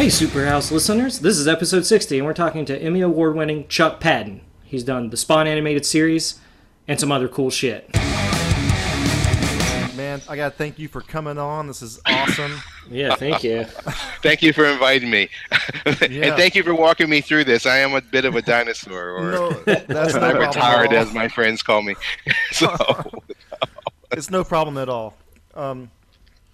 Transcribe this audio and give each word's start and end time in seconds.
Hey, 0.00 0.06
Superhouse 0.06 0.72
listeners. 0.72 1.18
This 1.18 1.36
is 1.36 1.46
episode 1.46 1.84
60, 1.84 2.16
and 2.16 2.26
we're 2.26 2.32
talking 2.32 2.64
to 2.64 2.82
Emmy 2.82 3.02
Award 3.02 3.36
winning 3.36 3.68
Chuck 3.68 4.00
Patton. 4.00 4.40
He's 4.64 4.82
done 4.82 5.10
the 5.10 5.16
Spawn 5.18 5.46
animated 5.46 5.84
series 5.84 6.40
and 6.88 6.98
some 6.98 7.12
other 7.12 7.28
cool 7.28 7.50
shit. 7.50 7.86
Man, 9.94 10.22
I 10.26 10.36
gotta 10.36 10.54
thank 10.56 10.78
you 10.78 10.88
for 10.88 11.02
coming 11.02 11.36
on. 11.36 11.66
This 11.66 11.82
is 11.82 12.00
awesome. 12.06 12.62
Yeah, 12.90 13.14
thank 13.14 13.44
you. 13.44 13.64
Thank 14.22 14.42
you 14.42 14.52
for 14.54 14.64
inviting 14.64 15.10
me, 15.10 15.28
Yeah. 15.86 16.26
and 16.28 16.36
thank 16.36 16.56
you 16.56 16.64
for 16.64 16.74
walking 16.74 17.08
me 17.08 17.20
through 17.20 17.44
this. 17.44 17.64
I 17.64 17.76
am 17.76 17.94
a 17.94 18.00
bit 18.00 18.24
of 18.24 18.34
a 18.34 18.42
dinosaur, 18.42 19.10
or 19.10 19.30
no, 19.30 19.50
that's 19.62 20.14
I'm 20.14 20.38
retired, 20.38 20.92
as 20.92 21.12
my 21.14 21.28
friends 21.28 21.62
call 21.62 21.82
me. 21.82 21.94
so 22.50 22.74
It's 24.10 24.28
no 24.28 24.42
problem 24.42 24.76
at 24.78 24.88
all. 24.88 25.14
Um, 25.54 25.90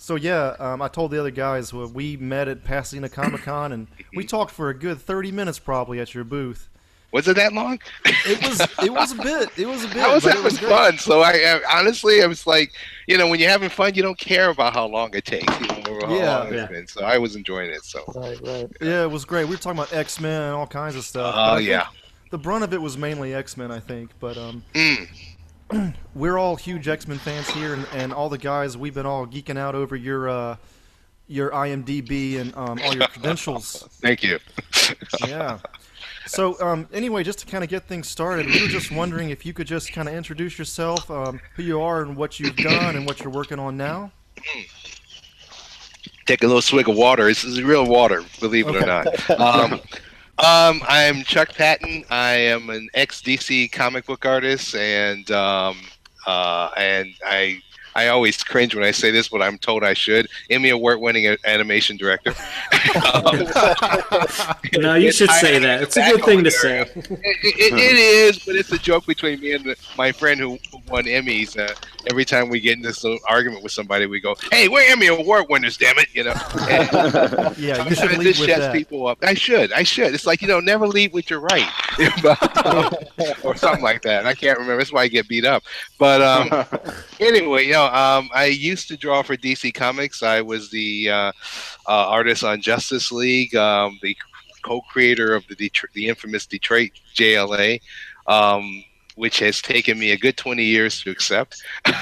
so 0.07 0.15
yeah, 0.15 0.55
um, 0.61 0.81
I 0.81 0.87
told 0.87 1.11
the 1.11 1.19
other 1.19 1.33
guys 1.33 1.73
well, 1.73 1.89
we 1.89 2.17
met 2.17 2.47
at 2.47 2.63
Pasadena 2.63 3.09
Comic 3.09 3.43
Con 3.43 3.73
and 3.73 3.89
we 4.15 4.25
talked 4.25 4.53
for 4.53 4.69
a 4.71 4.75
good 4.75 5.01
30 5.01 5.33
minutes 5.33 5.59
probably 5.59 5.99
at 5.99 6.15
your 6.15 6.23
booth. 6.23 6.69
was 7.13 7.27
it 7.27 7.35
that 7.35 7.53
long? 7.53 7.81
It 8.05 8.41
was 8.47 8.61
it 8.85 8.93
was 8.93 9.11
a 9.11 9.17
bit. 9.17 9.49
It 9.59 9.67
was 9.67 9.85
a 9.85 9.89
bit. 9.89 9.97
I 10.05 10.15
was 10.15 10.23
but 10.23 10.29
it 10.35 10.37
having 10.37 10.45
was 10.45 10.59
fun. 10.61 10.99
So 10.99 11.23
I, 11.23 11.33
I 11.33 11.79
honestly, 11.81 12.23
I 12.23 12.27
was 12.27 12.47
like, 12.47 12.73
you 13.09 13.19
know, 13.19 13.27
when 13.27 13.41
you're 13.41 13.51
having 13.51 13.69
fun, 13.69 13.95
you 13.95 14.03
don't 14.03 14.19
care 14.19 14.51
about 14.51 14.75
how 14.75 14.87
long 14.87 15.11
it 15.13 15.25
takes. 15.25 15.53
You 15.61 15.67
know, 15.67 16.07
how 16.07 16.15
Yeah. 16.17 16.37
long 16.39 16.47
it's 16.49 16.55
Yeah. 16.57 16.67
been. 16.67 16.87
So 16.87 17.05
I 17.05 17.19
was 17.19 17.35
enjoying 17.35 17.71
it. 17.71 17.85
So. 17.85 18.05
Right, 18.15 18.39
right. 18.43 18.69
Yeah, 18.81 19.03
it 19.03 19.11
was 19.11 19.25
great. 19.25 19.45
We 19.47 19.57
were 19.57 19.57
talking 19.61 19.79
about 19.81 19.93
X 19.93 20.21
Men 20.21 20.41
and 20.43 20.55
all 20.55 20.69
kinds 20.69 20.95
of 20.95 21.03
stuff. 21.05 21.35
Oh 21.37 21.55
I 21.55 21.57
think 21.57 21.69
yeah. 21.71 21.87
The 22.31 22.39
brunt 22.39 22.63
of 22.63 22.73
it 22.73 22.81
was 22.81 22.97
mainly 22.97 23.35
X 23.35 23.57
Men, 23.57 23.73
I 23.73 23.81
think. 23.81 24.11
But 24.21 24.37
um, 24.39 24.63
Mm. 24.75 25.09
we're 26.15 26.39
all 26.39 26.57
huge 26.57 26.89
X 26.89 27.09
Men 27.09 27.19
fans 27.19 27.49
here, 27.51 27.75
and, 27.75 27.87
and 27.93 28.13
all 28.13 28.29
the 28.29 28.39
guys 28.39 28.77
we've 28.77 28.95
been 28.95 29.07
all 29.07 29.27
geeking 29.27 29.59
out 29.59 29.75
over 29.75 29.97
your 29.97 30.29
uh, 30.29 30.57
your 31.29 31.51
IMDb 31.51 32.39
and 32.41 32.55
um, 32.57 32.79
all 32.85 32.95
your 32.95 33.09
credentials. 33.09 33.89
Thank 34.01 34.23
you. 34.23 34.39
yeah. 35.27 35.59
So 36.27 36.61
um, 36.61 36.89
anyway, 36.93 37.23
just 37.23 37.41
to 37.41 37.47
kind 37.47 37.65
of 37.65 37.71
get 37.71 37.85
things 37.85 38.09
started, 38.09 38.47
we 38.47 38.63
were 38.63 38.69
just 38.69 38.91
wondering 38.91 39.31
if 39.31 39.47
you 39.47 39.53
could 39.53 39.67
just 39.67 39.93
kind 39.93 40.09
of 40.09 40.15
introduce 40.15 40.59
yourself, 40.59 41.11
um, 41.11 41.41
who 41.55 41.63
you 41.63 41.81
are, 41.81 42.03
and 42.03 42.17
what 42.17 42.39
you've 42.41 42.57
done, 42.57 42.97
and 42.97 43.07
what 43.07 43.21
you're 43.21 43.33
working 43.33 43.59
on 43.59 43.77
now. 43.77 44.11
Take 46.27 46.43
a 46.43 46.47
little 46.47 46.63
swig 46.63 46.89
of 46.89 46.97
water. 46.97 47.27
This 47.27 47.45
is 47.45 47.63
real 47.63 47.87
water, 47.87 48.23
believe 48.41 48.67
it 48.69 48.77
or 48.77 48.87
not. 48.87 49.07
Um, 50.39 50.83
I'm 50.87 51.23
Chuck 51.23 51.55
Patton. 51.55 52.05
I 52.11 52.33
am 52.33 52.69
an 52.69 52.91
ex 52.93 53.23
DC 53.23 53.73
comic 53.73 54.05
book 54.05 54.27
artist, 54.27 54.75
and 54.75 55.31
um, 55.31 55.79
uh, 56.27 56.69
and 56.77 57.15
I 57.25 57.63
I 57.97 58.09
always 58.09 58.43
cringe 58.45 58.75
when 58.75 58.85
I 58.85 58.91
say 58.91 59.11
this, 59.11 59.29
but 59.29 59.41
I'm 59.41 59.57
told 59.57 59.83
I 59.83 59.95
should. 59.95 60.29
Emmy 60.51 60.69
Award 60.69 61.01
winning 61.01 61.35
animation 61.47 61.97
director. 61.97 62.35
Um, 63.15 63.47
No, 64.77 64.95
you 64.95 65.11
should 65.11 65.31
say 65.31 65.59
that. 65.59 65.83
It's 65.83 65.97
a 65.97 66.03
good 66.11 66.25
thing 66.25 66.45
to 66.45 66.51
say. 66.51 66.81
it, 66.83 66.95
it, 66.95 67.73
it 67.73 67.97
is, 67.97 68.39
but 68.41 68.55
it's 68.55 68.71
a 68.71 68.79
joke 68.79 69.07
between 69.07 69.41
me 69.41 69.53
and 69.55 69.65
the, 69.65 69.77
my 69.97 70.13
friend 70.13 70.39
who 70.39 70.59
won 70.89 71.05
Emmys. 71.05 71.59
Uh, 71.59 71.75
every 72.11 72.25
time 72.27 72.49
we 72.51 72.61
get 72.61 72.77
in 72.77 72.83
this 72.83 73.03
little 73.03 73.19
argument 73.29 73.63
with 73.63 73.73
somebody, 73.73 74.05
we 74.07 74.21
go, 74.21 74.37
"Hey, 74.53 74.69
we're 74.69 74.85
Emmy 74.91 75.07
Award 75.07 75.47
winners, 75.49 75.77
damn 75.79 75.97
it!" 75.99 76.09
You 76.13 76.25
know. 76.25 76.35
And 76.69 77.57
Yeah, 77.59 77.89
you 77.89 77.95
should 77.95 78.13
it 78.13 78.19
lead 78.19 78.25
just 78.25 78.41
with 78.41 78.51
shuts 78.51 78.61
that. 78.61 78.75
people 78.75 79.07
up. 79.07 79.19
I 79.23 79.33
should. 79.35 79.73
I 79.73 79.83
should. 79.83 80.15
It's 80.15 80.27
like 80.27 80.43
you 80.43 80.49
know, 80.49 80.61
never 80.61 80.87
lead 80.87 81.13
with 81.15 81.31
your 81.31 81.41
right, 81.41 81.69
or 83.43 83.57
something 83.57 83.83
like 83.83 84.03
that. 84.03 84.27
I 84.27 84.35
can't 84.35 84.59
remember. 84.59 84.79
That's 84.79 84.93
why 84.93 85.03
I 85.03 85.09
get 85.09 85.29
beat 85.29 85.45
up. 85.47 85.63
But 85.99 86.21
um, 86.23 86.83
anyway, 87.21 87.67
you 87.67 87.73
know, 87.73 87.86
um, 87.87 88.31
I 88.35 88.47
used 88.47 88.89
to 88.89 88.97
draw 88.97 89.23
for 89.23 89.37
DC 89.37 89.75
Comics. 89.75 90.23
I 90.23 90.41
was 90.41 90.71
the 90.71 91.11
uh, 91.11 91.33
uh, 91.89 92.07
artist 92.09 92.45
on 92.45 92.61
Justice 92.61 93.11
League, 93.13 93.55
um, 93.55 93.99
the 94.03 94.17
co-creator 94.63 95.35
of 95.35 95.47
the 95.49 95.57
Detr- 95.57 95.93
the 95.95 96.09
infamous 96.09 96.47
Detroit 96.47 96.91
JLA. 97.15 97.81
Um, 98.27 98.85
which 99.17 99.39
has 99.39 99.63
taken 99.63 99.99
me 99.99 100.13
a 100.13 100.17
good 100.19 100.37
20 100.37 100.63
years 100.63 101.03
to 101.03 101.11
accept. 101.11 101.63
um, 101.87 101.95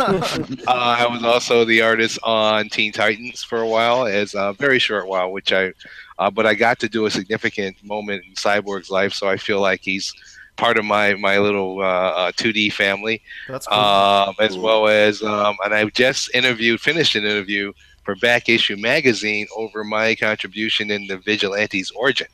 uh, 0.00 0.68
I 0.68 1.06
was 1.10 1.24
also 1.24 1.64
the 1.64 1.82
artist 1.82 2.20
on 2.22 2.68
Teen 2.68 2.92
Titans 2.92 3.42
for 3.42 3.58
a 3.58 3.66
while, 3.66 4.06
as 4.06 4.34
a 4.34 4.54
very 4.58 4.78
short 4.78 5.08
while, 5.08 5.32
which 5.32 5.52
I, 5.52 5.72
uh, 6.20 6.30
but 6.30 6.46
I 6.46 6.54
got 6.54 6.78
to 6.80 6.88
do 6.88 7.06
a 7.06 7.10
significant 7.10 7.82
moment 7.82 8.24
in 8.28 8.34
Cyborg's 8.34 8.90
life, 8.90 9.12
so 9.12 9.28
I 9.28 9.36
feel 9.36 9.60
like 9.60 9.80
he's 9.82 10.14
part 10.56 10.78
of 10.78 10.84
my 10.84 11.14
my 11.14 11.38
little 11.38 11.80
uh, 11.80 11.84
uh, 11.84 12.32
2D 12.32 12.72
family, 12.72 13.22
That's 13.48 13.66
cool. 13.66 13.78
um, 13.78 14.34
as 14.40 14.56
well 14.56 14.88
as, 14.88 15.22
um, 15.22 15.56
and 15.64 15.74
I've 15.74 15.92
just 15.92 16.34
interviewed, 16.34 16.80
finished 16.80 17.14
an 17.14 17.24
interview 17.24 17.72
for 18.04 18.14
Back 18.16 18.48
Issue 18.48 18.76
Magazine 18.76 19.46
over 19.56 19.84
my 19.84 20.14
contribution 20.14 20.90
in 20.90 21.06
the 21.06 21.18
Vigilantes 21.18 21.90
origin 21.92 22.26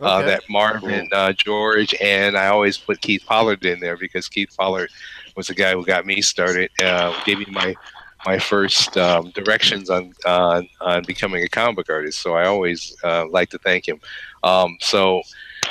uh, 0.00 0.22
that 0.22 0.42
Marvin, 0.48 1.08
uh, 1.12 1.32
George, 1.32 1.94
and 2.00 2.36
I 2.36 2.48
always 2.48 2.76
put 2.76 3.00
Keith 3.00 3.24
Pollard 3.26 3.64
in 3.64 3.80
there 3.80 3.96
because 3.96 4.28
Keith 4.28 4.54
Pollard 4.56 4.90
was 5.36 5.46
the 5.48 5.54
guy 5.54 5.72
who 5.72 5.84
got 5.84 6.06
me 6.06 6.20
started, 6.20 6.70
uh, 6.82 7.14
gave 7.24 7.38
me 7.38 7.46
my 7.50 7.74
my 8.26 8.38
first 8.38 8.96
um, 8.96 9.30
directions 9.32 9.90
on, 9.90 10.14
on 10.24 10.66
on 10.80 11.04
becoming 11.04 11.44
a 11.44 11.48
comic 11.48 11.76
book 11.76 11.90
artist. 11.90 12.20
So 12.20 12.34
I 12.34 12.46
always 12.46 12.96
uh, 13.04 13.26
like 13.28 13.50
to 13.50 13.58
thank 13.58 13.88
him. 13.88 14.00
Um, 14.42 14.76
so. 14.80 15.22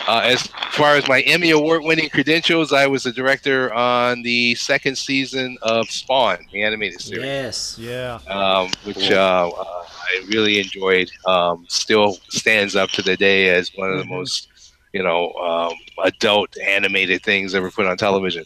Uh, 0.08 0.22
as 0.24 0.48
far 0.72 0.96
as 0.96 1.08
my 1.08 1.22
Emmy 1.22 1.52
award-winning 1.52 2.10
credentials, 2.10 2.74
I 2.74 2.88
was 2.88 3.04
the 3.04 3.12
director 3.12 3.74
on 3.74 4.22
the 4.22 4.56
second 4.56 4.98
season 4.98 5.58
of 5.62 5.90
Spawn, 5.90 6.46
the 6.52 6.64
animated 6.64 7.00
series 7.02 7.24
Yes. 7.26 7.78
yeah. 7.80 8.20
um, 8.28 8.70
which 8.84 9.12
uh, 9.12 9.50
uh, 9.50 9.64
I 9.64 10.26
really 10.28 10.60
enjoyed. 10.60 11.10
Um, 11.26 11.66
still 11.70 12.18
stands 12.30 12.76
up 12.76 12.90
to 12.92 13.02
the 13.02 13.16
day 13.16 13.50
as 13.50 13.72
one 13.76 13.92
of 13.92 13.98
the 13.98 14.04
Mhm. 14.04 14.10
most, 14.10 14.50
you 14.92 15.04
know, 15.04 15.32
um, 15.34 15.74
adult 16.04 16.58
animated 16.60 17.24
things 17.24 17.56
ever 17.56 17.72
put 17.72 17.86
on 17.86 17.96
television. 17.98 18.44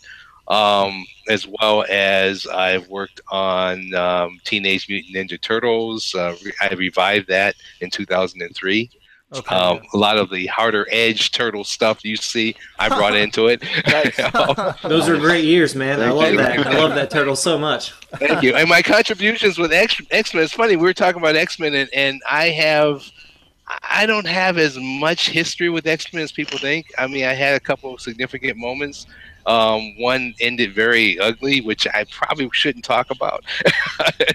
Um, 0.47 1.05
as 1.27 1.45
well 1.59 1.83
as 1.89 2.47
I've 2.47 2.87
worked 2.87 3.19
on 3.29 3.93
um, 3.95 4.39
Teenage 4.45 4.87
Mutant 4.87 5.13
Ninja 5.13 5.41
Turtles. 5.41 6.15
Uh, 6.15 6.35
re- 6.45 6.53
I 6.61 6.73
revived 6.75 7.27
that 7.27 7.55
in 7.81 7.89
2003. 7.89 8.89
Okay. 9.33 9.53
Um, 9.53 9.81
a 9.93 9.97
lot 9.97 10.17
of 10.17 10.29
the 10.29 10.45
harder 10.47 10.87
edge 10.89 11.31
turtle 11.31 11.65
stuff 11.65 12.05
you 12.05 12.15
see, 12.15 12.55
I 12.79 12.87
brought 12.87 13.15
into 13.23 13.47
it. 13.47 13.61
Those 14.83 15.09
are 15.09 15.17
great 15.17 15.43
years, 15.43 15.75
man. 15.75 16.01
I 16.01 16.11
love 16.11 16.31
you. 16.31 16.37
that. 16.37 16.65
I 16.65 16.77
love 16.77 16.95
that 16.95 17.09
turtle 17.09 17.35
so 17.35 17.57
much. 17.57 17.91
Thank 18.15 18.41
you. 18.41 18.55
And 18.55 18.69
my 18.69 18.81
contributions 18.81 19.57
with 19.57 19.73
X 19.73 19.99
Men. 20.33 20.43
It's 20.43 20.53
funny. 20.53 20.77
We 20.77 20.83
were 20.83 20.93
talking 20.93 21.21
about 21.21 21.35
X 21.35 21.59
Men, 21.59 21.73
and, 21.73 21.89
and 21.93 22.21
I 22.29 22.49
have, 22.49 23.03
I 23.89 24.05
don't 24.05 24.27
have 24.27 24.57
as 24.57 24.77
much 24.79 25.29
history 25.29 25.69
with 25.69 25.85
X 25.87 26.13
Men 26.13 26.23
as 26.23 26.31
people 26.31 26.57
think. 26.57 26.87
I 26.97 27.07
mean, 27.07 27.25
I 27.25 27.33
had 27.33 27.55
a 27.55 27.59
couple 27.59 27.93
of 27.93 27.99
significant 27.99 28.57
moments. 28.57 29.07
Um, 29.47 29.97
one 29.97 30.33
ended 30.41 30.73
very 30.75 31.17
ugly, 31.19 31.61
which 31.61 31.87
I 31.87 32.03
probably 32.11 32.49
shouldn't 32.51 32.83
talk 32.83 33.09
about. 33.11 33.45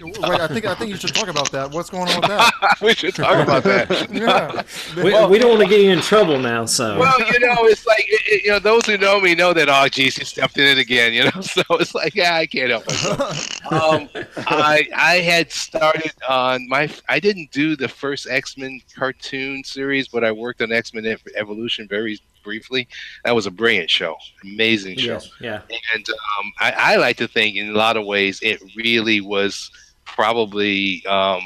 Wait, 0.01 0.25
I 0.25 0.49
think 0.49 0.65
I 0.65 0.75
think 0.75 0.91
you 0.91 0.97
should 0.97 1.15
talk 1.15 1.29
about 1.29 1.53
that. 1.53 1.71
What's 1.71 1.91
going 1.91 2.09
on 2.09 2.21
with 2.23 2.31
that? 2.31 2.53
we 2.81 2.95
should 2.95 3.15
talk 3.15 3.43
about 3.43 3.63
that. 3.65 4.11
yeah. 4.11 4.63
We, 4.97 5.13
we 5.31 5.39
don't 5.39 5.51
want 5.51 5.63
to 5.63 5.69
get 5.69 5.83
you 5.83 5.91
in 5.91 6.01
trouble 6.01 6.39
now, 6.39 6.65
so. 6.65 6.99
Well, 6.99 7.19
you 7.31 7.39
know, 7.41 7.57
it's 7.67 7.87
like 7.87 8.05
it, 8.09 8.21
it- 8.27 8.45
you 8.45 8.51
know, 8.51 8.59
those 8.59 8.87
who 8.87 8.97
know 8.97 9.21
me 9.21 9.35
know 9.35 9.53
that. 9.53 9.69
Oh, 9.69 9.87
geez, 9.89 10.17
he 10.17 10.25
stepped 10.25 10.57
in 10.57 10.65
it 10.67 10.79
again. 10.79 11.13
You 11.13 11.25
know, 11.25 11.41
so 11.43 11.63
it's 11.73 11.95
like, 11.95 12.15
yeah, 12.15 12.35
I 12.37 12.47
can't 12.47 12.71
help 12.71 12.87
myself. 12.87 13.73
um, 13.73 14.09
I 14.39 14.89
I 14.97 15.15
had 15.17 15.53
started 15.53 16.13
on 16.27 16.67
my. 16.69 16.89
I 17.09 17.21
didn't 17.21 17.51
do 17.53 17.77
the 17.77 17.89
first 17.89 18.27
X 18.29 18.57
Men 18.57 18.81
cartoon 18.97 19.63
series, 19.63 20.09
but 20.09 20.25
I 20.25 20.33
worked 20.33 20.63
on 20.63 20.73
X 20.73 20.95
Men 20.95 21.17
Evolution 21.37 21.87
very 21.87 22.19
briefly. 22.43 22.89
That 23.25 23.35
was 23.35 23.47
a 23.47 23.51
brilliant 23.51 23.91
show, 23.91 24.17
amazing 24.43 24.99
show. 24.99 25.15
yes. 25.15 25.31
Yeah. 25.41 25.63
And 25.95 26.09
um, 26.09 26.53
I, 26.61 26.73
I 26.77 26.97
like 26.97 27.17
to 27.19 27.29
think, 27.29 27.57
in 27.57 27.71
a 27.71 27.73
lot 27.73 27.97
of 27.97 28.05
ways, 28.05 28.41
it 28.43 28.61
really 28.77 29.21
was 29.21 29.71
probably 30.05 31.05
um, 31.07 31.43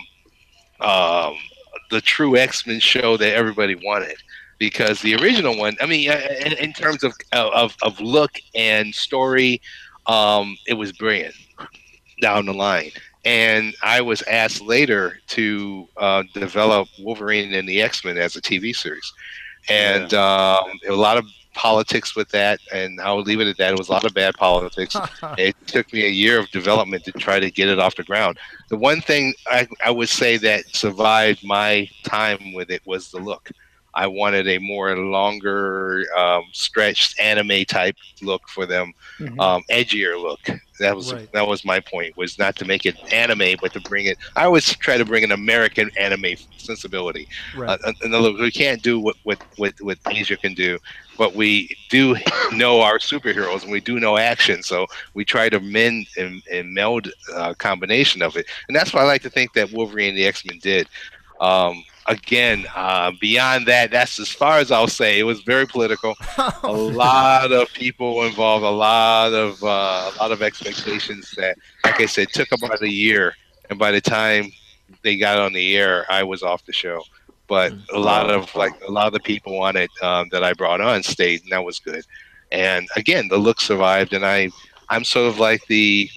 um, 0.81 1.37
the 1.91 2.01
true 2.01 2.37
X 2.37 2.67
Men 2.67 2.81
show 2.81 3.17
that 3.17 3.35
everybody 3.35 3.75
wanted. 3.75 4.17
Because 4.59 5.03
the 5.03 5.15
original 5.17 5.59
one, 5.59 5.77
I 5.83 5.87
mean, 5.87 6.11
in, 6.11 6.55
in 6.55 6.73
terms 6.73 7.05
of, 7.05 7.13
of 7.33 7.77
of 7.83 8.01
look 8.01 8.33
and 8.55 8.95
story, 8.95 9.61
um, 10.07 10.57
it 10.67 10.75
was 10.75 10.93
brilliant 10.93 11.35
down 12.23 12.47
the 12.47 12.55
line. 12.55 12.91
And 13.25 13.75
I 13.83 14.01
was 14.01 14.23
asked 14.23 14.61
later 14.61 15.19
to 15.29 15.89
uh, 15.97 16.23
develop 16.33 16.89
Wolverine 17.01 17.53
and 17.53 17.69
the 17.69 17.83
X 17.83 18.05
Men 18.05 18.17
as 18.19 18.37
a 18.37 18.41
TV 18.41 18.75
series, 18.75 19.13
and 19.69 20.15
um, 20.15 20.79
a 20.89 20.93
lot 20.95 21.17
of 21.17 21.27
politics 21.57 22.15
with 22.15 22.29
that. 22.29 22.61
And 22.73 23.01
I'll 23.01 23.23
leave 23.23 23.41
it 23.41 23.49
at 23.49 23.57
that. 23.57 23.73
It 23.73 23.79
was 23.79 23.89
a 23.89 23.93
lot 23.93 24.05
of 24.05 24.15
bad 24.15 24.35
politics. 24.35 24.97
it 25.39 25.57
took 25.67 25.93
me 25.93 26.07
a 26.07 26.11
year 26.11 26.39
of 26.39 26.49
development 26.51 27.05
to 27.05 27.13
try 27.13 27.41
to 27.41 27.51
get 27.51 27.69
it 27.69 27.79
off 27.79 27.97
the 27.97 28.05
ground. 28.05 28.39
The 28.69 28.77
one 28.77 29.01
thing 29.01 29.35
I, 29.47 29.67
I 29.85 29.91
would 29.91 30.09
say 30.09 30.37
that 30.37 30.67
survived 30.75 31.45
my 31.45 31.89
time 32.05 32.53
with 32.53 32.71
it 32.71 32.83
was 32.85 33.11
the 33.11 33.19
look. 33.19 33.51
I 33.97 34.07
wanted 34.07 34.47
a 34.47 34.59
more 34.59 34.95
longer, 34.97 36.05
um, 36.17 36.45
stretched 36.53 37.19
anime 37.19 37.65
type 37.65 37.97
look 38.23 38.43
for 38.49 38.67
them, 38.67 38.93
Mhm. 39.19 39.41
um, 39.41 39.63
edgier 39.71 40.21
look. 40.21 40.49
That 40.81 40.95
was 40.95 41.13
Right. 41.15 41.33
that 41.33 41.47
was 41.49 41.65
my 41.65 41.81
point. 41.81 42.17
Was 42.17 42.39
not 42.39 42.57
to 42.57 42.67
make 42.67 42.85
it 42.85 42.97
anime, 43.11 43.57
but 43.63 43.73
to 43.73 43.81
bring 43.81 44.07
it. 44.07 44.19
I 44.37 44.45
always 44.45 44.77
try 44.77 44.99
to 44.99 45.05
bring 45.07 45.25
an 45.25 45.33
American 45.33 45.91
anime 45.99 46.35
sensibility. 46.59 47.27
Right. 47.55 47.81
Uh, 47.83 47.93
in 48.05 48.13
other 48.15 48.31
words, 48.33 48.43
we 48.43 48.51
can't 48.53 48.83
do 48.83 49.01
what 49.01 49.17
what 49.25 49.39
what 49.57 49.73
what 49.81 49.99
Asia 50.11 50.37
can 50.37 50.53
do, 50.55 50.79
but 51.17 51.35
we 51.35 51.75
do 51.89 52.17
know 52.53 52.83
our 52.83 52.99
superheroes 52.99 53.63
and 53.63 53.73
we 53.73 53.81
do 53.81 53.99
know 53.99 54.19
action. 54.19 54.63
So 54.63 54.87
we 55.15 55.25
try 55.25 55.49
to 55.49 55.61
mend 55.61 56.09
and, 56.19 56.43
and 56.53 56.75
meld 56.75 57.11
a 57.35 57.55
combination 57.55 58.21
of 58.23 58.37
it, 58.37 58.47
and 58.69 58.77
that's 58.77 58.93
what 58.93 59.03
I 59.03 59.07
like 59.07 59.23
to 59.23 59.31
think 59.31 59.55
that 59.55 59.73
Wolverine 59.73 60.11
and 60.11 60.19
the 60.19 60.27
X 60.27 60.45
Men 60.45 60.59
did. 60.61 60.89
Um, 61.41 61.83
again, 62.09 62.67
uh, 62.75 63.13
beyond 63.21 63.67
that, 63.67 63.91
that's 63.91 64.19
as 64.19 64.31
far 64.31 64.59
as 64.59 64.71
I'll 64.71 64.89
say. 64.89 65.19
It 65.19 65.25
was 65.25 65.41
very 65.43 65.67
political. 65.67 66.15
a 66.63 66.73
lot 66.73 67.53
of 67.53 67.73
people 67.73 68.25
involved, 68.25 68.65
a 68.65 68.71
lot 68.71 69.33
of 69.33 69.63
uh, 69.63 70.11
a 70.15 70.17
lot 70.19 70.33
of 70.33 70.43
expectations 70.43 71.33
that, 71.37 71.57
like 71.85 72.01
I 72.01 72.07
said, 72.07 72.29
took 72.31 72.53
about 72.53 72.83
a 72.83 72.91
year, 72.91 73.35
and 73.71 73.79
by 73.79 73.91
the 73.91 74.01
time 74.01 74.51
they 75.03 75.17
got 75.17 75.39
on 75.39 75.53
the 75.53 75.77
air, 75.77 76.07
I 76.11 76.23
was 76.23 76.43
off 76.43 76.65
the 76.65 76.73
show. 76.73 77.03
But 77.49 77.73
a 77.93 77.99
lot 77.99 78.31
of 78.31 78.55
like 78.55 78.73
a 78.87 78.91
lot 78.91 79.07
of 79.07 79.13
the 79.13 79.21
people 79.21 79.61
on 79.63 79.77
it 79.77 79.91
um, 80.03 80.29
that 80.33 80.43
I 80.43 80.53
brought 80.53 80.81
on 80.81 81.03
stayed, 81.03 81.43
and 81.43 81.53
that 81.53 81.65
was 81.65 81.79
good. 81.79 82.05
And 82.53 82.89
again, 82.97 83.29
the 83.29 83.39
look 83.39 83.61
survived, 83.61 84.13
and 84.13 84.25
I 84.25 84.51
I'm 84.89 85.05
sort 85.05 85.29
of 85.29 85.39
like 85.39 85.67
the, 85.67 86.09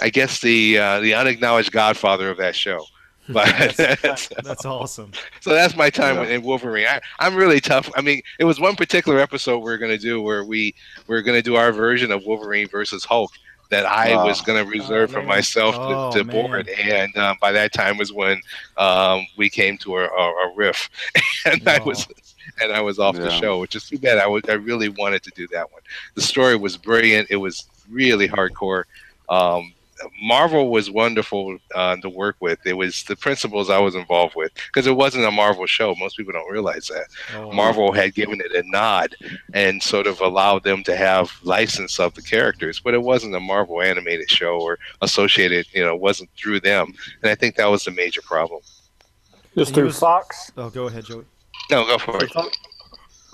I 0.00 0.10
guess 0.10 0.40
the 0.40 0.78
uh, 0.78 1.00
the 1.00 1.14
unacknowledged 1.14 1.72
godfather 1.72 2.30
of 2.30 2.38
that 2.38 2.54
show. 2.54 2.84
But 3.34 3.76
That's 4.44 4.64
awesome. 4.64 5.12
so 5.40 5.50
that's 5.50 5.76
my 5.76 5.90
time 5.90 6.16
Yeah. 6.16 6.34
in 6.34 6.42
Wolverine. 6.42 6.86
I, 6.86 7.00
I'm 7.18 7.34
really 7.36 7.60
tough. 7.60 7.90
I 7.96 8.00
mean, 8.00 8.20
it 8.38 8.44
was 8.44 8.58
one 8.60 8.76
particular 8.76 9.18
episode 9.18 9.58
we 9.60 9.70
are 9.72 9.78
going 9.78 9.92
to 9.92 9.98
do 9.98 10.20
where 10.20 10.44
we 10.44 10.74
we're 11.06 11.22
going 11.22 11.36
to 11.38 11.42
do 11.42 11.56
our 11.56 11.72
version 11.72 12.10
of 12.12 12.24
Wolverine 12.24 12.68
versus 12.68 13.04
Hulk 13.04 13.30
that 13.70 13.86
I 13.86 14.16
Wow. 14.16 14.26
was 14.26 14.40
going 14.42 14.64
to 14.64 14.68
reserve 14.68 15.12
for 15.12 15.22
myself 15.22 15.76
Oh, 15.78 16.10
to, 16.10 16.18
to 16.18 16.24
man. 16.24 16.34
board. 16.34 16.68
And 16.68 17.16
um, 17.16 17.36
by 17.40 17.52
that 17.52 17.72
time 17.72 17.96
was 17.98 18.12
when 18.12 18.40
um, 18.76 19.24
we 19.36 19.48
came 19.48 19.78
to 19.78 19.96
a, 19.98 20.04
a, 20.06 20.24
a 20.48 20.52
riff, 20.56 20.90
and 21.46 21.68
I 21.68 21.78
Oh. 21.78 21.84
was 21.84 22.06
and 22.60 22.72
I 22.72 22.80
was 22.80 22.98
off 22.98 23.14
the 23.14 23.30
show, 23.30 23.60
which 23.60 23.76
is 23.76 23.86
too 23.86 23.98
bad. 23.98 24.18
I 24.18 24.26
was 24.26 24.42
I 24.48 24.54
really 24.54 24.88
wanted 24.88 25.22
to 25.22 25.30
do 25.36 25.46
that 25.52 25.70
one. 25.70 25.82
The 26.16 26.22
story 26.22 26.56
was 26.56 26.76
brilliant. 26.76 27.28
It 27.30 27.36
was 27.36 27.64
really 27.88 28.28
hardcore. 28.28 28.84
Um, 29.28 29.72
Marvel 30.22 30.70
was 30.70 30.90
wonderful 30.90 31.58
uh, 31.74 31.96
to 31.96 32.08
work 32.08 32.36
with. 32.40 32.58
It 32.64 32.74
was 32.74 33.04
the 33.04 33.16
principles 33.16 33.70
I 33.70 33.78
was 33.78 33.94
involved 33.94 34.34
with 34.36 34.52
because 34.54 34.86
it 34.86 34.96
wasn't 34.96 35.24
a 35.24 35.30
Marvel 35.30 35.66
show. 35.66 35.94
Most 35.98 36.16
people 36.16 36.32
don't 36.32 36.50
realize 36.50 36.88
that. 36.88 37.06
Oh, 37.36 37.52
Marvel 37.52 37.92
had 37.92 38.14
given 38.14 38.40
it 38.40 38.52
a 38.52 38.68
nod 38.70 39.14
and 39.54 39.82
sort 39.82 40.06
of 40.06 40.20
allowed 40.20 40.64
them 40.64 40.82
to 40.84 40.96
have 40.96 41.32
license 41.42 41.98
of 42.00 42.14
the 42.14 42.22
characters, 42.22 42.80
but 42.80 42.94
it 42.94 43.02
wasn't 43.02 43.34
a 43.34 43.40
Marvel 43.40 43.82
animated 43.82 44.30
show 44.30 44.60
or 44.60 44.78
associated. 45.02 45.66
You 45.72 45.84
know, 45.84 45.94
it 45.94 46.00
wasn't 46.00 46.30
through 46.36 46.60
them, 46.60 46.92
and 47.22 47.30
I 47.30 47.34
think 47.34 47.56
that 47.56 47.70
was 47.70 47.84
the 47.84 47.90
major 47.90 48.22
problem. 48.22 48.60
Just 49.56 49.74
through 49.74 49.86
was- 49.86 49.98
Fox? 49.98 50.52
Oh, 50.56 50.70
go 50.70 50.86
ahead, 50.86 51.04
Joey. 51.04 51.24
No, 51.70 51.84
go 51.86 51.98
for 51.98 52.22
it. 52.24 52.32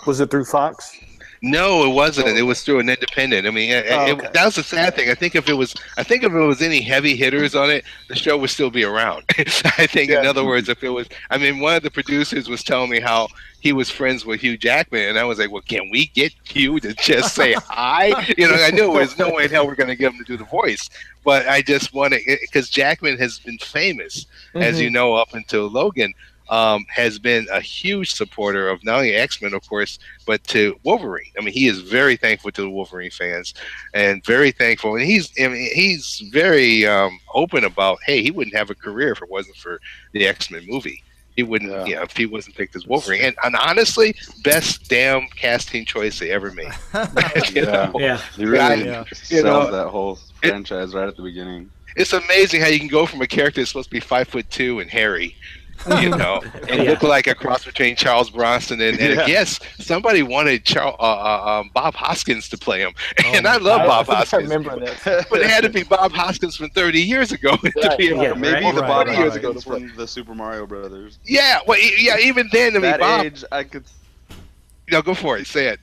Was 0.07 0.21
it 0.21 0.31
through 0.31 0.45
Fox? 0.45 0.97
No, 1.43 1.85
it 1.85 1.95
wasn't. 1.95 2.29
It 2.29 2.43
was 2.43 2.63
through 2.63 2.81
an 2.81 2.89
independent. 2.89 3.47
I 3.47 3.51
mean, 3.51 3.71
it, 3.71 3.87
Oh, 3.91 4.07
it- 4.07 4.33
that 4.33 4.45
was 4.45 4.57
the 4.57 4.63
sad 4.63 4.95
thing. 4.95 5.11
I 5.11 5.15
think 5.15 5.35
if 5.35 5.49
it 5.49 5.55
was, 5.55 5.75
I 5.97 6.03
think 6.03 6.23
if 6.23 6.33
it 6.33 6.39
was 6.39 6.63
any 6.63 6.81
heavy 6.81 7.17
hitters 7.17 7.55
on 7.55 7.71
it, 7.71 7.85
the 8.09 8.17
show 8.17 8.37
would 8.37 8.51
still 8.51 8.71
be 8.71 8.85
around. 8.85 9.25
I 9.39 9.87
think, 9.87 10.11
in 10.11 10.27
other 10.27 10.45
words, 10.45 10.69
if 10.69 10.83
it 10.83 10.91
was, 10.91 11.09
I 11.31 11.39
mean, 11.39 11.61
one 11.61 11.77
of 11.77 11.83
the 11.83 11.91
producers 11.91 12.49
was 12.49 12.63
telling 12.63 12.91
me 12.91 13.01
how 13.01 13.29
he 13.61 13.73
was 13.73 13.91
friends 13.91 14.25
with 14.25 14.41
Hugh 14.41 14.57
Jackman, 14.57 15.09
and 15.09 15.19
I 15.19 15.25
was 15.25 15.39
like, 15.39 15.51
well, 15.51 15.63
can 15.63 15.91
we 15.91 16.07
get 16.07 16.33
Hugh 16.45 16.79
to 16.81 16.95
just 16.95 17.35
say 17.35 17.53
hi? 17.69 18.27
You 18.37 18.49
know, 18.49 18.55
I 18.55 18.71
knew 18.71 18.93
there's 18.93 19.19
no 19.19 19.31
way 19.31 19.45
in 19.45 19.51
hell 19.51 19.67
we're 19.67 19.75
going 19.75 19.89
to 19.89 19.97
get 19.97 20.13
him 20.13 20.19
to 20.19 20.25
do 20.25 20.37
the 20.37 20.45
voice, 20.45 20.89
but 21.25 21.49
I 21.49 21.63
just 21.63 21.93
wanted 21.93 22.21
because 22.41 22.71
Jackman 22.71 23.19
has 23.19 23.39
been 23.41 23.59
famous, 23.59 24.27
as 24.55 24.81
you 24.81 24.87
mm-hmm. 24.87 24.95
know, 24.95 25.15
up 25.15 25.35
until 25.35 25.69
Logan. 25.69 26.15
Um, 26.49 26.87
has 26.89 27.19
been 27.19 27.47
a 27.51 27.61
huge 27.61 28.15
supporter 28.15 28.69
of 28.69 28.85
not 28.85 28.99
only 28.99 29.15
X 29.15 29.43
Men, 29.43 29.53
of 29.53 29.69
course, 29.69 29.99
but 30.27 30.45
to 30.45 30.79
Wolverine. 30.85 31.33
I 31.37 31.43
mean, 31.43 31.53
he 31.53 31.67
is 31.67 31.81
very 31.81 32.15
thankful 32.17 32.53
to 32.53 32.63
the 32.63 32.71
Wolverine 32.71 33.11
fans, 33.11 33.53
and 33.95 34.25
very 34.25 34.53
thankful. 34.53 34.95
And 34.95 35.05
he's, 35.05 35.33
I 35.41 35.49
mean, 35.49 35.69
he's 35.75 36.23
very 36.31 36.87
um, 36.87 37.19
open 37.35 37.65
about, 37.65 37.99
hey, 38.07 38.23
he 38.23 38.31
wouldn't 38.31 38.55
have 38.55 38.71
a 38.71 38.77
career 38.77 39.11
if 39.11 39.23
it 39.23 39.29
wasn't 39.29 39.57
for 39.57 39.81
the 40.13 40.27
X 40.29 40.51
Men 40.53 40.65
movie. 40.69 41.03
He 41.35 41.43
wouldn't, 41.43 41.71
Yeah. 41.73 41.85
you 41.85 41.95
know, 41.97 42.03
if 42.03 42.17
he 42.17 42.27
wasn't 42.27 42.57
picked 42.57 42.77
as 42.77 42.87
Wolverine. 42.87 43.23
And, 43.23 43.37
and 43.45 43.57
honestly, 43.57 44.15
best 44.45 44.89
damn 44.89 45.27
casting 45.37 45.85
choice 45.85 46.19
they 46.21 46.31
ever 46.31 46.53
made. 46.53 46.71
You 47.53 47.63
Yeah. 47.63 47.91
know? 47.93 47.93
Yeah. 47.99 48.21
He 48.37 48.45
really 48.47 48.85
Yeah. 48.87 49.05
You 49.11 49.15
sells 49.43 49.43
know, 49.43 49.71
that 49.73 49.89
whole 49.89 50.19
it- 50.43 50.49
franchise 50.49 50.95
right 50.95 51.09
at 51.09 51.17
the 51.17 51.23
beginning. 51.23 51.71
It's 51.97 52.13
amazing 52.13 52.61
how 52.61 52.69
you 52.69 52.79
can 52.79 52.89
go 52.89 53.05
from 53.05 53.21
a 53.23 53.27
character 53.27 53.61
that's 53.61 53.71
supposed 53.71 53.89
to 53.89 53.95
be 53.95 54.01
five 54.01 54.29
foot 54.29 54.49
two 54.51 54.81
and 54.81 54.89
hairy, 54.91 55.35
you 56.01 56.11
know, 56.11 56.43
and 56.69 56.83
Yeah. 56.83 56.91
look 56.91 57.03
like 57.03 57.27
a 57.27 57.35
cross 57.35 57.65
between 57.65 57.97
Charles 57.97 58.31
Bronson 58.31 58.81
and, 58.81 58.99
and 58.99 59.15
Yeah. 59.17 59.27
yes, 59.27 59.61
somebody 59.79 60.23
wanted 60.23 60.65
Charles, 60.65 60.97
uh, 60.99 61.03
uh, 61.03 61.61
um, 61.61 61.71
Bob 61.75 61.95
Hoskins 61.95 62.49
to 62.51 62.59
play 62.59 62.81
him, 62.81 62.93
and 63.25 63.47
I 63.47 63.57
love 63.59 63.83
I, 63.83 63.87
Bob 63.87 64.07
I 64.11 64.15
Hoskins, 64.17 64.43
remember 64.51 64.79
that. 64.85 65.27
but 65.31 65.41
it 65.41 65.51
had 65.51 65.63
to 65.63 65.71
be 65.71 65.83
Bob 65.83 66.13
Hoskins 66.13 66.57
from 66.57 66.71
30 66.71 67.01
years 67.01 67.33
ago 67.33 67.57
to 67.57 67.95
be 67.99 68.09
able 68.09 68.23
yeah, 68.23 68.29
to 68.31 68.37
Maybe 68.37 68.65
right, 68.65 68.75
the 68.75 68.81
right, 68.83 68.89
Bob 68.89 69.07
right. 69.09 69.19
years 69.19 69.35
ago 69.37 69.49
to 69.49 69.55
Hoskins 69.55 69.65
play. 69.65 69.89
from 69.89 69.97
the 69.97 70.07
Super 70.09 70.35
Mario 70.35 70.67
Brothers. 70.67 71.19
Yeah, 71.25 71.61
well, 71.67 71.79
e- 71.79 71.95
yeah, 71.99 72.19
even 72.19 72.49
then, 72.53 72.71
I 72.73 72.75
mean, 72.75 72.83
that 72.83 73.01
Bob. 73.01 73.27
age, 73.27 73.45
I 73.53 73.65
could. 73.65 73.85
No, 74.91 75.03
go 75.03 75.15
for 75.15 75.37
it. 75.37 75.47
Say 75.47 75.67
it. 75.67 75.81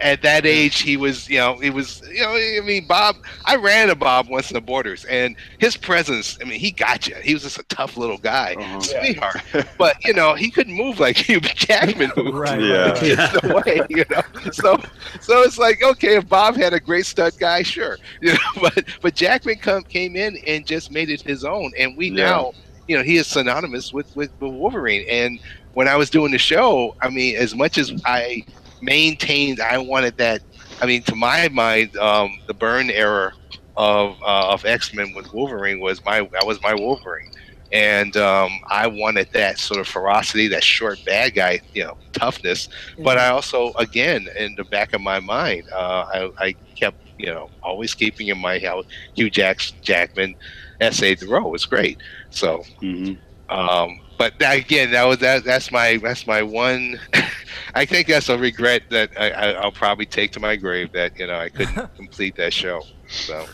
At 0.00 0.22
that 0.22 0.46
age, 0.46 0.80
he 0.80 0.96
was, 0.96 1.28
you 1.28 1.38
know, 1.38 1.58
he 1.58 1.70
was, 1.70 2.00
you 2.12 2.22
know, 2.22 2.30
I 2.34 2.60
mean, 2.64 2.86
Bob. 2.86 3.16
I 3.46 3.56
ran 3.56 3.88
to 3.88 3.94
Bob 3.96 4.28
once 4.28 4.50
in 4.50 4.54
the 4.54 4.60
Borders, 4.60 5.04
and 5.04 5.36
his 5.58 5.76
presence. 5.76 6.36
I 6.40 6.44
mean, 6.44 6.58
he 6.60 6.70
got 6.72 7.06
you. 7.06 7.14
He 7.22 7.34
was 7.34 7.42
just 7.42 7.58
a 7.58 7.64
tough 7.64 7.96
little 7.96 8.18
guy, 8.18 8.54
Uh-huh. 8.58 8.80
sweetheart. 8.80 9.42
But 9.78 9.96
you 10.04 10.12
know, 10.14 10.34
he 10.34 10.50
couldn't 10.50 10.74
move 10.74 10.98
like 11.00 11.16
Hugh 11.28 11.40
Jackman 11.40 12.10
moved. 12.16 12.36
Right. 12.36 12.60
Yeah. 12.60 12.90
right, 12.90 13.02
right. 13.02 13.02
Yeah. 13.02 13.30
no 13.42 13.62
way, 13.66 13.80
you 13.88 14.04
know. 14.10 14.22
So, 14.52 14.76
so 15.20 15.42
it's 15.42 15.58
like 15.58 15.82
okay, 15.82 16.16
if 16.16 16.28
Bob 16.28 16.56
had 16.56 16.72
a 16.72 16.80
great 16.80 17.06
stud 17.06 17.32
guy, 17.38 17.62
sure, 17.62 17.98
you 18.20 18.32
know. 18.32 18.38
But 18.60 18.84
but 19.02 19.14
Jackman 19.14 19.58
come 19.58 19.82
came 19.84 20.16
in 20.16 20.36
and 20.46 20.66
just 20.66 20.90
made 20.90 21.10
it 21.10 21.22
his 21.22 21.44
own, 21.44 21.70
and 21.78 21.96
we 21.96 22.08
Yeah. 22.08 22.24
now, 22.30 22.52
you 22.86 22.96
know, 22.96 23.02
he 23.02 23.16
is 23.16 23.26
synonymous 23.26 23.92
with, 23.92 24.08
with 24.14 24.30
with 24.40 24.52
Wolverine. 24.52 25.04
And 25.08 25.38
when 25.72 25.88
I 25.88 25.96
was 25.96 26.10
doing 26.10 26.32
the 26.32 26.38
show, 26.38 26.94
I 27.02 27.08
mean, 27.08 27.36
as 27.36 27.54
much 27.54 27.78
as 27.78 27.92
I 28.04 28.42
maintained, 28.82 29.60
I 29.60 29.78
wanted 29.78 30.16
that. 30.18 30.42
I 30.82 30.86
mean, 30.86 31.02
to 31.04 31.16
my 31.16 31.48
mind, 31.48 31.96
um, 31.96 32.30
the 32.48 32.54
Byrne 32.54 32.90
era 32.90 33.32
of 33.76 34.16
uh, 34.26 34.48
of 34.52 34.64
X 34.66 34.92
Men 34.94 35.12
with 35.14 35.32
Wolverine 35.32 35.80
was 35.80 36.04
my 36.04 36.20
that 36.32 36.46
was 36.46 36.60
my 36.62 36.74
Wolverine 36.74 37.30
and 37.72 38.16
um, 38.16 38.60
I 38.70 38.86
wanted 38.86 39.28
that 39.32 39.58
sort 39.58 39.80
of 39.80 39.88
ferocity, 39.88 40.48
that 40.48 40.64
short 40.64 41.04
bad 41.04 41.34
guy, 41.34 41.60
you 41.72 41.84
know, 41.84 41.96
toughness. 42.12 42.68
But 43.02 43.18
I 43.18 43.28
also, 43.28 43.72
again, 43.78 44.28
in 44.38 44.54
the 44.56 44.64
back 44.64 44.92
of 44.92 45.00
my 45.00 45.20
mind, 45.20 45.64
uh, 45.74 46.04
I, 46.12 46.30
I 46.38 46.56
kept, 46.78 46.98
you 47.18 47.26
know, 47.26 47.50
always 47.62 47.94
keeping 47.94 48.28
in 48.28 48.38
mind 48.38 48.64
how 48.64 48.84
Hugh 49.14 49.30
Jacks, 49.30 49.72
Jackman 49.82 50.36
essayed 50.80 51.20
the 51.20 51.28
role 51.28 51.50
was 51.50 51.64
great. 51.64 51.98
So, 52.30 52.62
Mhm. 52.82 53.20
um, 53.48 53.98
but 54.18 54.34
again, 54.40 54.90
that 54.92 55.04
was 55.04 55.18
that. 55.18 55.44
That's 55.44 55.70
my 55.72 55.96
that's 56.02 56.26
my 56.26 56.42
one. 56.42 56.98
I 57.74 57.84
think 57.86 58.06
that's 58.08 58.28
a 58.28 58.36
regret 58.38 58.82
that 58.90 59.10
I, 59.18 59.30
I, 59.30 59.50
I'll 59.52 59.72
probably 59.72 60.06
take 60.06 60.32
to 60.32 60.40
my 60.40 60.56
grave 60.56 60.92
that 60.92 61.18
you 61.18 61.26
know 61.26 61.36
I 61.38 61.48
couldn't 61.48 61.94
complete 61.96 62.36
that 62.36 62.52
show. 62.52 62.82
So. 63.08 63.46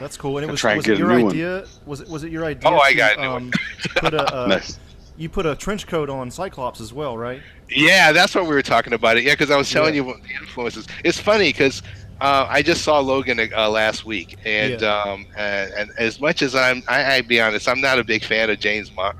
That's 0.00 0.16
cool. 0.16 0.38
And 0.38 0.48
it 0.48 0.50
was, 0.50 0.60
Try 0.60 0.72
and 0.72 0.78
was 0.78 0.86
get 0.86 0.94
it 0.94 0.98
your 1.00 1.08
new 1.14 1.24
one. 1.24 1.32
idea? 1.32 1.64
Was 1.84 2.00
it 2.00 2.08
was 2.08 2.24
it 2.24 2.32
your 2.32 2.44
idea? 2.46 2.70
Oh, 2.70 2.78
I 2.80 2.92
to, 2.92 2.96
got 2.96 3.18
a 3.18 3.20
new 3.20 3.28
um, 3.28 3.52
put 3.96 4.14
a 4.14 4.34
uh, 4.34 4.46
Nice. 4.46 4.78
you 5.18 5.28
put 5.28 5.44
a 5.44 5.54
trench 5.54 5.86
coat 5.86 6.08
on 6.08 6.30
Cyclops 6.30 6.80
as 6.80 6.92
well, 6.94 7.18
right? 7.18 7.42
Yeah, 7.68 8.10
that's 8.12 8.34
what 8.34 8.44
we 8.44 8.50
were 8.54 8.62
talking 8.62 8.94
about. 8.94 9.18
It. 9.18 9.24
Yeah, 9.24 9.34
because 9.34 9.50
I 9.50 9.56
was 9.58 9.70
telling 9.70 9.94
Yeah. 9.94 10.00
you 10.00 10.04
what 10.06 10.22
the 10.22 10.30
influences. 10.40 10.86
It's 11.04 11.18
funny 11.20 11.50
because 11.50 11.82
uh, 12.22 12.46
I 12.48 12.62
just 12.62 12.82
saw 12.82 12.98
Logan 13.00 13.38
uh, 13.54 13.68
last 13.68 14.06
week, 14.06 14.38
and 14.46 14.82
um, 14.82 15.26
and, 15.36 15.70
and 15.74 15.90
as 15.98 16.18
much 16.18 16.40
as 16.40 16.54
I'm, 16.54 16.82
I, 16.88 17.16
I 17.16 17.20
be 17.20 17.38
honest, 17.38 17.68
I'm 17.68 17.82
not 17.82 17.98
a 17.98 18.04
big 18.04 18.24
fan 18.24 18.48
of 18.48 18.58
James 18.60 18.90
Ma- 18.96 19.12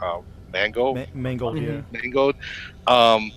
Mangold. 0.54 0.96
Ma- 0.96 1.12
Mangold, 1.14 1.58
yeah. 1.58 1.82
Mhm. 1.82 1.92
Mangold. 1.92 2.36
Um, 2.86 3.30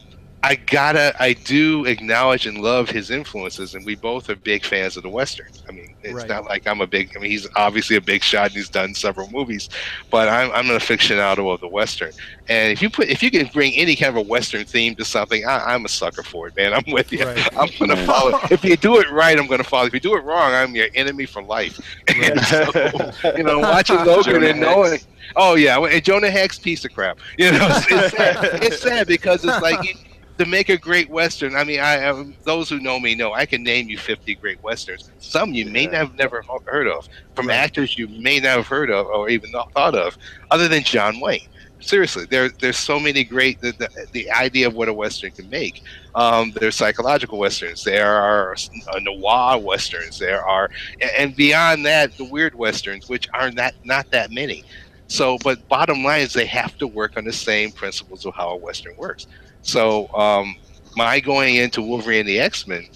I 0.43 0.55
gotta, 0.55 1.15
I 1.19 1.33
do 1.33 1.85
acknowledge 1.85 2.45
and 2.45 2.59
love 2.59 2.89
his 2.89 3.09
influences, 3.09 3.73
and 3.73 3.83
we 3.85 3.95
both 3.95 4.29
are 4.29 4.35
big 4.35 4.63
fans 4.63 4.95
of 4.95 5.03
the 5.03 5.09
western. 5.09 5.47
I 5.67 5.71
mean, 5.71 5.95
it's 6.03 6.13
Right. 6.13 6.29
not 6.29 6.45
like 6.45 6.67
I'm 6.67 6.79
a 6.79 6.87
big. 6.87 7.11
I 7.17 7.19
mean, 7.19 7.31
he's 7.31 7.47
obviously 7.55 7.95
a 7.95 8.01
big 8.01 8.23
shot, 8.23 8.45
and 8.47 8.53
he's 8.53 8.69
done 8.69 8.93
several 8.93 9.29
movies, 9.31 9.67
but 10.11 10.29
I'm 10.29 10.51
I'm 10.51 10.69
an 10.69 10.77
aficionado 10.77 11.51
of 11.53 11.59
the 11.59 11.67
western. 11.67 12.11
And 12.47 12.71
if 12.71 12.81
you 12.81 12.89
put, 12.89 13.09
if 13.09 13.21
you 13.23 13.31
can 13.31 13.47
bring 13.47 13.73
any 13.73 13.95
kind 13.95 14.09
of 14.11 14.15
a 14.17 14.21
western 14.29 14.63
theme 14.63 14.95
to 14.95 15.05
something, 15.05 15.43
I, 15.45 15.73
I'm 15.73 15.83
a 15.85 15.89
sucker 15.89 16.23
for 16.23 16.47
it, 16.47 16.55
man. 16.55 16.73
I'm 16.75 16.83
with 16.93 17.11
you. 17.11 17.25
Right. 17.25 17.57
I'm 17.57 17.69
gonna 17.79 17.97
follow. 18.05 18.39
If 18.51 18.63
you 18.63 18.77
do 18.77 18.99
it 18.99 19.09
right, 19.11 19.37
I'm 19.37 19.47
gonna 19.47 19.63
follow. 19.63 19.87
If 19.87 19.93
you 19.93 19.99
do 19.99 20.15
it 20.15 20.23
wrong, 20.23 20.53
I'm 20.53 20.75
your 20.75 20.87
enemy 20.95 21.25
for 21.25 21.41
life. 21.41 21.79
And 22.23 22.39
so, 22.45 23.33
you 23.35 23.43
know, 23.43 23.59
watching 23.59 23.97
Logan 24.05 24.33
Jonah 24.35 24.47
and 24.47 24.59
knowing. 24.61 24.99
Oh 25.35 25.55
yeah, 25.55 25.77
and 25.83 26.03
Jonah 26.03 26.29
Hex 26.31 26.57
piece 26.59 26.85
of 26.85 26.93
crap. 26.93 27.17
You 27.37 27.51
know, 27.51 27.67
it's, 27.71 27.85
it's 27.91 28.15
sad. 28.15 28.63
It's 28.63 28.81
sad 28.81 29.07
because 29.07 29.43
it's 29.43 29.61
like 29.61 29.83
you, 29.83 29.93
to 30.37 30.45
make 30.45 30.69
a 30.69 30.77
great 30.77 31.09
western. 31.09 31.55
I 31.55 31.63
mean, 31.63 31.79
I 31.79 32.05
um, 32.05 32.35
those 32.45 32.69
who 32.69 32.79
know 32.79 32.99
me 32.99 33.15
know 33.15 33.33
I 33.33 33.45
can 33.45 33.63
name 33.63 33.89
you 33.89 33.97
50 33.97 34.35
great 34.35 34.61
westerns. 34.63 35.11
Some 35.19 35.53
you 35.53 35.65
may 35.67 35.83
Yeah. 35.83 35.87
not 35.91 35.95
have 35.95 36.15
never 36.15 36.43
heard 36.67 36.87
of, 36.87 37.07
from 37.35 37.49
actors 37.49 37.97
you 37.97 38.07
may 38.07 38.39
not 38.39 38.57
have 38.57 38.67
heard 38.67 38.91
of 38.91 39.07
or 39.07 39.29
even 39.29 39.51
thought 39.73 39.95
of, 39.95 40.17
other 40.51 40.67
than 40.67 40.83
John 40.83 41.19
Wayne. 41.19 41.47
Seriously, 41.81 42.25
there 42.29 42.49
there's 42.61 42.77
so 42.77 42.99
many 42.99 43.23
great 43.23 43.61
the, 43.61 43.73
the, 43.73 43.89
the 44.13 44.31
idea 44.31 44.67
of 44.67 44.73
what 44.75 44.89
a 44.89 44.93
western 44.93 45.31
can 45.31 45.49
make. 45.49 45.83
Um, 46.15 46.53
there's 46.59 46.75
psychological 46.75 47.37
westerns. 47.39 47.83
There 47.83 48.07
are 48.11 48.53
uh, 48.53 48.99
noir 49.01 49.59
westerns. 49.59 50.17
There 50.19 50.43
are, 50.43 50.69
and 51.17 51.35
beyond 51.35 51.85
that, 51.85 52.17
the 52.17 52.25
weird 52.25 52.55
westerns, 52.55 53.09
which 53.09 53.27
are 53.33 53.51
not 53.51 53.73
not 53.83 54.07
that 54.11 54.31
many. 54.31 54.65
So, 55.07 55.37
but 55.43 55.67
bottom 55.69 56.03
line 56.03 56.21
is 56.21 56.33
they 56.33 56.47
have 56.47 56.75
to 56.77 56.87
work 56.87 57.13
on 57.17 57.25
the 57.25 57.33
same 57.33 57.71
principles 57.71 58.25
of 58.25 58.33
how 58.35 58.49
a 58.49 58.57
western 58.57 58.95
works. 58.97 59.27
So, 59.67 60.07
um, 60.13 60.55
my 60.95 61.19
going 61.19 61.55
into 61.55 61.81
Wolverine 61.81 62.25
the 62.25 62.39
X 62.39 62.65
Men, 62.67 62.87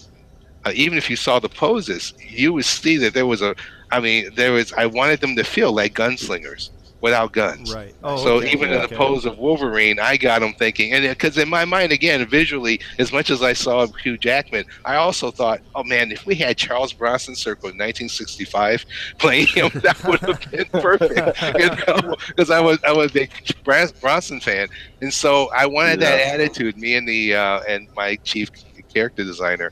uh, 0.66 0.72
even 0.74 0.98
if 0.98 1.10
you 1.10 1.18
saw 1.18 1.38
the 1.38 1.50
poses, 1.50 2.14
you 2.26 2.54
would 2.54 2.66
see 2.66 2.98
that 2.98 3.14
there 3.14 3.26
was 3.26 3.42
a. 3.42 3.56
I 3.92 4.00
mean, 4.00 4.34
there 4.36 4.54
was. 4.54 4.72
I 4.74 4.86
wanted 4.86 5.20
them 5.20 5.36
to 5.36 5.44
feel 5.44 5.74
like 5.74 5.94
gunslingers 5.94 6.70
without 7.02 7.34
guns. 7.34 7.74
Right. 7.74 7.94
Oh, 8.04 8.18
So 8.18 8.36
okay, 8.36 8.52
even 8.52 8.70
in 8.70 8.80
the 8.80 8.86
okay. 8.86 8.96
pose 8.96 9.26
of 9.26 9.38
Wolverine, 9.38 10.00
I 10.00 10.18
got 10.18 10.42
him 10.42 10.54
thinking, 10.54 10.94
and 10.94 11.04
because 11.08 11.38
in 11.38 11.50
my 11.50 11.66
mind, 11.66 11.92
again, 11.92 12.26
visually, 12.28 12.80
as 13.00 13.12
much 13.12 13.30
as 13.30 13.42
I 13.42 13.54
saw 13.54 13.88
Hugh 13.88 14.18
Jackman, 14.18 14.66
I 14.86 14.96
also 14.96 15.32
thought, 15.32 15.62
oh 15.76 15.84
man, 15.84 16.12
if 16.12 16.26
we 16.26 16.36
had 16.36 16.58
Charles 16.58 16.94
Bronson 16.94 17.36
circle 17.36 17.70
in 17.70 17.76
1965 17.76 18.86
playing 19.18 19.48
him, 19.48 19.70
that 19.84 20.02
would 20.06 20.20
have 20.20 20.52
been 20.52 20.66
perfect. 20.66 21.42
you 21.60 21.70
know, 21.88 22.16
because 22.28 22.50
I 22.50 22.60
was 22.60 22.80
I 22.84 22.92
was 22.92 23.12
a 23.12 23.14
big 23.14 23.32
Bronson 23.64 24.40
fan, 24.40 24.68
and 25.02 25.14
so 25.14 25.50
I 25.56 25.66
wanted 25.66 26.00
that 26.02 26.20
attitude. 26.20 26.78
Me 26.78 26.96
and 26.96 27.08
the 27.08 27.36
uh, 27.36 27.62
and 27.68 27.88
my 27.96 28.16
chief 28.18 28.50
character 28.94 29.24
designer 29.24 29.72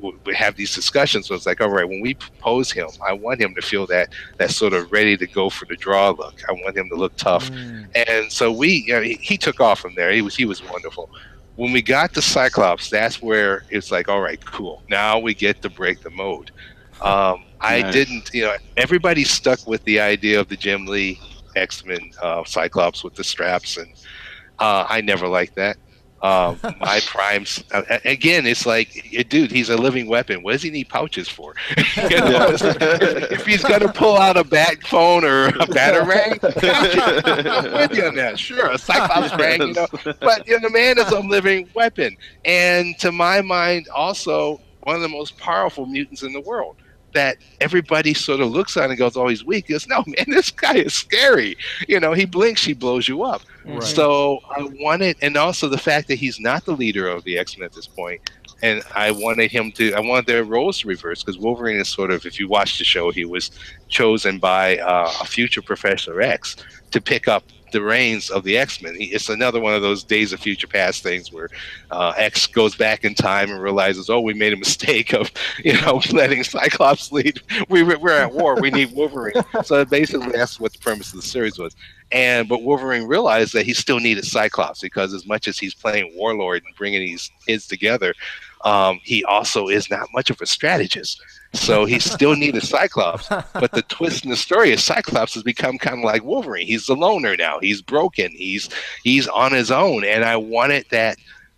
would 0.00 0.24
would 0.26 0.34
have 0.34 0.56
these 0.56 0.74
discussions. 0.74 1.26
So 1.26 1.34
it's 1.34 1.46
like, 1.46 1.60
all 1.60 1.70
right, 1.70 1.88
when 1.88 2.00
we 2.00 2.14
propose 2.14 2.70
him, 2.72 2.88
I 3.06 3.12
want 3.12 3.40
him 3.40 3.54
to 3.54 3.62
feel 3.62 3.86
that 3.86 4.08
that 4.38 4.50
sort 4.50 4.72
of 4.72 4.90
ready 4.92 5.16
to 5.16 5.26
go 5.26 5.50
for 5.50 5.66
the 5.66 5.76
draw 5.76 6.10
look. 6.10 6.42
I 6.48 6.52
want 6.52 6.76
him 6.76 6.88
to 6.90 6.94
look 6.96 7.16
tough. 7.16 7.50
Mm, 7.50 7.88
And 8.08 8.32
so 8.32 8.52
we, 8.52 8.84
you 8.86 8.94
know, 8.94 9.02
he, 9.02 9.14
he 9.14 9.36
took 9.36 9.60
off 9.60 9.80
from 9.80 9.94
there. 9.94 10.12
He 10.12 10.22
was 10.22 10.36
he 10.36 10.44
was 10.44 10.62
wonderful. 10.62 11.10
When 11.56 11.72
we 11.72 11.82
got 11.82 12.14
to 12.14 12.22
Cyclops, 12.22 12.88
that's 12.88 13.20
where 13.20 13.64
it's 13.70 13.90
like, 13.90 14.08
all 14.08 14.20
right, 14.20 14.42
cool. 14.44 14.82
Now 14.88 15.18
we 15.18 15.34
get 15.34 15.60
to 15.62 15.70
break 15.70 16.02
the 16.02 16.10
mode. 16.10 16.52
Um, 17.00 17.44
I 17.60 17.82
didn't, 17.92 18.30
you 18.32 18.42
know, 18.42 18.54
everybody 18.76 19.24
stuck 19.24 19.66
with 19.66 19.82
the 19.84 19.98
idea 20.00 20.38
of 20.40 20.48
the 20.48 20.56
Jim 20.56 20.86
Lee 20.86 21.20
X 21.56 21.84
Men 21.84 22.10
uh, 22.22 22.44
Cyclops 22.44 23.02
with 23.02 23.14
the 23.14 23.24
straps, 23.24 23.76
and 23.76 23.88
uh, 24.60 24.86
I 24.88 25.00
never 25.00 25.26
liked 25.26 25.56
that. 25.56 25.76
Um, 26.22 26.58
my 26.80 27.00
primes 27.06 27.62
uh, 27.72 27.82
again. 28.04 28.46
It's 28.46 28.66
like, 28.66 29.04
eh, 29.14 29.22
dude, 29.28 29.50
he's 29.50 29.68
a 29.68 29.76
living 29.76 30.08
weapon. 30.08 30.42
What 30.42 30.52
does 30.52 30.62
he 30.62 30.70
need 30.70 30.88
pouches 30.88 31.28
for? 31.28 31.54
You 32.08 32.20
know, 32.20 32.48
if 32.50 33.44
he's 33.44 33.62
gonna 33.62 33.92
pull 33.92 34.16
out 34.16 34.36
a 34.36 34.44
bat 34.44 34.82
phone 34.84 35.24
or 35.24 35.48
a 35.48 35.52
batarang, 35.52 36.38
I'm 37.44 37.72
with 37.72 37.98
you 37.98 38.06
on 38.06 38.14
that. 38.14 38.38
Sure, 38.38 38.70
a 38.70 38.78
Cyclops 38.78 39.34
rang, 39.36 39.60
you 39.60 39.72
know. 39.74 39.86
But 40.20 40.46
you 40.46 40.58
know, 40.58 40.68
the 40.68 40.70
man 40.72 40.98
is 40.98 41.10
a 41.10 41.20
living 41.20 41.68
weapon, 41.74 42.16
and 42.44 42.98
to 43.00 43.12
my 43.12 43.42
mind, 43.42 43.88
also 43.88 44.60
one 44.84 44.96
of 44.96 45.02
the 45.02 45.08
most 45.08 45.36
powerful 45.38 45.86
mutants 45.86 46.22
in 46.22 46.32
the 46.32 46.40
world. 46.40 46.76
That 47.14 47.38
everybody 47.60 48.14
sort 48.14 48.40
of 48.40 48.50
looks 48.50 48.76
on 48.76 48.90
and 48.90 48.98
goes, 48.98 49.16
"Oh, 49.16 49.28
he's 49.28 49.44
weak." 49.44 49.66
He 49.66 49.72
goes, 49.72 49.86
"No, 49.86 50.04
man, 50.06 50.26
this 50.28 50.50
guy 50.50 50.74
is 50.74 50.94
scary." 50.94 51.56
You 51.88 52.00
know, 52.00 52.12
he 52.12 52.24
blinks, 52.24 52.64
he 52.64 52.74
blows 52.74 53.08
you 53.08 53.22
up. 53.24 53.42
Right. 53.64 53.82
So 53.82 54.40
I 54.50 54.62
wanted, 54.80 55.16
and 55.22 55.36
also 55.36 55.68
the 55.68 55.78
fact 55.78 56.08
that 56.08 56.16
he's 56.16 56.38
not 56.38 56.64
the 56.64 56.72
leader 56.72 57.08
of 57.08 57.24
the 57.24 57.38
X 57.38 57.58
Men 57.58 57.66
at 57.66 57.72
this 57.72 57.86
point, 57.86 58.20
and 58.62 58.82
I 58.94 59.10
wanted 59.10 59.50
him 59.50 59.72
to. 59.72 59.94
I 59.94 60.00
wanted 60.00 60.26
their 60.26 60.44
roles 60.44 60.80
to 60.80 60.88
reverse 60.88 61.22
because 61.22 61.38
Wolverine 61.38 61.78
is 61.78 61.88
sort 61.88 62.10
of, 62.10 62.26
if 62.26 62.38
you 62.38 62.48
watch 62.48 62.78
the 62.78 62.84
show, 62.84 63.10
he 63.10 63.24
was 63.24 63.50
chosen 63.88 64.38
by 64.38 64.78
uh, 64.78 65.12
a 65.20 65.24
future 65.24 65.62
Professor 65.62 66.20
X 66.20 66.56
to 66.90 67.00
pick 67.00 67.28
up 67.28 67.44
the 67.72 67.82
reins 67.82 68.30
of 68.30 68.44
the 68.44 68.56
X 68.56 68.82
Men. 68.82 68.96
It's 68.98 69.28
another 69.28 69.60
one 69.60 69.74
of 69.74 69.82
those 69.82 70.04
Days 70.04 70.32
of 70.32 70.40
Future 70.40 70.66
Past 70.66 71.02
things 71.02 71.32
where 71.32 71.48
uh, 71.90 72.12
X 72.16 72.46
goes 72.46 72.74
back 72.74 73.04
in 73.04 73.14
time 73.14 73.50
and 73.50 73.62
realizes, 73.62 74.10
oh, 74.10 74.20
we 74.20 74.34
made 74.34 74.52
a 74.52 74.56
mistake 74.56 75.12
of, 75.12 75.30
you 75.64 75.80
know, 75.80 76.00
letting 76.12 76.44
Cyclops 76.44 77.12
lead. 77.12 77.40
We, 77.68 77.82
we're 77.82 78.10
at 78.10 78.32
war. 78.32 78.58
We 78.60 78.70
need 78.70 78.92
Wolverine. 78.92 79.34
so 79.64 79.84
basically, 79.84 80.30
that's 80.30 80.58
what 80.58 80.72
the 80.72 80.78
premise 80.78 81.12
of 81.12 81.20
the 81.20 81.26
series 81.26 81.58
was. 81.58 81.76
And 82.12 82.48
but 82.48 82.62
Wolverine 82.62 83.04
realized 83.04 83.52
that 83.54 83.66
he 83.66 83.74
still 83.74 84.00
needed 84.00 84.24
Cyclops 84.24 84.80
because 84.80 85.12
as 85.12 85.26
much 85.26 85.48
as 85.48 85.58
he's 85.58 85.74
playing 85.74 86.12
Warlord 86.16 86.62
and 86.64 86.74
bringing 86.76 87.00
these 87.00 87.30
kids 87.46 87.66
together, 87.66 88.14
um, 88.64 89.00
he 89.02 89.24
also 89.24 89.68
is 89.68 89.90
not 89.90 90.08
much 90.14 90.30
of 90.30 90.40
a 90.40 90.46
strategist. 90.46 91.20
So 91.54 91.84
he 91.86 91.98
still 91.98 92.36
needed 92.36 92.62
Cyclops. 92.62 93.28
But 93.28 93.72
the 93.72 93.82
twist 93.88 94.24
in 94.24 94.30
the 94.30 94.36
story 94.36 94.70
is 94.70 94.84
Cyclops 94.84 95.34
has 95.34 95.42
become 95.42 95.78
kind 95.78 95.98
of 95.98 96.04
like 96.04 96.22
Wolverine. 96.22 96.66
He's 96.66 96.86
the 96.86 96.94
loner 96.94 97.36
now. 97.36 97.58
He's 97.60 97.80
broken. 97.82 98.30
He's 98.32 98.68
he's 99.02 99.26
on 99.28 99.52
his 99.52 99.70
own. 99.70 100.04
And 100.04 100.24
I 100.24 100.36
wanted 100.36 100.86
that. 100.90 101.16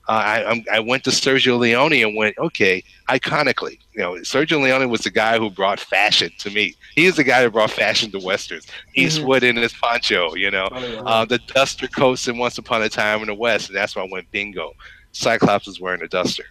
Uh, 0.09 0.13
I 0.13 0.41
I'm- 0.43 0.65
I 0.73 0.81
went 0.81 1.05
to 1.05 1.11
Sergio 1.11 1.59
Leone 1.59 1.93
and 1.93 2.17
went 2.17 2.37
okay. 2.39 2.83
Iconically, 3.09 3.79
you 3.93 4.01
know, 4.01 4.15
Sergio 4.23 4.61
Leone 4.63 4.89
was 4.91 5.03
the 5.03 5.11
guy 5.11 5.39
who 5.39 5.51
brought 5.51 5.79
fashion 5.81 6.31
to 6.39 6.51
me. 6.51 6.75
He 6.95 7.07
is 7.07 7.17
the 7.17 7.25
guy 7.25 7.43
who 7.43 7.51
brought 7.51 7.71
fashion 7.71 8.11
to 8.13 8.19
westerns. 8.19 8.67
Eastwood 8.95 9.43
in 9.45 9.57
his 9.57 9.73
poncho, 9.73 10.35
you 10.35 10.51
know, 10.51 10.67
uh, 11.07 11.25
the 11.25 11.39
duster 11.39 11.87
coats 11.89 12.27
in 12.29 12.39
Once 12.39 12.59
Upon 12.59 12.83
a 12.83 12.89
Time 12.89 13.21
in 13.21 13.27
the 13.27 13.35
West, 13.35 13.69
and 13.69 13.77
that's 13.77 13.95
why 13.95 14.03
I 14.03 14.09
went 14.11 14.31
bingo. 14.31 14.73
Cyclops 15.13 15.67
is 15.69 15.81
wearing 15.81 16.03
a 16.03 16.09
duster. 16.09 16.45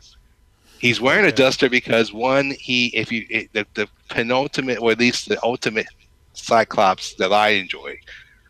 He's 0.79 1.01
wearing 1.01 1.25
a 1.25 1.31
duster 1.31 1.69
because 1.69 2.13
one, 2.13 2.51
he 2.51 2.87
if 2.87 3.11
you 3.11 3.25
it, 3.29 3.53
the, 3.53 3.65
the 3.73 3.87
penultimate 4.09 4.79
or 4.79 4.91
at 4.91 4.99
least 4.99 5.29
the 5.29 5.41
ultimate 5.43 5.87
Cyclops 6.33 7.15
that 7.15 7.33
I 7.33 7.49
enjoy 7.49 7.99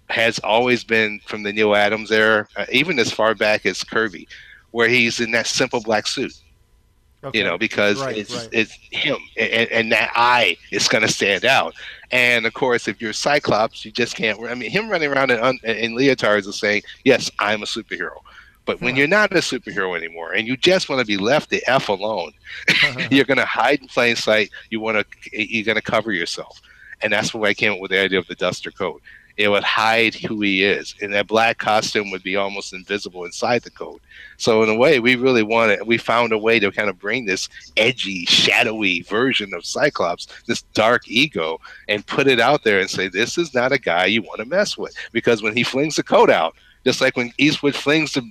has 0.10 0.40
always 0.40 0.84
been 0.84 1.20
from 1.26 1.44
the 1.44 1.54
Neal 1.54 1.76
Adams 1.76 2.12
era, 2.12 2.48
uh, 2.56 2.66
even 2.72 3.00
as 3.00 3.12
far 3.12 3.36
back 3.36 3.66
as 3.66 3.84
Kirby, 3.84 4.28
where 4.72 4.90
he's 4.90 5.20
in 5.20 5.32
that 5.32 5.48
simple 5.48 5.82
black 5.82 6.08
suit 6.08 6.34
okay. 7.24 7.38
you 7.38 7.44
know, 7.44 7.58
because 7.58 8.02
Right, 8.02 8.18
it's 8.18 8.36
right. 8.36 8.50
it's 8.52 8.78
him, 8.92 9.18
and, 9.38 9.70
and 9.72 9.92
that 9.92 10.12
eye 10.16 10.58
is 10.72 10.88
going 10.88 11.02
to 11.02 11.12
stand 11.12 11.46
out. 11.46 11.74
And 12.12 12.46
of 12.46 12.54
course, 12.54 12.88
if 12.88 13.02
you're 13.02 13.14
Cyclops, 13.14 13.86
you 13.86 13.92
just 13.92 14.16
can't. 14.16 14.40
I 14.44 14.56
mean, 14.56 14.72
him 14.72 14.90
running 14.90 15.12
around 15.12 15.32
in, 15.32 15.40
in 15.64 15.96
leotards 15.96 16.48
is 16.48 16.60
saying, 16.60 16.84
"Yes, 17.04 17.30
I'm 17.40 17.64
a 17.64 17.66
superhero." 17.66 18.18
But 18.66 18.82
when 18.82 18.96
you're 18.96 19.08
not 19.08 19.32
a 19.32 19.36
superhero 19.36 19.98
anymore, 19.98 20.34
and 20.34 20.48
you 20.48 20.56
just 20.56 20.90
want 20.90 21.00
to 21.00 21.06
be 21.06 21.18
left 21.18 21.50
the 21.50 21.64
f 21.68 21.90
alone, 21.90 22.34
you're 23.12 23.26
going 23.26 23.38
to 23.38 23.46
hide 23.46 23.82
in 23.82 23.88
plain 23.88 24.16
sight. 24.16 24.52
You 24.70 24.80
want 24.80 24.98
to, 24.98 25.06
you're 25.32 25.66
going 25.66 25.76
to 25.76 25.82
cover 25.82 26.12
yourself, 26.12 26.62
and 27.02 27.12
that's 27.12 27.34
why 27.34 27.50
I 27.50 27.54
came 27.54 27.74
up 27.74 27.80
with 27.80 27.92
the 27.92 28.00
idea 28.00 28.20
of 28.20 28.28
the 28.28 28.36
duster 28.36 28.72
coat. 28.72 29.02
It 29.38 29.48
would 29.48 29.64
hide 29.64 30.16
who 30.16 30.42
he 30.42 30.66
is, 30.66 30.96
and 31.02 31.14
that 31.14 31.28
black 31.28 31.60
costume 31.60 32.12
would 32.12 32.24
be 32.24 32.36
almost 32.36 32.74
invisible 32.74 33.24
inside 33.24 33.62
the 33.62 33.72
coat. 33.72 34.02
So 34.36 34.62
in 34.64 34.70
a 34.70 34.76
way, 34.76 35.00
we 35.00 35.16
really 35.16 35.44
wanted, 35.44 35.88
we 35.88 35.98
found 35.98 36.34
a 36.34 36.38
way 36.38 36.60
to 36.60 36.70
kind 36.74 36.90
of 36.90 37.00
bring 37.00 37.26
this 37.26 37.48
edgy, 37.78 38.26
shadowy 38.26 39.02
version 39.04 39.54
of 39.54 39.66
Cyclops, 39.66 40.28
this 40.46 40.64
dark 40.74 41.08
ego, 41.08 41.62
and 41.88 42.06
put 42.06 42.28
it 42.28 42.42
out 42.42 42.66
there 42.66 42.82
and 42.82 42.90
say, 42.90 43.08
this 43.08 43.38
is 43.38 43.54
not 43.54 43.72
a 43.72 43.80
guy 43.80 44.08
you 44.08 44.22
want 44.22 44.40
to 44.40 44.46
mess 44.46 44.78
with. 44.78 44.94
Because 45.14 45.42
when 45.42 45.56
he 45.56 45.64
flings 45.64 45.96
the 45.96 46.04
coat 46.04 46.30
out, 46.30 46.54
just 46.84 47.00
like 47.00 47.16
when 47.16 47.32
Eastwood 47.38 47.76
flings 47.76 48.12
the, 48.12 48.30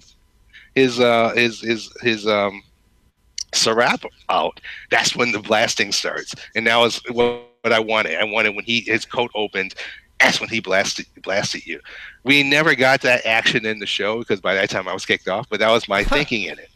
his 0.74 1.00
uh, 1.00 1.32
his 1.34 1.60
his 1.60 1.92
his 2.02 2.26
um, 2.26 2.62
serape 3.54 4.04
out, 4.28 4.60
that's 4.90 5.16
when 5.16 5.32
the 5.32 5.40
blasting 5.40 5.92
starts. 5.92 6.34
And 6.54 6.66
that 6.66 6.76
was 6.76 7.00
what, 7.10 7.42
what 7.62 7.72
I 7.72 7.80
wanted. 7.80 8.18
I 8.18 8.24
wanted 8.24 8.54
when 8.54 8.64
he 8.64 8.80
his 8.80 9.04
coat 9.04 9.30
opened, 9.34 9.74
that's 10.20 10.40
when 10.40 10.48
he 10.48 10.60
blasted 10.60 11.06
blasted 11.22 11.66
you. 11.66 11.80
We 12.24 12.42
never 12.42 12.74
got 12.74 13.00
that 13.02 13.24
action 13.24 13.64
in 13.64 13.78
the 13.78 13.86
show 13.86 14.18
because 14.18 14.40
by 14.40 14.54
that 14.54 14.70
time 14.70 14.88
I 14.88 14.92
was 14.92 15.06
kicked 15.06 15.28
off, 15.28 15.48
but 15.48 15.60
that 15.60 15.70
was 15.70 15.88
my 15.88 16.04
thinking 16.04 16.44
in 16.44 16.58
it. 16.58 16.68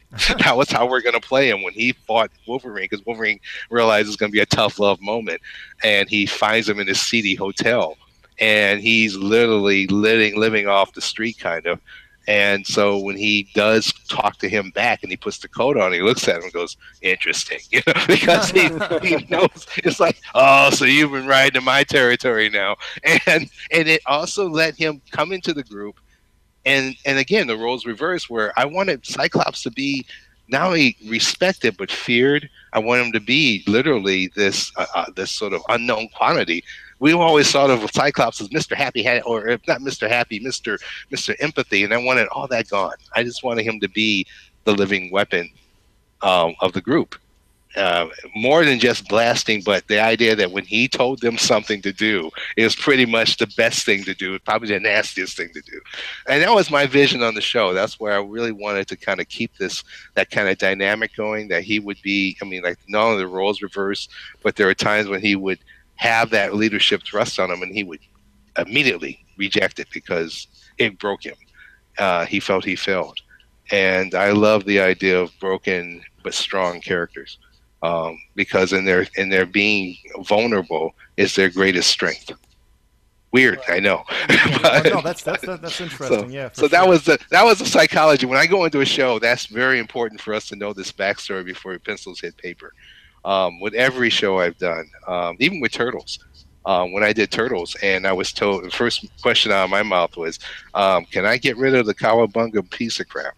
that 0.45 0.57
was 0.57 0.71
how 0.71 0.87
we're 0.87 1.01
going 1.01 1.19
to 1.19 1.27
play 1.27 1.49
him 1.49 1.63
when 1.63 1.73
he 1.73 1.93
fought 1.93 2.31
Wolverine 2.47 2.85
because 2.85 3.05
Wolverine 3.07 3.41
realizes 3.71 4.13
it's 4.13 4.17
going 4.21 4.31
to 4.31 4.35
be 4.37 4.41
a 4.41 4.47
tough 4.47 4.79
love 4.79 5.01
moment, 5.01 5.41
and 5.83 6.09
he 6.09 6.27
finds 6.27 6.69
him 6.69 6.79
in 6.79 6.87
this 6.87 7.01
seedy 7.01 7.35
hotel, 7.35 7.97
and 8.39 8.81
he's 8.81 9.17
literally 9.17 9.87
living 9.87 10.39
living 10.39 10.67
off 10.67 10.93
the 10.93 11.01
street 11.01 11.39
kind 11.39 11.67
of. 11.67 11.81
And 12.29 12.67
so 12.67 12.99
when 12.99 13.17
he 13.17 13.49
does 13.55 13.93
talk 14.09 14.39
to 14.39 14.49
him 14.49 14.71
back 14.71 15.03
and 15.03 15.11
he 15.11 15.17
puts 15.17 15.39
the 15.39 15.49
coat 15.49 15.77
on, 15.77 15.93
he 15.93 16.03
looks 16.03 16.29
at 16.29 16.37
him 16.37 16.45
and 16.45 16.53
goes, 16.53 16.77
"Interesting," 17.01 17.59
you 17.71 17.81
know, 17.87 17.95
because 18.07 18.51
he, 18.51 18.69
he 19.03 19.25
knows 19.31 19.67
it's 19.79 19.99
like, 19.99 20.21
"Oh, 20.35 20.71
so 20.71 20.85
you've 20.85 21.13
been 21.13 21.27
riding 21.27 21.59
in 21.59 21.65
my 21.65 21.83
territory 21.83 22.49
now," 22.49 22.77
and 23.05 23.51
and 23.71 23.89
it 23.89 24.03
also 24.07 24.49
let 24.49 24.77
him 24.77 25.03
come 25.11 25.33
into 25.33 25.53
the 25.53 25.65
group, 25.65 25.99
and 26.65 26.95
and 27.05 27.19
again 27.19 27.49
the 27.49 27.57
roles 27.57 27.87
reversed 27.87 28.31
where 28.31 28.53
I 28.57 28.67
wanted 28.67 29.05
Cyclops 29.05 29.65
to 29.65 29.71
be 29.71 30.07
not 30.49 30.67
only 30.69 30.97
respected 31.09 31.77
but 31.77 31.91
feared. 31.91 32.49
I 32.73 32.79
want 32.79 33.03
him 33.03 33.13
to 33.13 33.21
be 33.21 33.65
literally 33.67 34.31
this 34.37 34.71
uh, 34.77 34.87
uh, 34.95 35.07
this 35.17 35.33
sort 35.33 35.55
of 35.55 35.63
unknown 35.69 36.09
quantity. 36.15 36.63
We 37.03 37.13
always 37.15 37.51
thought 37.51 37.69
of 37.69 37.91
Cyclops 37.91 38.41
as 38.41 38.49
Mr. 38.51 38.77
Happy, 38.77 39.05
or 39.23 39.49
if 39.49 39.67
not 39.67 39.81
Mr. 39.81 40.09
Happy, 40.09 40.39
Mr. 40.39 40.79
Mr. 41.11 41.35
Empathy, 41.41 41.83
and 41.83 41.93
I 41.93 41.97
wanted 41.97 42.29
all 42.29 42.47
that 42.47 42.69
gone. 42.69 42.95
I 43.17 43.25
just 43.25 43.43
wanted 43.43 43.65
him 43.65 43.81
to 43.81 43.89
be 43.89 44.25
the 44.63 44.73
living 44.73 45.11
weapon 45.11 45.51
um, 46.23 46.55
of 46.61 46.75
the 46.75 46.81
group. 46.81 47.17
Uh, 47.75 48.07
more 48.37 48.65
than 48.65 48.79
just 48.79 49.09
blasting, 49.09 49.63
but 49.65 49.89
the 49.89 49.99
idea 49.99 50.37
that 50.37 50.53
when 50.53 50.65
he 50.65 50.87
told 50.87 51.21
them 51.23 51.39
something 51.39 51.83
to 51.83 51.93
do, 51.93 52.31
it 52.57 52.63
was 52.63 52.77
pretty 52.77 53.07
much 53.07 53.39
the 53.39 53.53
best 53.57 53.85
thing 53.85 54.05
to 54.05 54.15
do, 54.15 54.39
probably 54.39 54.69
the 54.69 54.79
nastiest 54.79 55.37
thing 55.37 55.49
to 55.55 55.61
do. 55.63 55.81
And 56.29 56.41
that 56.41 56.55
was 56.55 56.71
my 56.71 56.87
vision 56.87 57.21
on 57.25 57.35
the 57.35 57.41
show. 57.41 57.75
That's 57.75 57.99
where 57.99 58.13
I 58.13 58.23
really 58.23 58.53
wanted 58.53 58.87
to 58.89 58.97
kind 58.97 59.21
of 59.21 59.29
keep 59.29 59.57
this 59.57 59.83
that 60.15 60.31
kind 60.31 60.49
of 60.49 60.57
dynamic 60.59 61.17
going. 61.17 61.49
That 61.49 61.65
he 61.65 61.81
would 61.81 62.01
be, 62.01 62.37
I 62.41 62.45
mean, 62.45 62.63
like 62.63 62.79
not 62.87 63.07
only 63.07 63.23
the 63.25 63.27
roles 63.27 63.61
reversed, 63.61 64.09
but 64.45 64.55
there 64.55 64.69
were 64.69 64.75
times 64.75 65.09
when 65.09 65.21
he 65.21 65.35
would 65.35 65.59
have 66.03 66.31
that 66.31 66.55
leadership 66.55 67.03
thrust 67.05 67.39
on 67.39 67.49
him, 67.49 67.63
and 67.63 67.73
he 67.73 67.85
would 67.85 68.01
immediately 68.59 69.25
reject 69.37 69.79
it 69.79 69.87
because 69.93 70.49
it 70.77 70.99
broke 70.99 71.25
him. 71.25 71.37
Uh, 71.97 72.27
he 72.27 72.41
felt 72.41 72.65
he 72.65 72.75
failed, 72.75 73.21
and 73.71 74.13
I 74.15 74.33
love 74.33 74.65
the 74.65 74.81
idea 74.81 75.21
of 75.21 75.31
broken 75.39 76.03
but 76.25 76.35
strong 76.35 76.81
characters 76.81 77.39
um, 77.85 78.19
because 78.35 78.73
in 78.73 78.85
their 78.85 79.07
in 79.17 79.29
their 79.29 79.47
being 79.47 79.97
vulnerable 80.23 80.93
is 81.17 81.37
their 81.37 81.51
greatest 81.51 81.89
strength. 81.89 82.33
Weird, 83.33 83.61
I 83.69 83.79
know. 83.79 84.03
Well, 84.63 84.83
no, 84.85 85.01
that's 85.03 85.23
that's 85.23 85.47
that's 85.47 85.81
interesting. 85.87 86.31
yeah. 86.33 86.49
for 86.49 86.63
so 86.63 86.69
that 86.69 86.89
was 86.89 87.05
the 87.05 87.19
that 87.31 87.45
was 87.45 87.61
the 87.61 87.67
psychology. 87.67 88.27
When 88.27 88.39
I 88.39 88.47
go 88.47 88.65
into 88.65 88.81
a 88.81 88.85
show, 88.85 89.21
that's 89.21 89.47
very 89.47 89.79
important 89.79 90.21
for 90.21 90.35
us 90.35 90.49
to 90.49 90.57
know 90.57 90.73
this 90.73 90.91
backstory 90.91 91.45
before 91.45 91.79
pencils 91.79 92.21
hit 92.21 92.37
paper. 92.37 92.73
Um, 93.25 93.61
with 93.61 93.75
every 93.75 94.11
show 94.11 94.41
I've 94.41 94.59
done, 94.59 94.91
um, 95.07 95.37
even 95.39 95.61
with 95.61 95.71
Turtles, 95.71 96.19
um, 96.65 96.93
when 96.93 97.03
I 97.03 97.13
did 97.13 97.31
Turtles, 97.31 97.77
and 97.83 98.07
I 98.07 98.13
was 98.13 98.33
told 98.33 98.65
the 98.65 98.71
first 98.71 99.07
question 99.21 99.53
out 99.53 99.65
of 99.65 99.71
my 99.71 99.83
mouth 99.83 100.17
was, 100.17 100.39
um, 100.75 101.05
"Can 101.07 101.25
I 101.25 101.37
get 101.37 101.57
rid 101.57 101.75
of 101.75 101.87
the 101.87 101.95
Cowabunga 101.95 102.69
piece 102.71 103.01
of 103.01 103.09
crap?" 103.09 103.35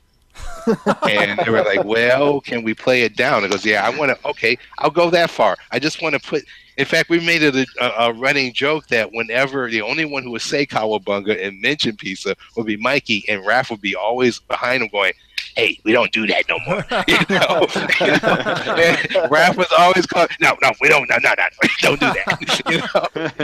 and 1.08 1.38
they 1.38 1.50
were 1.50 1.62
like, 1.62 1.84
"Well, 1.84 2.40
can 2.40 2.62
we 2.62 2.74
play 2.74 3.02
it 3.02 3.16
down?" 3.16 3.44
It 3.44 3.50
goes, 3.50 3.64
"Yeah, 3.64 3.86
I 3.86 3.90
want 3.90 4.10
to. 4.10 4.28
Okay, 4.28 4.58
I'll 4.78 4.90
go 4.90 5.10
that 5.10 5.30
far. 5.30 5.56
I 5.70 5.78
just 5.78 6.02
want 6.02 6.14
to 6.14 6.20
put." 6.20 6.44
In 6.76 6.84
fact, 6.84 7.08
we 7.08 7.20
made 7.20 7.42
it 7.42 7.54
a, 7.54 8.02
a, 8.02 8.12
running 8.12 8.52
joke 8.52 8.88
that 8.88 9.12
whenever 9.12 9.70
the 9.70 9.80
only 9.80 10.04
one 10.04 10.24
who 10.24 10.32
would 10.32 10.42
say 10.42 10.66
Cowabunga 10.66 11.40
and 11.46 11.60
mention 11.60 11.96
pizza 11.96 12.34
would 12.56 12.66
be 12.66 12.76
Mikey, 12.76 13.24
and 13.28 13.42
Raph 13.42 13.70
would 13.70 13.80
be 13.80 13.94
always 13.94 14.40
behind 14.40 14.82
him 14.82 14.88
going, 14.88 15.12
"Hey, 15.56 15.78
we 15.84 15.92
don't 15.92 16.12
do 16.12 16.26
that 16.26 16.44
no 16.49 16.58
more." 16.66 16.84
you 17.08 17.18
know, 17.30 17.66
And 18.75 19.30
Raph 19.30 19.56
was 19.56 19.73
always 19.78 20.06
calling, 20.06 20.28
"No, 20.40 20.56
no, 20.62 20.73
we 20.80 20.88
don't. 20.88 21.08
No, 21.08 21.16
no, 21.23 21.34
no, 21.37 21.44
don't 21.80 22.00
do 22.00 22.06
that." 22.06 22.62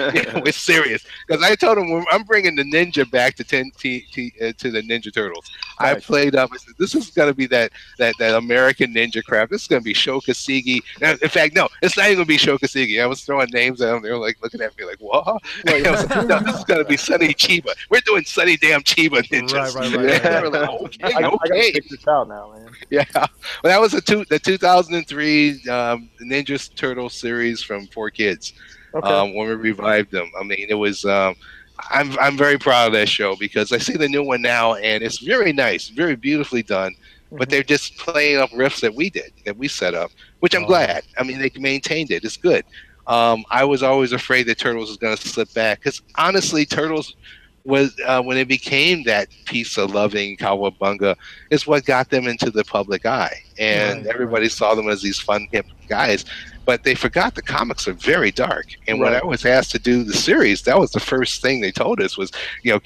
you 0.14 0.32
know, 0.32 0.40
we're 0.44 0.52
serious 0.52 1.04
because 1.26 1.42
I 1.42 1.54
told 1.54 1.78
him 1.78 2.04
I'm 2.10 2.24
bringing 2.24 2.56
the 2.56 2.64
ninja 2.64 3.08
back 3.10 3.34
to 3.36 3.44
ten 3.44 3.70
t, 3.78 4.06
t, 4.12 4.32
uh, 4.40 4.52
to 4.58 4.70
the 4.70 4.82
Ninja 4.82 5.12
Turtles. 5.12 5.50
I 5.78 5.94
played 5.94 6.34
up. 6.34 6.50
I 6.52 6.56
said, 6.56 6.74
"This 6.78 6.94
is 6.94 7.10
going 7.10 7.28
to 7.28 7.34
be 7.34 7.46
that 7.46 7.72
that 7.98 8.14
that 8.18 8.34
American 8.34 8.94
ninja 8.94 9.22
crap. 9.24 9.50
This 9.50 9.62
is 9.62 9.68
going 9.68 9.82
to 9.82 9.84
be 9.84 9.94
Sho 9.94 10.20
Kosugi." 10.20 10.80
In 11.00 11.28
fact, 11.28 11.54
no, 11.54 11.68
it's 11.82 11.96
not 11.96 12.06
even 12.06 12.16
going 12.16 12.26
to 12.26 12.28
be 12.28 12.38
Sho 12.38 12.58
Kosugi. 12.58 13.02
I 13.02 13.06
was 13.06 13.22
throwing 13.24 13.48
names 13.52 13.80
at 13.80 13.92
them. 13.92 14.02
They 14.02 14.10
were 14.10 14.18
like 14.18 14.38
looking 14.42 14.60
at 14.60 14.76
me 14.78 14.84
like, 14.84 14.98
"What?" 14.98 15.26
I 15.66 15.78
like, 15.78 16.28
no, 16.28 16.40
this 16.40 16.58
is 16.58 16.64
going 16.64 16.82
to 16.82 16.88
be 16.88 16.96
Sonny 16.96 17.34
Chiba. 17.34 17.72
We're 17.90 18.00
doing 18.00 18.24
Sonny 18.24 18.56
damn 18.56 18.82
Chiba 18.82 19.22
ninjas. 19.28 19.74
Right, 19.74 19.94
right, 19.94 20.24
right, 20.24 20.42
right. 20.42 20.52
like, 20.52 20.70
okay, 20.70 21.12
I, 21.14 21.20
I 21.20 21.30
okay. 21.30 21.72
check 21.72 21.84
this 22.00 22.08
out 22.08 22.28
now, 22.28 22.52
man. 22.56 22.68
Yeah, 22.90 23.04
well, 23.14 23.28
that 23.64 23.80
was 23.80 23.92
the 23.92 24.00
two 24.00 24.24
the 24.30 24.38
2003 24.38 25.50
um, 25.70 26.10
Ninja 26.22 26.74
Turtle 26.76 27.08
series 27.10 27.62
from 27.62 27.86
Four 27.88 28.10
Kids 28.10 28.52
Okay. 28.94 29.12
um, 29.12 29.34
when 29.34 29.48
we 29.48 29.54
revived 29.54 30.10
them. 30.10 30.30
I 30.40 30.44
mean, 30.44 30.66
it 30.68 30.74
was. 30.74 31.04
Um, 31.04 31.34
I'm 31.90 32.18
I'm 32.18 32.36
very 32.36 32.58
proud 32.58 32.88
of 32.88 32.92
that 32.94 33.08
show 33.08 33.36
because 33.36 33.72
I 33.72 33.78
see 33.78 33.94
the 33.96 34.08
new 34.08 34.22
one 34.22 34.42
now 34.42 34.74
and 34.74 35.02
it's 35.02 35.18
very 35.18 35.52
nice, 35.52 35.88
very 35.88 36.16
beautifully 36.16 36.62
done. 36.62 36.94
But 37.38 37.48
Mhm. 37.48 37.50
they're 37.50 37.62
just 37.62 37.96
playing 37.98 38.38
up 38.38 38.50
riffs 38.50 38.80
that 38.80 38.94
we 38.94 39.08
did, 39.08 39.30
that 39.46 39.56
we 39.56 39.68
set 39.68 39.94
up, 39.94 40.10
which 40.40 40.54
I'm 40.54 40.64
Oh. 40.64 40.66
glad. 40.66 41.04
I 41.16 41.22
mean, 41.22 41.38
they 41.38 41.50
maintained 41.56 42.10
it. 42.10 42.24
It's 42.24 42.36
good. 42.36 42.64
Um, 43.06 43.44
I 43.50 43.64
was 43.64 43.82
always 43.82 44.12
afraid 44.12 44.44
that 44.48 44.58
Turtles 44.58 44.88
was 44.90 44.98
going 44.98 45.16
to 45.16 45.28
slip 45.28 45.52
back 45.54 45.80
because 45.80 46.02
honestly, 46.18 46.66
Turtles 46.66 47.16
was 47.64 47.94
uh, 48.06 48.22
when 48.22 48.36
it 48.36 48.48
became 48.48 49.02
that 49.04 49.28
piece 49.46 49.76
of 49.76 49.92
loving 49.92 50.36
Cowabunga 50.36 51.16
is 51.50 51.66
what 51.66 51.84
got 51.84 52.10
them 52.10 52.26
into 52.26 52.50
the 52.50 52.64
public 52.64 53.04
eye, 53.04 53.36
and 53.58 54.04
Right, 54.04 54.14
everybody 54.14 54.48
saw 54.48 54.74
them 54.74 54.88
as 54.88 55.02
these 55.02 55.18
fun 55.18 55.46
hip 55.52 55.66
guys. 55.88 56.24
But 56.66 56.84
they 56.84 56.94
forgot 56.94 57.34
the 57.34 57.42
comics 57.42 57.88
are 57.88 57.94
very 57.94 58.30
dark. 58.30 58.66
And 58.86 59.00
when 59.00 59.12
I 59.12 59.24
was 59.24 59.44
asked 59.44 59.72
to 59.72 59.78
do 59.78 60.04
the 60.04 60.12
series, 60.12 60.62
that 60.62 60.78
was 60.78 60.92
the 60.92 61.00
first 61.00 61.42
thing 61.42 61.60
they 61.60 61.72
told 61.72 62.00
us 62.00 62.16
was, 62.16 62.30
you 62.62 62.70
know, 62.70 62.78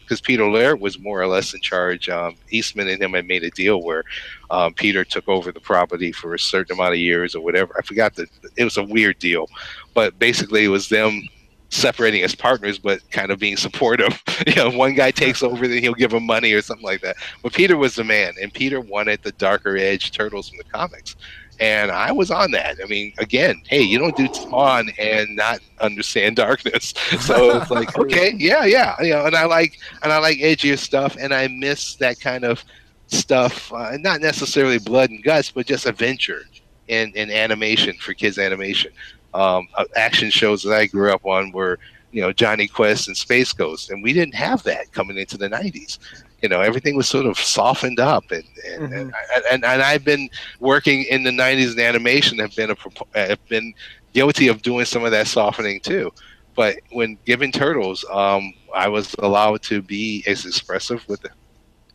because 0.00 0.20
Peter 0.20 0.50
Laird 0.50 0.80
was 0.80 0.98
more 0.98 1.20
or 1.20 1.28
less 1.28 1.54
in 1.54 1.60
charge. 1.60 2.08
Um, 2.08 2.34
Eastman 2.50 2.88
and 2.88 3.00
him 3.00 3.12
had 3.12 3.28
made 3.28 3.44
a 3.44 3.50
deal 3.50 3.82
where 3.82 4.02
um, 4.50 4.74
Peter 4.74 5.04
took 5.04 5.28
over 5.28 5.52
the 5.52 5.60
property 5.60 6.10
for 6.10 6.34
a 6.34 6.38
certain 6.40 6.74
amount 6.74 6.94
of 6.94 6.98
years 6.98 7.36
or 7.36 7.40
whatever. 7.40 7.74
I 7.78 7.82
forgot 7.82 8.14
that 8.16 8.28
it 8.56 8.64
was 8.64 8.78
a 8.78 8.82
weird 8.82 9.20
deal, 9.20 9.48
but 9.94 10.18
basically 10.18 10.64
it 10.64 10.68
was 10.68 10.88
them 10.88 11.22
separating 11.70 12.22
as 12.22 12.34
partners, 12.34 12.78
but 12.78 13.08
kind 13.10 13.30
of 13.30 13.38
being 13.38 13.56
supportive. 13.56 14.22
you 14.46 14.54
know, 14.56 14.70
one 14.70 14.94
guy 14.94 15.10
takes 15.10 15.42
over, 15.42 15.66
then 15.66 15.78
he'll 15.78 15.94
give 15.94 16.12
him 16.12 16.26
money 16.26 16.52
or 16.52 16.62
something 16.62 16.84
like 16.84 17.00
that. 17.00 17.16
But 17.42 17.52
Peter 17.52 17.76
was 17.76 17.94
the 17.94 18.04
man, 18.04 18.34
and 18.40 18.52
Peter 18.52 18.80
wanted 18.80 19.22
the 19.22 19.32
darker 19.32 19.76
edge 19.76 20.10
turtles 20.10 20.48
from 20.48 20.58
the 20.58 20.64
comics. 20.64 21.16
And 21.60 21.90
I 21.90 22.10
was 22.10 22.30
on 22.30 22.52
that. 22.52 22.78
I 22.82 22.86
mean, 22.86 23.12
again, 23.18 23.62
hey, 23.66 23.82
you 23.82 23.98
don't 23.98 24.16
do 24.16 24.32
Spawn 24.32 24.90
and 24.98 25.36
not 25.36 25.60
understand 25.80 26.36
darkness. 26.36 26.94
So 27.20 27.60
it's 27.60 27.70
like, 27.70 27.98
okay, 27.98 28.32
yeah, 28.36 28.64
yeah, 28.64 29.00
you 29.00 29.10
know. 29.10 29.26
And 29.26 29.36
I 29.36 29.44
like, 29.44 29.78
and 30.02 30.12
I 30.12 30.18
like 30.18 30.38
edgier 30.38 30.78
stuff, 30.78 31.16
and 31.20 31.34
I 31.34 31.48
miss 31.48 31.96
that 31.96 32.18
kind 32.18 32.44
of 32.44 32.64
stuff. 33.08 33.72
Uh, 33.72 33.98
not 34.00 34.20
necessarily 34.22 34.78
blood 34.78 35.10
and 35.10 35.22
guts, 35.22 35.50
but 35.50 35.66
just 35.66 35.84
adventure 35.86 36.44
in 36.88 37.12
in 37.14 37.30
animation 37.30 37.94
for 37.98 38.14
kids 38.14 38.38
animation. 38.38 38.92
Um, 39.34 39.68
uh, 39.74 39.84
action 39.96 40.30
shows 40.30 40.62
that 40.62 40.74
I 40.74 40.86
grew 40.86 41.12
up 41.12 41.24
on 41.24 41.52
were, 41.52 41.78
you 42.12 42.20
know, 42.20 42.32
Jonny 42.32 42.66
Quest 42.66 43.08
and 43.08 43.16
Space 43.16 43.52
Ghost, 43.52 43.90
and 43.90 44.02
we 44.02 44.12
didn't 44.12 44.34
have 44.34 44.62
that 44.64 44.92
coming 44.92 45.16
into 45.16 45.38
the 45.38 45.48
'90s. 45.48 45.98
You 46.42 46.48
know, 46.48 46.60
everything 46.60 46.96
was 46.96 47.08
sort 47.08 47.26
of 47.26 47.38
softened 47.38 48.00
up, 48.00 48.30
and 48.30 48.44
and, 48.66 48.92
and, 48.92 49.14
and, 49.52 49.64
and 49.64 49.82
I've 49.82 50.04
been 50.04 50.28
working 50.58 51.04
in 51.04 51.22
the 51.22 51.30
'90s 51.30 51.74
in 51.74 51.80
animation. 51.80 52.38
Have 52.38 52.56
been 52.56 52.70
a 52.70 53.18
have 53.18 53.46
been 53.48 53.72
guilty 54.12 54.48
of 54.48 54.62
doing 54.62 54.84
some 54.84 55.04
of 55.04 55.10
that 55.12 55.26
softening 55.26 55.80
too. 55.80 56.12
But 56.56 56.76
when 56.90 57.16
given 57.24 57.52
turtles, 57.52 58.04
um, 58.10 58.52
I 58.74 58.88
was 58.88 59.14
allowed 59.20 59.62
to 59.62 59.82
be 59.82 60.24
as 60.26 60.44
expressive 60.44 61.06
with 61.08 61.22
them, 61.22 61.32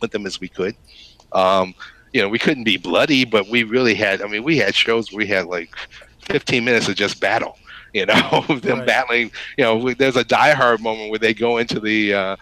with 0.01 0.11
them 0.11 0.25
as 0.25 0.39
we 0.39 0.47
could. 0.47 0.75
Um, 1.33 1.75
you 2.13 2.21
know, 2.21 2.29
we 2.29 2.39
couldn't 2.39 2.63
be 2.63 2.77
bloody, 2.77 3.25
but 3.25 3.49
we 3.49 3.63
really 3.63 3.93
had. 3.93 4.21
I 4.21 4.27
mean, 4.27 4.43
we 4.43 4.57
had 4.57 4.73
shows 4.73 5.11
where 5.11 5.17
we 5.17 5.27
had 5.27 5.47
like 5.47 5.75
15 6.25 6.63
minutes 6.63 6.88
of 6.88 6.95
just 6.95 7.19
battle. 7.19 7.57
You 7.93 8.05
know, 8.05 8.43
them 8.61 8.79
Right. 8.79 8.88
battling. 8.88 9.31
You 9.57 9.63
know, 9.63 9.93
there's 9.93 10.17
a 10.17 10.23
Die 10.25 10.51
Hard 10.51 10.81
moment 10.81 11.09
where 11.11 11.19
they 11.19 11.33
go 11.33 11.57
into 11.57 11.79
the 11.79 12.13
uh, 12.13 12.35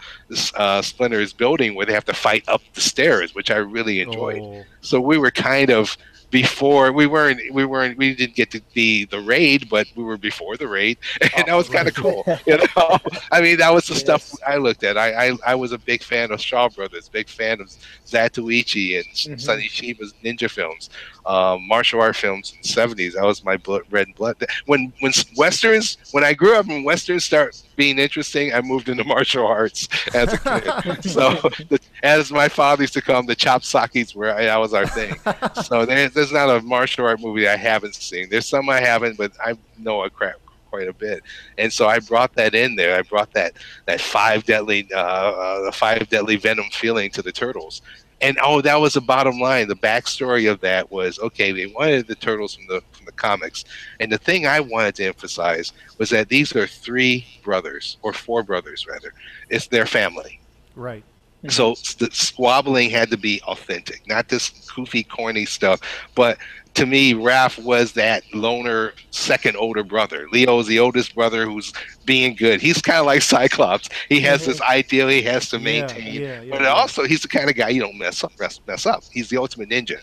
uh, 0.56 0.82
Splinter's 0.82 1.32
building 1.32 1.76
where 1.76 1.86
they 1.86 1.92
have 1.92 2.04
to 2.06 2.12
fight 2.14 2.42
up 2.48 2.60
the 2.74 2.80
stairs, 2.80 3.36
which 3.36 3.52
I 3.52 3.56
really 3.58 4.00
enjoyed 4.00 4.42
Oh, 4.42 4.64
so 4.80 5.00
we 5.00 5.16
were 5.16 5.30
kind 5.30 5.70
of 5.70 5.96
before 6.40 6.86
we 7.00 7.06
weren't 7.14 7.40
we 7.58 7.64
weren't 7.64 7.96
we 7.96 8.06
didn't 8.20 8.34
get 8.34 8.50
to 8.50 8.60
be 8.74 9.04
the 9.14 9.20
raid 9.34 9.60
but 9.74 9.86
we 9.96 10.02
were 10.02 10.18
before 10.30 10.54
the 10.62 10.66
raid. 10.78 10.96
And 11.36 11.44
that 11.48 11.54
was 11.62 11.68
kind 11.76 11.86
of 11.90 11.94
cool 11.94 12.20
you 12.48 12.56
know? 12.58 12.88
I 13.36 13.38
mean 13.44 13.56
that 13.62 13.72
was 13.76 13.84
the 13.86 13.94
stuff 13.94 14.22
i 14.52 14.56
looked 14.66 14.82
at. 14.88 14.94
I, 15.06 15.08
I 15.26 15.26
i 15.52 15.54
was 15.62 15.70
a 15.78 15.78
big 15.90 16.02
fan 16.10 16.32
of 16.34 16.40
shaw 16.48 16.66
brothers 16.76 17.08
big 17.18 17.28
fan 17.40 17.56
of 17.62 17.68
zatoichi 18.12 18.86
and 18.98 19.06
Mhm. 19.14 19.40
sonny 19.40 19.68
Chiba's 19.76 20.12
ninja 20.24 20.50
films 20.50 20.84
um, 21.32 21.56
martial 21.68 22.00
art 22.06 22.16
films 22.16 22.46
in 22.54 22.58
the 22.62 22.68
70s 22.68 23.12
that 23.14 23.24
was 23.32 23.42
my 23.50 23.56
blood 23.66 23.82
red 23.96 24.08
blood. 24.18 24.36
When 24.66 24.92
when 25.02 25.12
westerns 25.36 25.86
when 26.14 26.24
i 26.30 26.32
grew 26.40 26.54
up 26.58 26.66
and 26.68 26.84
westerns 26.84 27.24
start 27.24 27.50
being 27.76 27.98
interesting 27.98 28.52
i 28.54 28.60
moved 28.60 28.88
into 28.88 29.04
martial 29.04 29.46
arts 29.46 29.88
as 30.14 30.32
a 30.32 30.38
kid 30.38 31.04
so 31.04 31.34
the, 31.68 31.78
as 32.02 32.30
my 32.30 32.48
father 32.48 32.82
used 32.82 32.94
to 32.94 33.02
call 33.02 33.16
them 33.16 33.26
the 33.26 33.34
chop 33.34 33.62
sakis 33.62 34.14
where 34.14 34.34
I, 34.34 34.44
that 34.44 34.56
was 34.56 34.74
our 34.74 34.86
thing 34.86 35.14
so 35.62 35.84
there, 35.84 36.08
there's 36.08 36.32
not 36.32 36.48
a 36.48 36.60
martial 36.62 37.06
art 37.06 37.20
movie 37.20 37.48
I 37.48 37.56
haven't 37.56 37.94
seen. 37.94 38.28
There's 38.28 38.46
some 38.46 38.68
I 38.68 38.80
haven't, 38.80 39.16
but 39.16 39.32
I 39.44 39.56
know 39.78 40.04
a 40.04 40.10
crap 40.10 40.36
quite 40.70 40.88
a 40.88 40.92
bit. 40.92 41.22
And 41.58 41.72
so 41.72 41.86
I 41.86 42.00
brought 42.00 42.34
that 42.34 42.54
in 42.54 42.74
there. 42.74 42.96
I 42.98 43.02
brought 43.02 43.32
that 43.34 43.54
that 43.86 44.00
five 44.00 44.44
deadly 44.44 44.88
uh, 44.92 44.98
uh, 44.98 45.64
the 45.64 45.72
five 45.72 46.08
deadly 46.08 46.36
venom 46.36 46.66
feeling 46.72 47.10
to 47.12 47.22
the 47.22 47.32
turtles. 47.32 47.82
And 48.20 48.38
oh, 48.42 48.60
that 48.62 48.80
was 48.80 48.94
the 48.94 49.00
bottom 49.00 49.38
line. 49.38 49.68
The 49.68 49.76
backstory 49.76 50.50
of 50.50 50.60
that 50.60 50.90
was 50.90 51.18
okay. 51.18 51.52
They 51.52 51.66
wanted 51.66 52.06
the 52.06 52.14
turtles 52.14 52.54
from 52.54 52.66
the 52.68 52.82
from 52.92 53.06
the 53.06 53.12
comics, 53.12 53.64
and 54.00 54.10
the 54.10 54.18
thing 54.18 54.46
I 54.46 54.60
wanted 54.60 54.94
to 54.96 55.06
emphasize 55.06 55.72
was 55.98 56.10
that 56.10 56.28
these 56.28 56.54
are 56.56 56.66
three 56.66 57.26
brothers 57.42 57.98
or 58.02 58.12
four 58.12 58.42
brothers 58.42 58.86
rather. 58.86 59.12
It's 59.50 59.66
their 59.66 59.86
family. 59.86 60.40
Right. 60.74 61.04
So 61.48 61.72
mm-hmm. 61.72 62.04
the 62.04 62.10
squabbling 62.12 62.90
had 62.90 63.10
to 63.10 63.16
be 63.16 63.40
authentic, 63.42 64.06
not 64.06 64.28
this 64.28 64.50
goofy, 64.74 65.04
corny 65.04 65.44
stuff. 65.44 65.80
But 66.14 66.38
to 66.74 66.86
me, 66.86 67.14
Raph 67.14 67.62
was 67.62 67.92
that 67.92 68.22
loner 68.34 68.94
second 69.10 69.56
older 69.56 69.84
brother. 69.84 70.26
Leo's 70.32 70.66
the 70.66 70.78
oldest 70.80 71.14
brother 71.14 71.44
who's 71.44 71.72
being 72.04 72.34
good. 72.34 72.60
He's 72.60 72.80
kind 72.82 72.98
of 72.98 73.06
like 73.06 73.22
Cyclops. 73.34 73.88
He 74.08 74.20
has 74.20 74.46
this 74.46 74.60
mm-hmm. 74.60 74.72
ideal 74.72 75.08
he 75.08 75.22
has 75.22 75.48
to 75.50 75.58
maintain. 75.58 76.22
yeah, 76.22 76.40
yeah, 76.42 76.50
but 76.50 76.62
yeah. 76.62 76.68
also, 76.68 77.04
he's 77.04 77.22
the 77.22 77.28
kind 77.28 77.48
of 77.48 77.56
guy 77.56 77.68
you 77.68 77.80
don't 77.80 77.98
mess 77.98 78.24
up. 78.24 78.32
Mess, 78.40 78.60
mess 78.66 78.86
up. 78.86 79.04
He's 79.12 79.28
the 79.28 79.36
ultimate 79.36 79.68
ninja, 79.68 80.00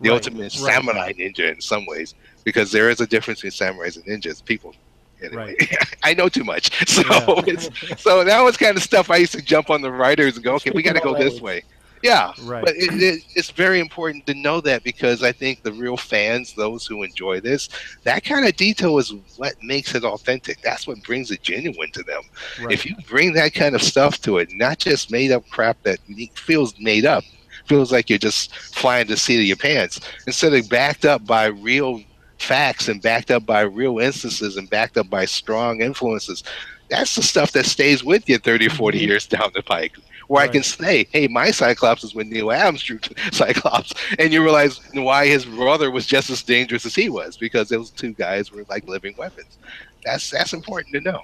the 0.00 0.10
Right, 0.10 0.14
ultimate 0.14 0.42
right. 0.42 0.52
samurai 0.52 1.12
ninja 1.12 1.54
in 1.54 1.60
some 1.60 1.86
ways, 1.86 2.14
because 2.44 2.70
there 2.70 2.90
is 2.90 3.00
a 3.00 3.06
difference 3.06 3.40
between 3.40 3.68
samurais 3.68 3.96
and 3.96 4.04
ninjas. 4.04 4.44
People. 4.44 4.74
Anyway, 5.22 5.56
I 6.02 6.14
know 6.14 6.28
too 6.28 6.44
much, 6.44 6.86
so 6.88 7.02
Yeah. 7.02 7.42
it's, 7.46 8.02
so 8.02 8.24
that 8.24 8.40
was 8.40 8.56
kind 8.56 8.76
of 8.76 8.82
stuff 8.82 9.10
I 9.10 9.16
used 9.16 9.32
to 9.32 9.42
jump 9.42 9.70
on 9.70 9.82
the 9.82 9.90
writers 9.92 10.36
and 10.36 10.44
go, 10.44 10.54
okay, 10.56 10.70
we 10.74 10.82
got 10.82 10.94
to 10.94 11.00
go 11.00 11.14
this 11.16 11.40
way. 11.40 11.62
Yeah, 12.02 12.32
Right. 12.42 12.64
but 12.64 12.74
it, 12.74 13.00
it, 13.00 13.22
it's 13.36 13.50
very 13.52 13.78
important 13.78 14.26
to 14.26 14.34
know 14.34 14.60
that 14.62 14.82
because 14.82 15.22
I 15.22 15.30
think 15.30 15.62
the 15.62 15.70
real 15.72 15.96
fans, 15.96 16.52
those 16.54 16.84
who 16.84 17.04
enjoy 17.04 17.38
this, 17.38 17.68
that 18.02 18.24
kind 18.24 18.44
of 18.44 18.56
detail 18.56 18.98
is 18.98 19.14
what 19.36 19.54
makes 19.62 19.94
it 19.94 20.02
authentic. 20.02 20.60
That's 20.62 20.84
what 20.88 21.00
brings 21.04 21.30
it 21.30 21.42
genuine 21.42 21.92
to 21.92 22.02
them. 22.02 22.22
Right. 22.60 22.72
If 22.72 22.84
you 22.84 22.96
bring 23.08 23.34
that 23.34 23.54
kind 23.54 23.76
of 23.76 23.82
stuff 23.84 24.20
to 24.22 24.38
it, 24.38 24.48
not 24.52 24.78
just 24.78 25.12
made 25.12 25.30
up 25.30 25.48
crap 25.50 25.80
that 25.84 26.00
feels 26.34 26.74
made 26.80 27.04
up, 27.06 27.22
feels 27.66 27.92
like 27.92 28.10
you're 28.10 28.18
just 28.18 28.52
flying 28.56 29.06
the 29.06 29.16
seat 29.16 29.38
of 29.38 29.44
your 29.44 29.56
pants, 29.56 30.00
instead 30.26 30.52
of 30.54 30.68
backed 30.68 31.04
up 31.04 31.24
by 31.24 31.46
real 31.46 32.02
facts 32.42 32.88
and 32.88 33.00
backed 33.00 33.30
up 33.30 33.46
by 33.46 33.62
real 33.62 33.98
instances 33.98 34.56
and 34.56 34.68
backed 34.68 34.96
up 34.96 35.08
by 35.08 35.24
strong 35.24 35.80
influences, 35.80 36.42
that's 36.88 37.14
the 37.14 37.22
stuff 37.22 37.52
that 37.52 37.64
stays 37.64 38.04
with 38.04 38.28
you 38.28 38.38
30 38.38 38.68
40 38.68 38.98
years 38.98 39.26
down 39.26 39.50
the 39.54 39.62
pike. 39.62 39.96
Where 40.28 40.42
I 40.42 40.48
can 40.48 40.62
say, 40.62 41.06
hey, 41.10 41.28
my 41.28 41.50
Cyclops 41.50 42.04
is 42.04 42.14
when 42.14 42.30
Neal 42.30 42.52
Adams 42.52 42.82
drew 42.82 42.98
Cyclops. 43.32 43.92
And 44.18 44.32
you 44.32 44.42
realize 44.42 44.80
why 44.94 45.26
his 45.26 45.44
brother 45.44 45.90
was 45.90 46.06
just 46.06 46.30
as 46.30 46.42
dangerous 46.42 46.86
as 46.86 46.94
he 46.94 47.10
was, 47.10 47.36
because 47.36 47.68
those 47.68 47.90
two 47.90 48.12
guys 48.14 48.50
were 48.50 48.64
like 48.70 48.88
living 48.88 49.14
weapons. 49.18 49.58
That's 50.04 50.30
that's 50.30 50.52
important 50.52 50.94
to 50.94 51.00
know. 51.00 51.20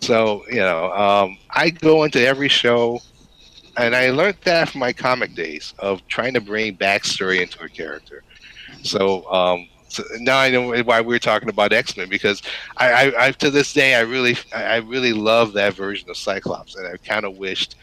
So, 0.00 0.44
you 0.48 0.56
know, 0.60 0.92
um, 0.92 1.38
I 1.50 1.70
go 1.70 2.04
into 2.04 2.24
every 2.24 2.48
show, 2.48 3.00
and 3.76 3.94
I 3.94 4.10
learned 4.10 4.38
that 4.44 4.70
from 4.70 4.80
my 4.80 4.92
comic 4.92 5.34
days 5.34 5.74
of 5.78 6.06
trying 6.08 6.34
to 6.34 6.40
bring 6.40 6.76
backstory 6.76 7.40
into 7.40 7.62
a 7.62 7.68
character. 7.68 8.22
So, 8.82 9.30
um, 9.30 9.68
so 9.90 10.04
now 10.18 10.38
I 10.38 10.50
know 10.50 10.72
why 10.82 11.00
we 11.00 11.14
are 11.16 11.20
talking 11.20 11.48
about 11.48 11.72
X 11.72 11.96
Men 11.96 12.08
because 12.08 12.42
I, 12.76 12.92
I, 12.92 13.26
I, 13.26 13.30
to 13.32 13.50
this 13.50 13.72
day, 13.72 13.94
I 13.94 14.00
really, 14.00 14.36
I 14.54 14.76
really 14.76 15.12
love 15.12 15.52
that 15.54 15.74
version 15.74 16.08
of 16.08 16.16
Cyclops, 16.16 16.76
and 16.76 16.86
I 16.86 16.96
kind 16.96 17.24
of 17.24 17.36
wished 17.36 17.76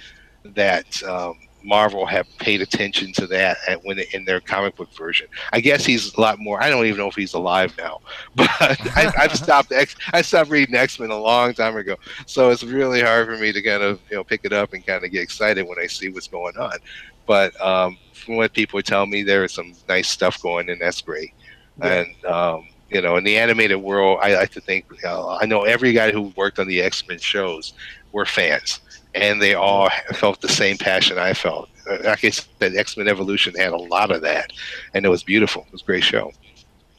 that 0.55 1.03
um, 1.03 1.35
Marvel 1.63 2.05
had 2.05 2.25
paid 2.39 2.61
attention 2.61 3.11
to 3.13 3.27
that 3.27 3.57
at, 3.67 3.83
when 3.83 3.99
in 4.13 4.23
their 4.23 4.39
comic 4.39 4.75
book 4.77 4.89
version. 4.93 5.27
I 5.51 5.59
guess 5.59 5.85
he's 5.85 6.13
a 6.15 6.21
lot 6.21 6.39
more. 6.39 6.63
I 6.63 6.69
don't 6.69 6.85
even 6.85 6.97
know 6.97 7.09
if 7.09 7.15
he's 7.15 7.33
alive 7.33 7.75
now, 7.77 7.99
but 8.35 8.49
I, 8.59 9.11
I've 9.17 9.35
stopped 9.35 9.71
X. 9.73 9.95
I 10.13 10.21
stopped 10.21 10.49
reading 10.49 10.75
X 10.75 10.99
Men 10.99 11.11
a 11.11 11.17
long 11.17 11.53
time 11.53 11.75
ago, 11.75 11.97
so 12.25 12.51
it's 12.51 12.63
really 12.63 13.01
hard 13.01 13.27
for 13.27 13.37
me 13.37 13.51
to 13.51 13.61
kind 13.61 13.83
of 13.83 13.99
you 14.09 14.15
know 14.15 14.23
pick 14.23 14.41
it 14.45 14.53
up 14.53 14.73
and 14.73 14.85
kind 14.85 15.03
of 15.03 15.11
get 15.11 15.21
excited 15.21 15.67
when 15.67 15.77
I 15.77 15.87
see 15.87 16.09
what's 16.09 16.27
going 16.27 16.57
on. 16.57 16.77
But 17.25 17.59
um, 17.61 17.97
from 18.13 18.37
what 18.37 18.53
people 18.53 18.81
tell 18.81 19.05
me, 19.05 19.23
there 19.23 19.43
is 19.43 19.51
some 19.51 19.73
nice 19.89 20.07
stuff 20.07 20.41
going, 20.41 20.69
and 20.69 20.79
that's 20.79 21.01
great. 21.01 21.33
And 21.81 22.25
um, 22.25 22.67
you 22.89 23.01
know, 23.01 23.17
in 23.17 23.23
the 23.23 23.37
animated 23.37 23.77
world, 23.77 24.19
I 24.21 24.35
like 24.35 24.51
to 24.51 24.61
think 24.61 24.85
uh, 25.03 25.37
I 25.37 25.45
know 25.45 25.63
every 25.63 25.93
guy 25.93 26.11
who 26.11 26.33
worked 26.35 26.59
on 26.59 26.67
the 26.67 26.81
X 26.81 27.07
Men 27.07 27.19
shows 27.19 27.73
were 28.11 28.25
fans, 28.25 28.79
and 29.13 29.41
they 29.41 29.53
all 29.53 29.89
felt 30.13 30.41
the 30.41 30.49
same 30.49 30.77
passion 30.77 31.17
I 31.17 31.33
felt. 31.33 31.69
Uh, 31.89 31.97
Like 32.03 32.23
I 32.23 32.29
said, 32.29 32.75
X 32.75 32.97
Men 32.97 33.07
Evolution 33.07 33.53
had 33.55 33.73
a 33.73 33.77
lot 33.77 34.11
of 34.11 34.21
that, 34.21 34.53
and 34.93 35.05
it 35.05 35.09
was 35.09 35.23
beautiful. 35.23 35.63
It 35.67 35.71
was 35.73 35.81
a 35.81 35.85
great 35.85 36.03
show. 36.03 36.31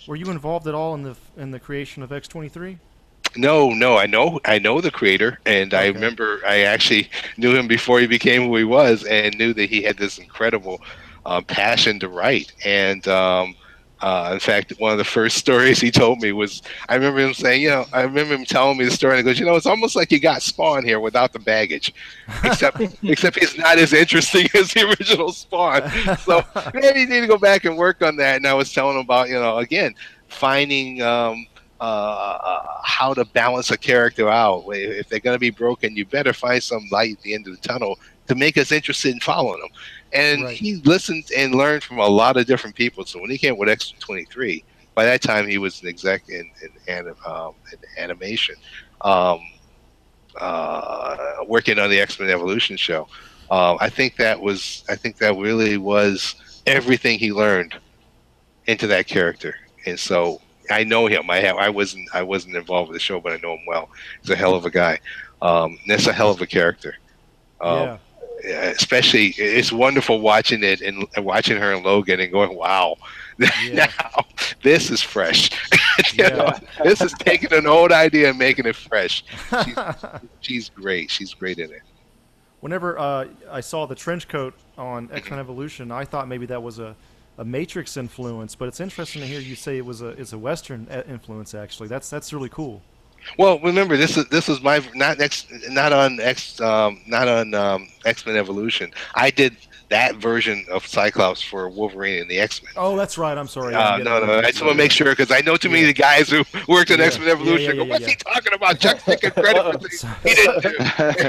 Were 0.07 0.17
you 0.17 0.31
involved 0.31 0.67
at 0.67 0.75
all 0.75 0.95
in 0.95 1.03
the 1.03 1.17
in 1.37 1.51
the 1.51 1.61
creation 1.61 2.03
of 2.03 2.13
X 2.13 2.29
twenty 2.29 2.49
three? 2.49 2.79
No, 3.37 3.71
no, 3.71 3.99
I 3.99 4.07
know, 4.07 4.41
I 4.47 4.59
know 4.59 4.81
the 4.81 4.91
creator, 4.91 5.39
and 5.45 5.75
I 5.75 5.89
remember 5.89 6.41
I 6.47 6.61
actually 6.61 7.11
knew 7.37 7.55
him 7.55 7.69
before 7.69 8.01
he 8.01 8.07
became 8.07 8.47
who 8.47 8.57
he 8.57 8.65
was, 8.65 9.05
and 9.05 9.37
knew 9.37 9.53
that 9.53 9.69
he 9.69 9.83
had 9.83 9.99
this 9.99 10.19
incredible 10.19 10.81
um, 11.27 11.45
passion 11.45 12.01
to 12.01 12.09
write. 12.09 12.53
And 12.65 13.07
um, 13.07 13.55
uh, 14.01 14.31
in 14.33 14.41
fact, 14.41 14.73
one 14.79 14.93
of 14.93 14.99
the 14.99 15.05
first 15.05 15.37
stories 15.45 15.81
he 15.81 15.91
told 15.91 16.21
me 16.21 16.33
was, 16.33 16.63
I 16.89 16.95
remember 16.95 17.21
him 17.21 17.35
saying, 17.35 17.63
you 17.63 17.71
know, 17.71 17.87
I 17.93 18.03
remember 18.03 18.35
him 18.35 18.45
telling 18.45 18.79
me 18.79 18.85
the 18.85 18.91
story, 18.91 19.19
and 19.19 19.27
he 19.27 19.31
goes, 19.31 19.41
you 19.41 19.47
know, 19.47 19.57
it's 19.57 19.67
almost 19.67 19.97
like 19.97 20.13
you 20.13 20.21
got 20.21 20.43
Spawn 20.43 20.85
here 20.85 21.01
without 21.01 21.33
the 21.33 21.39
baggage, 21.39 21.93
except 22.45 22.81
except 23.03 23.39
he's 23.39 23.57
not 23.59 23.79
as 23.79 23.93
interesting 23.93 24.47
as 24.55 24.73
the 24.73 24.89
original 24.89 25.33
Spawn. 25.33 25.91
So 26.19 26.45
maybe 26.75 27.01
you 27.01 27.07
need 27.07 27.21
to 27.21 27.27
go 27.27 27.39
back 27.39 27.65
and 27.65 27.77
work 27.77 28.03
on 28.03 28.17
that. 28.17 28.37
And 28.37 28.47
I 28.47 28.55
was 28.55 28.73
telling 28.73 28.97
him 28.97 29.03
about, 29.03 29.29
you 29.29 29.35
know, 29.35 29.59
again, 29.59 29.95
finding. 30.29 31.03
Um, 31.03 31.47
uh, 31.81 32.81
how 32.83 33.15
to 33.15 33.25
balance 33.25 33.71
a 33.71 33.79
character 33.79 34.29
out. 34.29 34.65
If 34.69 35.09
they're 35.09 35.21
going 35.21 35.37
to 35.37 35.41
be 35.41 35.51
broken, 35.51 35.95
you 35.95 36.05
better 36.05 36.33
find 36.33 36.61
some 36.61 36.83
light 36.91 37.13
at 37.13 37.23
the 37.23 37.35
end 37.35 37.47
of 37.47 37.55
the 37.55 37.69
tunnel 37.69 38.01
to 38.29 38.35
make 38.35 38.59
us 38.59 38.73
interested 38.73 39.13
in 39.13 39.21
following 39.21 39.61
them. 39.61 39.71
And 40.13 40.45
Right. 40.45 40.57
he 40.57 40.77
listened 40.77 41.25
and 41.37 41.55
learned 41.55 41.83
from 41.85 41.99
a 41.99 42.07
lot 42.07 42.37
of 42.37 42.47
different 42.47 42.77
people. 42.77 43.05
So 43.05 43.21
when 43.21 43.31
he 43.31 43.39
came 43.39 43.57
with 43.59 43.69
X23, 43.69 44.65
by 44.95 45.05
that 45.05 45.23
time 45.23 45.47
he 45.47 45.59
was 45.59 45.83
an 45.83 45.89
exec 45.89 46.29
in, 46.29 46.51
in, 46.89 47.15
um, 47.27 47.55
in 47.73 47.79
animation, 48.03 48.57
um, 49.03 49.41
uh, 50.41 51.17
working 51.47 51.79
on 51.79 51.91
the 51.91 52.01
X 52.01 52.19
Men 52.19 52.31
Evolution 52.31 52.77
show. 52.77 53.09
Um, 53.51 53.79
I 53.81 53.89
think 53.89 54.17
that 54.17 54.41
was, 54.41 54.85
I 54.89 54.95
think 54.95 55.17
that 55.19 55.37
really 55.37 55.77
was 55.79 56.35
everything 56.67 57.19
he 57.19 57.33
learned 57.33 57.75
into 58.67 58.87
that 58.89 59.07
character. 59.07 59.55
And 59.87 59.99
so 59.99 60.41
I 60.71 60.85
know 60.85 61.07
him. 61.07 61.31
I 61.31 61.39
have. 61.41 61.57
I 61.57 61.71
wasn't. 61.71 62.09
I 62.15 62.23
wasn't 62.23 62.57
involved 62.57 62.91
with 62.91 62.97
the 62.97 63.01
show, 63.01 63.21
but 63.21 63.33
I 63.33 63.37
know 63.43 63.55
him 63.55 63.65
well. 63.67 63.89
He's 64.21 64.31
a 64.31 64.37
hell 64.37 64.55
of 64.55 64.65
a 64.67 64.71
guy. 64.71 64.99
Um, 65.41 65.79
that's 65.87 66.07
a 66.07 66.13
hell 66.13 66.31
of 66.31 66.41
a 66.43 66.47
character. 66.47 66.97
Um, 67.61 67.79
yeah. 67.79 67.99
Especially 68.45 69.29
it's 69.37 69.73
wonderful 69.73 70.21
watching 70.21 70.63
it 70.63 70.81
and 70.81 71.07
watching 71.19 71.57
her 71.57 71.73
and 71.73 71.85
Logan 71.85 72.21
and 72.21 72.31
going, 72.33 72.57
wow, 72.57 72.97
Yeah. 73.39 73.91
now 74.07 74.25
this 74.63 74.91
is 74.91 75.03
fresh. 75.03 75.51
Yeah. 76.15 76.29
know, 76.29 76.53
this 76.85 77.01
is 77.01 77.13
taking 77.15 77.53
an 77.53 77.67
old 77.67 77.91
idea 77.91 78.31
and 78.31 78.39
making 78.39 78.67
it 78.67 78.77
fresh. 78.77 79.25
She's, 79.65 79.77
she's 80.41 80.69
great. 80.69 81.11
She's 81.11 81.35
great 81.35 81.59
in 81.59 81.73
it. 81.73 81.83
Whenever 82.61 82.97
uh, 82.99 83.27
I 83.51 83.61
saw 83.61 83.85
the 83.87 83.97
trench 83.97 84.29
coat 84.29 84.55
on 84.77 85.09
X 85.13 85.29
Men 85.29 85.41
Evolution, 85.41 85.91
I 85.91 86.05
thought 86.05 86.29
maybe 86.29 86.47
that 86.47 86.63
was 86.63 86.79
a, 86.79 86.95
a 87.37 87.45
Matrix 87.45 87.97
influence, 87.97 88.55
but 88.55 88.69
it's 88.69 88.79
interesting 88.79 89.23
to 89.23 89.27
hear 89.27 89.41
you 89.41 89.57
say 89.57 89.77
it 89.77 89.85
was 89.85 90.01
a 90.03 90.09
it's 90.11 90.33
a 90.33 90.39
Western 90.39 90.87
uh, 90.89 91.03
influence. 91.09 91.53
Actually, 91.53 91.89
that's 91.89 92.09
that's 92.09 92.33
really 92.33 92.49
cool. 92.49 92.81
Well, 93.39 93.59
remember 93.61 93.97
this 93.97 94.17
is 94.17 94.27
this 94.27 94.49
was 94.49 94.61
my 94.63 94.81
not 94.95 95.21
X 95.21 95.47
not 95.71 95.93
on 95.93 96.19
X 96.21 96.61
um, 96.61 97.01
not 97.07 97.29
on 97.29 97.55
um, 97.55 97.89
X 98.05 98.25
Men 98.27 98.37
Evolution. 98.37 98.91
I 99.15 99.31
did 99.31 99.57
that 99.91 100.17
version 100.17 100.67
of 100.71 100.87
Cyclops 100.87 101.41
for 101.41 101.67
Wolverine 101.71 102.21
and 102.21 102.31
the 102.31 102.39
X 102.39 102.63
Men. 102.63 102.73
Oh, 102.77 102.95
that's 102.95 103.17
right. 103.17 103.39
I'm 103.39 103.49
sorry. 103.49 103.75
Uh, 103.75 103.97
no, 103.99 104.23
no, 104.25 104.39
I 104.39 104.51
just 104.51 104.61
want 104.61 104.73
to 104.73 104.77
make 104.77 104.93
sure 104.93 105.13
because 105.13 105.31
I 105.31 105.41
know 105.41 105.57
too 105.57 105.69
many 105.71 105.83
Yeah. 105.83 105.89
of 105.89 105.97
the 105.97 106.03
guys 106.03 106.29
who 106.29 106.45
worked 106.69 106.91
on 106.91 106.99
Yeah. 106.99 107.07
X 107.07 107.19
Men 107.19 107.29
Evolution. 107.29 107.77
Yeah, 107.77 107.85
go, 107.85 107.91
What's 107.91 108.05
he 108.07 108.15
talking 108.17 108.53
about? 108.53 108.79
Chuck's 108.81 109.03
taking 109.05 109.31
credit 109.31 109.73
for 109.73 109.79
things 109.79 110.05
he 110.25 110.35
didn't 110.35 110.63
do. 110.63 110.75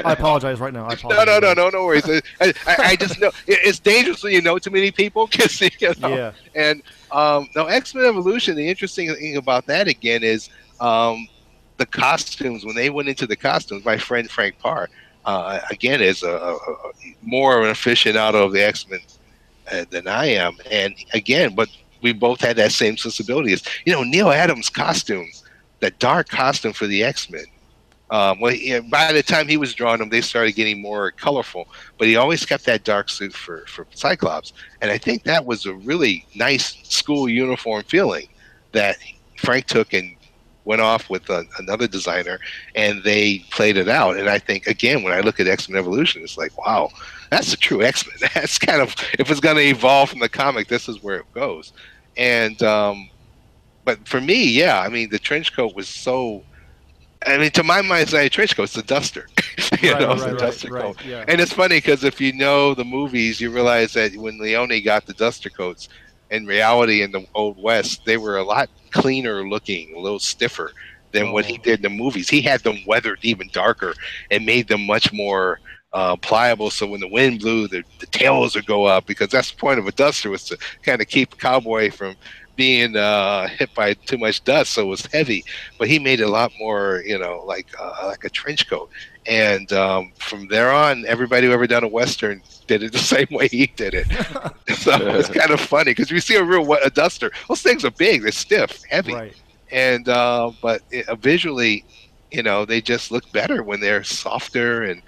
I 0.03 0.11
apologize 0.13 0.59
right 0.59 0.73
now. 0.73 0.85
I 0.85 0.89
No, 0.89 0.93
apologize. 1.09 1.25
no, 1.25 1.39
no, 1.39 1.53
no, 1.53 1.69
no 1.69 1.85
worries. 1.85 2.09
I, 2.09 2.21
I, 2.67 2.75
I 2.79 2.95
just 2.97 3.19
know 3.21 3.31
it's 3.47 3.79
dangerous 3.79 4.23
when 4.23 4.33
you 4.33 4.41
know 4.41 4.57
too 4.59 4.71
many 4.71 4.91
people. 4.91 5.29
you 5.37 5.69
know, 5.99 6.07
Yeah. 6.09 6.31
And 6.55 6.81
um, 7.11 7.47
now 7.55 7.67
X 7.67 7.95
Men 7.95 8.05
Evolution. 8.05 8.55
The 8.55 8.67
interesting 8.67 9.13
thing 9.15 9.37
about 9.37 9.67
that 9.67 9.87
again 9.87 10.21
is 10.23 10.49
um, 10.81 11.27
the 11.79 11.87
costumes. 11.87 12.63
When 12.63 12.75
they 12.75 12.91
went 12.91 13.09
into 13.09 13.25
the 13.25 13.35
costumes, 13.35 13.83
my 13.83 13.97
friend 13.97 14.29
Frank 14.29 14.59
Paur, 14.59 14.89
uh, 15.25 15.59
again, 15.71 16.01
is 16.01 16.21
a, 16.21 16.29
a, 16.29 16.57
more 17.23 17.57
of 17.57 17.65
an 17.65 17.73
aficionado 17.73 18.45
of 18.45 18.53
the 18.53 18.63
X 18.63 18.87
Men 18.87 18.99
uh, 19.71 19.85
than 19.89 20.07
I 20.07 20.25
am. 20.27 20.57
And 20.69 20.93
again, 21.13 21.55
but 21.55 21.69
we 22.01 22.13
both 22.13 22.41
had 22.41 22.57
that 22.57 22.71
same 22.71 22.97
sensibility. 22.97 23.53
Is 23.53 23.63
you 23.85 23.93
know 23.93 24.03
Neal 24.03 24.29
Adams' 24.29 24.69
costume, 24.69 25.27
that 25.79 25.97
dark 25.97 26.29
costume 26.29 26.73
for 26.73 26.85
the 26.85 27.03
X 27.03 27.29
Men. 27.29 27.45
Um, 28.11 28.39
well, 28.39 28.51
he, 28.53 28.79
by 28.79 29.13
the 29.13 29.21
time 29.21 29.47
he 29.47 29.57
was 29.57 29.75
drawing 29.75 29.99
them, 29.99 30.09
they 30.09 30.21
started 30.21 30.53
getting 30.53 30.81
more 30.81 31.11
colorful. 31.11 31.67
But 31.99 32.07
he 32.07 32.15
always 32.15 32.43
kept 32.43 32.65
that 32.65 32.83
dark 32.83 33.09
suit 33.09 33.33
for 33.33 33.65
for 33.67 33.87
Cyclops, 33.91 34.53
and 34.81 34.91
I 34.91 34.97
think 34.97 35.23
that 35.23 35.45
was 35.45 35.65
a 35.65 35.73
really 35.73 36.25
nice 36.35 36.77
school 36.83 37.29
uniform 37.29 37.83
feeling 37.83 38.27
that 38.71 38.97
Frank 39.37 39.65
took 39.65 39.93
and 39.93 40.15
went 40.69 40.81
off 40.81 41.09
with 41.09 41.27
a, 41.31 41.43
another 41.57 41.87
designer 41.87 42.39
and 42.75 43.03
they 43.03 43.39
played 43.49 43.75
it 43.75 43.89
out. 43.89 44.17
And 44.17 44.29
I 44.29 44.37
think 44.37 44.67
again, 44.67 45.01
when 45.01 45.11
I 45.11 45.21
look 45.21 45.39
at 45.39 45.47
X 45.47 45.67
Men 45.67 45.79
Evolution, 45.79 46.21
it's 46.21 46.37
like, 46.37 46.55
wow, 46.63 46.91
that's 47.31 47.49
the 47.49 47.57
true 47.57 47.81
X 47.81 48.05
Men. 48.05 48.29
That's 48.35 48.59
kind 48.59 48.79
of 48.79 48.95
if 49.17 49.31
it's 49.31 49.39
going 49.39 49.55
to 49.55 49.63
evolve 49.63 50.11
from 50.11 50.19
the 50.19 50.29
comic, 50.29 50.67
this 50.67 50.87
is 50.87 51.01
where 51.01 51.17
it 51.17 51.33
goes. 51.33 51.73
And 52.17 52.61
um, 52.61 53.09
but 53.83 54.07
for 54.07 54.21
me, 54.21 54.43
yeah, 54.47 54.79
I 54.79 54.89
mean, 54.89 55.09
the 55.09 55.19
trench 55.19 55.55
coat 55.55 55.75
was 55.75 55.89
so. 55.89 56.43
I 57.25 57.37
mean, 57.37 57.51
to 57.51 57.63
my 57.63 57.81
mind, 57.81 58.03
it's 58.03 58.13
not 58.13 58.21
a 58.21 58.29
trench 58.29 58.55
coat; 58.55 58.63
it's 58.63 58.77
a 58.77 58.83
duster. 58.83 59.27
you 59.81 59.91
right, 59.91 60.01
know, 60.01 60.09
right, 60.09 60.19
a 60.19 60.31
right, 60.31 60.37
duster 60.37 60.69
coat. 60.69 61.03
Yeah. 61.03 61.25
And 61.27 61.41
it's 61.41 61.51
funny 61.51 61.77
because 61.77 62.03
if 62.03 62.21
you 62.21 62.31
know 62.31 62.73
the 62.75 62.85
movies, 62.85 63.41
you 63.41 63.49
realize 63.51 63.93
that 63.93 64.15
when 64.15 64.39
Leone 64.39 64.83
got 64.83 65.05
the 65.07 65.13
duster 65.13 65.49
coats, 65.49 65.89
in 66.29 66.45
reality, 66.45 67.01
in 67.01 67.11
the 67.11 67.25
old 67.35 67.57
west, 67.61 68.05
they 68.05 68.17
were 68.17 68.37
a 68.37 68.43
lot 68.43 68.69
cleaner 68.91 69.47
looking, 69.47 69.93
a 69.95 69.99
little 69.99 70.19
stiffer 70.19 70.71
than 71.11 71.31
what 71.31 71.45
he 71.45 71.57
Oh. 71.57 71.61
did 71.63 71.79
in 71.79 71.83
the 71.83 71.89
movies. 71.89 72.29
He 72.29 72.41
had 72.41 72.63
them 72.63 72.77
weathered 72.85 73.19
even 73.23 73.49
darker 73.51 73.95
and 74.29 74.45
made 74.45 74.67
them 74.67 74.85
much 74.85 75.11
more 75.13 75.59
uh, 75.93 76.15
pliable. 76.17 76.69
So 76.69 76.87
when 76.87 76.99
the 77.01 77.07
wind 77.07 77.39
blew, 77.39 77.67
the, 77.67 77.83
the 77.99 78.07
tails 78.07 78.55
would 78.55 78.65
go 78.65 78.85
up 78.85 79.05
because 79.05 79.29
that's 79.29 79.51
the 79.51 79.57
point 79.57 79.79
of 79.79 79.87
a 79.87 79.91
duster 79.91 80.29
was 80.29 80.45
to 80.45 80.57
kind 80.83 81.01
of 81.01 81.07
keep 81.07 81.33
a 81.33 81.37
cowboy 81.37 81.91
from 81.91 82.15
being 82.59 82.97
uh, 82.97 83.47
hit 83.47 83.73
by 83.73 83.95
too 83.95 84.19
much 84.19 84.43
dust. 84.43 84.73
So 84.73 84.83
it 84.83 84.87
was 84.87 85.07
heavy, 85.13 85.45
but 85.79 85.87
he 85.87 85.99
made 85.99 86.19
it 86.21 86.25
a 86.25 86.29
lot 86.29 86.51
more, 86.59 87.03
you 87.07 87.17
know, 87.17 87.43
like 87.47 87.67
uh, 87.79 88.07
like 88.07 88.25
a 88.25 88.29
trench 88.29 88.69
coat. 88.69 88.91
And 89.27 89.71
um, 89.73 90.11
from 90.19 90.47
there 90.49 90.71
on, 90.71 91.05
everybody 91.07 91.47
who 91.47 91.53
ever 91.53 91.67
done 91.67 91.83
a 91.83 91.87
western 91.87 92.43
did 92.67 92.83
it 92.83 92.93
the 92.93 92.99
same 93.15 93.27
way 93.31 93.47
he 93.47 93.67
did 93.77 93.93
it. 93.95 94.07
so 94.77 94.91
it's 95.19 95.29
kind 95.29 95.51
of 95.51 95.61
funny 95.61 95.91
because 95.91 96.11
we 96.11 96.19
see 96.19 96.35
a 96.35 96.43
real 96.43 96.71
a 96.73 96.89
duster. 96.91 97.31
Those 97.47 97.61
things 97.63 97.85
are 97.85 97.91
big, 97.91 98.23
they're 98.23 98.31
stiff, 98.31 98.81
heavy 98.89 99.13
Right. 99.13 99.35
and 99.71 100.07
uh, 100.09 100.51
but 100.61 100.81
it, 100.91 101.07
uh, 101.09 101.15
visually, 101.15 101.85
you 102.31 102.43
know, 102.43 102.65
they 102.65 102.81
just 102.81 103.11
look 103.11 103.31
better 103.31 103.63
when 103.63 103.79
they're 103.81 104.03
softer 104.03 104.83
and 104.83 105.01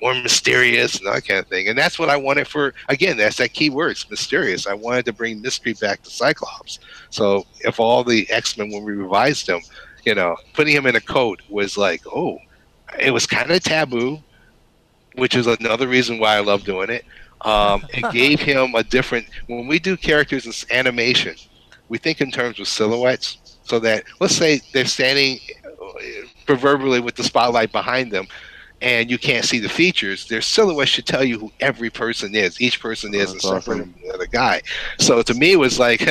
more 0.00 0.14
mysterious 0.14 0.98
and 0.98 1.06
that 1.06 1.26
kind 1.26 1.40
of 1.40 1.46
thing. 1.46 1.68
And 1.68 1.78
that's 1.78 1.98
what 1.98 2.10
I 2.10 2.16
wanted 2.16 2.46
for 2.46 2.74
again. 2.88 3.16
That's 3.16 3.36
that 3.36 3.52
key 3.52 3.70
word, 3.70 3.92
it's 3.92 4.10
mysterious. 4.10 4.66
I 4.66 4.74
wanted 4.74 5.04
to 5.06 5.12
bring 5.12 5.40
mystery 5.40 5.72
back 5.74 6.02
to 6.02 6.10
Cyclops. 6.10 6.78
So 7.10 7.46
if 7.60 7.80
all 7.80 8.04
the 8.04 8.28
X 8.30 8.56
Men 8.58 8.70
when 8.70 8.84
we 8.84 8.92
revised 8.92 9.46
them, 9.46 9.60
you 10.04 10.14
know, 10.14 10.36
putting 10.54 10.74
him 10.74 10.86
in 10.86 10.96
a 10.96 11.00
coat 11.00 11.42
was 11.48 11.76
like, 11.76 12.02
oh, 12.06 12.38
it 12.98 13.10
was 13.10 13.26
kind 13.26 13.50
of 13.50 13.62
taboo, 13.62 14.22
which 15.16 15.34
is 15.34 15.46
another 15.46 15.88
reason 15.88 16.18
why 16.18 16.36
I 16.36 16.40
love 16.40 16.64
doing 16.64 16.90
it. 16.90 17.04
Um, 17.42 17.84
it 17.90 18.10
gave 18.12 18.40
him 18.40 18.74
a 18.74 18.84
different. 18.84 19.26
When 19.46 19.66
we 19.66 19.78
do 19.78 19.96
characters 19.96 20.46
in 20.46 20.76
animation, 20.76 21.36
we 21.88 21.98
think 21.98 22.20
in 22.20 22.30
terms 22.30 22.60
of 22.60 22.68
silhouettes. 22.68 23.38
So 23.64 23.80
that 23.80 24.04
let's 24.20 24.36
say 24.36 24.60
they're 24.72 24.84
standing 24.84 25.40
uh, 25.64 25.88
proverbially 26.46 27.00
with 27.00 27.16
the 27.16 27.24
spotlight 27.24 27.72
behind 27.72 28.12
them, 28.12 28.28
and 28.82 29.10
you 29.10 29.18
can't 29.18 29.44
see 29.44 29.58
the 29.58 29.68
features. 29.68 30.28
Their 30.28 30.42
silhouette 30.42 30.88
should 30.88 31.06
tell 31.06 31.24
you 31.24 31.38
who 31.38 31.52
every 31.60 31.90
person 31.90 32.34
is. 32.34 32.60
Each 32.60 32.80
person 32.80 33.14
is 33.14 33.30
and 33.32 33.40
That's 33.40 33.44
separate 33.44 33.58
awesome. 33.58 33.92
from 33.92 34.02
the 34.02 34.14
other 34.14 34.26
guy. 34.26 34.62
So 34.98 35.22
to 35.22 35.34
me, 35.34 35.52
it 35.52 35.58
was 35.58 35.78
like 35.78 36.00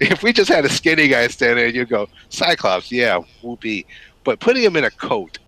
if 0.00 0.22
we 0.22 0.32
just 0.32 0.50
had 0.50 0.64
a 0.64 0.68
skinny 0.68 1.08
guy 1.08 1.28
standing 1.28 1.56
there, 1.56 1.68
you 1.68 1.84
go 1.84 2.08
Cyclops, 2.28 2.90
yeah, 2.90 3.20
whoopee. 3.42 3.86
But 4.24 4.38
putting 4.40 4.62
him 4.62 4.76
in 4.76 4.84
a 4.84 4.90
coat 4.90 5.38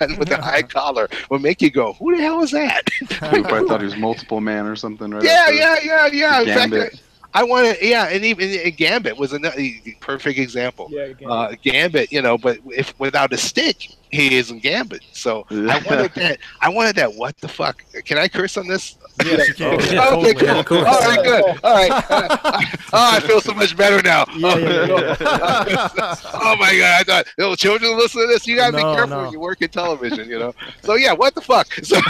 and 0.00 0.18
with 0.18 0.30
a 0.30 0.40
high 0.40 0.62
collar 0.62 1.08
will 1.30 1.38
make 1.38 1.62
you 1.62 1.70
go, 1.70 1.92
"Who 1.94 2.16
the 2.16 2.22
hell 2.22 2.42
is 2.42 2.50
that?" 2.50 2.88
I 3.20 3.42
thought 3.42 3.80
he 3.80 3.86
was 3.86 3.96
multiple 3.96 4.40
man 4.40 4.66
or 4.66 4.76
something, 4.76 5.10
right? 5.10 5.22
yeah, 5.22 5.50
yeah, 5.50 5.76
yeah, 5.82 6.06
yeah. 6.08 6.44
Gambit. 6.44 7.00
I 7.34 7.44
want 7.44 7.78
to, 7.78 7.86
yeah, 7.86 8.08
and 8.08 8.24
even 8.24 8.50
and 8.50 8.76
Gambit 8.76 9.16
was 9.16 9.32
another 9.32 9.62
perfect 10.00 10.38
example. 10.38 10.88
Yeah, 10.90 11.02
again. 11.04 11.30
Uh, 11.30 11.54
Gambit, 11.62 12.12
you 12.12 12.20
know, 12.20 12.36
but 12.36 12.58
if 12.66 12.98
without 13.00 13.32
a 13.32 13.38
stick, 13.38 13.88
he 14.10 14.36
isn't 14.36 14.62
Gambit. 14.62 15.02
So 15.12 15.46
I 15.50 15.82
wanted 15.88 16.12
that. 16.16 16.38
I 16.60 16.68
wanted 16.68 16.96
that. 16.96 17.14
What 17.14 17.38
the 17.38 17.48
fuck? 17.48 17.84
Can 18.04 18.18
I 18.18 18.28
curse 18.28 18.56
on 18.56 18.68
this? 18.68 18.96
Yes, 19.24 19.48
you 19.48 19.54
can. 19.54 19.78
Oh, 19.80 19.84
Yeah, 19.84 19.92
yeah. 19.92 20.08
okay, 20.08 20.32
totally. 20.32 20.34
cool. 20.34 20.48
of 20.58 20.66
course. 20.66 20.88
All 20.88 21.00
right, 21.00 21.22
good. 21.22 21.44
All 21.62 21.74
right. 21.74 21.90
oh, 22.92 23.10
I 23.12 23.20
feel 23.20 23.40
so 23.40 23.52
much 23.54 23.76
better 23.76 24.02
now. 24.02 24.24
Yeah, 24.36 24.56
yeah, 24.56 24.86
yeah. 24.86 25.16
oh 26.34 26.56
my 26.58 26.76
god! 26.76 27.00
I 27.00 27.02
thought 27.04 27.26
little 27.38 27.56
children 27.56 27.96
listen 27.96 28.22
to 28.22 28.26
this. 28.26 28.46
You 28.46 28.56
gotta 28.56 28.76
be 28.76 28.82
careful 28.82 29.08
no. 29.08 29.22
when 29.24 29.32
you 29.32 29.40
work 29.40 29.60
in 29.62 29.68
television, 29.68 30.28
you 30.28 30.38
know. 30.38 30.54
So 30.82 30.94
yeah, 30.94 31.12
what 31.12 31.34
the 31.34 31.40
fuck? 31.40 31.72
So 31.82 32.00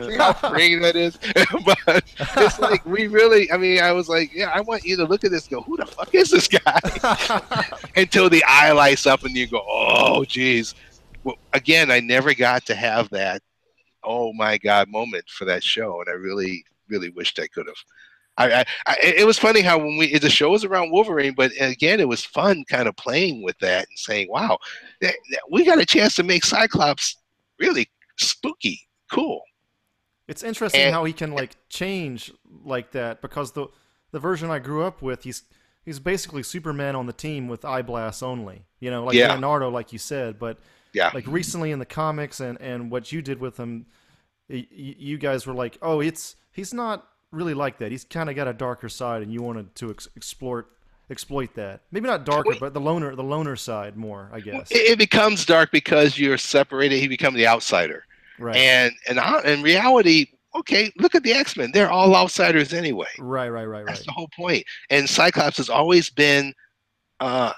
see 0.00 0.16
how 0.16 0.32
freeing 0.34 0.80
that 0.80 0.96
is. 0.96 1.18
but 1.64 2.04
it's 2.36 2.58
like 2.58 2.84
we 2.84 3.06
really. 3.06 3.50
I 3.50 3.56
mean, 3.56 3.80
I 3.80 3.92
was 3.92 4.08
like, 4.08 4.34
yeah, 4.34 4.50
I 4.54 4.60
want 4.60 4.84
you 4.84 4.96
to 4.96 5.04
look 5.04 5.24
at 5.24 5.30
this. 5.30 5.44
and 5.44 5.52
Go, 5.52 5.62
who 5.62 5.76
the 5.76 5.86
fuck 5.86 6.14
is 6.14 6.30
this 6.30 6.48
guy? 6.48 6.80
Until 7.96 8.28
the 8.28 8.44
eye 8.46 8.72
lights 8.72 9.06
up 9.06 9.24
and 9.24 9.34
you 9.36 9.46
go, 9.46 9.62
oh, 9.66 10.24
geez. 10.24 10.74
Well, 11.24 11.36
again, 11.52 11.90
I 11.90 12.00
never 12.00 12.34
got 12.34 12.66
to 12.66 12.74
have 12.74 13.08
that. 13.10 13.42
Oh 14.06 14.32
my 14.32 14.56
god, 14.58 14.88
moment 14.88 15.28
for 15.28 15.44
that 15.46 15.62
show, 15.64 16.00
and 16.00 16.08
I 16.08 16.12
really, 16.12 16.64
really 16.88 17.10
wished 17.10 17.38
I 17.38 17.48
could 17.48 17.66
have. 17.66 17.76
I, 18.38 18.52
I, 18.60 18.64
I, 18.86 18.96
it 19.02 19.26
was 19.26 19.38
funny 19.38 19.62
how 19.62 19.78
when 19.78 19.96
we 19.96 20.18
the 20.18 20.30
show 20.30 20.50
was 20.50 20.64
around 20.64 20.90
Wolverine, 20.92 21.34
but 21.34 21.50
again, 21.58 22.00
it 22.00 22.08
was 22.08 22.24
fun 22.24 22.64
kind 22.68 22.86
of 22.88 22.94
playing 22.96 23.42
with 23.42 23.58
that 23.60 23.88
and 23.88 23.98
saying, 23.98 24.28
"Wow, 24.30 24.58
that- 25.00 25.14
that- 25.30 25.40
we 25.50 25.64
got 25.64 25.78
a 25.80 25.86
chance 25.86 26.14
to 26.16 26.22
make 26.22 26.44
Cyclops 26.44 27.16
really 27.58 27.88
spooky, 28.18 28.80
cool." 29.10 29.42
It's 30.28 30.42
interesting 30.42 30.82
And- 30.82 30.94
how 30.94 31.04
he 31.04 31.12
can 31.12 31.32
like 31.32 31.56
change 31.68 32.32
like 32.64 32.92
that 32.92 33.22
because 33.22 33.52
the 33.52 33.68
the 34.12 34.18
version 34.20 34.50
I 34.50 34.58
grew 34.58 34.82
up 34.84 35.00
with, 35.02 35.24
he's 35.24 35.42
he's 35.84 35.98
basically 35.98 36.42
Superman 36.42 36.94
on 36.94 37.06
the 37.06 37.12
team 37.12 37.48
with 37.48 37.64
eye 37.64 37.82
blasts 37.82 38.22
only. 38.22 38.66
You 38.80 38.90
know, 38.90 39.04
like 39.04 39.14
Yeah. 39.16 39.32
Leonardo, 39.32 39.70
like 39.70 39.92
you 39.92 39.98
said. 39.98 40.38
But 40.38 40.58
Yeah. 40.96 41.10
like 41.14 41.26
recently 41.26 41.70
in 41.70 41.78
the 41.78 41.86
comics 41.86 42.40
and 42.40 42.60
and 42.60 42.90
what 42.90 43.12
you 43.12 43.22
did 43.22 43.38
with 43.40 43.56
him, 43.58 43.86
y- 44.48 44.66
you 44.70 45.18
guys 45.18 45.46
were 45.46 45.54
like, 45.54 45.78
oh, 45.82 46.00
it's 46.00 46.36
he's 46.52 46.72
not 46.74 47.06
really 47.30 47.54
like 47.54 47.78
that. 47.78 47.90
He's 47.92 48.04
kind 48.04 48.30
of 48.30 48.36
got 48.36 48.48
a 48.48 48.52
darker 48.52 48.88
side, 48.88 49.22
and 49.22 49.32
you 49.32 49.42
wanted 49.42 49.74
to 49.76 49.90
ex- 49.90 50.08
exploit 50.16 50.64
exploit 51.10 51.54
that. 51.54 51.82
Maybe 51.92 52.06
not 52.08 52.24
darker, 52.24 52.50
Wait. 52.50 52.60
but 52.60 52.74
the 52.74 52.80
loner 52.80 53.14
the 53.14 53.22
loner 53.22 53.56
side 53.56 53.96
more, 53.96 54.30
I 54.32 54.40
guess. 54.40 54.70
It, 54.70 54.92
it 54.92 54.98
becomes 54.98 55.44
dark 55.44 55.70
because 55.70 56.18
you're 56.18 56.38
separated. 56.38 56.98
He 56.98 57.08
becomes 57.08 57.36
the 57.36 57.46
outsider, 57.46 58.04
right. 58.38 58.56
and 58.56 58.92
and 59.08 59.18
in 59.44 59.62
reality, 59.62 60.26
okay, 60.54 60.90
look 60.98 61.14
at 61.14 61.22
the 61.22 61.32
X 61.32 61.56
Men. 61.56 61.70
They're 61.72 61.90
all 61.90 62.16
outsiders 62.16 62.72
anyway. 62.72 63.06
right, 63.18 63.48
right, 63.48 63.64
right, 63.64 63.84
right. 63.84 63.86
That's 63.86 64.04
the 64.06 64.12
whole 64.12 64.28
point. 64.34 64.64
And 64.90 65.08
Cyclops 65.08 65.58
has 65.58 65.68
always 65.68 66.10
been 66.10 66.54
uh 67.20 67.52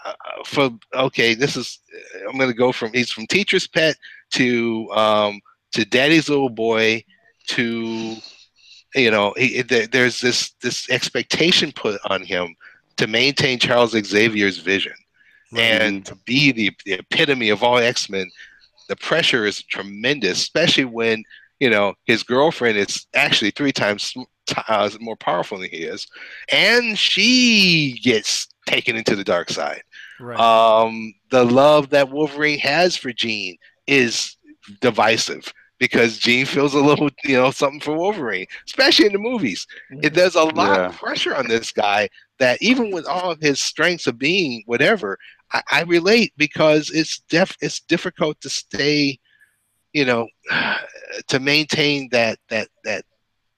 for 0.47 0.71
okay, 0.95 1.35
this 1.35 1.57
is 1.57 1.81
I'm 2.29 2.39
gonna 2.39 2.53
go 2.55 2.73
from 2.73 2.93
he's 2.93 3.11
from 3.11 3.27
teacher's 3.27 3.67
pet 3.67 3.97
to 4.33 4.91
um 4.93 5.41
to 5.73 5.85
daddy's 5.85 6.29
little 6.29 6.51
boy 6.51 7.05
to 7.49 8.17
you 8.95 9.11
know 9.11 9.35
he, 9.37 9.63
there, 9.63 9.87
there's 9.87 10.21
this 10.21 10.53
this 10.63 10.89
expectation 10.91 11.73
put 11.73 12.01
on 12.09 12.23
him 12.23 12.55
to 12.97 13.07
maintain 13.07 13.59
Charles 13.59 13.93
Xavier's 13.93 14.59
vision 14.59 14.95
and 15.57 16.05
to 16.07 16.15
be 16.27 16.53
the, 16.53 16.71
the 16.85 16.95
epitome 16.95 17.49
of 17.51 17.63
all 17.63 17.79
X-Men. 17.79 18.31
The 18.89 18.97
pressure 18.97 19.47
is 19.47 19.63
tremendous 19.63 20.39
especially 20.41 20.85
when 20.85 21.25
you 21.61 21.71
know 21.71 21.95
his 22.05 22.23
girlfriend 22.23 22.79
is 22.79 23.07
actually 23.15 23.51
three 23.51 23.73
times 23.73 24.15
t- 24.47 24.57
uh, 24.69 24.91
more 25.01 25.17
powerful 25.17 25.59
than 25.59 25.71
he 25.71 25.79
is. 25.79 26.07
And 26.51 26.99
she 26.99 27.99
gets 28.03 28.49
taken 28.69 28.97
into 28.97 29.17
the 29.17 29.25
dark 29.25 29.51
side 29.51 29.83
right. 30.21 30.39
um 30.39 31.13
the 31.31 31.45
love 31.45 31.91
that 31.91 32.11
wolverine 32.11 32.59
has 32.59 32.97
for 32.97 33.13
jean 33.13 33.57
is 33.87 34.37
divisive 34.81 35.53
because 35.79 36.19
Jean 36.19 36.45
feels 36.45 36.75
a 36.75 36.81
little, 36.81 37.09
you 37.25 37.37
know, 37.37 37.51
something 37.51 37.81
for 37.81 37.97
Wolverine, 37.97 38.47
especially 38.67 39.07
in 39.07 39.13
the 39.13 39.19
movies. 39.19 39.67
It, 40.03 40.15
there's 40.15 40.35
a 40.35 40.43
lot 40.43 40.79
Yeah. 40.79 40.87
of 40.89 40.97
pressure 40.97 41.35
on 41.35 41.47
this 41.47 41.71
guy 41.73 42.09
that 42.39 42.59
even 42.61 42.91
with 42.91 43.07
all 43.07 43.31
of 43.31 43.41
his 43.41 43.61
strengths 43.61 44.07
of 44.07 44.19
being 44.19 44.63
whatever, 44.67 45.19
I, 45.53 45.63
I 45.71 45.83
relate 45.83 46.33
because 46.37 46.91
it's 46.91 47.21
def 47.31 47.57
it's 47.61 47.81
difficult 47.81 48.41
to 48.41 48.51
stay, 48.51 49.19
you 49.93 50.05
know, 50.05 50.27
to 51.29 51.39
maintain 51.39 52.09
that 52.11 52.39
that 52.49 52.69
that 52.85 53.05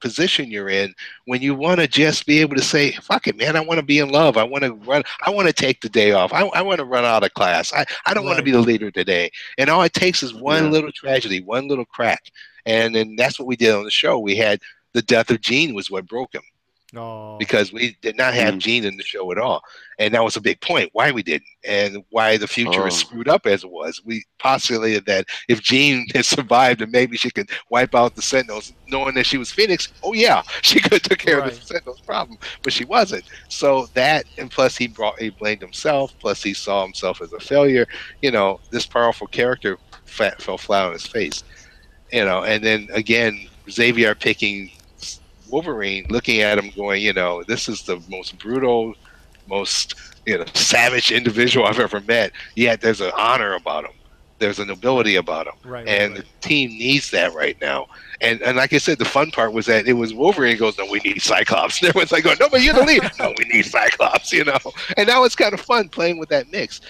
position 0.00 0.50
you're 0.50 0.68
in 0.68 0.92
when 1.26 1.42
you 1.42 1.54
want 1.54 1.80
to 1.80 1.86
just 1.86 2.26
be 2.26 2.40
able 2.40 2.56
to 2.56 2.62
say 2.62 2.92
fuck 2.92 3.26
it 3.26 3.36
man 3.36 3.56
i 3.56 3.60
want 3.60 3.78
to 3.78 3.84
be 3.84 3.98
in 3.98 4.08
love. 4.10 4.36
I 4.36 4.44
want 4.44 4.64
to 4.64 4.72
run 4.74 5.02
i 5.26 5.30
want 5.30 5.46
to 5.48 5.52
take 5.54 5.80
the 5.80 5.88
day 5.88 6.12
off. 6.12 6.32
I, 6.32 6.42
I 6.46 6.62
want 6.62 6.78
to 6.78 6.84
run 6.84 7.04
out 7.04 7.24
of 7.24 7.34
class. 7.34 7.72
I, 7.72 7.84
I 8.06 8.14
don't 8.14 8.24
want 8.24 8.38
to 8.38 8.44
be 8.44 8.50
the 8.52 8.60
leader 8.60 8.90
today. 8.90 9.30
And 9.58 9.68
all 9.70 9.82
it 9.82 9.92
takes 9.92 10.22
is 10.22 10.34
one 10.34 10.64
Yeah. 10.64 10.70
little 10.70 10.92
tragedy 10.92 11.40
one 11.40 11.68
little 11.68 11.84
crack. 11.84 12.30
And 12.66 12.94
then 12.94 13.16
that's 13.16 13.38
what 13.38 13.46
we 13.48 13.56
did 13.56 13.74
on 13.74 13.84
the 13.84 13.90
show. 13.90 14.18
We 14.18 14.36
had 14.36 14.60
the 14.92 15.02
death 15.02 15.30
of 15.30 15.40
Jean 15.40 15.74
was 15.74 15.90
what 15.90 16.06
broke 16.06 16.34
him 16.34 16.42
Oh, 16.96 17.36
because 17.38 17.72
we 17.72 17.96
did 18.02 18.16
not 18.16 18.34
have 18.34 18.54
Mm. 18.54 18.58
Jean 18.58 18.84
in 18.84 18.96
the 18.96 19.04
show 19.04 19.30
at 19.30 19.38
all, 19.38 19.62
and 19.98 20.12
that 20.12 20.24
was 20.24 20.36
a 20.36 20.40
big 20.40 20.60
point 20.60 20.90
why 20.92 21.12
we 21.12 21.22
didn't, 21.22 21.46
and 21.64 22.02
why 22.10 22.36
the 22.36 22.48
future 22.48 22.86
is 22.88 22.94
Oh. 22.94 22.96
screwed 22.96 23.28
up 23.28 23.46
as 23.46 23.62
it 23.62 23.70
was. 23.70 24.00
We 24.04 24.24
postulated 24.38 25.06
that 25.06 25.26
if 25.48 25.62
Jean 25.62 26.06
had 26.14 26.24
survived, 26.24 26.82
and 26.82 26.90
maybe 26.90 27.16
she 27.16 27.30
could 27.30 27.48
wipe 27.70 27.94
out 27.94 28.16
the 28.16 28.22
Sentinels, 28.22 28.72
knowing 28.88 29.14
that 29.14 29.26
she 29.26 29.38
was 29.38 29.50
Phoenix. 29.52 29.88
Oh 30.02 30.12
yeah, 30.14 30.42
she 30.62 30.80
could 30.80 30.92
have 30.94 31.02
took 31.02 31.18
care 31.18 31.38
of 31.38 31.44
the 31.54 31.64
Sentinels 31.64 32.00
problem, 32.00 32.38
but 32.62 32.72
she 32.72 32.84
wasn't. 32.84 33.24
So 33.48 33.86
that, 33.94 34.24
and 34.38 34.50
plus 34.50 34.76
he 34.76 34.88
brought 34.88 35.20
he 35.20 35.30
blamed 35.30 35.62
himself. 35.62 36.12
Plus 36.18 36.42
he 36.42 36.54
saw 36.54 36.82
himself 36.82 37.20
as 37.20 37.32
a 37.32 37.40
failure. 37.40 37.86
You 38.20 38.30
know, 38.32 38.58
this 38.70 38.86
powerful 38.86 39.26
character 39.28 39.78
fat, 40.06 40.42
fell 40.42 40.58
flat 40.58 40.86
on 40.86 40.92
his 40.92 41.06
face. 41.06 41.44
You 42.12 42.24
know, 42.24 42.42
and 42.42 42.64
then 42.64 42.88
again, 42.92 43.48
Xavier 43.70 44.16
picking 44.16 44.72
Wolverine, 45.50 46.06
looking 46.08 46.40
at 46.40 46.58
him, 46.58 46.70
going, 46.76 47.02
you 47.02 47.12
know, 47.12 47.42
this 47.44 47.68
is 47.68 47.82
the 47.82 48.02
most 48.08 48.38
brutal, 48.38 48.94
most 49.46 49.94
you 50.26 50.38
know 50.38 50.44
savage 50.54 51.10
individual 51.10 51.66
I've 51.66 51.80
ever 51.80 52.00
met. 52.00 52.32
Yet 52.54 52.80
there's 52.80 53.00
an 53.00 53.12
honor 53.16 53.54
about 53.54 53.84
him. 53.84 53.92
There's 54.38 54.58
a 54.58 54.64
nobility 54.64 55.16
about 55.16 55.46
him, 55.48 55.52
right. 55.64 55.84
right, 55.84 55.88
and 55.88 56.14
right. 56.14 56.24
the 56.24 56.48
team 56.48 56.70
needs 56.70 57.10
that 57.10 57.34
right 57.34 57.60
now. 57.60 57.88
And 58.22 58.40
and 58.42 58.56
like 58.56 58.72
I 58.72 58.78
said, 58.78 58.98
the 58.98 59.04
fun 59.04 59.30
part 59.30 59.52
was 59.52 59.66
that 59.66 59.86
it 59.86 59.92
was 59.92 60.14
Wolverine 60.14 60.56
goes, 60.56 60.78
no, 60.78 60.86
we 60.90 61.00
need 61.00 61.20
Cyclops. 61.20 61.78
And 61.82 61.88
everyone's 61.90 62.12
like, 62.12 62.24
going, 62.24 62.38
no, 62.40 62.48
but 62.48 62.62
you're 62.62 62.74
the 62.74 62.84
lead. 62.84 63.02
no, 63.18 63.34
we 63.36 63.44
need 63.44 63.66
Cyclops. 63.66 64.32
You 64.32 64.44
know, 64.44 64.58
and 64.96 65.06
now 65.06 65.24
it's 65.24 65.36
kind 65.36 65.52
of 65.52 65.60
fun 65.60 65.88
playing 65.88 66.18
with 66.18 66.30
that 66.30 66.50
mix. 66.50 66.80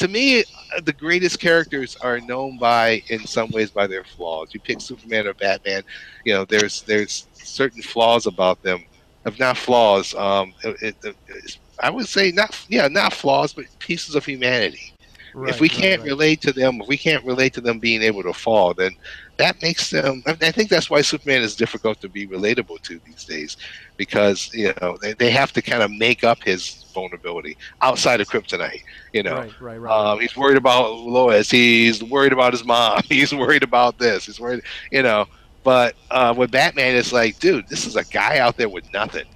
To 0.00 0.08
me, 0.08 0.44
the 0.84 0.94
greatest 0.94 1.40
characters 1.40 1.94
are 1.96 2.20
known 2.20 2.56
by, 2.56 3.02
in 3.08 3.26
some 3.26 3.50
ways, 3.50 3.70
by 3.70 3.86
their 3.86 4.02
flaws. 4.02 4.48
You 4.54 4.58
pick 4.58 4.80
Superman 4.80 5.26
or 5.26 5.34
Batman, 5.34 5.82
you 6.24 6.32
know, 6.32 6.46
there's 6.46 6.80
there's 6.82 7.26
certain 7.34 7.82
flaws 7.82 8.24
about 8.26 8.62
them. 8.62 8.82
If 9.26 9.38
not 9.38 9.58
flaws, 9.58 10.14
um, 10.14 10.54
it, 10.64 10.96
it, 11.04 11.58
I 11.80 11.90
would 11.90 12.08
say 12.08 12.32
not, 12.32 12.58
yeah, 12.70 12.88
not 12.88 13.12
flaws, 13.12 13.52
but 13.52 13.66
pieces 13.78 14.14
of 14.14 14.24
humanity 14.24 14.94
Right, 15.34 15.50
if 15.50 15.60
we 15.60 15.68
can't 15.68 16.00
right. 16.00 16.10
relate 16.10 16.40
to 16.42 16.52
them, 16.52 16.80
if 16.80 16.88
we 16.88 16.96
can't 16.96 17.24
relate 17.24 17.52
to 17.54 17.60
them 17.60 17.78
being 17.78 18.02
able 18.02 18.22
to 18.22 18.32
fall, 18.32 18.74
then 18.74 18.92
that 19.36 19.60
makes 19.62 19.90
them. 19.90 20.22
I 20.26 20.34
think 20.34 20.70
that's 20.70 20.90
why 20.90 21.00
Superman 21.02 21.42
is 21.42 21.56
difficult 21.56 22.00
to 22.00 22.08
be 22.08 22.26
relatable 22.26 22.80
to 22.82 23.00
these 23.06 23.24
days, 23.24 23.56
because 23.96 24.50
you 24.52 24.72
know 24.80 24.96
they, 25.00 25.12
they 25.14 25.30
have 25.30 25.52
to 25.52 25.62
kind 25.62 25.82
of 25.82 25.90
make 25.90 26.24
up 26.24 26.42
his 26.42 26.84
vulnerability 26.94 27.56
outside 27.82 28.20
of 28.20 28.28
Kryptonite. 28.28 28.82
You 29.12 29.22
know, 29.22 29.36
Right, 29.36 29.60
right, 29.60 29.76
right. 29.78 30.12
um, 30.12 30.20
he's 30.20 30.36
worried 30.36 30.56
about 30.56 30.92
Lois. 30.92 31.50
He's 31.50 32.02
worried 32.02 32.32
about 32.32 32.52
his 32.52 32.64
mom. 32.64 33.02
He's 33.08 33.34
worried 33.34 33.62
about 33.62 33.98
this. 33.98 34.26
He's 34.26 34.40
worried, 34.40 34.62
you 34.90 35.02
know. 35.02 35.26
But 35.62 35.96
uh, 36.10 36.34
with 36.36 36.50
Batman, 36.50 36.96
it's 36.96 37.12
like, 37.12 37.38
dude, 37.38 37.68
this 37.68 37.86
is 37.86 37.96
a 37.96 38.04
guy 38.04 38.38
out 38.38 38.56
there 38.56 38.68
with 38.68 38.90
nothing 38.92 39.26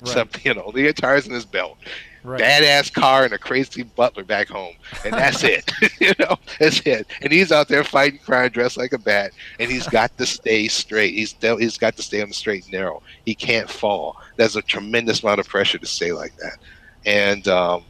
right, 0.00 0.24
except 0.24 0.44
you 0.44 0.54
know 0.54 0.64
leotards 0.72 1.26
in 1.26 1.32
his 1.32 1.44
belt 1.46 1.78
right. 2.24 2.40
badass 2.40 2.92
car 2.92 3.24
and 3.24 3.32
a 3.32 3.38
crazy 3.38 3.82
butler 3.82 4.24
back 4.24 4.48
home, 4.48 4.74
and 5.04 5.12
that's 5.14 5.44
it. 5.44 5.70
you 6.00 6.12
know, 6.18 6.36
that's 6.58 6.80
it. 6.80 7.06
And 7.20 7.32
he's 7.32 7.52
out 7.52 7.68
there 7.68 7.84
fighting 7.84 8.18
crime, 8.18 8.50
dressed 8.50 8.76
like 8.76 8.92
a 8.92 8.98
bat, 8.98 9.32
and 9.60 9.70
he's 9.70 9.86
got 9.86 10.16
to 10.18 10.26
stay 10.26 10.66
straight. 10.68 11.14
He's 11.14 11.34
he's 11.40 11.78
got 11.78 11.96
to 11.96 12.02
stay 12.02 12.22
on 12.22 12.28
the 12.28 12.34
straight 12.34 12.64
and 12.64 12.72
narrow. 12.72 13.02
He 13.24 13.34
can't 13.34 13.70
fall. 13.70 14.16
There's 14.36 14.56
a 14.56 14.62
tremendous 14.62 15.22
amount 15.22 15.40
of 15.40 15.48
pressure 15.48 15.78
to 15.78 15.86
stay 15.86 16.12
like 16.12 16.36
that, 16.38 16.58
and 17.04 17.46
um, 17.46 17.84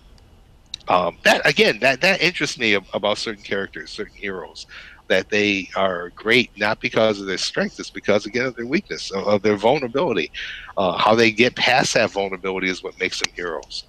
um, 0.88 1.16
that 1.22 1.46
again, 1.48 1.78
that 1.80 2.00
that 2.02 2.20
interests 2.20 2.58
me 2.58 2.74
about 2.74 3.18
certain 3.18 3.42
characters, 3.42 3.90
certain 3.90 4.16
heroes. 4.16 4.66
That 5.08 5.28
they 5.28 5.68
are 5.76 6.10
great 6.10 6.50
not 6.56 6.80
because 6.80 7.20
of 7.20 7.26
their 7.26 7.36
strength, 7.36 7.78
it's 7.78 7.90
because 7.90 8.24
again 8.24 8.46
of 8.46 8.56
their 8.56 8.66
weakness, 8.66 9.10
of, 9.10 9.26
of 9.26 9.42
their 9.42 9.56
vulnerability. 9.56 10.30
Uh, 10.78 10.96
how 10.96 11.14
they 11.14 11.30
get 11.30 11.54
past 11.56 11.92
that 11.94 12.10
vulnerability 12.10 12.70
is 12.70 12.82
what 12.82 12.98
makes 12.98 13.20
them 13.20 13.32
heroes. 13.34 13.84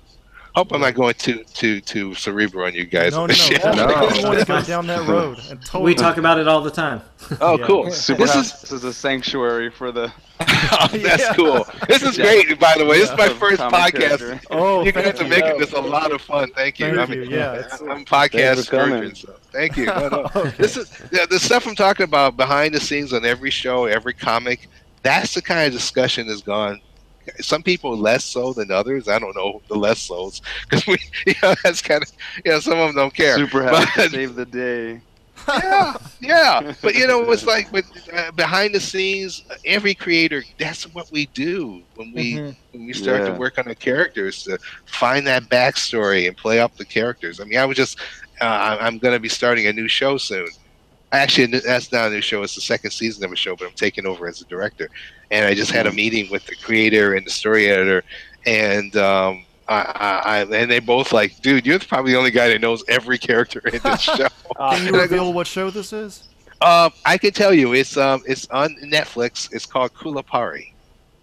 Hope 0.55 0.71
I'm 0.71 0.79
not 0.79 0.93
going 0.93 1.13
too 1.15 1.43
too 1.53 1.81
too 1.81 2.15
cerebral 2.15 2.65
on 2.65 2.73
you 2.73 2.85
guys. 2.85 3.11
no, 3.11 3.23
on 3.23 3.27
no, 3.27 3.33
this 3.33 3.49
no. 3.51 3.71
No. 3.73 3.87
don't 3.87 4.23
want 4.23 4.39
to 4.39 4.45
go 4.45 4.61
down 4.61 4.87
that 4.87 5.05
road. 5.07 5.37
And 5.49 5.61
totally. 5.65 5.83
We 5.85 5.95
talk 5.95 6.15
about 6.17 6.39
it 6.39 6.47
all 6.47 6.61
the 6.61 6.71
time. 6.71 7.01
Oh, 7.41 7.57
Yeah. 7.59 7.65
cool. 7.65 7.91
Super 7.91 8.21
This 8.21 8.33
House 8.33 8.53
is 8.55 8.61
this 8.61 8.71
is 8.71 8.83
a 8.85 8.93
sanctuary 8.93 9.69
for 9.69 9.91
the 9.91 10.13
oh, 10.39 10.87
that's 10.93 11.23
Yeah. 11.23 11.33
cool. 11.33 11.65
This 11.89 12.03
is 12.03 12.15
great, 12.17 12.57
by 12.59 12.75
the 12.77 12.85
way. 12.85 12.99
This 12.99 13.09
is 13.11 13.17
my 13.17 13.29
first 13.29 13.59
podcast. 13.61 14.19
character. 14.19 14.41
Oh, 14.51 14.83
you 14.85 14.91
guys 14.91 15.01
are 15.01 15.01
gonna 15.01 15.05
have 15.07 15.17
thank 15.17 15.17
to 15.17 15.23
you. 15.23 15.29
make 15.49 15.59
this 15.59 15.73
a 15.73 15.81
lot 15.81 16.11
of 16.13 16.21
fun. 16.21 16.51
Thank 16.53 16.79
you. 16.79 16.95
Thank 16.95 16.99
I 16.99 17.05
mean, 17.15 17.29
you. 17.29 17.35
Yeah, 17.37 17.53
it's, 17.53 17.81
I'm 17.81 17.89
a 17.89 17.95
podcast 18.05 18.31
Thanks 18.55 18.69
virgin, 18.69 19.15
so 19.15 19.33
thank 19.51 19.75
you. 19.75 19.87
No, 19.87 20.07
no. 20.09 20.21
Uh, 20.21 20.31
okay. 20.35 20.49
This 20.57 20.77
is 20.77 20.89
the, 20.89 21.27
the 21.29 21.39
stuff 21.39 21.67
I'm 21.67 21.75
talking 21.75 22.03
about 22.05 22.37
behind 22.37 22.73
the 22.73 22.79
scenes 22.79 23.11
on 23.11 23.25
every 23.25 23.49
show, 23.51 23.85
every 23.85 24.13
comic. 24.13 24.69
That's 25.01 25.33
the 25.33 25.41
kind 25.41 25.65
of 25.67 25.73
discussion 25.73 26.27
that's 26.27 26.41
gone. 26.41 26.79
Some 27.39 27.63
people 27.63 27.95
less 27.97 28.23
so 28.25 28.53
than 28.53 28.71
others. 28.71 29.07
I 29.07 29.19
don't 29.19 29.35
know 29.35 29.61
the 29.67 29.75
less 29.75 29.99
so's 30.01 30.41
because 30.69 30.85
we, 30.87 30.97
you 31.27 31.33
know, 31.41 31.55
that's 31.63 31.81
kind 31.81 32.03
of, 32.03 32.11
you 32.43 32.51
know, 32.51 32.59
some 32.59 32.77
of 32.79 32.87
them 32.87 32.95
don't 32.95 33.13
care. 33.13 33.35
Super 33.35 33.63
House 33.63 33.93
to 33.95 34.09
save 34.09 34.35
the 34.35 34.45
day. 34.45 35.01
yeah, 35.47 35.93
yeah. 36.21 36.73
But 36.81 36.95
you 36.95 37.07
know, 37.07 37.29
it's 37.31 37.45
like 37.55 37.71
with 37.71 37.85
uh, 38.13 38.31
behind 38.31 38.73
the 38.73 38.79
scenes, 38.79 39.43
every 39.65 39.93
creator. 39.93 40.43
That's 40.57 40.83
what 40.93 41.11
we 41.11 41.25
do 41.27 41.83
when 41.95 42.13
we 42.13 42.33
Mhm. 42.35 42.55
when 42.71 42.85
we 42.85 42.93
start 42.93 43.25
to 43.25 43.33
work 43.33 43.57
on 43.59 43.65
the 43.65 43.75
characters 43.75 44.43
to 44.43 44.57
find 44.85 45.27
that 45.27 45.43
backstory 45.49 46.27
and 46.27 46.37
play 46.37 46.59
up 46.59 46.75
the 46.77 46.85
characters. 46.85 47.39
I 47.39 47.43
mean, 47.43 47.59
I 47.59 47.65
was 47.65 47.75
just 47.77 47.99
uh, 48.41 48.77
I'm 48.79 48.97
going 48.97 49.13
to 49.13 49.19
be 49.19 49.29
starting 49.29 49.67
a 49.67 49.73
new 49.73 49.87
show 49.87 50.17
soon. 50.17 50.47
Actually, 51.11 51.59
that's 51.59 51.91
not 51.91 52.07
a 52.07 52.09
new 52.11 52.21
show. 52.21 52.43
It's 52.43 52.55
the 52.55 52.61
second 52.61 52.91
season 52.91 53.23
of 53.23 53.31
a 53.31 53.35
show, 53.35 53.55
but 53.55 53.67
I'm 53.67 53.73
taking 53.73 54.05
over 54.05 54.27
as 54.27 54.41
a 54.41 54.45
director. 54.45 54.89
And 55.31 55.45
I 55.45 55.53
just 55.53 55.71
had 55.71 55.87
a 55.87 55.91
meeting 55.91 56.29
with 56.29 56.45
the 56.45 56.55
creator 56.55 57.13
and 57.13 57.25
the 57.25 57.31
story 57.31 57.69
editor, 57.69 58.03
and 58.45 58.95
um, 58.97 59.45
I, 59.67 59.75
I, 59.75 60.19
I 60.19 60.41
and 60.41 60.69
they 60.69 60.79
both 60.79 61.11
like, 61.11 61.41
dude, 61.41 61.65
you're 61.65 61.79
probably 61.79 62.11
the 62.11 62.17
only 62.17 62.31
guy 62.31 62.49
that 62.49 62.61
knows 62.61 62.83
every 62.87 63.17
character 63.17 63.59
in 63.67 63.79
this 63.83 64.01
show. 64.01 64.27
Uh, 64.57 64.75
Can 64.75 64.93
you 64.93 64.99
reveal 65.01 65.33
what 65.33 65.47
show 65.47 65.69
this 65.69 65.93
is? 65.93 66.27
Um, 66.61 66.91
I 67.05 67.17
can 67.17 67.31
tell 67.31 67.53
you, 67.53 67.73
it's 67.73 67.97
um, 67.97 68.23
it's 68.27 68.47
on 68.49 68.75
Netflix. 68.83 69.49
It's 69.51 69.65
called 69.65 69.93
Kulipari. 69.93 70.71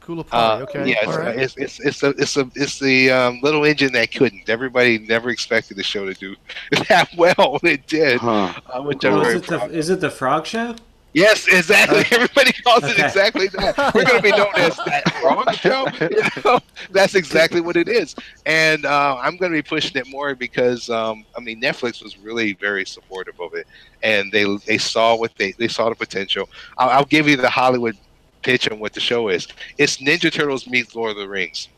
Kulipari. 0.03 0.33
Uh, 0.33 0.63
okay. 0.63 0.91
Yeah, 0.91 0.97
it's, 1.03 1.07
All 1.09 1.19
right. 1.19 1.39
it's 1.39 1.57
it's 1.57 1.81
it's 1.81 2.03
a, 2.03 2.09
it's 2.11 2.37
a, 2.37 2.51
it's 2.55 2.79
the 2.79 3.11
um, 3.11 3.41
little 3.43 3.65
engine 3.65 3.93
that 3.93 4.13
couldn't. 4.13 4.49
Everybody 4.49 4.99
never 4.99 5.31
expected 5.31 5.77
the 5.77 5.83
show 5.83 6.05
to 6.07 6.15
do 6.15 6.37
that 6.89 7.09
well. 7.17 7.59
It 7.63 7.87
did, 7.87 8.19
Huh. 8.21 8.53
uh, 8.67 8.83
which 8.83 9.05
I'm 9.05 9.21
very 9.21 9.37
is, 9.37 9.43
it 9.43 9.47
the, 9.49 9.65
is 9.71 9.91
it 9.91 10.01
the 10.01 10.11
Frog 10.11 10.47
Show? 10.47 10.75
Yes, 11.15 11.47
exactly. 11.47 11.99
Everybody 12.11 12.53
calls 12.65 12.85
it 12.85 12.99
exactly 12.99 13.49
that. 13.49 13.77
We're 13.95 14.05
going 14.05 14.17
to 14.17 14.23
be 14.23 14.31
known 14.31 14.53
as 14.57 14.77
that 14.79 15.21
wrong 15.23 15.45
show. 15.53 15.87
You 16.01 16.43
know? 16.43 16.59
That's 16.91 17.15
exactly 17.15 17.61
what 17.61 17.77
it 17.77 17.87
is, 17.89 18.15
and 18.47 18.87
uh, 18.87 19.19
I'm 19.21 19.37
going 19.37 19.53
to 19.53 19.59
be 19.59 19.63
pushing 19.63 20.01
it 20.01 20.07
more 20.09 20.35
because 20.35 20.89
um, 20.89 21.25
I 21.37 21.41
mean 21.41 21.61
Netflix 21.61 22.03
was 22.03 22.17
really 22.19 22.55
very 22.55 22.87
supportive 22.87 23.39
of 23.41 23.53
it, 23.55 23.67
and 24.03 24.33
they 24.33 24.45
they 24.67 24.79
saw 24.79 25.15
what 25.15 25.33
they 25.37 25.53
they 25.53 25.69
saw 25.69 25.91
the 25.91 25.95
potential. 25.95 26.49
I'll, 26.79 26.89
I'll 26.89 27.05
give 27.05 27.29
you 27.29 27.37
the 27.37 27.51
Hollywood 27.51 27.97
pitch 28.43 28.69
on 28.71 28.79
what 28.79 28.93
the 28.93 29.01
show 29.01 29.29
is. 29.29 29.49
It's 29.79 29.99
Ninja 29.99 30.33
Turtles 30.33 30.67
meets 30.67 30.95
Lord 30.95 31.13
of 31.13 31.17
the 31.19 31.29
Rings. 31.29 31.69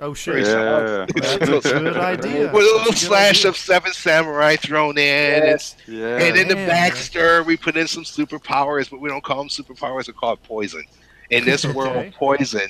Oh 0.00 0.14
shit. 0.14 0.46
Yeah. 0.46 1.06
That's 1.16 1.66
a 1.66 1.80
good 1.80 1.96
idea. 1.96 2.52
With 2.52 2.62
a 2.62 2.66
little 2.78 2.92
a 2.92 2.96
slash 2.96 3.40
idea. 3.40 3.48
of 3.50 3.56
Seven 3.56 3.92
Samurai 3.92 4.54
thrown 4.56 4.96
in. 4.96 5.42
It's 5.42 5.76
Yeah. 5.88 6.18
And 6.18 6.36
in 6.36 6.46
the 6.48 6.54
Man. 6.54 6.68
backster, 6.70 7.44
we 7.44 7.56
put 7.56 7.76
in 7.76 7.88
some 7.88 8.04
superpowers, 8.04 8.88
but 8.90 9.00
we 9.00 9.08
don't 9.08 9.24
call 9.24 9.38
them 9.38 9.48
superpowers. 9.48 10.06
We 10.06 10.12
call 10.12 10.34
it 10.34 10.42
poison. 10.44 10.84
In 11.30 11.44
this 11.44 11.64
Okay. 11.64 11.74
world, 11.74 12.12
poison. 12.14 12.68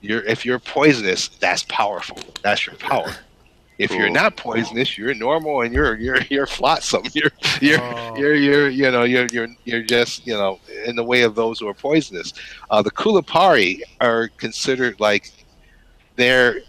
You're 0.00 0.22
if 0.24 0.44
you're 0.44 0.58
poisonous, 0.58 1.28
that's 1.28 1.62
powerful. 1.68 2.18
That's 2.42 2.66
your 2.66 2.74
power. 2.76 3.14
If 3.78 3.90
you're 3.90 4.10
not 4.10 4.36
poisonous, 4.36 4.96
you're 4.96 5.14
normal 5.14 5.62
and 5.62 5.74
you're 5.74 5.96
you're 5.96 6.20
you're 6.30 6.46
flotsam. 6.46 7.02
You're 7.12 7.30
you're 7.60 7.80
Oh. 7.82 8.16
you're 8.16 8.34
you're 8.34 8.68
you 8.68 8.90
know 8.90 9.02
you're 9.04 9.26
you're 9.32 9.48
you're 9.64 9.82
just 9.82 10.26
you 10.26 10.34
know 10.34 10.60
in 10.86 10.94
the 10.96 11.02
way 11.04 11.22
of 11.22 11.34
those 11.34 11.58
who 11.58 11.68
are 11.68 11.74
poisonous. 11.74 12.32
Uh, 12.70 12.82
the 12.82 12.90
Kulipari 12.90 13.80
are 14.00 14.28
considered 14.36 15.00
like 15.00 15.32
they're 16.16 16.60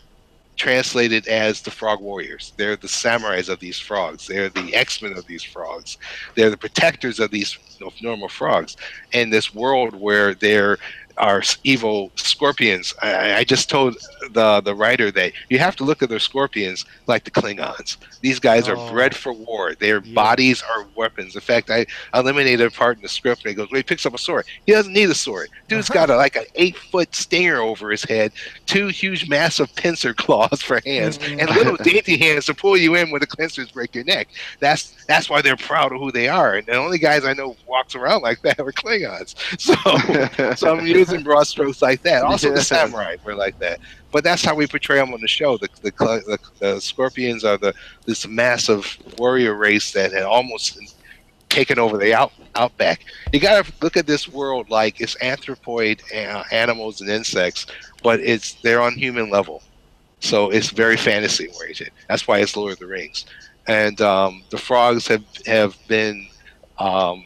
translated 0.55 1.27
as 1.27 1.61
the 1.61 1.69
frog 1.69 1.99
warriors. 1.99 2.53
They're 2.57 2.75
the 2.77 2.87
samurais 2.87 3.49
of 3.49 3.59
these 3.59 3.77
frogs. 3.79 4.25
They're 4.25 4.49
the 4.49 4.73
X-Men 4.73 5.17
of 5.17 5.27
these 5.27 5.43
frogs. 5.43 5.97
They're 6.33 6.49
the 6.49 6.57
protectors 6.57 7.19
of 7.19 7.29
these 7.29 7.57
of 7.85 7.93
normal 8.01 8.29
frogs. 8.29 8.77
In 9.11 9.29
this 9.29 9.53
world 9.53 9.93
where 9.93 10.33
there 10.33 10.77
are 11.17 11.41
evil 11.63 12.11
scorpions, 12.15 12.93
I, 13.01 13.35
I 13.35 13.43
just 13.43 13.69
told 13.69 13.95
the 14.31 14.61
the 14.61 14.75
writer 14.75 15.11
that 15.11 15.31
you 15.49 15.59
have 15.59 15.75
to 15.77 15.83
look 15.83 16.01
at 16.03 16.09
their 16.09 16.19
scorpions 16.19 16.85
like 17.07 17.23
the 17.23 17.31
Klingons. 17.31 17.97
These 18.21 18.39
guys 18.39 18.67
are 18.67 18.75
Oh. 18.77 18.91
bred 18.91 19.15
for 19.15 19.31
war. 19.31 19.75
Their 19.75 20.01
Yeah. 20.03 20.13
bodies 20.13 20.61
are 20.63 20.85
weapons. 20.95 21.35
In 21.35 21.41
fact, 21.41 21.69
I 21.69 21.85
eliminated 22.13 22.65
a 22.67 22.71
part 22.71 22.97
in 22.97 23.03
the 23.03 23.07
script 23.09 23.43
and 23.45 23.49
he 23.51 23.55
goes, 23.55 23.69
well, 23.71 23.77
he 23.77 23.83
picks 23.83 24.05
up 24.05 24.13
a 24.13 24.17
sword. 24.17 24.45
He 24.65 24.71
doesn't 24.73 24.91
need 24.93 25.09
a 25.09 25.15
sword. 25.15 25.49
Dude's 25.67 25.89
got 25.89 26.09
a, 26.09 26.15
like 26.17 26.35
an 26.35 26.45
eight 26.55 26.75
foot 26.77 27.13
stinger 27.15 27.61
over 27.61 27.91
his 27.91 28.03
head, 28.03 28.31
two 28.65 28.87
huge 28.87 29.29
massive 29.29 29.73
pincer 29.75 30.13
claws 30.23 30.61
for 30.61 30.81
hands, 30.85 31.17
Mhm. 31.19 31.39
and 31.39 31.49
little 31.55 31.77
dainty 31.77 32.17
hands 32.17 32.45
to 32.47 32.53
pull 32.53 32.75
you 32.75 32.95
in 32.95 33.11
when 33.11 33.19
the 33.21 33.27
cleansers 33.27 33.71
break 33.71 33.93
your 33.95 34.03
neck. 34.03 34.27
That's 34.59 34.91
that's 35.07 35.29
why 35.29 35.41
they're 35.41 35.55
proud 35.55 35.91
of 35.93 35.99
who 35.99 36.11
they 36.11 36.27
are. 36.27 36.55
And 36.55 36.65
the 36.65 36.73
only 36.75 36.97
guys 36.97 37.23
I 37.25 37.33
know 37.33 37.55
walks 37.67 37.93
around 37.95 38.21
like 38.23 38.41
that 38.41 38.59
are 38.59 38.71
Klingons. 38.71 39.35
So 39.59 39.75
so 40.55 40.75
I'm 40.77 40.85
using 40.87 41.04
broad 41.23 41.47
strokes 41.47 41.81
like 41.81 42.01
that. 42.03 42.23
Also 42.35 42.51
the 42.51 42.61
samurai 42.61 43.15
were 43.23 43.35
like 43.35 43.57
that. 43.59 43.79
but 44.11 44.23
that's 44.23 44.43
how 44.43 44.55
we 44.55 44.67
portray 44.67 44.97
them 44.97 45.13
on 45.13 45.21
the 45.21 45.27
show. 45.27 45.57
The 45.57 45.69
the, 45.81 45.91
the, 45.91 46.39
the 46.59 46.79
scorpions 46.81 47.43
are 47.43 47.57
the 47.57 47.73
this 48.05 48.27
massive 48.27 48.97
warrior 49.17 49.53
race 49.55 49.91
that 49.93 50.11
had 50.11 50.23
almost 50.23 50.95
taken 51.49 51.79
over 51.79 51.97
the 51.97 52.13
out 52.13 52.33
outback. 52.55 53.05
You 53.31 53.39
got 53.39 53.65
to 53.65 53.73
look 53.81 53.97
at 53.97 54.07
this 54.07 54.27
world 54.27 54.69
like 54.69 54.99
it's 55.01 55.15
anthropoid 55.17 56.01
uh, 56.13 56.43
animals 56.51 57.01
and 57.01 57.09
insects, 57.09 57.65
but 58.03 58.19
it's 58.19 58.53
they're 58.61 58.81
on 58.81 58.93
human 58.95 59.29
level. 59.29 59.61
So 60.19 60.49
it's 60.49 60.69
very 60.69 60.97
fantasy 60.97 61.47
oriented. 61.57 61.91
That's 62.09 62.27
why 62.27 62.39
it's 62.39 62.55
Lord 62.57 62.73
of 62.73 62.79
the 62.79 62.87
Rings, 62.87 63.25
and 63.67 63.99
um, 64.01 64.43
the 64.49 64.57
frogs 64.57 65.07
have 65.07 65.23
have 65.45 65.77
been. 65.87 66.27
Um, 66.77 67.25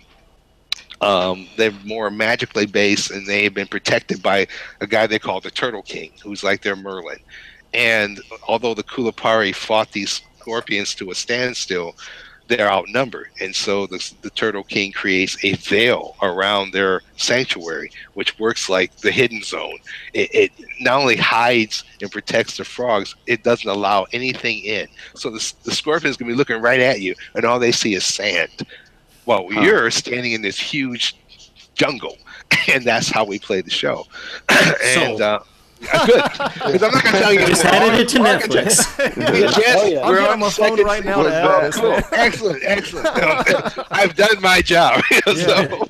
um, 1.02 1.47
they're 1.58 1.72
more 1.86 2.10
magically 2.10 2.66
based, 2.66 3.12
and 3.12 3.26
they've 3.26 3.54
been 3.54 3.68
protected 3.68 4.22
by 4.22 4.47
a 4.82 4.88
guy 4.88 5.08
they 5.08 5.20
call 5.20 5.39
the 5.39 5.52
Turtle 5.52 5.82
King, 5.82 6.12
who's 6.24 6.43
like 6.43 6.62
their 6.62 6.76
Merlin. 6.76 7.20
And 7.74 8.20
although 8.47 8.74
the 8.74 8.84
Kulipari 8.84 9.54
fought 9.54 9.91
these 9.91 10.22
scorpions 10.39 10.95
to 10.95 11.12
a 11.12 11.16
standstill, 11.16 11.95
they're 12.47 12.72
outnumbered, 12.72 13.30
and 13.39 13.56
so 13.56 13.86
the, 13.86 14.12
the 14.24 14.32
Turtle 14.32 14.64
King 14.64 14.91
creates 14.91 15.38
a 15.45 15.54
veil 15.54 16.16
around 16.24 16.72
their 16.74 17.02
sanctuary, 17.16 17.91
which 18.16 18.39
works 18.39 18.68
like 18.68 18.95
the 18.97 19.12
hidden 19.12 19.43
zone. 19.43 19.78
It, 20.16 20.34
it 20.34 20.52
not 20.82 21.00
only 21.00 21.16
hides 21.16 21.84
and 22.02 22.12
protects 22.12 22.58
the 22.58 22.66
frogs, 22.66 23.14
it 23.28 23.43
doesn't 23.43 23.70
allow 23.70 24.08
anything 24.14 24.64
in. 24.64 24.88
So 25.14 25.30
the, 25.30 25.54
the 25.64 25.72
scorpion's 25.76 26.18
gonna 26.18 26.32
be 26.32 26.36
looking 26.36 26.60
right 26.60 26.80
at 26.80 27.02
you, 27.02 27.14
and 27.36 27.45
all 27.45 27.60
they 27.60 27.72
see 27.72 27.93
is 27.93 28.04
sand. 28.04 28.66
Well, 29.30 29.48
Huh. 29.52 29.62
you're 29.62 29.92
standing 29.92 30.32
in 30.32 30.42
this 30.42 30.60
huge 30.60 31.16
jungle, 31.76 32.18
and 32.68 32.84
that's 32.84 33.10
how 33.12 33.24
we 33.26 33.38
play 33.38 33.62
the 33.62 33.70
show. 33.70 34.08
and 34.50 34.76
Sold. 34.96 35.22
uh, 35.22 35.40
good, 35.82 36.24
because 36.24 36.82
I'm 36.82 36.92
not 36.92 37.04
gonna 37.04 37.20
tell 37.20 37.32
you. 37.34 37.40
Just 37.46 37.64
we're 37.64 37.70
added 37.70 38.00
it 38.00 38.10
to 38.10 38.22
architects. 38.26 38.86
Netflix. 38.96 39.56
yes, 39.56 39.78
oh, 39.80 39.86
yeah. 39.88 40.08
we're 40.08 40.16
getting 40.16 40.32
on 40.32 40.40
my 40.40 40.50
phone 40.50 40.70
second 40.70 40.84
right 40.84 41.06
now 41.06 41.22
to 41.22 41.30
season. 41.30 41.46
add 41.46 41.64
this, 41.64 41.76
cool. 41.78 41.90
man. 41.92 42.04
excellent, 42.12 42.64
excellent. 42.66 43.88
I've 43.92 44.16
done 44.16 44.42
my 44.42 44.64
job. 44.64 45.00
yeah, 45.12 45.20
so, 45.26 45.36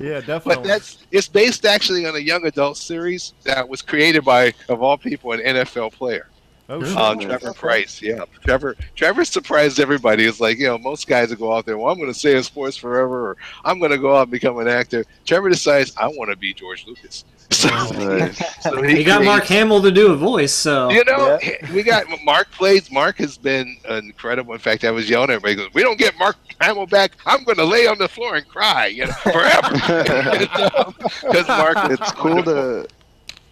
yeah, 0.02 0.20
but 0.20 0.26
definitely. 0.26 0.68
that's 0.68 0.98
it's 1.10 1.26
based 1.28 1.64
actually 1.64 2.04
on 2.04 2.14
a 2.16 2.18
young 2.20 2.44
adult 2.44 2.76
series 2.76 3.32
that 3.44 3.66
was 3.66 3.80
created 3.80 4.22
by, 4.22 4.52
of 4.68 4.82
all 4.82 4.98
people, 4.98 5.32
an 5.32 5.40
NFL 5.40 5.92
player, 5.94 6.28
oh, 6.70 6.80
uh. 6.96 7.14
Trevor 7.16 7.52
Pryce. 7.52 8.00
Yeah, 8.00 8.24
Trevor. 8.44 8.76
Trevor 8.96 9.24
surprised 9.24 9.78
everybody. 9.80 10.24
It's 10.24 10.40
like 10.40 10.58
you 10.58 10.66
know 10.68 10.78
most 10.78 11.06
guys 11.06 11.28
that 11.30 11.38
go 11.38 11.52
out 11.52 11.66
there. 11.66 11.76
Well, 11.78 11.92
I'm 11.92 11.98
going 11.98 12.12
to 12.12 12.18
stay 12.18 12.36
in 12.36 12.42
sports 12.42 12.76
forever, 12.76 13.30
or 13.30 13.36
I'm 13.64 13.78
going 13.78 13.90
to 13.92 13.98
go 13.98 14.16
out 14.16 14.22
and 14.22 14.30
become 14.30 14.58
an 14.58 14.68
actor. 14.68 15.04
Trevor 15.26 15.48
decides 15.50 15.92
I 15.96 16.06
want 16.08 16.30
to 16.30 16.36
be 16.36 16.54
George 16.54 16.86
Lucas. 16.86 17.24
So, 17.52 17.68
Nice. 17.68 18.62
so 18.62 18.80
He 18.80 19.02
got 19.02 19.24
Mark 19.24 19.38
creates- 19.42 19.48
Hamill 19.48 19.82
to 19.82 19.90
do 19.90 20.12
a 20.12 20.16
voice, 20.16 20.52
so 20.52 20.88
You 20.88 21.02
know, 21.04 21.36
we 21.74 21.82
got 21.82 22.06
Mark 22.24 22.48
plays. 22.52 22.92
Mark 22.92 23.16
has 23.18 23.36
been 23.36 23.76
incredible. 23.88 24.52
In 24.52 24.60
fact, 24.60 24.84
I 24.84 24.92
was 24.92 25.10
yelling 25.10 25.30
at 25.30 25.34
everybody. 25.34 25.56
Goes, 25.56 25.74
we 25.74 25.82
don't 25.82 25.98
get 25.98 26.16
Mark 26.16 26.36
Hamill 26.60 26.86
back. 26.86 27.10
I'm 27.26 27.42
going 27.42 27.56
to 27.58 27.64
lay 27.64 27.88
on 27.88 27.98
the 27.98 28.06
floor 28.08 28.36
and 28.36 28.46
cry, 28.46 28.86
you 28.86 29.04
know, 29.06 29.12
forever. 29.12 29.74
Because 31.22 31.48
Mark, 31.48 31.76
it's 31.90 32.12
cool 32.12 32.34
wonderful. 32.36 32.84
to 32.84 32.88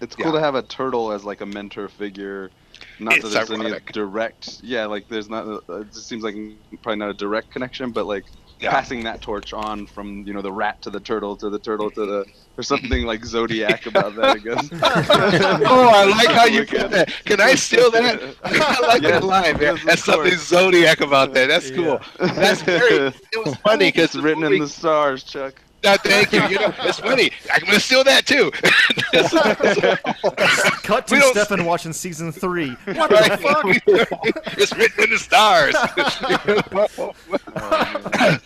it's 0.00 0.14
cool 0.14 0.26
Yeah. 0.26 0.32
to 0.32 0.40
have 0.40 0.54
a 0.54 0.62
turtle 0.62 1.10
as 1.10 1.24
like 1.24 1.40
a 1.40 1.46
mentor 1.46 1.88
figure. 1.88 2.50
Not 2.98 3.20
It's 3.20 3.22
that 3.22 3.30
there's 3.30 3.50
any 3.50 3.74
direct, 3.92 4.60
yeah, 4.62 4.86
like 4.86 5.08
there's 5.08 5.28
not. 5.28 5.46
uh, 5.46 5.80
It 5.82 5.92
just 5.92 6.08
seems 6.08 6.22
like 6.24 6.36
probably 6.82 6.98
not 6.98 7.10
a 7.10 7.14
direct 7.14 7.50
connection, 7.52 7.92
but 7.92 8.06
like 8.06 8.26
Yeah. 8.60 8.70
passing 8.70 9.04
that 9.04 9.22
torch 9.22 9.52
on 9.52 9.86
from 9.86 10.24
you 10.26 10.34
know 10.34 10.42
the 10.42 10.52
rat 10.52 10.82
to 10.82 10.90
the 10.90 11.00
turtle 11.00 11.36
to 11.38 11.50
the 11.50 11.58
turtle 11.60 11.90
to 11.92 12.06
the. 12.06 12.26
There's 12.56 12.68
something 12.68 13.04
like 13.06 13.24
zodiac 13.24 13.86
about 13.86 14.16
that, 14.16 14.30
I 14.30 14.38
guess. 14.38 14.70
oh, 15.64 15.90
I 15.94 16.04
like 16.04 16.30
how 16.30 16.46
you 16.46 16.62
Look 16.62 16.68
put 16.68 16.90
that. 16.90 17.10
Can 17.24 17.40
I 17.40 17.54
steal 17.54 17.90
that? 17.92 18.36
I 18.44 18.80
like 18.86 19.02
Yes, 19.02 19.06
that 19.06 19.24
line, 19.24 19.58
man. 19.58 19.80
yes, 19.84 19.84
That's 19.84 20.04
something 20.04 20.36
course. 20.36 20.36
zodiac 20.36 21.00
about 21.00 21.32
that. 21.34 21.48
That's 21.48 21.70
cool. 21.70 22.00
That's 22.34 22.62
very. 22.62 23.02
It 23.32 23.38
was 23.38 23.54
funny 23.64 23.88
because 23.88 24.14
it's 24.14 24.16
written 24.16 24.44
in 24.44 24.58
the 24.58 24.68
stars, 24.68 25.24
Chuck. 25.24 25.62
No, 25.84 25.96
thank 25.96 26.32
you. 26.32 26.42
You 26.48 26.58
know, 26.58 26.74
it's 26.80 26.98
funny. 26.98 27.30
I'm 27.52 27.64
gonna 27.64 27.78
steal 27.78 28.02
that 28.04 28.26
too. 28.26 28.50
Cut 30.82 31.06
to 31.08 31.20
Stefan 31.20 31.64
watching 31.64 31.92
season 31.92 32.32
three. 32.32 32.70
What 32.84 33.10
Right. 33.10 33.30
the 33.30 33.38
fuck? 33.38 33.64
it's 34.58 34.74
written 34.76 35.04
in 35.04 35.10
the 35.10 35.18
stars. 35.18 35.74
Oh, 36.72 37.14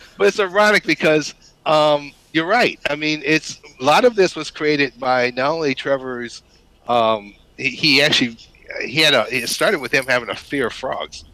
but 0.18 0.26
it's 0.26 0.40
ironic 0.40 0.84
because 0.84 1.34
um, 1.64 2.12
you're 2.32 2.46
right. 2.46 2.78
I 2.90 2.96
mean, 2.96 3.22
it's 3.24 3.60
a 3.80 3.84
lot 3.84 4.04
of 4.04 4.14
this 4.14 4.36
was 4.36 4.50
created 4.50 4.92
by 4.98 5.30
not 5.30 5.50
only 5.52 5.74
Trevor's. 5.74 6.42
Um, 6.88 7.34
he, 7.56 7.70
he 7.70 8.02
actually 8.02 8.36
he 8.84 8.96
had 9.00 9.14
a. 9.14 9.26
It 9.34 9.48
started 9.48 9.80
with 9.80 9.92
him 9.92 10.04
having 10.06 10.28
a 10.28 10.34
fear 10.36 10.66
of 10.66 10.74
frogs. 10.74 11.24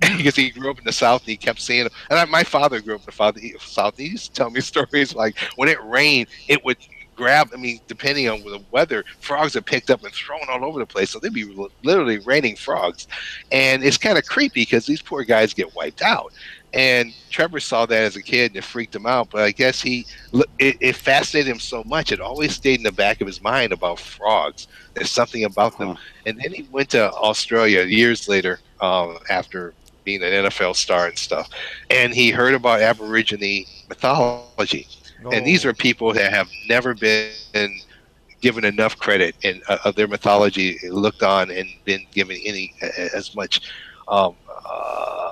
Because 0.16 0.36
he 0.36 0.50
grew 0.50 0.70
up 0.70 0.78
in 0.78 0.84
the 0.84 0.92
South 0.92 1.22
and 1.22 1.30
he 1.30 1.36
kept 1.36 1.60
seeing 1.60 1.84
them. 1.84 1.92
And 2.08 2.18
I, 2.18 2.24
my 2.26 2.44
father 2.44 2.80
grew 2.80 2.94
up 2.94 3.00
in 3.00 3.06
the 3.06 3.58
South. 3.60 3.84
South. 3.84 3.98
He 3.98 4.08
used 4.08 4.26
to 4.26 4.32
tell 4.32 4.50
me 4.50 4.60
stories 4.72 5.14
like 5.14 5.36
when 5.56 5.68
it 5.68 5.82
rained, 5.84 6.28
it 6.48 6.64
would 6.64 6.76
grab. 7.16 7.50
I 7.52 7.56
mean, 7.56 7.80
depending 7.86 8.28
on 8.28 8.40
the 8.40 8.62
weather, 8.70 9.04
frogs 9.20 9.56
are 9.56 9.62
picked 9.62 9.90
up 9.90 10.02
and 10.04 10.12
thrown 10.12 10.40
all 10.48 10.64
over 10.64 10.78
the 10.78 10.86
place. 10.86 11.10
So 11.10 11.18
they'd 11.18 11.32
be 11.32 11.44
literally 11.82 12.18
raining 12.18 12.56
frogs. 12.56 13.06
And 13.52 13.84
it's 13.84 13.98
kind 13.98 14.18
of 14.18 14.26
creepy 14.26 14.62
because 14.62 14.86
these 14.86 15.02
poor 15.02 15.24
guys 15.24 15.54
get 15.54 15.74
wiped 15.74 16.02
out. 16.02 16.32
And 16.72 17.14
Trevor 17.30 17.60
saw 17.60 17.86
that 17.86 18.02
as 18.02 18.16
a 18.16 18.22
kid 18.22 18.50
and 18.50 18.56
it 18.56 18.64
freaked 18.64 18.96
him 18.96 19.06
out. 19.06 19.30
But 19.30 19.42
I 19.42 19.52
guess 19.52 19.80
he, 19.80 20.06
it, 20.58 20.76
it 20.80 20.96
fascinated 20.96 21.52
him 21.52 21.60
so 21.60 21.84
much. 21.84 22.10
It 22.10 22.20
always 22.20 22.54
stayed 22.54 22.78
in 22.80 22.82
the 22.82 22.90
back 22.90 23.20
of 23.20 23.28
his 23.28 23.40
mind 23.40 23.72
about 23.72 24.00
frogs. 24.00 24.66
There's 24.94 25.10
something 25.10 25.44
about 25.44 25.78
them. 25.78 25.90
Huh. 25.90 26.02
And 26.26 26.40
then 26.42 26.52
he 26.52 26.66
went 26.72 26.90
to 26.90 27.12
Australia 27.12 27.84
years 27.84 28.28
later 28.28 28.58
um, 28.80 29.18
after 29.30 29.72
being 30.04 30.22
an 30.22 30.44
NFL 30.46 30.76
star 30.76 31.06
and 31.06 31.18
stuff. 31.18 31.48
And 31.90 32.14
he 32.14 32.30
heard 32.30 32.54
about 32.54 32.80
Aborigine 32.80 33.66
mythology. 33.88 34.86
And 35.32 35.46
these 35.46 35.64
Oh. 35.64 35.70
are 35.70 35.74
people 35.74 36.12
that 36.12 36.32
have 36.32 36.48
never 36.68 36.94
been 36.94 37.32
given 38.40 38.64
enough 38.64 38.98
credit 38.98 39.34
in 39.42 39.62
uh, 39.68 39.78
of 39.84 39.94
their 39.94 40.06
mythology, 40.08 40.76
looked 40.90 41.22
on 41.22 41.50
and 41.50 41.68
been 41.84 42.06
given 42.12 42.36
any 42.44 42.74
uh, 42.82 42.88
as 43.14 43.34
much 43.34 43.60
um, 44.08 44.34
uh, 44.70 45.23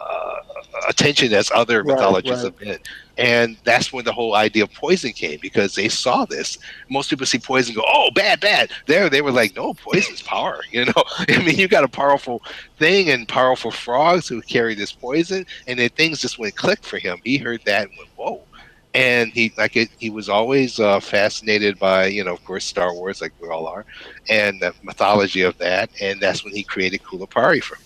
attention 0.88 1.32
as 1.32 1.50
other 1.54 1.82
Right, 1.82 1.94
mythologies 1.94 2.44
right. 2.44 2.44
have 2.44 2.56
been. 2.58 2.78
And 3.18 3.56
that's 3.64 3.92
when 3.92 4.04
the 4.04 4.12
whole 4.12 4.34
idea 4.34 4.64
of 4.64 4.72
poison 4.72 5.12
came 5.12 5.38
because 5.40 5.74
they 5.74 5.88
saw 5.88 6.24
this. 6.24 6.58
Most 6.88 7.10
people 7.10 7.26
see 7.26 7.38
poison, 7.38 7.74
go, 7.74 7.84
"Oh, 7.86 8.10
bad, 8.14 8.40
bad." 8.40 8.70
There, 8.86 9.08
they 9.10 9.20
were 9.22 9.30
like, 9.32 9.54
"No, 9.56 9.74
poison's 9.74 10.22
power." 10.22 10.60
You 10.72 10.86
know, 10.86 11.04
I 11.28 11.38
mean, 11.44 11.56
you 11.58 11.68
got 11.68 11.84
a 11.84 11.88
powerful 11.88 12.42
thing 12.78 13.10
and 13.10 13.28
powerful 13.28 13.70
frogs 13.70 14.28
who 14.28 14.40
carry 14.42 14.74
this 14.74 14.92
poison, 14.92 15.46
and 15.66 15.78
then 15.78 15.90
things 15.90 16.20
just 16.20 16.38
went 16.38 16.56
click 16.56 16.82
for 16.84 16.98
him. 16.98 17.18
He 17.24 17.36
heard 17.38 17.62
that 17.66 17.88
and 17.88 17.96
went, 17.98 18.10
"Whoa." 18.16 18.46
and 18.94 19.32
he 19.32 19.52
like 19.56 19.76
it, 19.76 19.88
he 19.98 20.10
was 20.10 20.28
always 20.28 20.78
uh, 20.78 21.00
fascinated 21.00 21.78
by 21.78 22.06
you 22.06 22.24
know 22.24 22.32
of 22.32 22.44
course 22.44 22.64
Star 22.64 22.92
Wars 22.94 23.20
like 23.20 23.32
we 23.40 23.48
all 23.48 23.66
are, 23.66 23.84
and 24.28 24.60
the 24.60 24.74
mythology 24.82 25.42
of 25.42 25.56
that, 25.58 25.90
and 26.00 26.20
that's 26.20 26.44
when 26.44 26.54
he 26.54 26.62
created 26.62 27.02
Kulipari 27.02 27.62
from. 27.62 27.78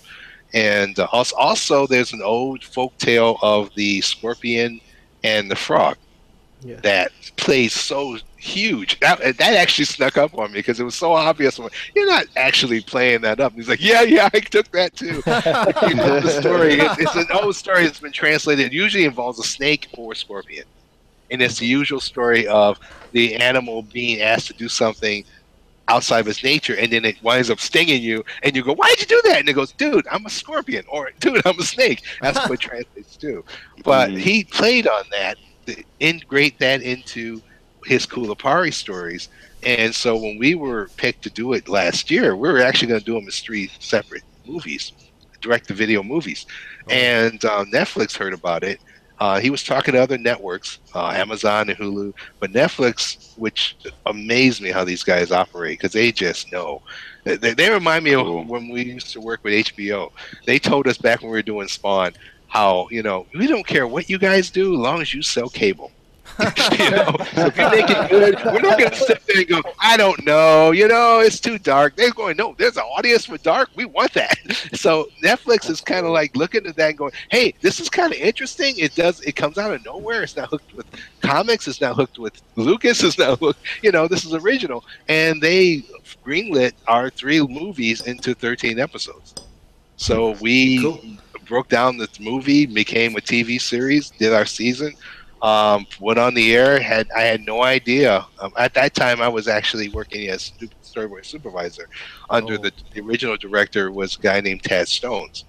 And 0.55 0.99
uh, 0.99 1.09
also, 1.13 1.37
also 1.37 1.87
there's 1.87 2.13
an 2.13 2.23
old 2.23 2.63
folk 2.65 2.97
tale 2.99 3.39
of 3.43 3.71
the 3.75 4.01
scorpion 4.01 4.81
and 5.23 5.51
the 5.51 5.57
frog 5.57 5.97
Yeah. 6.61 6.81
that 6.83 7.13
plays 7.37 7.73
so 7.73 8.17
huge. 8.39 8.99
That, 9.01 9.19
that 9.21 9.55
actually 9.55 9.85
snuck 9.87 10.17
up 10.17 10.39
on 10.39 10.53
me 10.53 10.61
because 10.61 10.79
it 10.81 10.85
was 10.85 10.95
so 10.95 11.13
obvious. 11.13 11.59
Like, 11.59 11.73
You're 11.95 12.07
not 12.07 12.27
actually 12.37 12.81
playing 12.81 13.23
that 13.23 13.41
up. 13.41 13.53
And 13.53 13.61
he's 13.61 13.69
like, 13.69 13.83
Yeah, 13.83 14.03
yeah, 14.03 14.29
I 14.35 14.41
took 14.41 14.71
that 14.73 14.95
too. 14.97 15.23
you 15.89 15.95
know 15.95 16.21
the 16.21 16.39
story. 16.41 16.75
It's, 16.75 16.99
it's 16.99 17.17
an 17.17 17.27
old 17.43 17.57
story 17.57 17.85
that's 17.85 18.01
been 18.01 18.13
translated. 18.13 18.67
It 18.67 18.73
usually 18.73 19.05
involves 19.05 19.39
a 19.39 19.45
snake 19.45 19.89
or 19.93 20.13
a 20.13 20.17
scorpion. 20.17 20.65
And 21.31 21.43
it's 21.43 21.59
the 21.59 21.67
usual 21.67 22.01
story 22.01 22.47
of 22.47 22.79
the 23.11 23.35
animal 23.35 23.83
being 23.83 24.21
asked 24.21 24.47
to 24.47 24.53
do 24.55 24.69
something 24.69 25.25
outside 25.89 26.21
of 26.21 26.29
its 26.29 26.43
nature, 26.43 26.77
and 26.77 26.93
then 26.93 27.05
it 27.05 27.17
winds 27.23 27.51
up 27.51 27.61
stinging 27.61 28.03
you, 28.03 28.23
and 28.43 28.57
you 28.57 28.63
go, 28.63 28.75
"Why'd 28.75 29.01
you 29.01 29.07
do 29.07 29.21
that?" 29.25 29.41
And 29.41 29.49
it 29.49 29.55
goes, 29.55 29.73
"Dude, 29.73 30.07
I'm 30.11 30.27
a 30.27 30.31
scorpion," 30.31 30.85
or 30.91 31.11
"Dude, 31.21 31.43
I'm 31.47 31.59
a 31.59 31.63
snake." 31.65 32.01
That's 32.21 32.41
what 32.47 32.61
translates 32.61 33.17
to. 33.19 33.43
But 33.85 34.13
Mhm. 34.13 34.19
he 34.19 34.45
played 34.45 34.87
on 34.87 35.05
that, 35.13 35.39
integrate 36.01 36.59
that 36.61 36.83
into 36.83 37.43
his 37.85 38.07
Kulipari 38.07 38.73
stories. 38.73 39.29
And 39.63 39.95
so 39.95 40.17
when 40.17 40.39
we 40.39 40.55
were 40.55 40.91
picked 40.97 41.23
to 41.25 41.31
do 41.31 41.53
it 41.53 41.69
last 41.69 42.11
year, 42.11 42.37
we 42.37 42.49
were 42.49 42.61
actually 42.61 42.89
going 42.89 43.01
to 43.01 43.05
do 43.05 43.15
them 43.15 43.29
as 43.29 43.39
three 43.39 43.71
separate 43.81 44.23
movies, 44.45 44.93
direct-to-video 45.43 46.03
movies. 46.03 46.45
And 46.89 47.45
uh, 47.45 47.65
Netflix 47.73 48.17
heard 48.17 48.33
about 48.35 48.65
it. 48.65 48.81
Uh, 49.19 49.41
he 49.41 49.51
was 49.51 49.63
talking 49.63 49.95
to 49.95 50.03
other 50.03 50.19
networks, 50.19 50.79
uh, 50.95 51.09
Amazon 51.09 51.69
and 51.71 51.79
Hulu, 51.79 52.13
but 52.41 52.53
Netflix, 52.53 53.17
which 53.37 53.77
amazed 54.07 54.61
me 54.63 54.71
how 54.71 54.85
these 54.85 55.03
guys 55.05 55.31
operate 55.33 55.79
because 55.79 55.93
they 55.93 56.13
just 56.13 56.53
know. 56.53 56.81
They, 57.25 57.37
they- 57.55 57.71
remind 57.71 58.05
me 58.05 58.13
Cool. 58.13 58.41
of 58.43 58.47
when 58.49 58.69
we 58.69 58.85
used 58.85 59.13
to 59.13 59.21
work 59.21 59.41
with 59.45 59.55
HBO. 59.55 60.09
They 60.47 60.59
told 60.59 60.87
us 60.87 60.99
back 60.99 61.23
when 61.23 61.31
we 61.31 61.39
were 61.39 61.43
doing 61.43 61.69
Spawn 61.69 62.13
how 62.49 62.87
you 62.91 63.03
know 63.03 63.27
we 63.35 63.47
don't 63.49 63.67
care 63.67 63.89
what 63.89 64.09
you 64.09 64.19
guys 64.19 64.51
do 64.51 64.73
as 64.75 64.79
long 64.79 65.01
as 65.03 65.13
you 65.13 65.23
sell 65.23 65.49
cable. 65.51 65.96
you 66.79 66.91
know, 66.91 67.17
so 67.35 67.47
if 67.47 67.57
you 67.57 67.71
make 67.71 67.89
it 67.89 68.11
good, 68.11 68.35
we're 68.45 68.61
not 68.61 68.79
going 68.79 68.91
to 68.91 68.97
sit 68.97 69.23
there 69.27 69.39
and 69.39 69.49
go, 69.49 69.63
I 69.81 69.97
don't 69.97 70.25
know, 70.27 70.71
you 70.73 70.87
know, 70.87 71.21
it's 71.21 71.41
too 71.41 71.59
dark. 71.59 71.97
They're 71.97 72.11
going, 72.11 72.37
no, 72.37 72.55
there's 72.59 72.77
an 72.77 72.83
audience 72.83 73.25
for 73.27 73.39
dark. 73.39 73.71
We 73.75 73.85
want 73.87 74.13
that. 74.15 74.37
So 74.77 75.09
Netflix 75.23 75.71
is 75.71 75.81
kind 75.81 76.05
of 76.05 76.13
like 76.13 76.37
looking 76.37 76.67
at 76.67 76.77
that 76.77 76.91
and 76.91 76.99
going, 76.99 77.13
hey, 77.31 77.55
this 77.61 77.81
is 77.81 77.89
kind 77.89 78.13
of 78.13 78.19
interesting. 78.19 78.75
It 78.79 78.95
does, 78.95 79.21
it 79.23 79.33
comes 79.33 79.59
out 79.59 79.73
of 79.73 79.85
nowhere. 79.85 80.23
It's 80.23 80.37
not 80.37 80.51
hooked 80.51 80.75
with 80.75 80.87
comics. 81.23 81.67
It's 81.67 81.81
not 81.81 81.97
hooked 81.97 82.19
with 82.19 82.41
Lucas. 82.57 83.03
It's 83.03 83.19
not 83.19 83.39
hooked, 83.39 83.61
you 83.83 83.91
know, 83.93 84.07
this 84.09 84.25
is 84.25 84.35
original. 84.35 84.85
And 85.09 85.41
they 85.41 85.83
greenlit 86.25 86.73
our 86.87 87.11
three 87.11 87.41
movies 87.41 88.03
into 88.03 88.35
13 88.35 88.79
episodes. 88.79 89.35
So 89.97 90.33
we 90.41 90.83
Cool. 90.83 91.01
broke 91.47 91.69
down 91.69 91.97
the 91.97 92.09
movie, 92.21 92.67
became 92.67 93.17
a 93.17 93.21
TV 93.21 93.61
series, 93.61 94.11
did 94.11 94.33
our 94.33 94.45
season, 94.47 94.95
um, 95.43 95.87
went 96.01 96.19
on 96.19 96.35
the 96.35 96.55
air. 96.57 96.81
Had 96.81 97.09
I 97.17 97.23
had 97.23 97.43
no 97.43 97.63
idea 97.63 98.27
um, 98.41 98.53
at 98.57 98.75
that 98.75 98.95
time 98.95 99.21
I 99.21 99.29
was 99.29 99.49
actually 99.49 99.89
working 99.91 100.29
as 100.29 100.43
stu- 100.43 100.69
storyboard 100.83 101.25
supervisor. 101.27 101.89
Under 102.31 102.55
Oh. 102.55 102.57
the, 102.59 102.73
the 102.95 103.01
original 103.03 103.37
director 103.37 103.91
was 103.93 104.17
a 104.17 104.21
guy 104.21 104.41
named 104.41 104.63
Tad 104.63 104.89
Stones, 104.89 105.45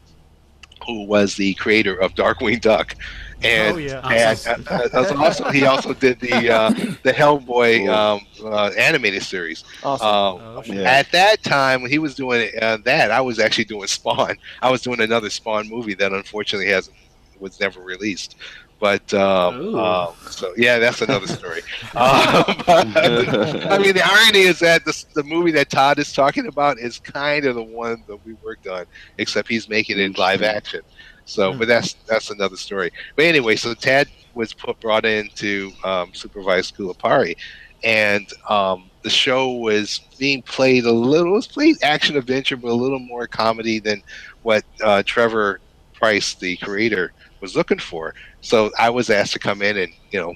who 0.86 1.06
was 1.06 1.36
the 1.36 1.54
creator 1.56 1.96
of 1.96 2.14
Darkwing 2.16 2.60
Duck, 2.62 2.96
and. 3.44 3.76
oh 3.76 3.78
yeah. 3.78 4.08
And 4.10 4.68
uh, 4.68 4.90
uh, 4.94 5.14
also, 5.18 5.50
he 5.52 5.66
also 5.66 5.94
did 5.94 6.20
the 6.20 6.50
uh, 6.52 6.70
the 7.04 7.14
Hellboy 7.14 7.88
um, 7.90 8.22
uh, 8.44 8.72
animated 8.78 9.24
series. 9.24 9.64
Awesome. 9.84 10.08
Um, 10.08 10.42
Oh. 10.58 10.64
Yeah. 10.66 10.82
At 10.82 11.12
that 11.12 11.44
time, 11.44 11.82
when 11.82 11.92
he 11.92 12.00
was 12.00 12.14
doing 12.16 12.50
uh, 12.62 12.78
that, 12.84 13.12
I 13.12 13.22
was 13.22 13.40
actually 13.40 13.66
doing 13.66 13.88
Spawn. 13.88 14.36
I 14.62 14.70
was 14.72 14.82
doing 14.82 15.00
another 15.02 15.30
Spawn 15.30 15.70
movie 15.70 15.94
that 15.96 16.12
unfortunately 16.12 16.68
hasn't 16.68 16.96
was 17.40 17.60
never 17.60 17.80
released. 17.82 18.36
But 18.80 19.12
um, 19.14 19.76
um, 19.76 20.14
so 20.30 20.54
yeah, 20.56 20.78
that's 20.78 21.02
another 21.02 21.28
story. 21.28 21.62
um, 21.96 22.44
but, 22.66 22.88
I 22.98 23.80
mean, 23.80 23.96
the 23.96 24.04
irony 24.06 24.42
is 24.42 24.60
that 24.60 24.86
the, 24.86 25.06
the 25.16 25.24
movie 25.24 25.52
that 25.52 25.70
Todd 25.70 25.98
is 25.98 26.14
talking 26.14 26.46
about 26.46 26.78
is 26.78 27.00
kind 27.00 27.46
of 27.46 27.56
the 27.56 27.64
one 27.64 28.04
that 28.08 28.24
we 28.26 28.34
worked 28.44 28.68
on, 28.68 28.86
except 29.18 29.50
he's 29.50 29.68
making 29.68 29.98
it 29.98 30.04
in 30.04 30.12
live 30.14 30.44
action. 30.44 30.82
So, 31.26 31.54
but 31.54 31.68
that's 31.68 31.94
that's 32.08 32.30
another 32.30 32.56
story. 32.56 32.92
But 33.16 33.26
anyway, 33.26 33.56
so 33.56 33.74
Tad 33.74 34.08
was 34.34 34.54
put 34.54 34.80
brought 34.80 35.06
in 35.06 35.30
to 35.36 35.72
um, 35.84 36.14
supervise 36.14 36.72
Kulipari, 36.72 37.36
and 37.84 38.28
um, 38.48 38.90
the 39.02 39.10
show 39.10 39.52
was 39.54 40.02
being 40.18 40.42
played 40.44 40.86
a 40.86 40.92
little. 40.92 41.34
It 41.34 41.36
was 41.36 41.48
played 41.48 41.78
action 41.84 42.16
adventure, 42.16 42.58
but 42.58 42.70
a 42.70 42.74
little 42.74 43.00
more 43.00 43.28
comedy 43.28 43.80
than 43.80 44.04
what 44.44 44.64
uh, 44.84 45.04
Trevor 45.06 45.60
Pryce, 45.94 46.36
the 46.36 46.58
creator, 46.58 47.12
was 47.42 47.56
looking 47.56 47.80
for. 47.80 48.14
So 48.42 48.72
I 48.78 48.90
was 48.90 49.10
asked 49.10 49.34
to 49.34 49.40
come 49.40 49.62
in 49.62 49.78
and 49.78 49.92
you 50.12 50.20
know 50.22 50.34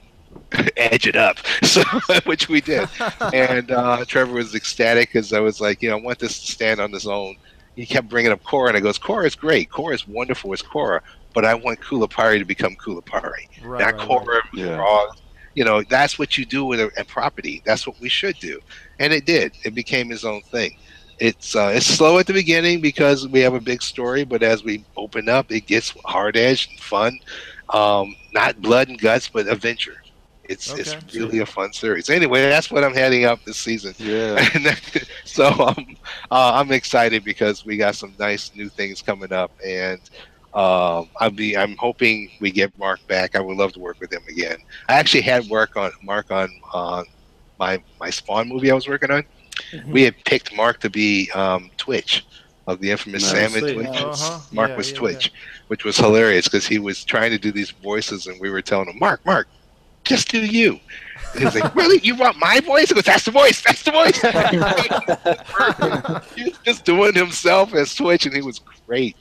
edge 0.77 1.07
it 1.07 1.15
up, 1.15 1.37
so 1.63 1.83
which 2.25 2.49
we 2.49 2.61
did. 2.61 2.87
and 3.33 3.71
uh, 3.71 4.05
Trevor 4.05 4.33
was 4.33 4.55
ecstatic 4.55 5.09
because 5.09 5.33
I 5.33 5.39
was 5.39 5.61
like, 5.61 5.81
you 5.81 5.89
know, 5.89 5.97
I 5.97 6.01
want 6.01 6.19
this 6.19 6.39
to 6.45 6.51
stand 6.51 6.79
on 6.79 6.93
its 6.93 7.05
own. 7.05 7.35
He 7.75 7.85
kept 7.85 8.09
bringing 8.09 8.31
up 8.31 8.43
Korra, 8.43 8.69
and 8.69 8.77
I 8.77 8.81
goes, 8.81 8.99
Korra 8.99 9.25
is 9.25 9.35
great. 9.35 9.69
Korra 9.69 9.93
is 9.93 10.07
wonderful 10.07 10.51
as 10.53 10.61
Korra, 10.61 10.99
but 11.33 11.45
I 11.45 11.53
want 11.53 11.79
Kulipari 11.79 12.37
to 12.39 12.45
become 12.45 12.75
Kulipari, 12.75 13.47
Right, 13.63 13.79
not 13.79 13.93
right, 13.93 13.95
right. 13.95 13.95
Korra. 13.95 14.41
Yeah. 14.53 14.75
Raw. 14.77 15.05
You 15.55 15.65
know, 15.65 15.81
that's 15.83 16.17
what 16.19 16.37
you 16.37 16.45
do 16.45 16.63
with 16.65 16.79
a, 16.79 16.89
a 16.97 17.03
property. 17.03 17.61
That's 17.65 17.85
what 17.85 17.99
we 17.99 18.09
should 18.09 18.37
do, 18.39 18.59
and 18.99 19.11
it 19.13 19.25
did. 19.25 19.53
It 19.63 19.75
became 19.75 20.09
his 20.09 20.23
own 20.25 20.41
thing. 20.43 20.77
It's 21.19 21.55
uh, 21.55 21.71
it's 21.75 21.85
slow 21.85 22.17
at 22.19 22.25
the 22.27 22.33
beginning 22.33 22.81
because 22.81 23.27
we 23.27 23.41
have 23.41 23.53
a 23.53 23.59
big 23.59 23.81
story, 23.83 24.23
but 24.23 24.43
as 24.43 24.63
we 24.63 24.83
open 24.97 25.29
up, 25.29 25.51
it 25.51 25.67
gets 25.67 25.93
hard 26.05 26.35
edged 26.37 26.71
and 26.71 26.79
fun. 26.79 27.19
Um, 27.71 28.15
not 28.33 28.61
blood 28.61 28.89
and 28.89 28.99
guts, 28.99 29.29
but 29.29 29.47
adventure. 29.47 30.01
It's 30.43 30.71
Okay. 30.71 30.81
it's 30.81 31.15
really 31.15 31.39
a 31.39 31.45
fun 31.45 31.71
series. 31.71 32.09
Anyway, 32.09 32.41
that's 32.41 32.69
what 32.71 32.83
I'm 32.83 32.93
heading 32.93 33.25
up 33.25 33.43
this 33.45 33.57
season. 33.57 33.93
Yeah. 33.97 34.43
So 35.25 35.45
um, 35.47 35.95
uh, 36.29 36.51
I'm 36.55 36.71
excited 36.73 37.23
because 37.23 37.65
we 37.65 37.77
got 37.77 37.95
some 37.95 38.13
nice 38.19 38.51
new 38.53 38.67
things 38.67 39.01
coming 39.01 39.31
up, 39.31 39.51
and 39.65 40.01
um, 40.53 41.07
I'll 41.19 41.29
be. 41.33 41.55
I'm 41.55 41.77
hoping 41.77 42.29
we 42.41 42.51
get 42.51 42.77
Mark 42.77 43.05
back. 43.07 43.35
I 43.35 43.39
would 43.39 43.55
love 43.55 43.71
to 43.73 43.79
work 43.79 43.99
with 44.01 44.11
him 44.11 44.23
again. 44.27 44.57
I 44.89 44.95
actually 44.95 45.21
had 45.21 45.47
work 45.47 45.77
on 45.77 45.91
Mark 46.03 46.31
on 46.31 46.49
on 46.73 47.05
my 47.59 47.81
my 47.99 48.09
Spawn 48.09 48.49
movie 48.49 48.69
I 48.71 48.75
was 48.75 48.87
working 48.89 49.09
on. 49.11 49.23
Mm-hmm. 49.71 49.91
We 49.91 50.03
had 50.03 50.15
picked 50.25 50.53
Mark 50.55 50.79
to 50.81 50.89
be 50.89 51.31
um, 51.31 51.71
Twitch 51.77 52.25
of 52.67 52.79
the 52.79 52.91
infamous 52.91 53.23
Nice. 53.23 53.31
Sam 53.31 53.53
and 53.53 53.63
Sweet. 53.63 53.73
Twitch. 53.73 53.87
Uh-huh. 54.01 54.39
Mark 54.51 54.69
Yeah, 54.69 54.77
was 54.77 54.91
yeah, 54.91 54.97
Twitch, 54.97 55.33
which 55.67 55.83
was 55.83 55.97
hilarious 55.97 56.45
because 56.47 56.67
he 56.67 56.79
was 56.79 57.03
trying 57.03 57.31
to 57.31 57.37
do 57.37 57.51
these 57.51 57.71
voices, 57.71 58.27
and 58.27 58.39
we 58.39 58.49
were 58.49 58.61
telling 58.61 58.87
him, 58.89 58.99
Mark, 58.99 59.25
Mark, 59.25 59.47
just 60.03 60.29
do 60.29 60.39
you. 60.39 60.79
And 61.33 61.39
he 61.39 61.45
was 61.45 61.55
like, 61.55 61.73
Really? 61.75 61.99
You 62.03 62.15
want 62.15 62.37
my 62.37 62.59
voice? 62.59 62.89
He 62.89 62.95
goes, 62.95 63.03
That's 63.03 63.25
the 63.25 63.31
voice. 63.31 63.61
That's 63.61 63.83
the 63.83 63.91
voice. 63.91 64.19
he 66.35 66.43
was 66.45 66.57
just 66.65 66.85
doing 66.85 67.13
himself 67.13 67.73
as 67.73 67.93
Twitch, 67.95 68.25
and 68.25 68.35
he 68.35 68.41
was 68.41 68.59
great. 68.87 69.15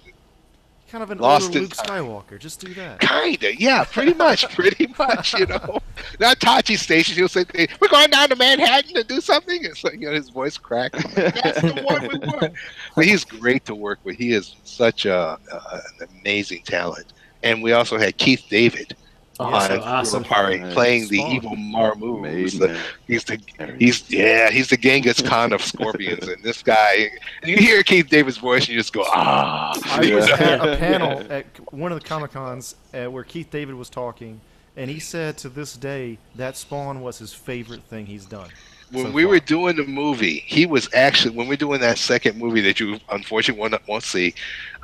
Kind 0.91 1.05
of 1.05 1.11
an 1.13 1.19
Lost 1.19 1.49
older 1.49 1.61
Luke 1.61 1.71
Skywalker. 1.77 2.39
Just 2.39 2.61
do 2.61 2.75
that. 2.75 2.99
Kinda, 3.01 3.55
yeah, 3.57 3.85
pretty 3.85 4.15
much, 4.15 4.49
pretty 4.55 4.93
much, 4.99 5.35
you 5.35 5.47
know. 5.47 5.79
Not 6.19 6.39
Tosche 6.41 6.77
Station. 6.79 7.15
He'll 7.15 7.29
say, 7.29 7.45
"We're 7.81 7.89
going 7.89 8.11
down 8.11 8.29
to 8.31 8.37
Manhattan 8.37 8.95
to 8.95 9.05
do 9.05 9.21
something." 9.21 9.65
It's 9.65 9.85
like 9.85 9.95
you 9.95 10.09
know, 10.09 10.13
his 10.13 10.31
voice 10.31 10.57
cracked. 10.57 10.95
That's 11.15 11.61
the 11.61 11.83
one 11.85 12.03
we 12.09 12.19
want. 12.19 12.53
But 12.97 13.05
he's 13.05 13.25
great 13.25 13.65
to 13.67 13.75
work 13.75 13.99
with. 14.05 14.17
He 14.17 14.33
is 14.33 14.55
such 14.65 15.07
a, 15.07 15.39
uh, 15.53 15.81
an 16.01 16.09
amazing 16.21 16.63
talent. 16.65 17.13
And 17.43 17.63
we 17.63 17.73
also 17.73 17.99
had 17.99 18.17
Keith 18.19 18.45
David 18.51 18.97
Oh, 19.43 19.45
on 19.47 19.69
so 19.71 19.81
awesome. 19.81 20.25
Kulipari 20.25 20.61
Nice. 20.61 20.75
playing 20.75 21.09
the 21.09 21.17
Spawn. 21.17 21.33
evil 21.33 21.57
Marmoo. 21.57 22.21
Made 22.21 22.41
He's 22.41 22.59
the, 22.59 22.69
man. 22.69 22.81
he's 23.07 23.25
the 23.25 23.41
he's 23.79 24.11
yeah 24.11 24.51
he's 24.51 24.69
the 24.69 24.77
Genghis 24.77 25.23
Khan 25.23 25.55
of 25.55 25.63
scorpions. 25.65 26.29
and 26.29 26.43
this 26.43 26.63
guy, 26.63 27.11
you 27.43 27.57
hear 27.57 27.83
Keith 27.83 28.11
David's 28.11 28.37
voice, 28.37 28.65
and 28.67 28.69
you 28.75 28.77
just 28.79 28.93
go 28.93 29.03
ah. 29.07 29.73
I 29.99 30.15
was 30.15 30.29
at 30.29 30.61
a 30.61 30.77
panel 30.79 31.25
at 31.33 31.47
one 31.73 31.91
of 31.91 31.99
the 31.99 32.07
Comic 32.07 32.33
Cons 32.33 32.77
uh, 32.93 33.07
where 33.11 33.25
Keith 33.25 33.51
David 33.51 33.77
was 33.77 33.89
talking, 33.89 34.43
and 34.77 34.91
he 34.91 35.01
said 35.01 35.37
to 35.39 35.49
this 35.49 35.77
day 35.77 36.19
that 36.37 36.57
Spawn 36.57 37.01
was 37.01 37.19
his 37.19 37.33
favorite 37.33 37.83
thing 37.85 38.07
he's 38.07 38.27
done. 38.27 38.49
when 38.91 39.07
so 39.07 39.11
we 39.13 39.25
were 39.25 39.41
doing 39.41 39.77
the 39.77 39.85
movie, 39.85 40.45
he 40.47 40.67
was 40.67 40.89
actually 40.95 41.37
when 41.37 41.49
we 41.49 41.55
are 41.55 41.59
doing 41.59 41.81
that 41.81 41.99
second 41.99 42.39
movie 42.39 42.61
that 42.63 42.81
you 42.81 42.99
unfortunately 43.11 43.61
won't, 43.61 43.89
won't 43.89 44.05
see. 44.05 44.35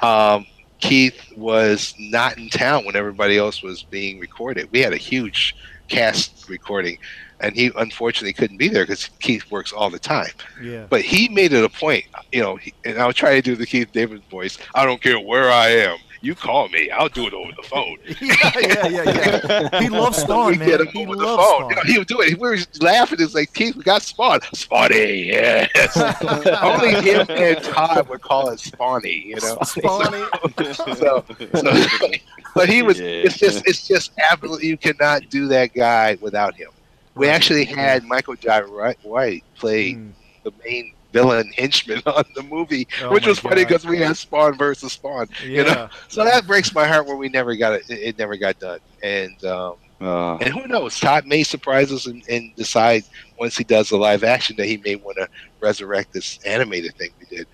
Um, 0.03 0.47
Keith 0.78 1.20
was 1.37 1.95
not 1.99 2.37
in 2.37 2.51
town 2.51 2.84
when 2.84 2.97
everybody 2.97 3.39
else 3.39 3.62
was 3.62 3.82
being 3.82 4.20
recorded. 4.20 4.70
We 4.72 4.80
had 4.80 4.93
a 4.93 4.99
huge 4.99 5.57
cast 5.89 6.49
recording, 6.49 6.99
and 7.41 7.55
he 7.55 7.70
unfortunately 7.76 8.32
couldn't 8.32 8.59
be 8.59 8.68
there 8.68 8.82
because 8.84 9.09
Keith 9.20 9.51
works 9.51 9.72
all 9.72 9.91
the 9.91 9.99
time. 9.99 10.32
Yeah. 10.62 10.87
But 10.89 11.03
he 11.03 11.28
made 11.28 11.53
it 11.53 11.64
a 11.64 11.68
point, 11.68 12.05
you 12.32 12.43
know, 12.43 12.57
he, 12.57 12.74
and 12.84 12.99
I'll 12.99 13.12
try 13.12 13.34
to 13.34 13.43
do 13.43 13.57
the 13.57 13.66
Keith 13.66 13.93
David 13.93 14.22
voice. 14.24 14.59
I 14.74 14.84
don't 14.84 15.01
care 15.01 15.18
where 15.18 15.51
I 15.51 15.68
am. 15.68 15.99
You 16.23 16.35
call 16.35 16.69
me, 16.71 16.91
I'll 16.91 17.09
do 17.09 17.27
it 17.27 17.33
over 17.35 17.53
the 17.53 17.62
phone. 17.62 17.99
yeah, 18.21 18.51
yeah, 18.59 18.89
yeah, 18.89 19.69
yeah. 19.71 19.81
He 19.81 19.89
loves 19.89 20.19
Spawn, 20.23 20.59
man. 20.59 20.69
get 20.69 20.81
him 20.81 20.87
He 20.89 21.05
over 21.07 21.14
the 21.17 21.25
phone. 21.25 21.39
Spawn. 21.39 21.69
You 21.71 21.77
know, 21.77 21.83
he 21.83 21.99
would 21.99 22.09
do 22.09 22.21
it. 22.21 22.39
We 22.41 22.49
were 22.49 22.59
laughing. 22.81 23.19
It's 23.21 23.35
like 23.35 23.53
Keith, 23.53 23.77
we 23.77 23.83
got 23.83 24.03
Spawn. 24.03 24.41
Spawny, 24.41 25.27
yes. 25.27 25.97
Only 26.62 26.95
him 27.03 27.27
and 27.29 27.62
Todd 27.62 28.09
would 28.09 28.23
call 28.23 28.49
it 28.51 28.59
Spawny. 28.59 29.25
You 29.27 29.37
know. 29.37 29.57
Spawny. 29.62 30.75
So, 30.75 31.25
so, 31.61 32.11
but 32.55 32.69
he 32.69 32.83
was. 32.83 32.99
Yeah. 32.99 33.07
It's 33.07 33.37
just. 33.39 33.67
It's 33.67 33.87
just 33.87 34.12
absolutely. 34.31 34.69
You 34.69 34.77
cannot 34.79 35.29
do 35.29 35.47
that 35.49 35.75
guy 35.75 36.17
without 36.21 36.55
him. 36.55 36.71
We 37.14 37.29
actually 37.29 37.64
had 37.64 38.05
Michael 38.05 38.35
Jai 38.37 38.62
Wright 38.62 38.99
White 39.03 39.45
play 39.57 39.95
Mm. 39.95 40.12
the 40.45 40.53
main 40.64 40.93
villain 41.17 41.51
henchman 41.57 42.03
on 42.07 42.25
the 42.35 42.43
movie, 42.43 42.87
Oh 43.03 43.11
which 43.12 43.25
my 43.25 43.31
was 43.31 43.39
funny 43.39 43.64
because 43.64 43.87
we 43.87 43.99
had 43.99 44.17
Spawn 44.17 44.57
versus 44.59 44.93
Spawn. 44.93 45.29
You 45.45 45.64
know. 45.64 45.89
So 46.09 46.25
that 46.25 46.47
breaks 46.47 46.75
my 46.75 46.87
heart 46.87 47.07
when 47.07 47.19
we 47.19 47.29
never 47.29 47.57
got 47.57 47.73
it. 47.73 47.89
It 47.89 47.99
it 48.09 48.19
never 48.19 48.37
got 48.37 48.59
done. 48.59 48.81
And 49.03 49.43
um, 49.45 49.75
Uh, 50.01 50.37
and 50.37 50.53
who 50.53 50.67
knows? 50.69 51.01
Todd 51.01 51.27
may 51.27 51.43
surprise 51.43 51.91
us 51.91 52.05
and, 52.07 52.23
and 52.29 52.55
decide 52.55 53.03
once 53.39 53.57
he 53.57 53.64
does 53.64 53.89
the 53.89 53.97
live 53.97 54.25
action 54.25 54.55
that 54.57 54.67
he 54.67 54.77
may 54.79 54.97
want 54.97 55.17
to 55.17 55.27
resurrect 55.61 56.12
this 56.12 56.39
animated 56.45 56.95
thing 56.99 57.11
we 57.19 57.25
did. 57.37 57.47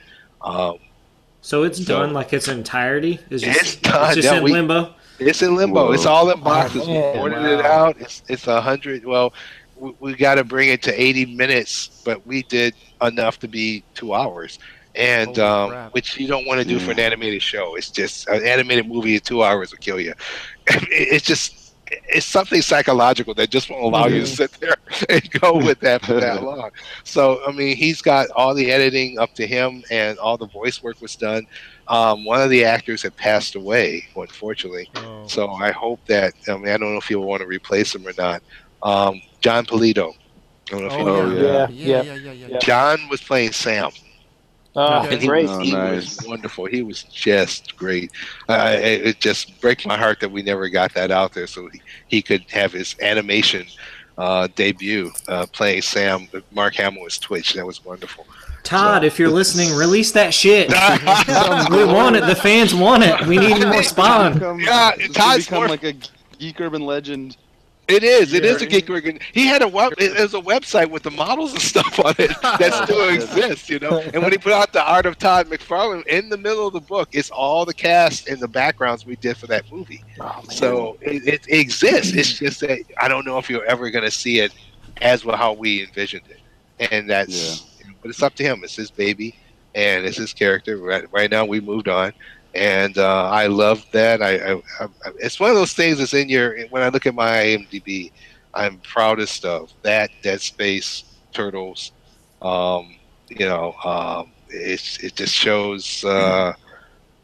Um, 0.43 0.79
So 1.41 1.63
it's 1.63 1.79
So- 1.85 1.99
done 2.01 2.13
like 2.13 2.33
its 2.33 2.49
entirety. 2.49 3.21
It's 3.31 3.43
just, 3.45 3.61
It's 3.61 3.77
done. 3.77 4.15
just 4.17 4.27
Yeah, 4.27 4.39
in 4.39 4.43
we- 4.45 4.53
limbo. 4.53 4.93
it's 5.21 5.41
in 5.43 5.55
limbo. 5.55 5.87
Whoa. 5.87 5.93
It's 5.93 6.07
all 6.07 6.31
in 6.31 6.41
boxes. 6.41 6.87
man. 6.89 7.13
we 7.15 7.19
ordered 7.21 7.47
it 7.61 7.65
out. 7.65 7.95
It's 8.01 8.23
it's 8.29 8.47
a 8.49 8.61
hundred. 8.61 9.05
Well, 9.05 9.33
we, 9.83 9.95
we 10.01 10.15
got 10.15 10.37
to 10.37 10.45
bring 10.45 10.69
it 10.71 10.83
to 10.83 10.93
eighty 11.01 11.27
minutes, 11.27 12.03
but 12.05 12.27
we 12.27 12.43
did 12.45 12.75
enough 13.03 13.39
to 13.41 13.49
be 13.49 13.85
two 13.95 14.15
hours. 14.15 14.59
And 14.95 15.37
Holy 15.37 15.49
um, 15.77 15.91
which 15.93 16.19
you 16.19 16.27
don't 16.29 16.47
want 16.47 16.61
to 16.61 16.67
do 16.67 16.79
for 16.79 16.91
an 16.93 16.99
animated 17.01 17.43
show. 17.43 17.77
It's 17.77 17.91
just 17.91 18.29
an 18.29 18.45
animated 18.45 18.87
movie 18.87 19.15
in 19.15 19.21
two 19.21 19.43
hours 19.43 19.71
will 19.73 19.79
kill 19.79 20.01
you. 20.01 20.15
It- 20.69 21.09
It's 21.15 21.27
just 21.27 21.59
it's 22.09 22.25
something 22.25 22.63
psychological 22.63 23.35
that 23.35 23.51
just 23.51 23.69
won't 23.69 23.85
allow 23.85 24.07
you 24.07 24.21
to 24.21 24.27
sit 24.27 24.51
there 24.61 24.77
and 25.11 25.31
go 25.33 25.59
with 25.59 25.79
that 25.81 26.03
for 26.03 26.15
that 26.21 26.43
long. 26.51 26.71
So 27.05 27.41
I 27.47 27.53
mean, 27.53 27.77
he's 27.77 28.01
got 28.01 28.31
all 28.31 28.55
the 28.55 28.71
editing 28.71 29.19
up 29.19 29.35
to 29.35 29.47
him, 29.47 29.83
and 29.91 30.19
all 30.19 30.39
the 30.39 30.47
voice 30.47 30.83
work 30.83 31.01
was 31.03 31.17
done. 31.17 31.47
Um, 31.89 32.25
one 32.25 32.41
of 32.41 32.49
the 32.49 32.65
actors 32.65 33.03
had 33.03 33.15
passed 33.17 33.57
away, 33.57 34.07
unfortunately. 34.17 34.89
Oh. 34.97 35.27
So 35.27 35.51
I 35.51 35.71
hope 35.71 36.01
that 36.07 36.33
I 36.49 36.57
mean 36.57 36.69
I 36.69 36.79
don't 36.79 36.93
know 36.93 36.99
if 36.99 37.11
you'll 37.11 37.27
want 37.27 37.43
to 37.43 37.47
replace 37.47 37.95
him 37.95 38.07
or 38.07 38.13
not, 38.17 38.43
um, 38.83 39.21
Jon 39.41 39.65
Polito. 39.67 40.15
I 40.69 40.79
don't 40.79 40.81
know 40.81 40.87
if 40.87 40.93
you 40.93 41.05
know. 41.05 41.17
Oh, 41.17 41.31
yeah. 41.31 41.43
Yeah, 41.43 41.67
yeah, 41.69 41.69
yeah. 41.71 42.03
yeah, 42.03 42.15
yeah, 42.15 42.33
yeah. 42.33 42.47
Yeah. 42.49 42.59
John 42.61 43.09
was 43.11 43.21
playing 43.21 43.53
Sam. 43.53 43.91
Oh, 44.75 45.03
Yeah. 45.05 45.11
And 45.11 45.21
he, 45.21 45.29
great. 45.29 45.43
was, 45.49 45.51
Oh, 45.59 45.59
he 45.61 45.73
nice. 45.73 46.19
was 46.19 46.27
wonderful. 46.29 46.65
He 46.67 46.83
was 46.83 47.03
just 47.03 47.77
great. 47.77 48.11
Uh, 48.49 48.77
it, 48.79 49.07
it 49.07 49.21
just 49.21 49.61
breaks 49.61 49.85
my 49.85 49.99
heart 49.99 50.21
that 50.21 50.31
we 50.31 50.41
never 50.43 50.69
got 50.69 50.95
that 50.95 51.11
out 51.11 51.35
there, 51.35 51.47
so 51.47 51.69
he, 51.69 51.83
he 52.09 52.23
could 52.23 52.43
have 52.51 52.73
his 52.73 52.97
animation 53.03 53.67
uh, 54.17 54.49
debut 54.55 55.11
uh, 55.29 55.47
playing 55.53 55.83
Sam. 55.83 56.27
Mark 56.53 56.75
Hamill 56.77 57.03
was 57.03 57.19
Twitch. 57.19 57.53
That 57.55 57.67
was 57.67 57.85
wonderful. 57.85 58.27
Todd, 58.63 59.03
So- 59.03 59.07
if 59.07 59.19
you're 59.19 59.29
listening, 59.29 59.75
release 59.75 60.13
that 60.13 60.33
shit. 60.33 60.69
we 61.71 61.85
want 61.85 62.17
it. 62.17 62.25
The 62.27 62.39
fans 62.41 62.75
want 62.75 63.03
it. 63.03 63.27
We 63.27 63.37
need 63.37 63.67
more 63.67 63.83
Spawn. 63.83 64.35
Become, 64.35 64.61
Yeah, 64.61 64.93
Todd's 65.13 65.45
become 65.47 65.59
more- 65.59 65.69
like 65.69 65.83
a 65.85 65.95
geek 66.39 66.61
urban 66.61 66.83
legend. 66.87 67.37
It 67.93 68.05
is. 68.05 68.33
It 68.33 68.45
Yeah. 68.45 68.51
is 68.51 68.63
a 68.63 68.67
geek 68.67 68.89
organ. 68.91 69.19
He 69.33 69.47
had 69.47 69.63
a 69.63 69.69
web. 69.69 69.93
A 69.93 69.97
website 70.43 70.91
with 70.91 71.03
the 71.03 71.11
models 71.11 71.53
and 71.53 71.61
stuff 71.61 71.99
on 72.01 72.15
it 72.19 72.31
that 72.43 72.73
still 72.85 73.09
exists. 73.11 73.69
You 73.69 73.79
know. 73.79 73.99
And 74.01 74.23
when 74.23 74.33
he 74.33 74.39
put 74.39 74.53
out 74.53 74.73
the 74.73 74.83
art 74.83 75.07
of 75.07 75.19
Todd 75.19 75.49
McFarlane 75.49 76.07
in 76.07 76.29
the 76.29 76.37
middle 76.39 76.67
of 76.67 76.73
the 76.73 76.81
book, 76.81 77.09
it's 77.13 77.31
all 77.31 77.65
the 77.65 77.75
cast 77.75 78.29
and 78.29 78.41
the 78.41 78.49
backgrounds 78.49 79.05
we 79.07 79.17
did 79.17 79.37
for 79.37 79.47
that 79.49 79.71
movie. 79.71 80.03
Oh. 80.21 80.43
So 80.51 80.97
it, 81.01 81.27
it 81.27 81.49
exists. 81.49 82.13
It's 82.15 82.39
just 82.39 82.61
that 82.61 82.81
I 83.01 83.09
don't 83.09 83.25
know 83.27 83.39
if 83.39 83.49
you're 83.51 83.65
ever 83.65 83.91
going 83.91 84.05
to 84.05 84.11
see 84.11 84.41
it 84.41 84.53
as 85.01 85.25
well 85.25 85.37
how 85.37 85.53
we 85.53 85.83
envisioned 85.85 86.25
it, 86.29 86.91
and 86.93 87.09
that's. 87.09 87.67
But 88.01 88.11
it's 88.11 88.23
up 88.23 88.35
to 88.37 88.43
him. 88.43 88.63
It's 88.65 88.75
his 88.77 88.91
baby, 88.91 89.37
and 89.75 90.05
it's 90.05 90.17
his 90.17 90.33
character. 90.33 90.77
Right, 90.79 91.05
right 91.13 91.31
now, 91.31 91.45
we 91.45 91.61
moved 91.61 91.89
on, 91.89 92.13
and 92.55 92.99
uh, 92.99 93.29
I 93.31 93.47
love 93.47 93.85
that. 93.93 94.23
I, 94.23 94.53
I, 94.53 94.61
I, 94.81 94.87
it's 95.21 95.41
one 95.41 95.51
of 95.51 95.57
those 95.57 95.73
things 95.73 95.99
that's 95.99 96.15
in 96.15 96.29
your. 96.29 96.57
When 96.69 96.83
I 96.83 96.89
look 96.89 97.07
at 97.07 97.15
my 97.15 97.31
IMDb, 97.31 98.13
I'm 98.55 98.79
proudest 98.79 99.45
of 99.45 99.73
that. 99.83 100.11
Dead 100.23 100.41
Space, 100.41 101.05
Turtles. 101.33 101.93
Um, 102.43 102.97
you 103.29 103.47
know, 103.47 103.75
um, 103.85 104.33
it's 104.49 105.03
it 105.03 105.15
just 105.17 105.35
shows. 105.35 106.05
Uh, 106.05 106.53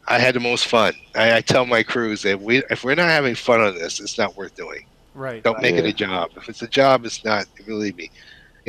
I 0.07 0.17
had 0.17 0.33
the 0.33 0.39
most 0.39 0.65
fun. 0.65 0.93
I, 1.15 1.37
I 1.37 1.41
tell 1.41 1.65
my 1.65 1.83
crews 1.83 2.23
that 2.23 2.39
we 2.39 2.63
if 2.69 2.83
we're 2.83 2.95
not 2.95 3.09
having 3.09 3.35
fun 3.35 3.61
on 3.61 3.75
this, 3.75 3.99
it's 3.99 4.17
not 4.17 4.35
worth 4.35 4.55
doing. 4.55 4.85
Right. 5.13 5.43
Don't 5.43 5.61
make 5.61 5.75
it 5.75 5.85
a 5.85 5.93
job. 5.93 6.31
If 6.37 6.49
it's 6.49 6.61
a 6.61 6.67
job, 6.67 7.05
it's 7.05 7.23
not. 7.23 7.45
Believe 7.65 7.95
me, 7.97 8.09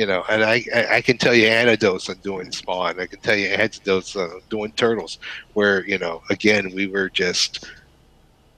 you 0.01 0.07
know. 0.07 0.23
And 0.29 0.43
I, 0.43 0.63
I, 0.75 0.95
I 0.97 1.01
can 1.01 1.17
tell 1.19 1.35
you 1.35 1.45
anecdotes 1.47 2.09
on 2.09 2.15
doing 2.23 2.51
Spawn. 2.51 2.99
I 2.99 3.05
can 3.05 3.19
tell 3.19 3.35
you 3.35 3.47
anecdotes 3.49 4.15
on 4.15 4.41
doing 4.49 4.71
Turtles, 4.71 5.19
where 5.53 5.85
you 5.85 5.99
know, 5.99 6.23
again, 6.31 6.71
we 6.73 6.87
were 6.87 7.07
just, 7.09 7.69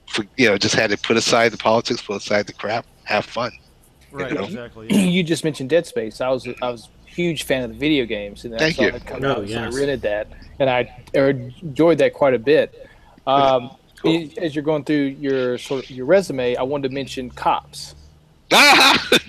for, 0.06 0.24
you 0.38 0.48
know, 0.48 0.56
just 0.56 0.74
had 0.74 0.88
to 0.90 0.96
put 0.96 1.18
aside 1.18 1.50
the 1.52 1.58
politics, 1.58 2.00
put 2.00 2.16
aside 2.16 2.46
the 2.46 2.54
crap, 2.54 2.86
have 3.04 3.26
fun. 3.26 3.52
Right. 4.10 4.30
you 4.32 4.38
know. 4.38 4.44
Exactly. 4.44 4.86
yeah. 4.88 4.96
you 5.00 5.22
just 5.22 5.44
mentioned 5.44 5.68
Dead 5.68 5.86
Space. 5.86 6.22
I 6.22 6.30
was 6.30 6.48
I 6.62 6.70
was 6.70 6.88
a 7.06 7.10
huge 7.10 7.42
fan 7.42 7.62
of 7.64 7.70
the 7.72 7.76
video 7.78 8.06
games, 8.06 8.46
and 8.46 8.54
I 8.54 8.58
Thank 8.58 8.76
saw 8.76 8.82
you. 8.84 8.88
it 8.88 9.04
come 9.06 9.22
Oh, 9.24 9.30
out, 9.32 9.36
so 9.36 9.42
yes. 9.42 9.74
I 9.74 9.76
rented 9.78 10.00
that, 10.02 10.28
and 10.58 10.70
I 10.70 10.96
enjoyed 11.12 11.98
that 11.98 12.14
quite 12.14 12.34
a 12.34 12.38
bit. 12.38 12.88
Um, 13.26 13.70
Cool. 14.02 14.28
As 14.36 14.54
you're 14.54 14.62
going 14.62 14.84
through 14.84 15.16
your 15.18 15.56
sort 15.56 15.84
of 15.84 15.90
your 15.90 16.04
resume, 16.04 16.56
I 16.56 16.62
wanted 16.62 16.88
to 16.88 16.94
mention 16.94 17.30
Cops. 17.30 17.94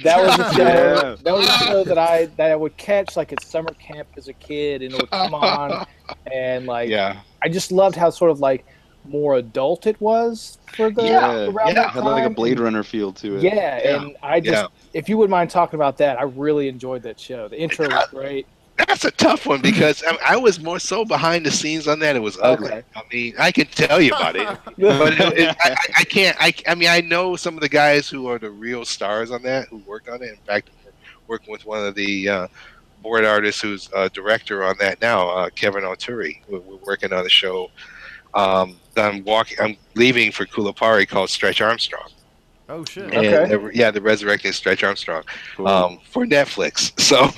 That 0.04 0.18
was 0.24 0.40
a 0.40 0.54
show. 0.56 0.64
Yeah. 0.64 1.16
That 1.24 1.34
was 1.34 1.48
a 1.48 1.58
show 1.66 1.84
that 1.84 1.98
I 1.98 2.26
that 2.38 2.52
I 2.52 2.56
would 2.56 2.78
catch 2.78 3.16
like 3.18 3.32
at 3.34 3.44
summer 3.44 3.74
camp 3.74 4.08
as 4.18 4.28
a 4.28 4.34
kid, 4.34 4.82
and 4.82 4.94
it 4.94 5.02
would 5.02 5.10
come 5.10 5.34
on, 5.34 5.86
and 6.32 6.66
like 6.66 6.90
yeah, 6.90 7.22
I 7.42 7.50
just 7.50 7.72
loved 7.72 7.96
how 7.96 8.10
sort 8.10 8.32
of 8.32 8.40
like 8.40 8.66
more 9.08 9.36
adult 9.36 9.86
it 9.86 10.00
was 10.02 10.58
for 10.76 10.90
the 10.90 11.04
Yeah, 11.04 11.46
around 11.46 11.68
yeah. 11.68 11.74
that 11.74 11.90
Had 11.92 12.04
like 12.04 12.26
a. 12.26 12.30
Blade 12.30 12.60
Runner 12.60 12.84
feel 12.84 13.14
to 13.14 13.38
it. 13.38 13.44
Yeah, 13.44 13.54
Yeah. 13.54 14.02
and 14.02 14.18
I 14.24 14.40
just 14.40 14.64
yeah. 14.64 14.68
if 14.94 15.08
you 15.10 15.18
wouldn't 15.18 15.32
mind 15.32 15.50
talking 15.52 15.78
about 15.78 15.98
that, 15.98 16.20
I 16.20 16.24
really 16.24 16.68
enjoyed 16.68 17.04
that 17.04 17.20
show. 17.20 17.48
The 17.48 17.60
intro 17.62 17.88
was 17.88 18.08
great. 18.10 18.48
That's 18.78 19.06
a 19.06 19.12
tough 19.12 19.46
one 19.46 19.62
because 19.62 20.04
I, 20.06 20.18
I 20.34 20.36
was 20.38 20.60
more 20.60 20.80
so 20.80 21.06
behind 21.06 21.46
the 21.46 21.52
scenes 21.52 21.88
on 21.88 22.00
that. 22.00 22.16
It 22.16 22.20
was 22.20 22.38
ugly. 22.42 22.72
Okay. 22.72 22.84
I 22.96 23.02
mean, 23.12 23.34
I 23.40 23.52
can 23.52 23.68
tell 23.68 24.02
you 24.02 24.14
about 24.14 24.36
it, 24.36 24.46
but 24.78 25.14
it, 25.14 25.40
it, 25.40 25.56
I, 25.64 25.76
I- 26.00 26.04
can't. 26.04 26.36
I, 26.40 26.54
I 26.68 26.76
mean, 26.76 26.90
I 26.90 27.00
know 27.02 27.36
some 27.38 27.56
of 27.56 27.62
the 27.62 27.70
guys 27.70 28.10
who 28.10 28.28
are 28.28 28.38
the 28.38 28.50
real 28.52 28.84
stars 28.84 29.32
on 29.32 29.42
that 29.44 29.70
who 29.70 29.78
worked 29.80 30.10
on 30.10 30.22
it. 30.22 30.30
In 30.30 30.36
fact, 30.46 30.70
working 31.28 31.52
with 31.52 31.66
one 31.66 31.86
of 31.86 31.96
the 31.96 32.28
uh, 32.30 32.48
board 33.02 33.24
artists 33.24 33.62
who's 33.62 33.90
a 33.96 34.10
director 34.10 34.64
on 34.64 34.76
that 34.80 35.00
now, 35.02 35.30
uh, 35.30 35.50
Kevin 35.52 35.86
Altieri. 35.86 36.42
We're, 36.50 36.60
we're 36.60 36.76
working 36.78 37.14
on 37.14 37.26
a 37.26 37.30
show. 37.30 37.72
Um, 38.34 38.78
I'm 38.98 39.24
walking. 39.24 39.58
I'm 39.62 39.78
leaving 39.96 40.32
for 40.34 40.46
Kulipari 40.46 41.08
called 41.08 41.30
Stretch 41.30 41.62
Armstrong. 41.62 42.10
Oh 42.68 42.84
shit. 42.86 43.06
And 43.14 43.26
Okay. 43.28 43.46
the- 43.56 43.72
yeah, 43.74 43.92
the 43.92 44.02
resurrecting 44.02 44.52
Stretch 44.52 44.84
Armstrong 44.84 45.24
Cool. 45.56 45.68
um, 45.68 46.00
for 46.10 46.26
Netflix. 46.26 46.92
So 47.06 47.30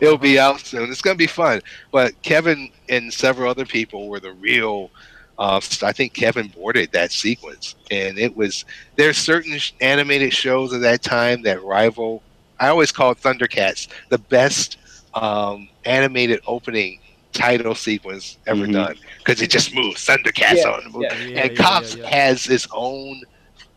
it'll 0.00 0.18
be 0.18 0.38
out 0.38 0.60
soon. 0.60 0.90
It's 0.90 1.02
going 1.02 1.16
to 1.16 1.18
be 1.18 1.26
fun. 1.26 1.60
But 1.90 2.20
Kevin 2.22 2.70
and 2.88 3.12
several 3.12 3.50
other 3.50 3.66
people 3.66 4.08
were 4.08 4.20
the 4.20 4.32
real. 4.32 4.90
Uh, 5.38 5.60
I 5.82 5.92
think 5.92 6.14
Kevin 6.14 6.46
boarded 6.48 6.92
that 6.92 7.10
sequence, 7.12 7.74
and 7.90 8.18
it 8.18 8.36
was. 8.36 8.64
There's 8.94 9.18
certain 9.18 9.58
sh- 9.58 9.72
animated 9.80 10.32
shows 10.32 10.72
of 10.72 10.80
that 10.82 11.02
time 11.02 11.42
that 11.42 11.62
rival. 11.64 12.22
I 12.60 12.68
always 12.68 12.92
call 12.92 13.10
it 13.10 13.18
Thundercats 13.20 13.88
the 14.08 14.16
best 14.18 14.78
um, 15.14 15.68
animated 15.84 16.40
opening 16.46 17.00
title 17.32 17.74
sequence 17.74 18.38
ever 18.46 18.64
Mhm. 18.66 18.72
done 18.72 18.96
because 19.18 19.42
it 19.42 19.50
just 19.50 19.74
moves 19.74 20.06
Thundercats 20.06 20.58
Yeah, 20.62 20.68
on 20.70 20.84
the 20.84 20.90
move. 20.90 21.02
yeah. 21.02 21.14
Yeah, 21.18 21.40
and 21.42 21.50
yeah, 21.50 21.62
Cops 21.62 21.96
yeah, 21.96 22.02
yeah. 22.04 22.08
has 22.16 22.46
its 22.48 22.66
own 22.72 23.20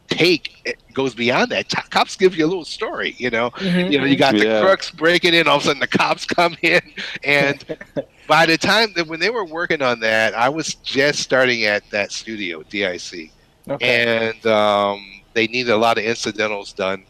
take. 0.09 0.61
It 0.65 0.77
goes 0.93 1.13
beyond 1.13 1.51
that. 1.51 1.69
Co- 1.73 1.87
Cops 1.89 2.15
give 2.15 2.35
you 2.35 2.45
a 2.45 2.47
little 2.47 2.65
story, 2.65 3.15
you 3.17 3.29
know 3.29 3.51
Mhm. 3.51 3.91
you 3.91 3.97
know, 3.99 4.05
you 4.05 4.15
got 4.17 4.33
the 4.35 4.45
Yeah. 4.45 4.61
crooks 4.61 4.89
breaking 4.91 5.33
in, 5.33 5.47
all 5.47 5.57
of 5.57 5.61
a 5.63 5.65
sudden 5.65 5.79
the 5.79 5.87
cops 5.87 6.25
come 6.25 6.55
in, 6.61 6.81
and 7.23 7.63
by 8.27 8.45
the 8.45 8.57
time 8.57 8.93
that 8.95 9.07
when 9.07 9.19
they 9.19 9.29
were 9.29 9.45
working 9.45 9.81
on 9.81 9.99
that, 10.01 10.33
I 10.35 10.49
was 10.49 10.75
just 10.75 11.19
starting 11.19 11.63
at 11.65 11.89
that 11.91 12.11
studio, 12.11 12.63
DIC, 12.63 13.31
Okay. 13.69 14.27
and 14.31 14.45
um, 14.45 15.21
they 15.33 15.47
needed 15.47 15.71
a 15.71 15.77
lot 15.77 15.97
of 15.97 16.03
incidentals 16.03 16.73
done. 16.73 17.03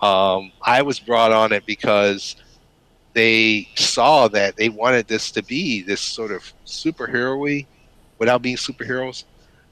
Um, 0.00 0.52
I 0.62 0.82
was 0.82 0.98
brought 1.00 1.32
on 1.32 1.52
it 1.52 1.64
because 1.66 2.36
they 3.14 3.68
saw 3.76 4.28
that 4.28 4.56
they 4.56 4.68
wanted 4.68 5.06
this 5.08 5.30
to 5.32 5.42
be 5.42 5.82
this 5.82 6.00
sort 6.00 6.32
of 6.32 6.52
superhero-y 6.66 7.66
without 8.18 8.42
being 8.42 8.56
superheroes. 8.56 9.24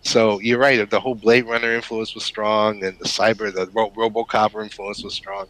So 0.03 0.39
you're 0.41 0.59
right. 0.59 0.89
The 0.89 1.01
whole 1.01 1.15
Blade 1.15 1.47
Runner 1.47 1.73
influence 1.73 2.15
was 2.15 2.25
strong, 2.25 2.83
and 2.85 2.99
the 2.99 3.05
cyber, 3.05 3.53
the 3.53 3.67
Ro- 3.73 3.91
RoboCop 3.91 4.61
influence 4.63 5.03
was 5.03 5.15
strong. 5.15 5.47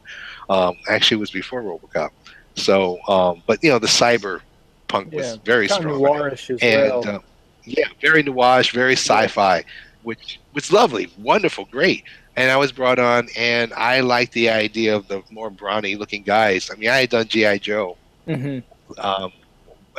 Um, 0.48 0.74
actually, 0.88 1.16
it 1.16 1.20
was 1.20 1.30
before 1.30 1.62
RoboCop. 1.62 2.10
So, 2.56 2.98
um, 3.08 3.42
but 3.46 3.58
you 3.62 3.70
know, 3.70 3.78
the 3.78 3.86
cyber 3.86 4.40
punk 4.88 5.12
was 5.14 5.36
very 5.44 5.68
kind 5.68 5.82
strong. 5.82 6.02
noirish 6.02 6.50
as 6.50 6.62
and 6.62 6.72
well. 6.72 7.06
uh, 7.06 7.18
yeah, 7.64 7.86
very 8.00 8.22
noirish, 8.22 8.72
very 8.72 8.94
sci-fi, 8.94 9.64
which 10.02 10.40
was 10.52 10.72
lovely, 10.72 11.08
wonderful, 11.16 11.64
great. 11.66 12.04
And 12.36 12.50
I 12.50 12.56
was 12.56 12.72
brought 12.72 12.98
on, 12.98 13.28
and 13.36 13.72
I 13.74 14.00
liked 14.00 14.32
the 14.32 14.50
idea 14.50 14.94
of 14.96 15.08
the 15.08 15.22
more 15.30 15.50
brawny-looking 15.50 16.22
guys. 16.22 16.70
I 16.72 16.76
mean, 16.76 16.90
I 16.90 16.98
had 17.00 17.10
done 17.10 17.26
GI 17.28 17.58
Joe, 17.60 17.98
hmm 18.26 18.58
um, 18.98 19.32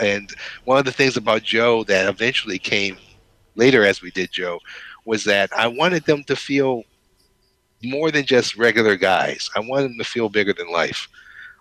and 0.01 0.29
one 0.65 0.77
of 0.77 0.85
the 0.85 0.91
things 0.91 1.17
about 1.17 1.43
Joe 1.43 1.83
that 1.85 2.07
eventually 2.07 2.59
came 2.59 2.97
later 3.55 3.85
as 3.85 4.01
we 4.01 4.11
did 4.11 4.31
Joe 4.31 4.59
was 5.05 5.23
that 5.25 5.51
I 5.53 5.67
wanted 5.67 6.05
them 6.05 6.23
to 6.25 6.35
feel 6.35 6.83
more 7.83 8.11
than 8.11 8.25
just 8.25 8.55
regular 8.57 8.95
guys. 8.95 9.49
I 9.55 9.59
wanted 9.59 9.89
them 9.89 9.97
to 9.97 10.03
feel 10.05 10.29
bigger 10.29 10.53
than 10.53 10.71
life. 10.71 11.07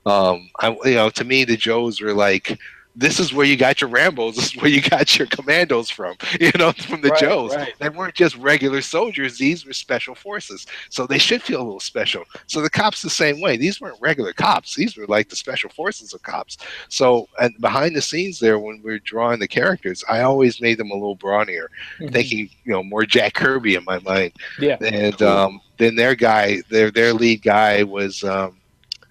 Um, 0.07 0.51
I, 0.61 0.71
you 0.85 0.95
know, 0.95 1.11
to 1.11 1.25
me, 1.25 1.45
the 1.45 1.57
Joes 1.57 2.01
were 2.01 2.15
like, 2.15 2.59
this 2.95 3.19
is 3.19 3.33
where 3.33 3.47
you 3.47 3.57
got 3.57 3.81
your 3.81 3.89
Rambos. 3.89 4.35
This 4.35 4.47
is 4.55 4.57
where 4.57 4.71
you 4.71 4.83
got 4.83 5.17
your 5.19 5.27
Commandos 5.29 5.89
from. 5.91 6.17
You 6.41 6.51
know, 6.59 6.73
from 6.73 7.01
the 7.01 7.09
Right, 7.11 7.21
Joes. 7.21 7.55
right. 7.55 7.73
They 7.79 7.89
weren't 7.89 8.15
just 8.15 8.37
regular 8.37 8.83
soldiers. 8.83 9.39
These 9.39 9.65
were 9.65 9.73
special 9.73 10.15
forces, 10.15 10.67
so 10.91 11.07
they 11.07 11.19
should 11.19 11.43
feel 11.43 11.61
a 11.61 11.65
little 11.65 11.81
special. 11.81 12.25
So 12.47 12.61
the 12.61 12.69
cops 12.71 13.01
the 13.01 13.11
same 13.11 13.41
way. 13.41 13.57
These 13.57 13.81
weren't 13.81 13.97
regular 14.01 14.33
cops. 14.33 14.75
These 14.75 14.97
were 14.97 15.07
like 15.07 15.29
the 15.29 15.37
special 15.37 15.71
forces 15.71 16.13
of 16.15 16.23
cops. 16.23 16.59
So 16.89 17.29
and 17.41 17.55
behind 17.61 17.95
the 17.97 18.03
scenes 18.03 18.39
there, 18.41 18.59
when 18.59 18.83
we 18.83 18.93
are 18.93 18.99
drawing 18.99 19.39
the 19.41 19.49
characters, 19.49 20.05
I 20.09 20.23
always 20.23 20.61
made 20.61 20.79
them 20.79 20.91
a 20.91 20.95
little 20.95 21.17
brawnier, 21.17 21.67
Mhm. 22.01 22.13
thinking 22.13 22.51
you 22.65 22.73
know 22.73 22.83
more 22.83 23.07
Jack 23.07 23.35
Kirby 23.35 23.75
in 23.77 23.85
my 23.85 23.99
mind. 24.01 24.33
Yeah. 24.59 24.77
And 24.83 25.21
um, 25.23 25.61
then 25.79 25.95
their 25.97 26.15
guy, 26.15 26.63
their 26.71 26.91
their 26.91 27.13
lead 27.15 27.43
guy 27.43 27.83
was 27.85 28.25
um, 28.25 28.59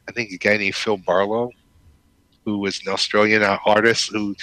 I 0.08 0.12
think 0.12 0.32
a 0.32 0.38
guy 0.38 0.58
named 0.58 0.76
Phil 0.76 0.98
Barlow, 0.98 1.52
who 2.46 2.58
was 2.58 2.82
an 2.86 2.92
Australian 2.92 3.44
artist 3.44 4.12
who 4.12 4.36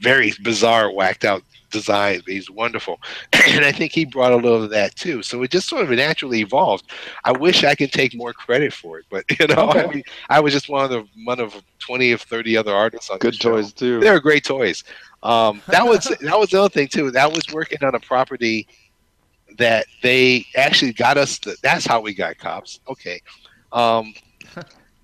very 0.00 0.34
bizarre, 0.42 0.92
whacked 0.92 1.24
out 1.24 1.42
designs, 1.70 2.22
he's 2.26 2.50
wonderful. 2.50 3.00
and 3.48 3.64
I 3.64 3.72
think 3.72 3.92
he 3.92 4.04
brought 4.04 4.32
a 4.32 4.36
little 4.36 4.62
of 4.62 4.70
that 4.70 4.94
too. 4.94 5.22
So 5.22 5.42
it 5.42 5.50
just 5.50 5.68
sort 5.68 5.82
of 5.84 5.90
naturally 5.90 6.40
evolved. 6.40 6.90
I 7.24 7.32
wish 7.32 7.64
I 7.64 7.74
could 7.74 7.92
take 7.92 8.14
more 8.14 8.32
credit 8.32 8.72
for 8.72 8.98
it, 8.98 9.06
but 9.10 9.24
you 9.40 9.46
know, 9.48 9.70
I, 9.70 9.86
mean, 9.86 10.02
I 10.28 10.40
was 10.40 10.52
just 10.52 10.68
one 10.68 10.84
of 10.84 10.90
the 10.90 11.04
one 11.24 11.40
of 11.40 11.54
twenty 11.80 12.12
of 12.12 12.20
thirty 12.20 12.56
other 12.56 12.74
artists 12.74 13.10
on 13.10 13.18
Good 13.18 13.34
the 13.34 13.38
show. 13.38 13.52
toys 13.52 13.72
too. 13.72 14.00
They 14.00 14.10
were 14.10 14.20
great 14.20 14.44
toys. 14.44 14.84
Um, 15.22 15.62
that 15.68 15.84
was 15.84 16.04
that 16.20 16.38
was 16.38 16.50
the 16.50 16.60
other 16.60 16.68
thing 16.68 16.88
too. 16.88 17.10
That 17.10 17.32
was 17.32 17.48
working 17.52 17.82
on 17.82 17.94
a 17.94 18.00
property 18.00 18.68
that 19.58 19.86
they 20.02 20.46
actually 20.56 20.92
got 20.92 21.18
us. 21.18 21.38
The, 21.38 21.56
that's 21.62 21.86
how 21.86 22.00
we 22.00 22.14
got 22.14 22.38
cops. 22.38 22.80
Okay. 22.88 23.20
Um, 23.72 24.14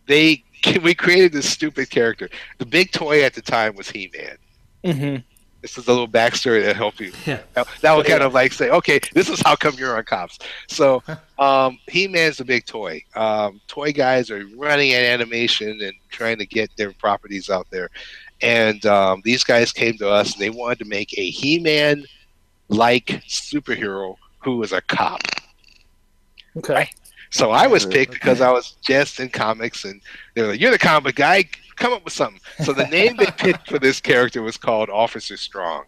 they 0.07 0.44
we 0.82 0.94
created 0.94 1.32
this 1.32 1.48
stupid 1.48 1.90
character. 1.90 2.28
The 2.59 2.66
big 2.66 2.92
toy 2.92 3.22
at 3.22 3.34
the 3.34 3.42
time 3.42 3.76
was 3.76 3.90
He 3.90 4.11
Man. 4.16 4.94
hmm 4.94 5.16
This 5.62 5.76
is 5.78 5.86
a 5.88 5.90
little 5.90 6.09
backstory 6.09 6.62
to 6.62 6.74
help 6.74 7.00
you. 7.00 7.12
Yeah. 7.26 7.40
That, 7.54 7.68
that 7.80 7.96
would 7.96 8.06
kind 8.06 8.22
of 8.22 8.34
like 8.34 8.52
say, 8.52 8.70
okay, 8.70 9.00
this 9.12 9.28
is 9.28 9.40
how 9.44 9.56
come 9.56 9.74
you're 9.74 9.96
on 9.96 10.04
cops. 10.04 10.38
So, 10.68 11.02
um, 11.38 11.78
He 11.88 12.09
Man's 12.09 12.38
the 12.38 12.44
big 12.44 12.66
toy. 12.66 13.02
Um, 13.14 13.61
toy 13.66 13.92
guys 13.92 14.30
are 14.30 14.44
running 14.56 14.92
at 14.92 15.02
animation 15.02 15.80
and 15.80 15.92
trying 16.11 16.38
to 16.38 16.46
get 16.46 16.70
their 16.76 16.92
properties 16.92 17.50
out 17.50 17.66
there. 17.70 17.90
And 18.40 18.84
um, 18.86 19.22
these 19.24 19.42
guys 19.42 19.72
came 19.72 19.98
to 19.98 20.09
us 20.09 20.32
and 20.32 20.40
they 20.40 20.50
wanted 20.50 20.78
to 20.80 20.84
make 20.84 21.16
a 21.18 21.30
He 21.30 21.59
Man 21.59 22.04
like 22.68 23.06
superhero 23.26 24.16
who 24.38 24.59
was 24.59 24.72
a 24.72 24.80
cop. 24.82 25.20
Okay. 26.56 26.90
So 27.31 27.51
I 27.51 27.66
was 27.66 27.85
Okay. 27.85 27.87
picked 27.87 28.12
because 28.12 28.41
I 28.41 28.51
was 28.51 28.76
just 28.87 29.20
in 29.20 29.29
comics, 29.31 29.85
and 29.85 30.01
they 30.35 30.43
were 30.43 30.49
like, 30.49 30.61
"You're 30.61 30.70
the 30.70 30.79
comic 30.79 31.16
guy. 31.16 31.45
Come 31.76 31.93
up 31.93 32.05
with 32.05 32.12
something." 32.14 32.41
So 32.59 32.72
the 32.72 32.85
name 32.85 33.16
they 33.16 33.31
picked 33.37 33.68
for 33.68 33.79
this 33.79 34.01
character 34.01 34.43
was 34.43 34.57
called 34.57 34.91
Officer 34.91 35.37
Strong. 35.37 35.85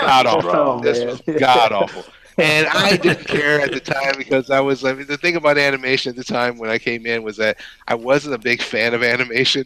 God 0.00 0.26
awful. 0.26 0.60
Oh, 0.64 0.82
this 0.82 1.04
man. 1.04 1.06
was 1.06 1.22
god 1.36 1.72
awful. 1.72 2.06
And 2.40 2.66
I 2.72 2.96
didn't 2.96 3.26
care 3.26 3.60
at 3.60 3.72
the 3.72 3.80
time 3.80 4.16
because 4.16 4.50
I 4.50 4.60
was. 4.60 4.84
I 4.84 4.92
mean, 4.92 5.06
the 5.06 5.16
thing 5.16 5.36
about 5.36 5.58
animation 5.58 6.10
at 6.10 6.16
the 6.16 6.24
time 6.24 6.58
when 6.58 6.70
I 6.70 6.78
came 6.78 7.06
in 7.06 7.22
was 7.22 7.36
that 7.38 7.58
I 7.88 7.94
wasn't 7.94 8.34
a 8.34 8.38
big 8.38 8.62
fan 8.62 8.94
of 8.94 9.02
animation, 9.02 9.64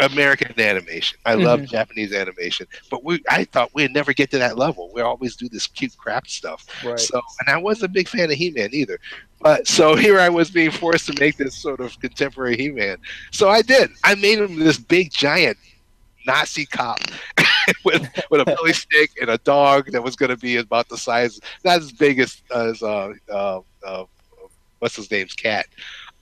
American 0.00 0.58
animation. 0.60 1.18
I 1.24 1.34
love 1.34 1.64
Japanese 1.64 2.12
animation, 2.12 2.66
but 2.90 3.02
we. 3.02 3.22
I 3.30 3.44
thought 3.44 3.74
we'd 3.74 3.92
never 3.92 4.12
get 4.12 4.30
to 4.32 4.38
that 4.38 4.58
level. 4.58 4.90
We 4.94 5.00
always 5.00 5.36
do 5.36 5.48
this 5.48 5.66
cute 5.66 5.96
crap 5.96 6.26
stuff. 6.26 6.66
Right. 6.84 6.98
So, 6.98 7.20
and 7.40 7.54
I 7.54 7.56
wasn't 7.56 7.90
a 7.90 7.94
big 7.94 8.08
fan 8.08 8.30
of 8.30 8.36
He-Man 8.36 8.70
either. 8.72 8.98
But 9.40 9.66
so 9.66 9.94
here 9.96 10.20
I 10.20 10.28
was 10.28 10.50
being 10.50 10.70
forced 10.70 11.06
to 11.06 11.18
make 11.18 11.36
this 11.36 11.54
sort 11.54 11.80
of 11.80 11.98
contemporary 12.00 12.56
He-Man. 12.56 12.98
So 13.30 13.48
I 13.48 13.62
did. 13.62 13.90
I 14.04 14.14
made 14.16 14.38
him 14.38 14.58
this 14.58 14.78
big 14.78 15.10
giant 15.10 15.56
Nazi 16.26 16.66
cop 16.66 16.98
with 17.84 18.06
with 18.30 18.40
a 18.40 18.44
belly 18.56 18.72
stick 18.72 19.12
and 19.20 19.30
a 19.30 19.38
dog 19.38 19.92
that 19.92 20.02
was 20.02 20.16
going 20.16 20.30
to 20.30 20.36
be 20.36 20.56
about 20.56 20.88
the 20.88 20.98
size, 20.98 21.40
not 21.64 21.78
as 21.78 21.92
big 21.92 22.18
as 22.18 22.42
as 22.54 22.82
uh, 22.82 23.12
uh, 23.32 23.60
uh, 23.86 24.04
what's 24.80 24.96
his 24.96 25.10
name's 25.10 25.32
cat, 25.32 25.66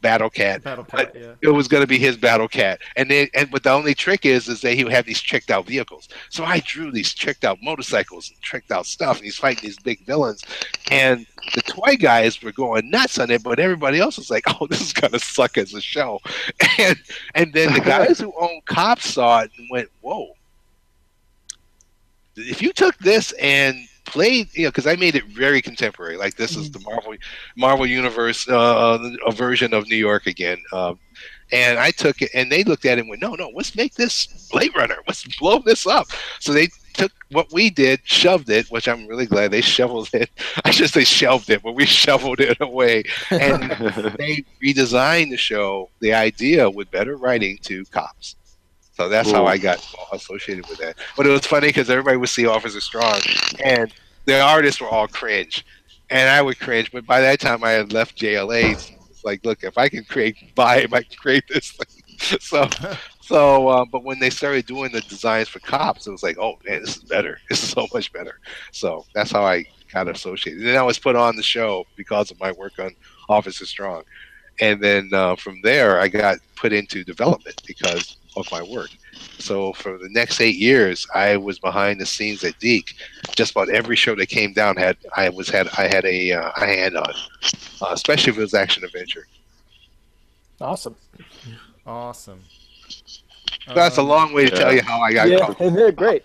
Battle 0.04 0.28
Cat. 0.28 0.62
Battle 0.62 0.84
Cat, 0.84 1.12
yeah. 1.14 1.32
it 1.40 1.48
was 1.48 1.66
going 1.66 1.80
to 1.80 1.86
be 1.86 1.98
his 1.98 2.18
battle 2.18 2.46
cat. 2.46 2.78
And 2.94 3.10
then 3.10 3.26
and 3.32 3.50
but 3.50 3.62
the 3.62 3.70
only 3.70 3.94
trick 3.94 4.26
is 4.26 4.48
is 4.48 4.60
that 4.60 4.74
he 4.74 4.84
would 4.84 4.92
have 4.92 5.06
these 5.06 5.22
tricked 5.22 5.50
out 5.50 5.66
vehicles. 5.66 6.10
So 6.28 6.44
i 6.44 6.60
drew 6.60 6.92
these 6.92 7.14
tricked 7.14 7.42
out 7.42 7.56
motorcycles 7.62 8.28
and 8.28 8.38
tricked 8.42 8.70
out 8.70 8.84
stuff 8.84 9.16
and 9.16 9.24
he's 9.24 9.38
fighting 9.38 9.62
these 9.62 9.78
big 9.78 10.04
villains. 10.04 10.44
And 10.90 11.26
the 11.54 11.62
toy 11.62 11.96
guys 11.96 12.42
were 12.42 12.52
going 12.52 12.90
nuts 12.90 13.18
on 13.18 13.30
it 13.30 13.42
but 13.42 13.58
everybody 13.58 13.98
else 13.98 14.18
was 14.18 14.30
like 14.30 14.44
oh 14.60 14.66
this 14.66 14.82
is 14.82 14.92
going 14.92 15.14
to 15.14 15.18
suck 15.18 15.56
as 15.56 15.72
a 15.72 15.80
show. 15.80 16.20
And 16.78 16.98
and 17.34 17.52
then 17.54 17.72
the 17.72 17.80
guys 17.80 18.18
who 18.18 18.34
own 18.38 18.60
cops 18.66 19.14
saw 19.14 19.40
it 19.40 19.52
and 19.56 19.66
went 19.70 19.88
whoa. 20.02 20.36
If 22.36 22.60
you 22.60 22.74
took 22.74 22.98
this 22.98 23.32
and 23.40 23.76
played 24.04 24.48
you 24.54 24.64
know 24.64 24.70
because 24.70 24.86
i 24.86 24.96
made 24.96 25.14
it 25.14 25.24
very 25.26 25.62
contemporary. 25.62 26.16
Like 26.16 26.36
this 26.36 26.56
is 26.56 26.70
the 26.70 26.80
marvel 26.80 27.14
marvel 27.56 27.86
universe 27.86 28.48
uh, 28.48 28.98
a 29.26 29.32
version 29.32 29.74
of 29.74 29.88
new 29.88 29.96
york 29.96 30.26
again 30.26 30.58
um, 30.72 30.98
and 31.52 31.78
i 31.78 31.90
took 31.90 32.22
it 32.22 32.30
and 32.34 32.50
they 32.50 32.64
looked 32.64 32.84
at 32.84 32.98
it 32.98 33.02
and 33.02 33.08
went 33.08 33.22
no 33.22 33.34
no 33.34 33.50
let's 33.54 33.74
make 33.76 33.94
this 33.94 34.48
blade 34.50 34.74
runner. 34.76 34.96
Let's 35.06 35.24
blow 35.38 35.58
this 35.60 35.86
up. 35.86 36.08
So 36.38 36.52
they 36.52 36.68
took 36.92 37.12
what 37.30 37.52
we 37.52 37.70
did 37.70 38.00
shoved 38.04 38.48
it 38.50 38.70
which 38.70 38.86
i'm 38.86 39.06
really 39.08 39.26
glad 39.26 39.50
they 39.50 39.60
shoveled 39.78 40.10
it. 40.12 40.30
I 40.64 40.70
should 40.70 40.90
say 40.90 41.04
shelved 41.04 41.50
it 41.50 41.62
but 41.62 41.74
we 41.74 41.86
shoveled 42.04 42.40
it 42.40 42.58
away. 42.60 43.04
And 43.30 43.62
they 44.18 44.44
redesigned 44.62 45.30
the 45.30 45.36
show. 45.36 45.90
The 46.00 46.14
idea 46.14 46.70
with 46.70 46.90
better 46.90 47.16
writing 47.16 47.58
to 47.62 47.84
cops 47.86 48.36
so 48.94 49.08
that's 49.08 49.30
how 49.30 49.44
I 49.46 49.58
got 49.58 49.84
associated 50.12 50.68
with 50.68 50.78
that. 50.78 50.96
But 51.16 51.26
it 51.26 51.30
was 51.30 51.46
funny 51.46 51.68
because 51.68 51.90
everybody 51.90 52.16
would 52.16 52.28
see 52.28 52.46
Officer 52.46 52.80
Strong, 52.80 53.20
and 53.64 53.92
the 54.24 54.40
artists 54.40 54.80
were 54.80 54.88
all 54.88 55.08
cringe, 55.08 55.66
and 56.10 56.30
I 56.30 56.40
would 56.40 56.60
cringe. 56.60 56.92
But 56.92 57.04
by 57.04 57.20
that 57.20 57.40
time, 57.40 57.64
I 57.64 57.72
had 57.72 57.92
left 57.92 58.16
JLA. 58.16 58.72
It's 59.10 59.24
like, 59.24 59.44
look, 59.44 59.64
if 59.64 59.76
I 59.76 59.88
can 59.88 60.04
create 60.04 60.36
vibe, 60.56 60.94
I 60.94 61.02
can 61.02 61.16
create 61.16 61.44
this 61.48 61.72
thing. 61.72 62.02
so, 62.40 62.68
so, 63.20 63.68
uh, 63.68 63.84
but 63.84 64.04
when 64.04 64.20
they 64.20 64.30
started 64.30 64.66
doing 64.66 64.92
the 64.92 65.00
designs 65.00 65.48
for 65.48 65.58
cops, 65.58 66.06
it 66.06 66.12
was 66.12 66.22
like, 66.22 66.38
oh 66.38 66.54
man, 66.64 66.80
this 66.80 66.96
is 66.96 67.02
better. 67.02 67.38
This 67.48 67.64
is 67.64 67.70
so 67.70 67.88
much 67.92 68.12
better. 68.12 68.38
So 68.70 69.04
that's 69.12 69.32
how 69.32 69.44
I 69.44 69.64
got 69.92 70.08
associated. 70.08 70.60
And 70.60 70.68
then 70.68 70.76
I 70.76 70.82
was 70.82 71.00
put 71.00 71.16
on 71.16 71.34
the 71.34 71.42
show 71.42 71.84
because 71.96 72.30
of 72.30 72.38
my 72.38 72.52
work 72.52 72.78
on 72.78 72.94
Officer 73.28 73.66
Strong, 73.66 74.04
and 74.60 74.80
then 74.80 75.10
uh, 75.12 75.34
from 75.34 75.60
there, 75.62 76.00
I 76.00 76.06
got 76.06 76.38
put 76.54 76.72
into 76.72 77.02
development 77.02 77.60
because 77.66 78.18
of 78.36 78.50
my 78.50 78.62
work. 78.62 78.90
So 79.38 79.72
for 79.74 79.98
the 79.98 80.08
next 80.10 80.40
eight 80.40 80.56
years, 80.56 81.06
I 81.14 81.36
was 81.36 81.58
behind 81.58 82.00
the 82.00 82.06
scenes 82.06 82.42
at 82.44 82.58
DIC. 82.58 82.94
Just 83.36 83.52
about 83.52 83.68
every 83.68 83.96
show 83.96 84.14
that 84.16 84.26
came 84.26 84.52
down 84.52 84.76
had 84.76 84.96
I 85.16 85.28
was 85.28 85.48
had 85.48 85.68
I 85.78 85.86
had 85.88 86.04
a, 86.04 86.32
uh, 86.32 86.50
a 86.56 86.66
hand 86.66 86.96
on, 86.96 87.12
uh, 87.82 87.86
especially 87.92 88.32
if 88.32 88.38
it 88.38 88.42
was 88.42 88.54
action 88.54 88.84
adventure. 88.84 89.26
Awesome. 90.60 90.96
Awesome. 91.86 92.40
That's 93.74 93.96
a 93.98 94.02
Um, 94.02 94.08
long 94.08 94.32
way 94.34 94.44
to 94.44 94.54
tell 94.54 94.72
you 94.74 94.82
how 94.82 95.00
I 95.00 95.12
got 95.12 95.28
yeah, 95.28 95.38
caught. 95.38 95.60
and 95.60 95.76
they're 95.76 95.90
great. 95.92 96.24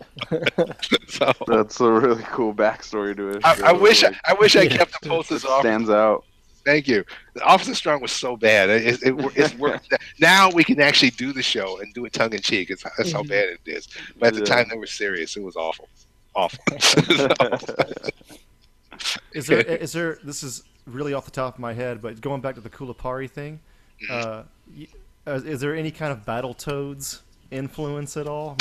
So 1.08 1.32
That's 1.48 1.80
a 1.80 1.90
really 1.92 2.24
cool 2.24 2.54
backstory 2.54 3.16
to 3.16 3.30
it. 3.30 3.46
I, 3.46 3.70
I 3.70 3.72
wish 3.72 4.04
I, 4.04 4.14
I 4.26 4.34
wish 4.34 4.56
I 4.56 4.68
kept 4.68 5.02
the 5.02 5.10
posters 5.10 5.46
off. 5.46 5.62
stands 5.62 5.90
out. 5.90 6.26
Thank 6.66 6.88
you. 6.88 7.04
The 7.34 7.44
Officer 7.44 7.74
Strong 7.74 8.02
was 8.02 8.12
so 8.12 8.38
bad. 8.38 8.70
It, 8.70 9.02
it, 9.02 9.16
it's 9.36 9.56
work. 9.58 9.82
now 10.20 10.52
we 10.52 10.64
can 10.64 10.80
actually 10.82 11.12
do 11.12 11.34
the 11.34 11.42
show 11.42 11.80
and 11.80 11.94
do 11.94 12.06
it 12.06 12.14
tongue 12.14 12.34
in 12.34 12.42
cheek. 12.42 12.70
It's, 12.70 12.84
that's 12.98 13.12
how 13.12 13.24
bad 13.24 13.50
it 13.50 13.60
is. 13.66 13.88
But 14.20 14.30
at 14.30 14.34
the 14.36 14.46
time, 14.46 14.68
they 14.70 14.78
were 14.78 14.86
serious. 14.86 15.36
It 15.38 15.44
was 15.44 15.56
awful. 15.56 15.88
Awful. 16.36 16.60
Is 19.34 19.48
there 19.48 19.62
is 19.62 19.94
there 19.94 20.20
this 20.24 20.44
is 20.44 20.64
really 20.86 21.14
off 21.14 21.24
the 21.24 21.32
top 21.32 21.54
of 21.54 21.60
my 21.60 21.74
head, 21.74 22.02
but 22.02 22.20
going 22.20 22.42
back 22.42 22.56
to 22.56 22.62
the 22.62 22.70
Kulipari 22.70 23.30
thing, 23.30 23.60
Mm-hmm. 24.10 24.84
uh, 25.28 25.30
uh, 25.30 25.42
is 25.44 25.60
there 25.60 25.76
any 25.76 25.92
kind 25.92 26.12
of 26.12 26.26
Battletoads 26.26 27.20
influence 27.52 28.18
at 28.18 28.28
all? 28.28 28.58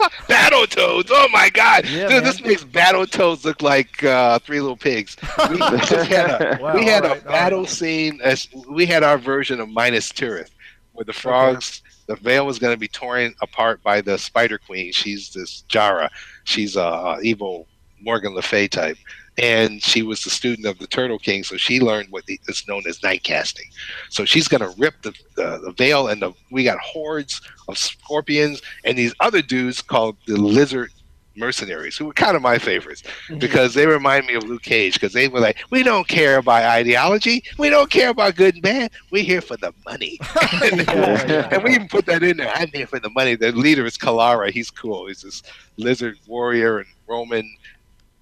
Remember 0.28 0.66
Toads. 0.66 1.10
Oh 1.12 1.28
my 1.32 1.48
God, 1.50 1.84
Yeah, 1.86 2.02
dude, 2.02 2.10
man. 2.10 2.24
this 2.24 2.42
makes 2.42 2.64
Battle 2.64 3.06
Toads 3.06 3.44
look 3.44 3.62
like 3.62 4.02
uh, 4.04 4.38
Three 4.40 4.60
Little 4.60 4.76
Pigs. 4.76 5.16
We 5.50 5.58
had 5.58 6.30
a, 6.30 6.58
Wow, 6.60 6.74
we 6.74 6.84
had 6.86 7.04
right, 7.04 7.20
a 7.20 7.24
battle 7.24 7.60
right. 7.60 7.68
scene. 7.68 8.20
As 8.22 8.48
we 8.68 8.86
had 8.86 9.02
our 9.02 9.18
version 9.18 9.60
of 9.60 9.68
Minas 9.68 10.10
Tirith, 10.12 10.50
where 10.92 11.04
the 11.04 11.12
frogs, 11.12 11.82
the 12.06 12.16
veil 12.16 12.46
was 12.46 12.58
going 12.58 12.74
to 12.74 12.78
be 12.80 12.88
torn 12.88 13.34
apart 13.42 13.82
by 13.82 14.00
the 14.00 14.18
Spider 14.18 14.58
Queen. 14.58 14.92
She's 14.92 15.30
this 15.30 15.62
Jarrah. 15.68 16.10
She's 16.44 16.76
a, 16.76 16.80
a 16.80 17.20
evil 17.22 17.66
Morgan 18.00 18.34
Le 18.34 18.42
Fay 18.42 18.68
type. 18.68 18.96
And 19.38 19.82
she 19.82 20.02
was 20.02 20.22
the 20.22 20.30
student 20.30 20.66
of 20.66 20.78
the 20.78 20.86
Turtle 20.86 21.18
King, 21.18 21.44
so 21.44 21.56
she 21.56 21.80
learned 21.80 22.10
what 22.10 22.24
is 22.26 22.64
known 22.66 22.82
as 22.88 23.02
night 23.02 23.22
casting. 23.22 23.66
So 24.08 24.24
she's 24.24 24.48
gonna 24.48 24.72
rip 24.78 25.02
the, 25.02 25.12
the, 25.36 25.58
the 25.58 25.72
veil, 25.72 26.08
and 26.08 26.22
the, 26.22 26.32
we 26.50 26.64
got 26.64 26.78
hordes 26.78 27.40
of 27.68 27.78
scorpions 27.78 28.62
and 28.84 28.96
these 28.96 29.14
other 29.20 29.42
dudes 29.42 29.82
called 29.82 30.16
the 30.26 30.36
Lizard 30.36 30.90
Mercenaries, 31.36 31.96
who 31.96 32.06
were 32.06 32.12
kind 32.12 32.34
of 32.34 32.42
my 32.42 32.58
favorites 32.58 33.02
mm-hmm. 33.02 33.38
because 33.38 33.74
they 33.74 33.86
remind 33.86 34.26
me 34.26 34.34
of 34.34 34.44
Luke 34.44 34.62
Cage 34.62 34.94
because 34.94 35.12
they 35.12 35.28
were 35.28 35.40
like, 35.40 35.58
we 35.70 35.82
don't 35.82 36.08
care 36.08 36.38
about 36.38 36.62
ideology, 36.62 37.44
we 37.58 37.68
don't 37.68 37.90
care 37.90 38.10
about 38.10 38.36
good 38.36 38.54
and 38.54 38.62
bad, 38.62 38.90
we're 39.10 39.22
here 39.22 39.40
for 39.40 39.56
the 39.56 39.72
money. 39.84 40.18
and 41.52 41.62
we 41.62 41.74
even 41.74 41.88
put 41.88 42.06
that 42.06 42.22
in 42.22 42.38
there. 42.38 42.52
I'm 42.54 42.68
here 42.68 42.86
for 42.86 42.98
the 42.98 43.10
money. 43.10 43.34
The 43.34 43.52
leader 43.52 43.84
is 43.84 43.98
Kalara. 43.98 44.50
He's 44.50 44.70
cool. 44.70 45.08
He's 45.08 45.22
this 45.22 45.42
lizard 45.76 46.16
warrior 46.26 46.78
and 46.78 46.88
Roman 47.06 47.54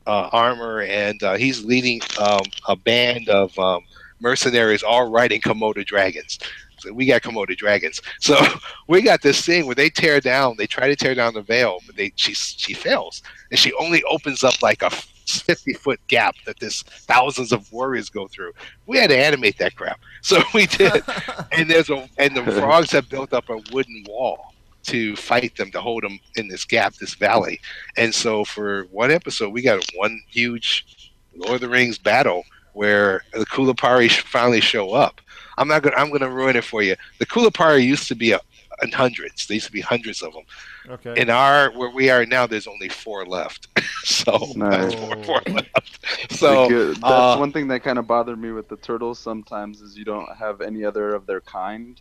uh, 0.07 0.29
armor, 0.33 0.83
and 0.83 1.23
uh, 1.23 1.35
he's 1.35 1.65
leading 1.65 2.01
um, 2.19 2.43
a 2.69 2.77
band 2.77 3.29
of 3.29 3.59
um, 3.59 3.83
mercenaries, 4.21 4.83
all 4.83 5.11
riding 5.11 5.41
Komodo 5.41 5.85
dragons. 5.85 6.39
So 6.79 6.93
we 6.93 7.07
got 7.07 7.23
Komodo 7.23 7.57
dragons. 7.57 8.03
So 8.21 8.37
we 8.89 9.03
got 9.03 9.23
this 9.23 9.45
thing 9.45 9.67
where 9.67 9.75
they 9.75 9.91
tear 9.91 10.21
down. 10.21 10.57
They 10.57 10.67
try 10.67 10.89
to 10.89 10.97
tear 10.97 11.15
down 11.15 11.35
the 11.35 11.43
veil, 11.43 11.79
but 11.87 11.97
they 11.97 12.13
she 12.17 12.35
she 12.35 12.75
fails, 12.75 13.23
and 13.51 13.59
she 13.59 13.73
only 13.75 14.03
opens 14.05 14.45
up 14.45 14.61
like 14.63 14.83
a 14.83 14.91
fifty 14.91 15.73
foot 15.73 16.01
gap 16.09 16.35
that 16.47 16.61
this 16.61 16.83
thousands 16.83 17.53
of 17.53 17.71
warriors 17.73 18.11
go 18.11 18.29
through. 18.29 18.53
We 18.87 18.99
had 18.99 19.11
to 19.11 19.19
animate 19.19 19.59
that 19.59 19.77
crap, 19.77 20.01
so 20.23 20.43
we 20.55 20.67
did. 20.67 21.03
and 21.53 21.71
there's 21.71 21.91
a 21.91 22.09
and 22.19 22.37
the 22.37 22.45
frogs 22.45 22.91
have 22.93 23.09
built 23.09 23.33
up 23.33 23.49
a 23.49 23.61
wooden 23.73 24.05
wall 24.09 24.54
to 24.85 25.17
fight 25.17 25.57
them 25.57 25.71
to 25.73 25.81
hold 25.81 26.03
them 26.03 26.19
in 26.37 26.49
this 26.49 26.65
gap, 26.65 26.95
this 26.95 27.15
valley. 27.15 27.61
And 27.97 28.15
so 28.15 28.45
for 28.45 28.85
one 28.85 29.11
episode, 29.11 29.51
we 29.53 29.63
got 29.63 29.85
one 29.97 30.21
huge 30.29 31.13
Lord 31.37 31.57
of 31.57 31.61
the 31.63 31.69
Rings 31.69 31.99
battle 31.99 32.45
where 32.75 33.23
the 33.33 33.47
Kulipari 33.47 34.11
finally 34.11 34.61
show 34.61 34.93
up. 34.95 35.21
I'm 35.59 35.69
not 35.69 35.83
gonna 35.83 35.97
I'm 35.97 36.11
gonna 36.11 36.31
ruin 36.31 36.57
it 36.57 36.65
for 36.65 36.83
you. 36.83 36.97
The 37.19 37.27
Kulipari 37.27 37.85
used 37.85 38.09
to 38.09 38.15
be 38.17 38.33
a, 38.33 38.41
in 38.83 38.91
hundreds. 38.91 39.47
There 39.47 39.55
used 39.55 39.67
to 39.67 39.73
be 39.73 39.81
hundreds 39.81 40.23
of 40.23 40.33
them. 40.33 40.43
Okay. 40.89 41.21
In 41.21 41.31
our 41.31 41.71
where 41.71 41.91
we 41.91 42.11
are 42.11 42.27
now, 42.27 42.47
there's 42.47 42.67
only 42.67 42.89
four 42.89 43.25
left. 43.25 43.69
so 44.05 44.53
Nice. 44.57 44.95
four, 45.23 45.23
four 45.25 45.41
left. 45.49 46.33
So 46.33 46.69
that's 46.89 47.03
uh, 47.03 47.37
one 47.37 47.53
thing 47.53 47.69
that 47.69 47.83
kind 47.85 47.99
of 47.99 48.07
bothered 48.07 48.39
me 48.39 48.51
with 48.51 48.69
the 48.69 48.77
turtles 48.77 49.19
sometimes 49.19 49.81
is 49.81 49.97
you 49.97 50.05
don't 50.05 50.29
have 50.37 50.61
any 50.61 50.85
other 50.85 51.15
of 51.15 51.27
their 51.27 51.41
kind. 51.41 52.01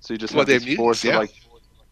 So 0.00 0.14
you 0.14 0.18
just 0.18 0.34
Well, 0.34 0.40
have 0.42 0.48
they're 0.48 0.58
this 0.58 0.66
mutants, 0.66 0.78
force 0.78 1.04
yeah. 1.04 1.18
like 1.18 1.32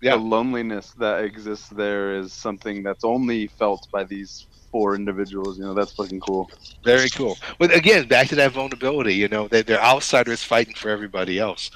Yeah. 0.02 0.12
the 0.16 0.22
loneliness 0.22 0.92
that 0.98 1.24
exists 1.24 1.68
there 1.70 2.16
is 2.16 2.32
something 2.32 2.82
that's 2.82 3.04
only 3.04 3.46
felt 3.46 3.88
by 3.90 4.04
these 4.04 4.46
four 4.70 4.94
individuals. 4.94 5.58
You 5.58 5.64
know, 5.64 5.74
that's 5.74 5.92
fucking 5.92 6.20
cool. 6.20 6.50
Very 6.84 7.08
cool. 7.08 7.38
But 7.58 7.74
again, 7.74 8.06
back 8.08 8.28
to 8.28 8.34
that 8.36 8.52
vulnerability. 8.52 9.14
You 9.14 9.28
know, 9.28 9.48
they, 9.48 9.62
they're 9.62 9.80
outsiders 9.82 10.42
fighting 10.42 10.74
for 10.74 10.90
everybody 10.90 11.38
else. 11.38 11.70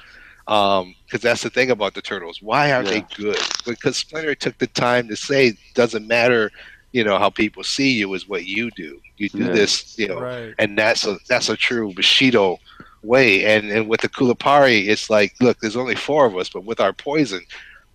Um, 0.47 0.95
because 1.05 1.21
that's 1.21 1.43
the 1.43 1.49
thing 1.49 1.71
about 1.71 1.93
the 1.93 2.01
turtles. 2.01 2.41
Why 2.41 2.71
aren't 2.71 2.87
Yeah. 2.89 3.01
they 3.01 3.15
good? 3.15 3.37
Because 3.65 3.97
Splinter 3.97 4.35
took 4.35 4.57
the 4.57 4.67
time 4.67 5.07
to 5.07 5.15
say, 5.15 5.57
doesn't 5.75 6.07
matter. 6.07 6.51
You 6.91 7.03
know 7.05 7.17
how 7.17 7.29
people 7.29 7.63
see 7.63 7.91
you 7.93 8.13
is 8.13 8.27
what 8.27 8.45
you 8.45 8.69
do. 8.71 8.99
You 9.17 9.29
do 9.29 9.45
Yeah. 9.45 9.51
this. 9.51 9.97
You 9.97 10.09
know, 10.09 10.19
right. 10.19 10.53
and 10.59 10.77
that's 10.77 11.05
a 11.07 11.17
that's 11.29 11.47
a 11.49 11.55
true 11.55 11.93
Bushido 11.93 12.57
way. 13.01 13.45
And 13.45 13.71
and 13.71 13.87
with 13.87 14.01
the 14.01 14.09
Kulipari, 14.09 14.87
it's 14.89 15.09
like, 15.09 15.33
look, 15.39 15.59
there's 15.59 15.77
only 15.77 15.95
four 15.95 16.25
of 16.25 16.35
us, 16.35 16.49
but 16.49 16.65
with 16.65 16.79
our 16.81 16.91
poison, 16.91 17.41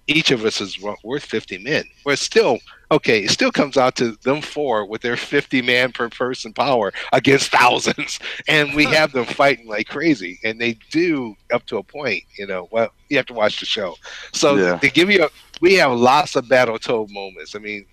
each 0.07 0.30
of 0.30 0.44
us 0.44 0.61
is 0.61 0.78
worth 1.02 1.24
50 1.24 1.59
men. 1.59 1.84
Where 2.04 2.12
it's 2.14 2.22
still 2.22 2.59
okay, 2.90 3.24
it 3.24 3.30
still 3.30 3.50
comes 3.50 3.76
out 3.76 3.96
to 3.96 4.12
them 4.22 4.40
four 4.40 4.86
with 4.86 5.02
their 5.02 5.16
50 5.16 5.62
man 5.62 5.92
per 5.92 6.09
person 6.09 6.52
power 6.52 6.92
against 7.12 7.50
thousands, 7.52 8.18
and 8.48 8.74
we 8.74 8.84
have 8.86 9.12
them 9.12 9.24
fighting 9.24 9.66
like 9.68 9.88
crazy, 9.88 10.38
and 10.44 10.61
they 10.61 10.78
do 10.90 11.34
up 11.52 11.66
to 11.66 11.78
a 11.78 11.82
point. 11.82 12.22
You 12.38 12.46
know, 12.46 12.68
well, 12.70 12.88
you 13.09 13.16
have 13.16 13.26
to 13.26 13.34
watch 13.34 13.61
the 13.61 13.66
show. 13.66 13.96
So 14.32 14.57
Yeah. 14.57 14.78
to 14.78 14.90
give 14.90 15.11
you, 15.11 15.24
a, 15.24 15.30
we 15.61 15.74
have 15.74 15.92
lots 15.92 16.36
of 16.36 16.48
battle 16.48 16.78
toe 16.78 17.07
moments. 17.11 17.54
I 17.54 17.59
mean. 17.59 17.86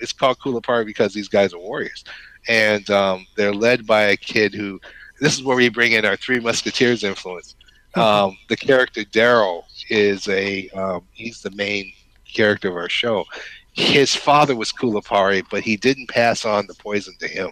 It's 0.00 0.14
called 0.14 0.38
Kulipari 0.38 0.86
because 0.86 1.12
these 1.12 1.28
guys 1.28 1.52
are 1.52 1.58
warriors 1.58 2.02
and 2.48 2.88
um, 2.88 3.26
they're 3.36 3.52
led 3.52 3.86
by 3.86 4.04
a 4.04 4.16
kid 4.16 4.54
who. 4.54 4.80
This 5.20 5.34
is 5.34 5.44
where 5.44 5.56
we 5.56 5.68
bring 5.68 5.92
in 5.92 6.04
our 6.04 6.16
Three 6.16 6.40
Musketeers 6.40 7.04
influence. 7.04 7.54
Um, 7.94 8.36
the 8.48 8.56
character 8.56 9.02
Daryl 9.02 9.62
is 9.88 10.28
a 10.28 10.68
um, 10.70 11.02
he's 11.12 11.42
the 11.42 11.50
main 11.50 11.92
character 12.32 12.68
of 12.68 12.76
our 12.76 12.88
show. 12.88 13.24
His 13.72 14.14
father 14.14 14.54
was 14.54 14.72
Kulipari, 14.72 15.44
but 15.50 15.62
he 15.62 15.76
didn't 15.76 16.08
pass 16.08 16.44
on 16.44 16.66
the 16.66 16.74
poison 16.74 17.14
to 17.20 17.28
him. 17.28 17.50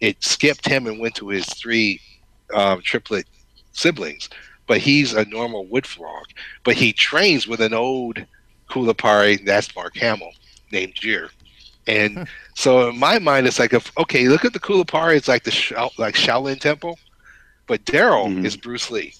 It 0.00 0.22
skipped 0.22 0.66
him 0.66 0.86
and 0.86 0.98
went 0.98 1.14
to 1.16 1.28
his 1.28 1.46
three 1.46 2.00
um, 2.52 2.80
triplet 2.82 3.26
siblings. 3.72 4.28
But 4.66 4.78
he's 4.78 5.12
a 5.12 5.24
normal 5.26 5.66
wood 5.66 5.86
frog. 5.86 6.26
But 6.64 6.74
he 6.74 6.92
trains 6.92 7.46
with 7.46 7.60
an 7.60 7.72
old 7.72 8.24
Kulipari, 8.68 9.44
that's 9.44 9.74
Mark 9.76 9.96
Hamill, 9.96 10.32
named 10.72 10.94
Jir. 10.94 11.30
And 11.86 12.26
so 12.54 12.88
in 12.88 12.98
my 12.98 13.20
mind, 13.20 13.46
it's 13.46 13.60
like, 13.60 13.72
if, 13.72 13.96
okay, 13.96 14.26
look 14.28 14.44
at 14.44 14.52
the 14.52 14.58
Kulipari. 14.58 15.16
It's 15.16 15.28
like 15.28 15.44
the 15.44 15.90
like 15.98 16.16
Shaolin 16.16 16.58
Temple, 16.58 16.98
but 17.66 17.84
Daryl 17.84 18.26
Mhm. 18.28 18.44
is 18.44 18.56
Bruce 18.56 18.90
Lee. 18.90 19.14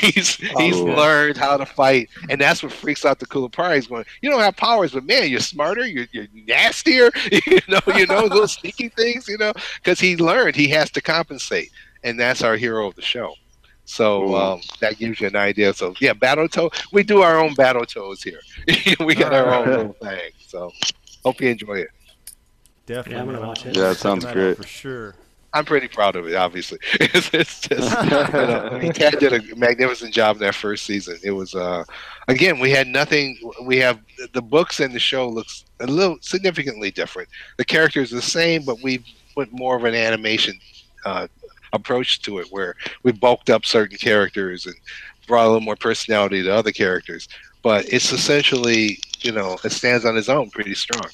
he's 0.00 0.34
he's 0.58 0.76
Oh. 0.76 0.84
learned 0.84 1.36
how 1.36 1.56
to 1.56 1.64
fight, 1.66 2.08
and 2.28 2.40
that's 2.40 2.62
what 2.62 2.72
freaks 2.72 3.04
out 3.04 3.18
the 3.18 3.26
cooler 3.26 3.48
Kulipari. 3.48 3.76
He's 3.76 3.86
going, 3.86 4.04
you 4.20 4.30
don't 4.30 4.40
have 4.40 4.56
powers, 4.56 4.92
but 4.92 5.04
man, 5.04 5.28
you're 5.30 5.40
smarter, 5.40 5.86
you're, 5.86 6.06
you're 6.12 6.26
nastier. 6.46 7.10
You 7.46 7.60
know, 7.68 7.80
you 7.94 8.06
know 8.06 8.22
little 8.24 8.48
sneaky 8.60 8.88
things. 8.90 9.28
You 9.28 9.38
know, 9.38 9.52
because 9.76 10.00
he 10.00 10.16
learned 10.16 10.56
he 10.56 10.68
has 10.68 10.90
to 10.92 11.00
compensate, 11.00 11.70
and 12.04 12.18
that's 12.18 12.42
our 12.42 12.56
hero 12.56 12.86
of 12.88 12.94
the 12.96 13.02
show. 13.02 13.34
So 13.88 14.22
Cool. 14.26 14.34
um, 14.36 14.60
that 14.80 14.98
gives 14.98 15.20
you 15.20 15.28
an 15.28 15.36
idea. 15.36 15.72
So 15.72 15.94
yeah, 16.00 16.12
battle 16.12 16.48
toe. 16.48 16.70
We 16.92 17.04
do 17.04 17.22
our 17.22 17.38
own 17.38 17.54
battle 17.54 17.86
toes 17.86 18.20
here. 18.22 18.40
we 19.00 19.14
got 19.14 19.32
our 19.32 19.54
own 19.54 19.68
little 19.68 19.92
thing. 20.02 20.32
So 20.48 20.72
hope 21.24 21.40
you 21.40 21.50
enjoy 21.50 21.74
it. 21.74 21.88
Definitely. 22.86 23.12
Yeah, 23.14 23.20
I'm 23.20 23.26
gonna 23.26 23.46
watch 23.46 23.64
it. 23.66 23.76
Yeah, 23.76 23.82
that 23.90 23.96
sounds 23.98 24.24
great. 24.24 24.56
for 24.56 24.66
sure. 24.66 25.14
I'm 25.56 25.64
pretty 25.64 25.88
proud 25.88 26.16
of 26.16 26.28
it. 26.28 26.34
Obviously, 26.34 26.78
it's, 27.00 27.30
it's 27.32 27.60
just 27.60 28.04
you 28.04 28.10
know, 28.10 28.92
Tad 28.92 29.18
did 29.18 29.32
a 29.32 29.56
magnificent 29.56 30.12
job 30.12 30.38
that 30.38 30.54
first 30.54 30.84
season. 30.84 31.18
It 31.24 31.30
was 31.30 31.54
uh, 31.54 31.84
again, 32.28 32.58
we 32.58 32.70
had 32.70 32.86
nothing. 32.86 33.38
We 33.62 33.78
have 33.78 34.00
the 34.34 34.42
books 34.42 34.80
and 34.80 34.94
the 34.94 34.98
show 34.98 35.26
looks 35.26 35.64
a 35.80 35.86
little 35.86 36.18
significantly 36.20 36.90
different. 36.90 37.30
The 37.56 37.64
characters 37.64 38.12
are 38.12 38.16
the 38.16 38.22
same, 38.22 38.64
but 38.64 38.82
we 38.82 39.02
put 39.34 39.50
more 39.50 39.76
of 39.76 39.84
an 39.84 39.94
animation 39.94 40.58
uh, 41.06 41.26
approach 41.72 42.20
to 42.22 42.38
it, 42.38 42.48
where 42.50 42.74
we 43.02 43.12
bulked 43.12 43.48
up 43.48 43.64
certain 43.64 43.96
characters 43.96 44.66
and 44.66 44.74
brought 45.26 45.46
a 45.46 45.48
little 45.48 45.60
more 45.62 45.76
personality 45.76 46.42
to 46.42 46.54
other 46.54 46.72
characters. 46.72 47.28
But 47.62 47.86
it's 47.90 48.12
essentially, 48.12 48.98
you 49.20 49.32
know, 49.32 49.56
it 49.64 49.72
stands 49.72 50.04
on 50.04 50.18
its 50.18 50.28
own 50.28 50.50
pretty 50.50 50.74
strong. 50.74 51.10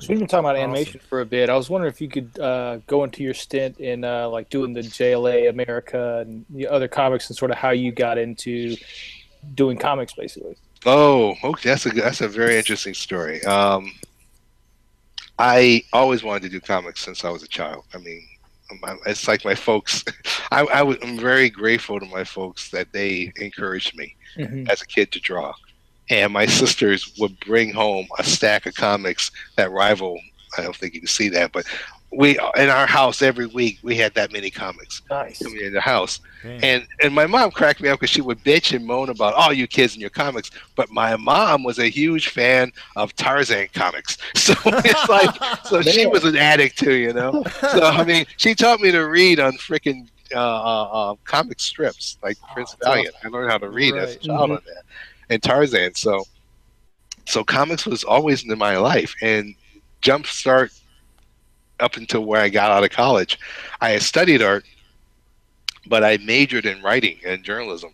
So 0.00 0.06
we've 0.10 0.18
been 0.18 0.28
talking 0.28 0.44
about 0.44 0.56
Awesome. 0.56 0.70
animation 0.70 1.00
for 1.08 1.20
a 1.20 1.26
bit. 1.26 1.50
I 1.50 1.56
was 1.56 1.68
wondering 1.68 1.92
if 1.92 2.00
you 2.00 2.08
could 2.08 2.38
uh, 2.38 2.78
go 2.86 3.02
into 3.04 3.22
your 3.24 3.34
stint 3.34 3.78
in 3.80 4.04
uh, 4.04 4.28
like 4.28 4.48
doing 4.48 4.72
the 4.72 4.80
JLA 4.82 5.48
America 5.50 6.18
and 6.26 6.44
the 6.50 6.68
other 6.68 6.86
comics 6.86 7.28
and 7.28 7.36
sort 7.36 7.50
of 7.50 7.56
how 7.56 7.70
you 7.70 7.90
got 7.90 8.16
into 8.16 8.76
doing 9.54 9.76
comics, 9.76 10.12
basically. 10.12 10.56
Oh, 10.86 11.34
okay. 11.42 11.70
That's 11.70 11.86
a 11.86 11.90
that's 11.90 12.20
a 12.20 12.28
very 12.28 12.56
interesting 12.56 12.94
story. 12.94 13.42
Um, 13.44 13.92
I 15.38 15.82
always 15.92 16.22
wanted 16.22 16.42
to 16.42 16.48
do 16.48 16.60
comics 16.60 17.00
since 17.00 17.24
I 17.24 17.30
was 17.30 17.42
a 17.42 17.48
child. 17.48 17.84
I 17.94 17.98
mean, 17.98 18.22
it's 19.06 19.26
like 19.26 19.44
my 19.44 19.54
folks. 19.56 20.04
I, 20.52 20.60
I 20.66 20.82
was, 20.82 20.96
I'm 21.02 21.18
very 21.18 21.50
grateful 21.50 21.98
to 21.98 22.06
my 22.06 22.22
folks 22.22 22.70
that 22.70 22.92
they 22.92 23.32
encouraged 23.36 23.96
me 23.96 24.14
Mhm. 24.36 24.68
as 24.68 24.80
a 24.82 24.86
kid 24.86 25.10
to 25.12 25.20
draw, 25.20 25.52
and 26.10 26.32
my 26.32 26.46
sisters 26.60 27.12
would 27.18 27.38
bring 27.40 27.72
home 27.72 28.06
a 28.18 28.24
stack 28.24 28.66
of 28.66 28.74
comics 28.74 29.30
that 29.56 29.70
rival. 29.70 30.18
I 30.56 30.62
don't 30.62 30.74
think 30.76 30.94
you 30.94 31.00
can 31.00 31.08
see 31.08 31.28
that, 31.30 31.52
but 31.52 31.66
we 32.10 32.38
in 32.56 32.70
our 32.70 32.86
house 32.86 33.20
every 33.20 33.44
week 33.44 33.78
we 33.82 33.94
had 33.94 34.14
that 34.14 34.32
many 34.32 34.48
comics 34.50 35.02
Nice. 35.10 35.42
coming 35.42 35.60
in 35.60 35.74
the 35.74 35.80
house. 35.80 36.20
Damn. 36.42 36.64
And 36.64 36.86
and 37.02 37.14
my 37.14 37.26
mom 37.26 37.50
cracked 37.50 37.82
me 37.82 37.90
up 37.90 38.00
because 38.00 38.08
she 38.08 38.22
would 38.22 38.42
bitch 38.44 38.74
and 38.74 38.86
moan 38.86 39.10
about 39.10 39.34
all 39.34 39.52
you 39.52 39.66
kids 39.66 39.92
and 39.92 40.00
your 40.00 40.08
comics. 40.08 40.50
But 40.74 40.90
my 40.90 41.16
mom 41.16 41.64
was 41.64 41.78
a 41.78 41.90
huge 41.90 42.28
fan 42.28 42.72
of 42.96 43.14
Tarzan 43.16 43.68
comics, 43.74 44.16
so 44.34 44.54
it's 44.64 45.08
like 45.10 45.34
so 45.66 45.82
she 45.94 46.06
was 46.06 46.24
an 46.24 46.36
addict 46.36 46.78
too, 46.78 46.94
you 46.94 47.12
know. 47.12 47.44
So 47.60 47.82
I 47.84 48.02
mean, 48.04 48.24
she 48.38 48.54
taught 48.54 48.80
me 48.80 48.90
to 48.90 49.00
read 49.00 49.38
on 49.38 49.52
freaking 49.58 50.08
uh, 50.34 50.38
uh, 50.38 50.82
uh, 51.12 51.14
comic 51.24 51.60
strips 51.60 52.16
like 52.22 52.38
Prince 52.54 52.70
that's 52.80 52.86
Valiant. 52.88 53.14
I 53.22 53.28
learned 53.28 53.50
how 53.50 53.58
to 53.58 53.68
read 53.68 53.94
as 53.96 54.10
a 54.10 54.12
Right. 54.14 54.22
child 54.22 54.38
Mhm. 54.50 54.56
on 54.56 54.62
that, 54.66 54.84
and 55.30 55.42
Tarzan. 55.42 55.94
So 55.94 56.24
so 57.26 57.44
comics 57.44 57.86
was 57.86 58.04
always 58.04 58.44
in 58.44 58.56
my 58.58 58.76
life, 58.76 59.14
and 59.22 59.54
jumpstart 60.02 60.70
up 61.80 61.96
until 61.96 62.24
where 62.24 62.40
I 62.40 62.48
got 62.48 62.70
out 62.70 62.84
of 62.84 62.90
college. 62.90 63.38
I 63.80 63.90
had 63.90 64.02
studied 64.02 64.42
art, 64.42 64.64
but 65.86 66.04
I 66.04 66.18
majored 66.18 66.66
in 66.66 66.82
writing 66.82 67.18
and 67.26 67.42
journalism. 67.44 67.90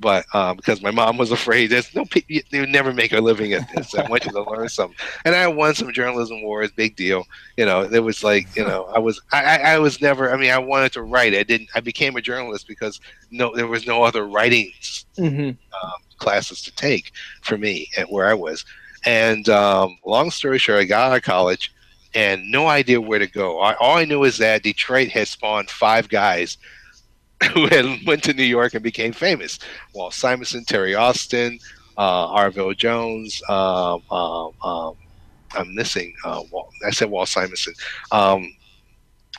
But 0.00 0.24
um, 0.34 0.56
because 0.56 0.82
my 0.82 0.90
mom 0.90 1.16
was 1.16 1.30
afraid, 1.30 1.68
there's 1.68 1.94
no 1.94 2.04
you 2.28 2.40
you 2.50 2.60
would 2.60 2.68
never 2.68 2.92
make 2.92 3.12
a 3.12 3.20
living 3.20 3.52
at 3.52 3.64
this. 3.74 3.94
I 3.94 4.02
went 4.08 4.22
to 4.24 4.42
learn 4.42 4.68
some, 4.68 4.94
and 5.24 5.34
I 5.34 5.46
won 5.48 5.74
some 5.74 5.92
journalism 5.92 6.42
wars. 6.42 6.70
Big 6.72 6.96
deal, 6.96 7.24
you 7.56 7.64
know. 7.64 7.82
It 7.82 8.00
was 8.00 8.22
like 8.22 8.48
you 8.56 8.64
know, 8.64 8.84
I 8.94 8.98
was 8.98 9.20
I, 9.32 9.58
I 9.58 9.78
was 9.78 10.00
never. 10.00 10.32
I 10.32 10.36
mean, 10.36 10.50
I 10.50 10.58
wanted 10.58 10.92
to 10.92 11.02
write. 11.02 11.34
I 11.34 11.42
didn't. 11.42 11.70
I 11.74 11.80
became 11.80 12.16
a 12.16 12.20
journalist 12.20 12.66
because 12.68 13.00
no, 13.30 13.54
there 13.54 13.66
was 13.66 13.86
no 13.86 14.02
other 14.02 14.26
writing 14.26 14.70
hmm 15.16 15.50
classes 16.18 16.62
to 16.62 16.74
take 16.74 17.12
for 17.42 17.56
me 17.56 17.88
at 17.96 18.10
where 18.10 18.26
I 18.26 18.34
was. 18.34 18.64
And 19.04 19.48
um, 19.48 19.98
long 20.04 20.30
story 20.30 20.58
short, 20.58 20.80
I 20.80 20.84
got 20.84 21.12
out 21.12 21.16
of 21.16 21.22
college 21.22 21.72
and 22.14 22.50
no 22.50 22.66
idea 22.66 23.00
where 23.00 23.18
to 23.18 23.26
go. 23.26 23.60
I, 23.60 23.74
all 23.74 23.96
I 23.96 24.04
knew 24.04 24.24
is 24.24 24.38
that 24.38 24.62
Detroit 24.62 25.08
had 25.08 25.28
spawned 25.28 25.70
five 25.70 26.08
guys 26.08 26.58
who 27.54 27.66
had 27.66 27.86
went 28.06 28.22
to 28.24 28.34
New 28.34 28.42
York 28.44 28.74
and 28.74 28.82
became 28.82 29.12
famous. 29.12 29.58
Walt 29.94 30.14
Simonson, 30.14 30.64
Terry 30.64 30.94
Austin, 30.94 31.58
uh, 31.96 32.28
Arvell 32.28 32.76
Jones. 32.76 33.40
Um, 33.48 34.02
um, 34.10 34.52
um, 34.62 34.94
I'm 35.52 35.74
missing. 35.74 36.14
Uh, 36.24 36.42
Walt, 36.50 36.70
I 36.86 36.90
said 36.90 37.10
Walt 37.10 37.28
Simonson. 37.28 37.74
Um, 38.10 38.52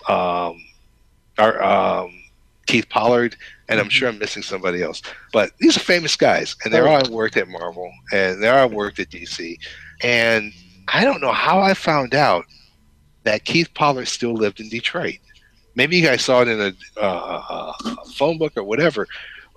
um, 0.08 0.64
our, 1.38 1.62
um, 1.62 2.24
Keith 2.68 2.88
Pollard, 2.90 3.36
and 3.70 3.80
I'm 3.80 3.90
sure 3.90 4.10
I'm 4.10 4.18
missing 4.18 4.44
somebody 4.44 4.82
else. 4.82 5.02
But 5.32 5.52
these 5.60 5.78
are 5.78 5.82
famous 5.82 6.16
guys, 6.16 6.56
and 6.66 6.74
they're 6.74 6.88
all 6.88 7.02
worked 7.10 7.38
at 7.38 7.48
Marvel, 7.48 7.90
and 8.12 8.44
they're 8.44 8.60
all 8.60 8.70
worked 8.70 9.00
at 9.00 9.10
DC. 9.10 9.58
And 10.02 10.52
I 10.88 11.06
don't 11.06 11.22
know 11.22 11.32
how 11.32 11.62
I 11.62 11.76
found 11.76 12.16
out 12.16 12.46
that 13.24 13.46
Keith 13.46 13.72
Pollard 13.76 14.08
still 14.08 14.34
lived 14.34 14.60
in 14.60 14.70
Detroit. 14.70 15.20
Maybe 15.76 15.98
you 15.98 16.04
guys 16.04 16.24
saw 16.24 16.42
it 16.42 16.48
in 16.48 16.60
a, 16.60 16.74
uh, 17.00 17.74
a 17.86 18.06
phone 18.16 18.40
book 18.40 18.54
or 18.58 18.64
whatever. 18.64 19.08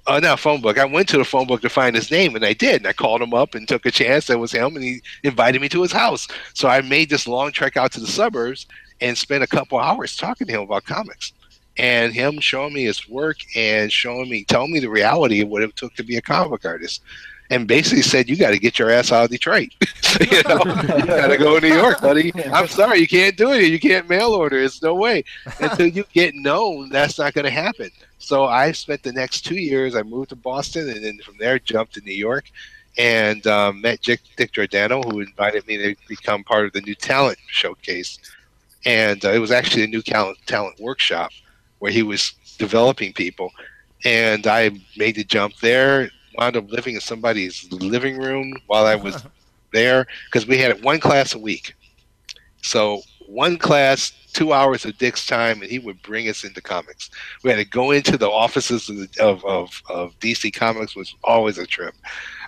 Uh, 0.06 0.20
not 0.20 0.40
phone 0.40 0.60
book. 0.60 0.78
I 0.78 0.84
went 0.84 1.08
to 1.10 1.18
the 1.18 1.24
phone 1.24 1.46
book 1.46 1.62
to 1.62 1.70
find 1.70 1.96
his 1.96 2.10
name, 2.10 2.36
and 2.36 2.44
I 2.44 2.52
did. 2.52 2.76
And 2.76 2.86
I 2.88 2.92
called 2.92 3.22
him 3.22 3.32
up 3.32 3.54
and 3.54 3.66
took 3.66 3.86
a 3.86 3.90
chance. 3.90 4.26
That 4.26 4.38
was 4.38 4.52
him, 4.52 4.76
and 4.76 4.84
he 4.84 5.00
invited 5.22 5.62
me 5.62 5.68
to 5.70 5.80
his 5.80 5.92
house. 5.92 6.28
So 6.54 6.68
I 6.68 6.82
made 6.82 7.08
this 7.08 7.26
long 7.26 7.50
trek 7.50 7.76
out 7.76 7.92
to 7.92 8.00
the 8.00 8.06
suburbs 8.06 8.66
and 9.00 9.16
spent 9.16 9.42
a 9.42 9.46
couple 9.46 9.78
hours 9.78 10.16
talking 10.16 10.48
to 10.48 10.52
him 10.52 10.62
about 10.62 10.84
comics 10.84 11.32
and 11.78 12.12
him 12.12 12.40
showing 12.40 12.74
me 12.74 12.84
his 12.84 13.08
work 13.08 13.38
and 13.56 13.90
showing 13.90 14.28
me 14.28 14.44
telling 14.44 14.72
me 14.72 14.80
the 14.80 14.90
reality 14.90 15.40
of 15.40 15.48
what 15.48 15.62
it 15.62 15.74
took 15.76 15.94
to 15.94 16.02
be 16.02 16.16
a 16.16 16.22
comic 16.22 16.64
artist 16.64 17.02
and 17.52 17.68
basically 17.68 18.02
said, 18.02 18.30
"You 18.30 18.36
got 18.36 18.52
to 18.52 18.58
get 18.58 18.78
your 18.78 18.90
ass 18.90 19.12
out 19.12 19.24
of 19.24 19.30
Detroit. 19.30 19.74
you 20.20 20.42
know, 20.44 20.58
you 20.64 21.06
got 21.06 21.26
to 21.26 21.36
go 21.38 21.60
to 21.60 21.68
New 21.68 21.74
York, 21.74 22.00
buddy. 22.00 22.32
I'm 22.50 22.66
sorry, 22.66 23.00
you 23.00 23.06
can't 23.06 23.36
do 23.36 23.52
it. 23.52 23.64
You 23.64 23.78
can't 23.78 24.08
mail 24.08 24.32
order. 24.32 24.58
It's 24.58 24.82
no 24.82 24.94
way 24.94 25.24
until 25.60 25.86
you 25.86 26.04
get 26.14 26.34
known. 26.34 26.88
That's 26.88 27.18
not 27.18 27.34
going 27.34 27.44
to 27.44 27.50
happen." 27.50 27.90
So 28.18 28.46
I 28.46 28.72
spent 28.72 29.02
the 29.02 29.12
next 29.12 29.42
two 29.42 29.56
years. 29.56 29.94
I 29.94 30.02
moved 30.02 30.30
to 30.30 30.36
Boston, 30.36 30.88
and 30.88 31.04
then 31.04 31.18
from 31.18 31.36
there 31.38 31.58
jumped 31.58 31.94
to 31.94 32.00
New 32.00 32.14
York, 32.14 32.50
and 32.96 33.46
um, 33.46 33.82
met 33.82 34.00
Dick, 34.00 34.20
Dick 34.36 34.52
Giordano, 34.52 35.02
who 35.02 35.20
invited 35.20 35.66
me 35.66 35.76
to 35.76 35.94
become 36.08 36.44
part 36.44 36.64
of 36.64 36.72
the 36.72 36.80
New 36.80 36.94
Talent 36.94 37.38
Showcase, 37.48 38.18
and 38.86 39.22
uh, 39.26 39.30
it 39.30 39.38
was 39.38 39.50
actually 39.50 39.84
a 39.84 39.88
new 39.88 40.02
talent 40.02 40.38
talent 40.46 40.80
workshop 40.80 41.32
where 41.82 41.90
he 41.90 42.04
was 42.04 42.34
developing 42.58 43.12
people, 43.12 43.50
and 44.04 44.46
I 44.46 44.70
made 44.96 45.16
the 45.16 45.24
jump 45.24 45.56
there. 45.56 46.12
Wound 46.38 46.56
up 46.56 46.70
living 46.70 46.94
in 46.94 47.00
somebody's 47.00 47.66
living 47.72 48.18
room 48.18 48.54
while 48.68 48.86
I 48.86 48.94
was 48.94 49.26
there 49.72 50.06
because 50.26 50.46
we 50.46 50.58
had 50.58 50.84
one 50.84 51.00
class 51.00 51.34
a 51.34 51.40
week. 51.40 51.74
So 52.62 53.02
one 53.26 53.58
class, 53.58 54.12
two 54.32 54.52
hours 54.52 54.84
of 54.84 54.96
Dick's 54.96 55.26
time, 55.26 55.60
and 55.60 55.68
he 55.68 55.80
would 55.80 56.00
bring 56.02 56.28
us 56.28 56.44
into 56.44 56.60
comics. 56.60 57.10
We 57.42 57.50
had 57.50 57.56
to 57.56 57.64
go 57.64 57.90
into 57.90 58.16
the 58.16 58.30
offices 58.30 58.88
of, 58.88 59.08
of, 59.18 59.44
of, 59.44 59.82
of 59.90 60.18
DC 60.20 60.54
Comics, 60.54 60.94
which 60.94 61.12
was 61.12 61.16
always 61.24 61.58
a 61.58 61.66
trip 61.66 61.96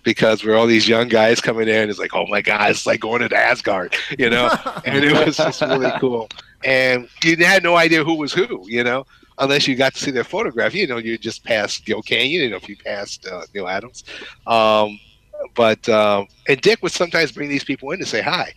because 0.04 0.44
we're 0.44 0.54
all 0.54 0.68
these 0.68 0.88
young 0.88 1.08
guys 1.08 1.40
coming 1.40 1.66
in. 1.66 1.90
It's 1.90 1.98
like, 1.98 2.14
oh 2.14 2.26
my 2.28 2.40
God, 2.40 2.70
it's 2.70 2.86
like 2.86 3.00
going 3.00 3.28
to 3.28 3.36
Asgard, 3.36 3.96
you 4.16 4.30
know? 4.30 4.48
and 4.84 5.04
it 5.04 5.26
was 5.26 5.38
just 5.38 5.60
really 5.60 5.90
cool. 5.98 6.28
And 6.62 7.08
you 7.24 7.36
had 7.38 7.64
no 7.64 7.74
idea 7.74 8.04
who 8.04 8.14
was 8.14 8.32
who, 8.32 8.64
you 8.68 8.84
know? 8.84 9.04
Unless 9.38 9.66
you 9.66 9.74
got 9.74 9.94
to 9.94 10.00
see 10.00 10.10
their 10.10 10.24
photograph, 10.24 10.74
you 10.74 10.86
know, 10.86 10.98
you 10.98 11.18
just 11.18 11.44
passed 11.44 11.84
Gil 11.84 12.02
Kane, 12.02 12.30
you 12.30 12.48
know 12.50 12.56
if 12.56 12.68
you 12.68 12.76
passed 12.76 13.26
uh, 13.26 13.42
Neal 13.54 13.66
Adams. 13.66 14.04
Um, 14.46 14.98
but 15.54 15.88
um, 15.88 16.28
and 16.48 16.60
Dick 16.60 16.82
would 16.82 16.92
sometimes 16.92 17.32
bring 17.32 17.48
these 17.48 17.64
people 17.64 17.90
in 17.90 17.98
to 17.98 18.06
say 18.06 18.22
hi, 18.22 18.54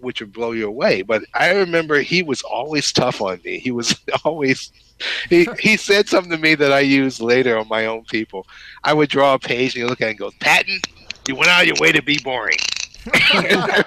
which 0.00 0.20
would 0.20 0.32
blow 0.32 0.52
you 0.52 0.66
away. 0.66 1.02
But 1.02 1.24
I 1.34 1.52
remember 1.52 2.00
he 2.00 2.22
was 2.22 2.42
always 2.42 2.92
tough 2.92 3.20
on 3.20 3.40
me. 3.44 3.58
He 3.58 3.70
was 3.70 3.94
always 4.24 4.72
he 5.28 5.46
he 5.58 5.76
said 5.76 6.08
something 6.08 6.30
to 6.32 6.38
me 6.38 6.54
that 6.54 6.72
I 6.72 6.80
used 6.80 7.20
later 7.20 7.58
on 7.58 7.68
my 7.68 7.86
own 7.86 8.04
people. 8.04 8.46
I 8.84 8.94
would 8.94 9.08
draw 9.08 9.34
a 9.34 9.38
page 9.38 9.74
and 9.74 9.82
he 9.82 9.88
look 9.88 10.00
at 10.00 10.06
it 10.06 10.10
and 10.10 10.18
go, 10.18 10.30
Patton, 10.40 10.80
you 11.28 11.36
went 11.36 11.50
out 11.50 11.62
of 11.62 11.66
your 11.68 11.76
way 11.80 11.92
to 11.92 12.02
be 12.02 12.18
boring. 12.22 12.58
And, 13.04 13.60
I 13.60 13.84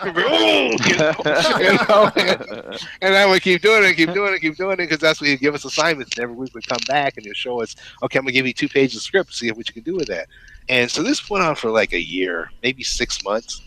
you 0.86 0.98
know, 0.98 2.12
you 2.16 2.78
and, 3.02 3.16
I 3.16 3.26
would 3.26 3.42
keep 3.42 3.62
doing 3.62 3.84
it, 3.84 3.96
keep 3.96 4.14
doing 4.14 4.34
it, 4.34 4.40
keep 4.40 4.58
doing 4.58 4.74
it, 4.74 4.78
because 4.78 5.00
that's 5.00 5.22
what 5.22 5.30
he'd 5.30 5.40
give 5.40 5.56
us 5.56 5.66
assignments. 5.66 6.18
And 6.18 6.24
every 6.24 6.36
week 6.36 6.54
we'd 6.54 6.68
come 6.68 6.82
back 6.88 7.16
and 7.18 7.26
he'd 7.26 7.38
show 7.38 7.62
us, 7.62 7.76
okay, 8.04 8.20
I'm 8.20 8.26
gonna 8.26 8.34
give 8.34 8.48
you 8.48 8.54
two 8.54 8.70
pages 8.70 8.98
of 8.98 9.02
script, 9.04 9.34
see 9.34 9.52
what 9.52 9.68
you 9.68 9.74
can 9.74 9.84
do 9.84 9.96
with 9.96 10.08
that. 10.08 10.28
And 10.68 10.90
so 10.90 11.04
this 11.04 11.30
went 11.30 11.46
on 11.46 11.56
for 11.56 11.70
like 11.70 11.94
a 11.94 12.02
year, 12.02 12.50
maybe 12.64 12.84
six 12.84 13.24
months. 13.24 13.62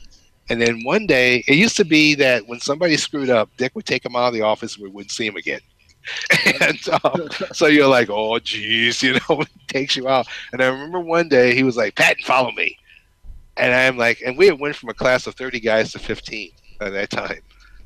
And 0.51 0.61
then 0.61 0.83
one 0.85 1.07
day, 1.07 1.45
it 1.47 1.57
used 1.57 1.77
to 1.77 1.85
be 1.85 2.15
that 2.17 2.47
when 2.47 2.61
somebody 2.61 2.97
screwed 2.97 3.31
up, 3.31 3.51
Dick 3.57 3.75
would 3.75 3.85
take 3.85 4.05
him 4.05 4.17
out 4.17 4.29
of 4.29 4.35
the 4.35 4.43
office 4.43 4.77
and 4.77 4.85
we 4.85 4.91
wouldn't 4.91 5.13
see 5.13 5.27
him 5.27 5.37
again. 5.37 5.61
and 6.61 6.79
um, 7.05 7.29
so 7.53 7.67
you're 7.67 7.89
like, 7.89 8.09
oh, 8.11 8.39
geez, 8.39 9.03
you 9.03 9.19
know, 9.29 9.43
takes 9.69 9.97
you 9.97 10.09
out. 10.09 10.27
And 10.53 10.63
I 10.63 10.67
remember 10.67 11.01
one 11.01 11.29
day 11.29 11.55
he 11.55 11.63
was 11.63 11.77
like, 11.77 11.95
Patton, 11.95 12.25
follow 12.25 12.53
me. 12.53 12.79
And 13.59 13.75
I'm 13.75 13.97
like, 13.97 14.23
and 14.25 14.37
we 14.37 14.47
had 14.47 14.59
went 14.61 14.77
from 14.77 14.89
a 14.89 14.95
class 14.95 15.27
of 15.27 15.35
30 15.35 15.61
guys 15.61 15.93
to 15.93 15.99
15 15.99 16.51
at 16.81 16.93
that 16.93 17.11
time. 17.11 17.41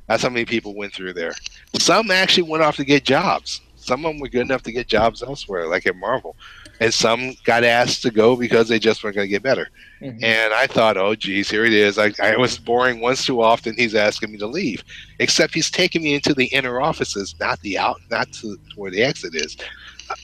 That's 0.09 0.23
how 0.23 0.29
many 0.29 0.45
people 0.45 0.75
went 0.75 0.93
through 0.93 1.15
there. 1.15 1.33
Some 1.79 2.11
actually 2.11 2.49
went 2.51 2.63
off 2.63 2.77
to 2.77 2.85
get 2.85 3.05
jobs. 3.05 3.61
Some 3.77 4.05
of 4.05 4.13
them 4.13 4.21
were 4.21 4.29
good 4.29 4.43
enough 4.43 4.63
to 4.65 4.73
get 4.73 4.87
jobs 4.87 5.23
elsewhere, 5.23 5.67
like 5.67 5.87
at 5.87 5.97
Marvel. 5.97 6.37
And 6.81 6.93
some 6.95 7.35
got 7.45 7.65
asked 7.65 8.03
to 8.03 8.11
go 8.11 8.37
because 8.37 8.69
they 8.69 8.79
just 8.79 9.03
weren't 9.03 9.17
going 9.17 9.27
to 9.27 9.31
get 9.31 9.43
better. 9.43 9.69
Mhm. 10.01 10.23
And 10.23 10.53
I 10.55 10.67
thought, 10.67 10.97
oh, 10.97 11.15
geez, 11.15 11.51
here 11.51 11.65
it 11.65 11.73
is. 11.73 11.99
I, 11.99 12.13
I 12.23 12.37
was 12.37 12.59
boring 12.59 13.01
once 13.01 13.25
too 13.25 13.41
often. 13.43 13.75
He's 13.77 13.95
asking 13.95 14.33
me 14.33 14.39
to 14.39 14.47
leave. 14.47 14.85
Except 15.19 15.55
he's 15.55 15.71
taking 15.71 16.03
me 16.03 16.15
into 16.15 16.35
the 16.35 16.47
inner 16.47 16.81
offices, 16.81 17.35
not 17.41 17.61
the 17.61 17.79
out, 17.79 18.01
not 18.11 18.31
to 18.35 18.57
where 18.77 18.91
the 18.91 19.03
exit 19.03 19.35
is. 19.35 19.57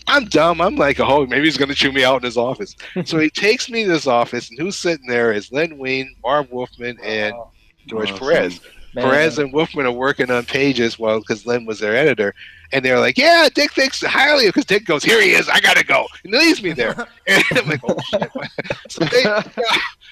I'm 0.07 0.25
dumb. 0.27 0.61
I'm 0.61 0.77
like, 0.77 1.01
oh, 1.01 1.27
maybe 1.27 1.45
he's 1.45 1.57
going 1.57 1.69
to 1.69 1.75
chew 1.75 1.93
me 1.93 2.05
out 2.05 2.17
in 2.17 2.23
his 2.25 2.37
office. 2.37 2.75
so 3.05 3.19
he 3.19 3.31
takes 3.31 3.69
me 3.71 3.85
to 3.85 3.91
his 3.91 4.07
office, 4.07 4.51
and 4.51 4.59
who's 4.59 4.77
sitting 4.77 5.07
there 5.07 5.33
is 5.33 5.53
Len 5.53 5.79
Wein, 5.79 6.15
Marv 6.23 6.51
Wolfman, 6.51 6.99
and 7.03 7.35
Oh, 7.35 7.51
George 7.87 8.11
Awesome. 8.13 8.27
Perez. 8.27 8.61
man. 8.95 9.05
Perez 9.05 9.39
and 9.39 9.53
Wolfman 9.53 9.87
are 9.87 9.93
working 9.93 10.31
on 10.31 10.45
pages, 10.45 10.99
well, 10.99 11.21
because 11.21 11.47
Len 11.47 11.65
was 11.67 11.79
their 11.81 11.95
editor, 11.97 12.35
and 12.73 12.85
they're 12.85 12.99
like, 13.01 13.17
"Yeah, 13.17 13.49
Dick 13.55 13.73
thinks 13.73 14.03
highly," 14.03 14.47
of 14.47 14.55
because 14.55 14.67
Dick 14.67 14.85
goes, 14.85 15.03
"Here 15.05 15.23
he 15.23 15.31
is, 15.31 15.49
I 15.49 15.61
gotta 15.61 15.85
go," 15.85 16.07
and 16.25 16.33
leaves 16.35 16.63
me 16.63 16.73
there. 16.73 16.95
And 17.27 17.45
I'm 17.53 17.69
like, 17.69 17.81
"Oh 17.85 17.97
shit!" 18.11 18.31
So 18.91 19.05
they, 19.05 19.25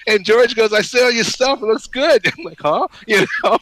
and 0.06 0.24
George 0.24 0.54
goes, 0.54 0.72
"I 0.72 0.80
see 0.82 1.02
all 1.02 1.10
your 1.10 1.24
stuff; 1.24 1.60
it 1.62 1.66
looks 1.66 1.86
good." 1.86 2.26
I'm 2.38 2.44
like, 2.44 2.60
"Huh?" 2.60 2.86
You 3.06 3.26
know. 3.44 3.58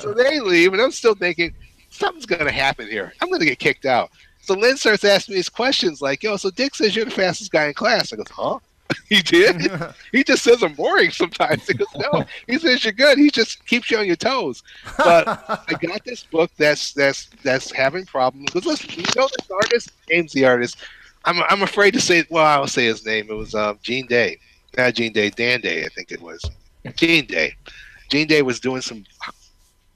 so 0.00 0.12
they 0.14 0.40
leave, 0.40 0.72
and 0.72 0.82
I'm 0.82 0.90
still 0.90 1.14
thinking 1.14 1.54
something's 1.90 2.26
gonna 2.26 2.50
happen 2.52 2.88
here. 2.88 3.12
I'm 3.22 3.30
gonna 3.30 3.44
get 3.46 3.58
kicked 3.58 3.86
out. 3.86 4.10
So 4.44 4.54
Len 4.54 4.76
starts 4.76 5.04
asking 5.04 5.34
me 5.34 5.38
these 5.38 5.48
questions 5.48 6.02
like, 6.02 6.22
"Yo, 6.22 6.36
so 6.36 6.50
Dick 6.50 6.74
says 6.74 6.94
you're 6.94 7.06
the 7.06 7.10
fastest 7.10 7.50
guy 7.50 7.66
in 7.66 7.74
class." 7.74 8.12
I 8.12 8.16
go, 8.16 8.24
"Huh?" 8.30 8.58
he 9.08 9.22
did. 9.22 9.70
He 10.12 10.22
just 10.22 10.44
says 10.44 10.62
I'm 10.62 10.74
boring 10.74 11.10
sometimes. 11.10 11.66
He 11.66 11.74
goes, 11.74 11.88
"No." 11.96 12.24
He 12.46 12.58
says 12.58 12.84
you're 12.84 12.92
good. 12.92 13.18
He 13.18 13.30
just 13.30 13.66
keeps 13.66 13.90
you 13.90 13.98
on 13.98 14.06
your 14.06 14.16
toes. 14.16 14.62
But 14.98 15.26
I 15.28 15.74
got 15.80 16.04
this 16.04 16.24
book 16.24 16.50
that's 16.58 16.92
that's 16.92 17.30
that's 17.42 17.72
having 17.72 18.04
problems. 18.04 18.46
Because 18.46 18.66
listen, 18.66 18.90
you 18.90 19.04
know 19.16 19.28
this 19.28 19.50
artist, 19.50 19.90
James 20.08 20.32
the 20.32 20.44
artist. 20.44 20.76
I'm 21.24 21.42
I'm 21.48 21.62
afraid 21.62 21.92
to 21.94 22.00
say. 22.00 22.24
Well, 22.28 22.44
I'll 22.44 22.66
say 22.66 22.84
his 22.84 23.04
name. 23.06 23.26
It 23.30 23.34
was 23.34 23.54
um, 23.54 23.78
Gene 23.82 24.06
Day, 24.06 24.38
not 24.76 24.94
Gene 24.94 25.12
Day, 25.12 25.30
Dan 25.30 25.60
Day, 25.62 25.84
I 25.84 25.88
think 25.88 26.12
it 26.12 26.20
was. 26.20 26.44
Gene 26.96 27.26
Day. 27.26 27.56
Gene 28.10 28.26
Day 28.26 28.42
was 28.42 28.60
doing 28.60 28.82
some 28.82 29.04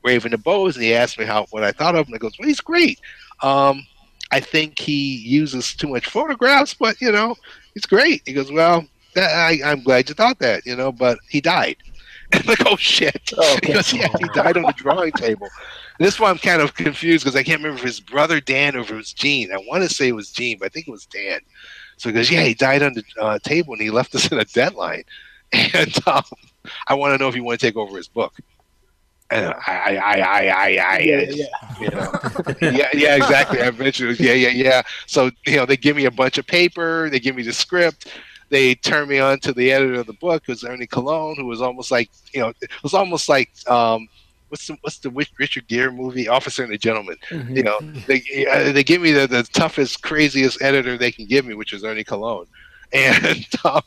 Brave 0.02 0.24
and 0.24 0.32
the 0.32 0.38
Bold, 0.38 0.74
and 0.74 0.82
he 0.82 0.94
asked 0.94 1.18
me 1.18 1.26
how 1.26 1.46
what 1.50 1.62
I 1.64 1.72
thought 1.72 1.94
of 1.94 2.08
him. 2.08 2.14
I 2.14 2.18
goes, 2.18 2.38
"Well, 2.38 2.48
he's 2.48 2.60
great. 2.60 2.98
Um, 3.42 3.86
I 4.30 4.40
think 4.40 4.78
he 4.78 5.16
uses 5.16 5.74
too 5.74 5.88
much 5.88 6.06
photographs, 6.06 6.74
but 6.74 7.00
you 7.00 7.12
know, 7.12 7.36
he's 7.74 7.86
great." 7.86 8.22
He 8.26 8.32
goes, 8.32 8.50
"Well, 8.52 8.86
that, 9.14 9.34
I, 9.34 9.60
I'm 9.64 9.82
glad 9.82 10.08
you 10.08 10.14
thought 10.14 10.38
that, 10.40 10.66
you 10.66 10.76
know, 10.76 10.92
but 10.92 11.18
he 11.28 11.40
died." 11.40 11.76
I'm 12.32 12.46
like, 12.46 12.66
"Oh 12.66 12.76
shit!" 12.76 13.32
Oh, 13.36 13.58
He 13.62 13.72
goes, 13.72 13.92
"Yeah, 13.92 14.08
he 14.18 14.28
died 14.34 14.56
on 14.56 14.64
the 14.64 14.74
drawing 14.76 15.12
table." 15.12 15.48
This 15.98 16.20
one 16.20 16.30
I'm 16.30 16.38
kind 16.38 16.62
of 16.62 16.74
confused 16.74 17.24
because 17.24 17.34
I 17.36 17.42
can't 17.42 17.60
remember 17.62 17.78
if 17.78 17.84
his 17.84 18.00
brother 18.00 18.40
Dan 18.40 18.76
or 18.76 18.80
if 18.80 18.90
it 18.90 18.94
was 18.94 19.12
Gene. 19.12 19.50
I 19.52 19.58
want 19.66 19.82
to 19.82 19.88
say 19.92 20.08
it 20.08 20.14
was 20.14 20.30
Gene, 20.30 20.58
but 20.58 20.66
I 20.66 20.68
think 20.68 20.86
it 20.86 20.92
was 20.92 21.06
Dan. 21.06 21.40
So 21.96 22.08
he 22.08 22.12
goes, 22.12 22.30
"Yeah, 22.30 22.42
he 22.42 22.54
died 22.54 22.82
on 22.82 22.94
the 22.94 23.04
uh, 23.20 23.38
table 23.40 23.72
and 23.72 23.82
he 23.82 23.90
left 23.90 24.14
us 24.14 24.30
in 24.30 24.38
a 24.38 24.44
deadline." 24.44 25.04
And 25.72 25.96
um, 26.06 26.24
I 26.88 26.94
want 26.94 27.14
to 27.14 27.18
know 27.18 27.28
if 27.28 27.34
you 27.34 27.42
want 27.42 27.58
to 27.58 27.66
take 27.66 27.76
over 27.76 27.96
his 27.96 28.06
book. 28.06 28.34
I, 29.30 29.36
I, 29.36 29.96
I, 29.96 30.20
I, 30.20 30.48
I, 30.48 30.94
I 30.94 30.98
Yeah, 31.00 31.20
yeah. 31.28 31.46
you 31.80 31.90
know, 31.90 32.10
yeah, 32.60 32.88
yeah, 32.94 33.16
exactly. 33.16 33.60
I 33.60 33.70
mentioned, 33.72 34.18
yeah, 34.18 34.32
yeah, 34.32 34.48
yeah. 34.48 34.82
So 35.06 35.30
you 35.46 35.56
know, 35.56 35.66
they 35.66 35.76
give 35.76 35.96
me 35.96 36.06
a 36.06 36.10
bunch 36.10 36.38
of 36.38 36.46
paper, 36.46 37.10
they 37.10 37.20
give 37.20 37.36
me 37.36 37.42
the 37.42 37.52
script, 37.52 38.08
they 38.48 38.74
turn 38.74 39.08
me 39.08 39.18
on 39.18 39.40
to 39.40 39.52
the 39.52 39.70
editor 39.72 40.00
of 40.00 40.06
the 40.06 40.14
book, 40.14 40.44
who's 40.46 40.64
Ernie 40.64 40.86
Colón, 40.86 41.36
who 41.36 41.46
was 41.46 41.60
almost 41.60 41.90
like, 41.90 42.10
you 42.32 42.40
know, 42.40 42.52
it 42.60 42.70
was 42.82 42.94
almost 42.94 43.28
like, 43.28 43.50
um, 43.68 44.08
what's 44.48 44.66
the 44.66 44.76
what's 44.80 44.98
the 44.98 45.10
Richard 45.10 45.68
Gere 45.68 45.90
movie, 45.90 46.28
Officer 46.28 46.64
and 46.64 46.72
a 46.72 46.78
Gentleman. 46.78 47.16
You 47.30 47.62
know, 47.62 47.78
they 48.06 48.22
they 48.72 48.84
give 48.84 49.02
me 49.02 49.12
the, 49.12 49.26
the 49.26 49.42
toughest, 49.42 50.02
craziest 50.02 50.62
editor 50.62 50.96
they 50.96 51.12
can 51.12 51.26
give 51.26 51.44
me, 51.44 51.54
which 51.54 51.72
is 51.72 51.84
Ernie 51.84 52.04
Colón, 52.04 52.46
and 52.92 53.46
um, 53.64 53.82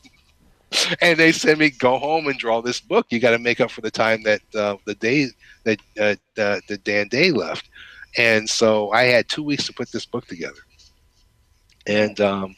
and 1.00 1.18
they 1.18 1.32
send 1.32 1.58
me 1.58 1.70
go 1.70 1.98
home 1.98 2.26
and 2.26 2.38
draw 2.38 2.60
this 2.60 2.80
book. 2.80 3.06
You 3.10 3.20
got 3.20 3.30
to 3.30 3.38
make 3.38 3.60
up 3.60 3.70
for 3.70 3.80
the 3.80 3.90
time 3.90 4.22
that 4.24 4.42
uh, 4.54 4.76
the 4.86 4.94
day 4.94 5.28
that 5.64 5.78
uh, 6.00 6.16
the, 6.34 6.62
the 6.68 6.78
Dan 6.78 7.08
Day 7.08 7.30
left, 7.30 7.68
and 8.16 8.48
so 8.48 8.90
I 8.92 9.04
had 9.04 9.28
two 9.28 9.42
weeks 9.42 9.66
to 9.66 9.72
put 9.72 9.90
this 9.92 10.06
book 10.06 10.26
together, 10.26 10.60
and 11.86 12.20
um, 12.20 12.54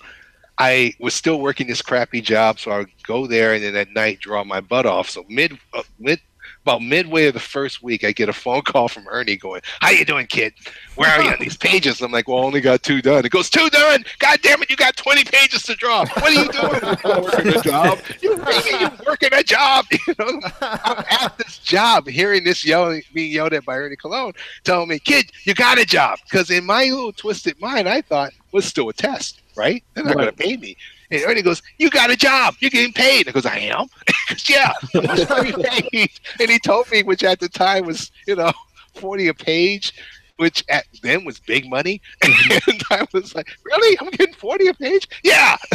I 0.59 0.95
was 1.01 1.15
still 1.15 1.41
working 1.41 1.67
this 1.67 1.83
crappy 1.83 2.21
job, 2.21 2.59
so 2.61 2.71
I 2.71 2.79
would 2.79 3.03
go 3.07 3.27
there 3.27 3.55
and 3.55 3.62
then 3.62 3.77
at 3.77 3.91
night 3.91 4.21
draw 4.21 4.45
my 4.45 4.61
butt 4.61 4.87
off. 4.87 5.09
So 5.11 5.25
mid 5.29 5.59
uh, 5.73 5.83
mid 5.99 6.21
about 6.65 6.81
midway 6.83 7.27
of 7.27 7.35
the 7.35 7.41
first 7.41 7.83
week, 7.83 8.05
I 8.05 8.12
get 8.12 8.29
a 8.31 8.33
phone 8.33 8.62
call 8.62 8.89
from 8.89 9.07
Ernie 9.11 9.37
going, 9.37 9.61
"How 9.81 9.91
you 9.91 10.05
doing, 10.07 10.27
kid? 10.27 10.55
Where 10.95 11.11
are 11.11 11.23
you 11.23 11.29
on 11.31 11.37
these 11.39 11.57
pages?" 11.59 12.01
I'm 12.01 12.11
like, 12.11 12.27
"Well, 12.27 12.39
I 12.39 12.43
only 12.43 12.62
got 12.62 12.83
two 12.83 13.03
done." 13.03 13.25
It 13.27 13.31
goes, 13.31 13.51
two 13.51 13.69
done? 13.69 14.05
God 14.19 14.39
damn 14.43 14.62
it! 14.62 14.71
You 14.71 14.77
got 14.77 14.97
20 14.97 15.25
pages 15.25 15.62
to 15.65 15.75
draw. 15.75 16.07
What 16.07 16.25
are 16.25 16.31
you 16.33 16.49
doing? 16.51 16.99
I'm 17.05 17.23
working 17.23 17.49
a 17.49 17.61
job. 17.62 17.99
You're, 18.23 18.37
you 18.81 18.89
working 19.07 19.29
a 19.33 19.43
job? 19.43 19.85
You 20.07 20.15
know, 20.19 20.41
I'm 20.61 21.05
at 21.11 21.37
this 21.39 21.59
job, 21.59 22.07
hearing 22.09 22.45
this 22.45 22.65
yelling, 22.65 23.03
being 23.12 23.33
yelled 23.33 23.53
at 23.55 23.65
by 23.65 23.77
Ernie 23.77 23.97
Colón, 23.97 24.35
telling 24.65 24.89
me, 24.89 24.99
"Kid, 24.99 25.31
you 25.45 25.55
got 25.55 25.79
a 25.79 25.85
job." 25.85 26.19
Because 26.25 26.51
in 26.51 26.65
my 26.65 26.85
little 26.85 27.12
twisted 27.12 27.61
mind, 27.61 27.89
I 27.89 28.01
thought 28.03 28.33
was 28.53 28.65
still 28.65 28.89
a 28.89 28.93
test, 28.93 29.41
right? 29.57 29.83
They're 29.95 30.05
not 30.05 30.17
Right. 30.17 30.25
going 30.25 30.35
to 30.37 30.43
pay 30.43 30.57
me. 30.57 30.77
And 31.11 31.23
Ernie 31.25 31.43
goes, 31.43 31.62
"You 31.79 31.91
got 31.91 32.11
a 32.11 32.17
job. 32.17 32.55
You're 32.61 32.71
getting 32.71 32.93
paid." 32.93 33.29
I 33.29 33.33
goes, 33.33 33.45
"I 33.47 33.59
am." 33.59 33.87
"Yeah, 34.49 34.72
I'm 34.95 35.51
getting 35.51 35.62
paid." 35.62 36.11
And 36.41 36.51
he 36.51 36.59
told 36.59 36.91
me, 36.91 37.03
which 37.03 37.22
at 37.25 37.41
the 37.41 37.49
time 37.49 37.87
was, 37.87 38.11
you 38.27 38.37
know, 38.37 38.53
forty 38.95 39.29
a 39.29 39.35
page, 39.35 39.93
which 40.37 40.64
at 40.68 40.87
then 41.03 41.25
was 41.25 41.41
big 41.41 41.68
money. 41.68 42.01
and 42.22 42.83
I 42.91 43.07
was 43.12 43.35
like, 43.35 43.49
"Really? 43.64 43.99
I'm 44.01 44.11
getting 44.11 44.35
forty 44.35 44.68
a 44.68 44.75
page?" 44.75 45.09
Yeah. 45.22 45.57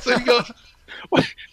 So 0.00 0.18
he 0.18 0.24
goes, 0.24 0.50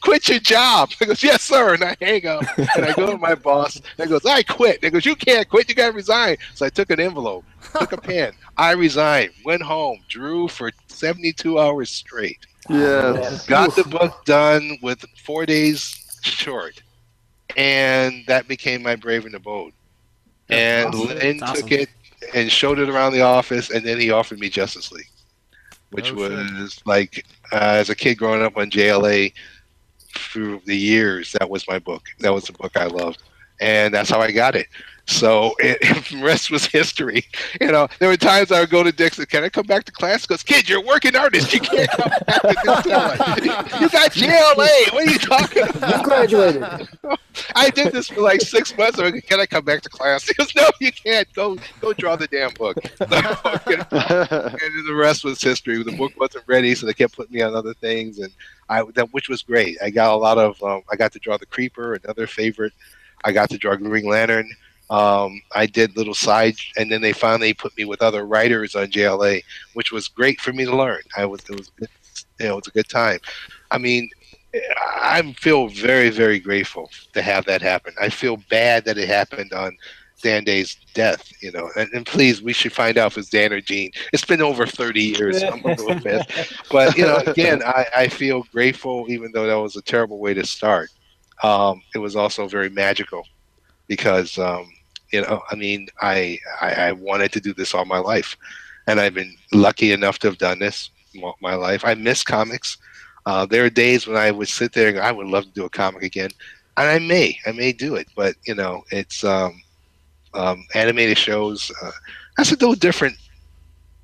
quit 0.01 0.29
your 0.29 0.39
job. 0.39 0.91
I 1.01 1.05
goes, 1.05 1.23
yes, 1.23 1.41
sir. 1.41 1.73
And 1.73 1.83
I 1.83 1.95
hang 2.01 2.25
up 2.25 2.43
and 2.57 2.85
I 2.85 2.93
go 2.93 3.11
to 3.11 3.17
my 3.17 3.35
boss. 3.35 3.81
And 3.97 4.09
goes, 4.09 4.25
I 4.25 4.43
quit. 4.43 4.79
And 4.83 4.93
goes, 4.93 5.05
you 5.05 5.15
can't 5.15 5.47
quit. 5.49 5.69
You 5.69 5.75
got 5.75 5.87
to 5.87 5.93
resign. 5.93 6.37
So 6.55 6.65
I 6.65 6.69
took 6.69 6.89
an 6.89 6.99
envelope, 6.99 7.45
took 7.77 7.91
a 7.91 7.97
pen. 7.97 8.33
I 8.57 8.71
resigned, 8.71 9.31
went 9.45 9.61
home, 9.61 9.99
drew 10.07 10.47
for 10.47 10.71
72 10.87 11.59
hours 11.59 11.89
straight. 11.89 12.45
Yes. 12.69 13.45
Got 13.45 13.75
the 13.75 13.83
book 13.83 14.23
done 14.25 14.77
with 14.81 15.03
four 15.23 15.45
days 15.45 16.19
short. 16.21 16.81
And 17.57 18.23
that 18.27 18.47
became 18.47 18.83
my 18.83 18.95
Brave 18.95 19.25
and 19.25 19.33
the 19.33 19.39
Bold. 19.39 19.73
And 20.49 20.87
awesome. 20.93 21.17
Len 21.17 21.37
That's 21.37 21.61
took 21.61 21.71
it 21.71 21.89
and 22.33 22.51
showed 22.51 22.79
it 22.79 22.89
around 22.89 23.13
the 23.13 23.21
office, 23.21 23.69
and 23.71 23.85
then 23.85 23.99
he 23.99 24.11
offered 24.11 24.39
me 24.39 24.49
Justice 24.49 24.91
League, 24.91 25.09
which 25.91 26.11
Oh, 26.11 26.17
shit. 26.29 26.59
was 26.59 26.81
like 26.85 27.25
uh, 27.51 27.55
as 27.79 27.89
a 27.89 27.95
kid 27.95 28.15
growing 28.15 28.41
up 28.43 28.57
on 28.57 28.69
JLA 28.69 29.33
through 30.13 30.61
the 30.65 30.75
years. 30.77 31.31
That 31.33 31.49
was 31.49 31.67
my 31.67 31.79
book. 31.79 32.03
That 32.19 32.33
was 32.33 32.45
the 32.45 32.53
book 32.53 32.75
I 32.77 32.85
loved, 32.85 33.21
and 33.59 33.93
that's 33.93 34.09
how 34.09 34.21
I 34.21 34.31
got 34.31 34.55
it. 34.55 34.67
So 35.07 35.55
it, 35.59 35.81
the 36.09 36.21
rest 36.23 36.51
was 36.51 36.65
history. 36.65 37.25
You 37.59 37.71
know, 37.71 37.87
there 37.99 38.09
were 38.09 38.17
times 38.17 38.51
I 38.51 38.61
would 38.61 38.69
go 38.69 38.83
to 38.83 38.91
Dixon. 38.91 39.25
Can 39.25 39.43
I 39.43 39.49
come 39.49 39.65
back 39.65 39.83
to 39.85 39.91
class? 39.91 40.25
Because 40.25 40.43
kid, 40.43 40.69
you're 40.69 40.81
a 40.81 40.85
working 40.85 41.15
artist. 41.15 41.53
You 41.53 41.59
can't 41.59 41.89
come 41.89 42.09
back 42.27 42.41
to. 42.41 43.67
You 43.81 43.89
got 43.89 44.11
JLA. 44.11 44.93
What 44.93 45.07
are 45.07 45.11
you 45.11 45.17
talking 45.17 45.63
about? 45.63 45.97
You 45.97 46.03
graduated. 46.03 46.87
I 47.55 47.69
did 47.69 47.91
this 47.93 48.09
for 48.09 48.21
like 48.21 48.41
six 48.41 48.75
months. 48.77 48.99
I'm 48.99 49.11
like, 49.11 49.25
Can 49.27 49.39
I 49.39 49.45
come 49.45 49.65
back 49.65 49.81
to 49.81 49.89
class? 49.89 50.27
He 50.27 50.33
goes, 50.33 50.53
No, 50.55 50.69
you 50.79 50.91
can't. 50.91 51.31
Go, 51.33 51.57
go 51.79 51.93
draw 51.93 52.15
the 52.15 52.27
damn 52.27 52.51
book. 52.53 52.77
and 52.99 53.09
the 54.87 54.95
rest 54.95 55.23
was 55.23 55.41
history. 55.41 55.81
The 55.83 55.95
book 55.97 56.13
wasn't 56.19 56.43
ready, 56.47 56.75
so 56.75 56.85
they 56.85 56.93
kept 56.93 57.15
putting 57.15 57.33
me 57.33 57.41
on 57.41 57.55
other 57.55 57.73
things, 57.73 58.19
and 58.19 58.31
I 58.69 58.83
that 58.95 59.11
which 59.13 59.29
was 59.29 59.41
great. 59.41 59.77
I 59.83 59.89
got 59.89 60.13
a 60.13 60.17
lot 60.17 60.37
of. 60.37 60.61
Um, 60.63 60.83
I 60.91 60.95
got 60.95 61.11
to 61.13 61.19
draw 61.19 61.37
the 61.37 61.45
Creeper, 61.45 61.95
another 61.95 62.27
favorite. 62.27 62.73
I 63.23 63.31
got 63.31 63.49
to 63.51 63.57
draw 63.57 63.75
Green 63.75 64.05
Lantern. 64.05 64.49
Um, 64.91 65.41
I 65.55 65.65
did 65.65 65.95
little 65.95 66.13
side, 66.13 66.55
and 66.77 66.91
then 66.91 67.01
they 67.01 67.13
finally 67.13 67.53
put 67.53 67.75
me 67.77 67.85
with 67.85 68.01
other 68.01 68.25
writers 68.25 68.75
on 68.75 68.87
JLA, 68.87 69.41
which 69.73 69.91
was 69.91 70.09
great 70.09 70.39
for 70.41 70.51
me 70.51 70.65
to 70.65 70.75
learn. 70.75 71.01
I 71.15 71.25
was 71.25 71.41
it 71.49 71.57
was 71.57 71.69
a 71.69 71.79
good, 71.79 71.89
you 72.39 72.45
know, 72.45 72.53
it 72.53 72.55
was 72.55 72.67
a 72.67 72.71
good 72.71 72.89
time. 72.89 73.19
I 73.71 73.77
mean, 73.77 74.09
I 74.77 75.33
feel 75.39 75.69
very 75.69 76.09
very 76.09 76.39
grateful 76.39 76.91
to 77.13 77.21
have 77.21 77.45
that 77.45 77.61
happen. 77.61 77.93
I 78.01 78.09
feel 78.09 78.37
bad 78.49 78.83
that 78.83 78.97
it 78.97 79.07
happened 79.07 79.53
on 79.53 79.77
Dan 80.21 80.43
Day's 80.43 80.77
death, 80.93 81.31
you 81.41 81.51
know. 81.51 81.69
And, 81.75 81.89
and 81.93 82.05
please, 82.05 82.41
we 82.41 82.53
should 82.53 82.73
find 82.73 82.97
out 82.97 83.11
if 83.11 83.17
it's 83.17 83.29
Dan 83.29 83.53
or 83.53 83.61
Gene. 83.61 83.91
It's 84.13 84.25
been 84.25 84.41
over 84.41 84.65
30 84.65 85.01
years. 85.01 85.41
I'm 85.43 85.63
a 85.63 85.69
little 85.69 85.99
pissed. 85.99 86.29
But, 86.69 86.95
you 86.95 87.05
know, 87.05 87.17
again, 87.25 87.63
I, 87.63 87.85
I 87.95 88.07
feel 88.07 88.43
grateful, 88.51 89.05
even 89.09 89.31
though 89.31 89.47
that 89.47 89.55
was 89.55 89.75
a 89.75 89.81
terrible 89.81 90.19
way 90.19 90.33
to 90.33 90.45
start. 90.45 90.89
Um, 91.43 91.81
it 91.95 91.99
was 91.99 92.15
also 92.15 92.47
very 92.47 92.69
magical 92.69 93.25
because, 93.87 94.37
um, 94.37 94.71
you 95.11 95.21
know, 95.21 95.41
I 95.49 95.55
mean, 95.55 95.87
I, 96.01 96.39
I, 96.61 96.73
I 96.73 96.91
wanted 96.93 97.31
to 97.33 97.41
do 97.41 97.53
this 97.53 97.73
all 97.73 97.85
my 97.85 97.99
life. 97.99 98.37
And 98.87 98.99
I've 98.99 99.13
been 99.13 99.35
lucky 99.53 99.91
enough 99.91 100.19
to 100.19 100.27
have 100.27 100.37
done 100.37 100.59
this 100.59 100.89
my 101.41 101.55
life. 101.55 101.85
I 101.85 101.93
miss 101.93 102.23
comics. 102.23 102.77
Uh, 103.25 103.45
there 103.45 103.63
are 103.65 103.69
days 103.69 104.07
when 104.07 104.17
I 104.17 104.31
would 104.31 104.47
sit 104.47 104.73
there 104.73 104.87
and 104.87 104.97
go, 104.97 105.01
I 105.01 105.11
would 105.11 105.27
love 105.27 105.43
to 105.45 105.51
do 105.51 105.65
a 105.65 105.69
comic 105.69 106.03
again. 106.03 106.31
And 106.77 106.89
I 106.89 106.99
may, 106.99 107.37
I 107.45 107.51
may 107.51 107.73
do 107.73 107.95
it, 107.95 108.07
but 108.15 108.35
you 108.45 108.55
know, 108.55 108.83
it's 108.91 109.23
um, 109.23 109.61
um, 110.33 110.65
animated 110.73 111.17
shows. 111.17 111.71
Uh, 111.81 111.91
that's 112.37 112.51
a 112.51 112.55
little 112.55 112.73
different, 112.73 113.17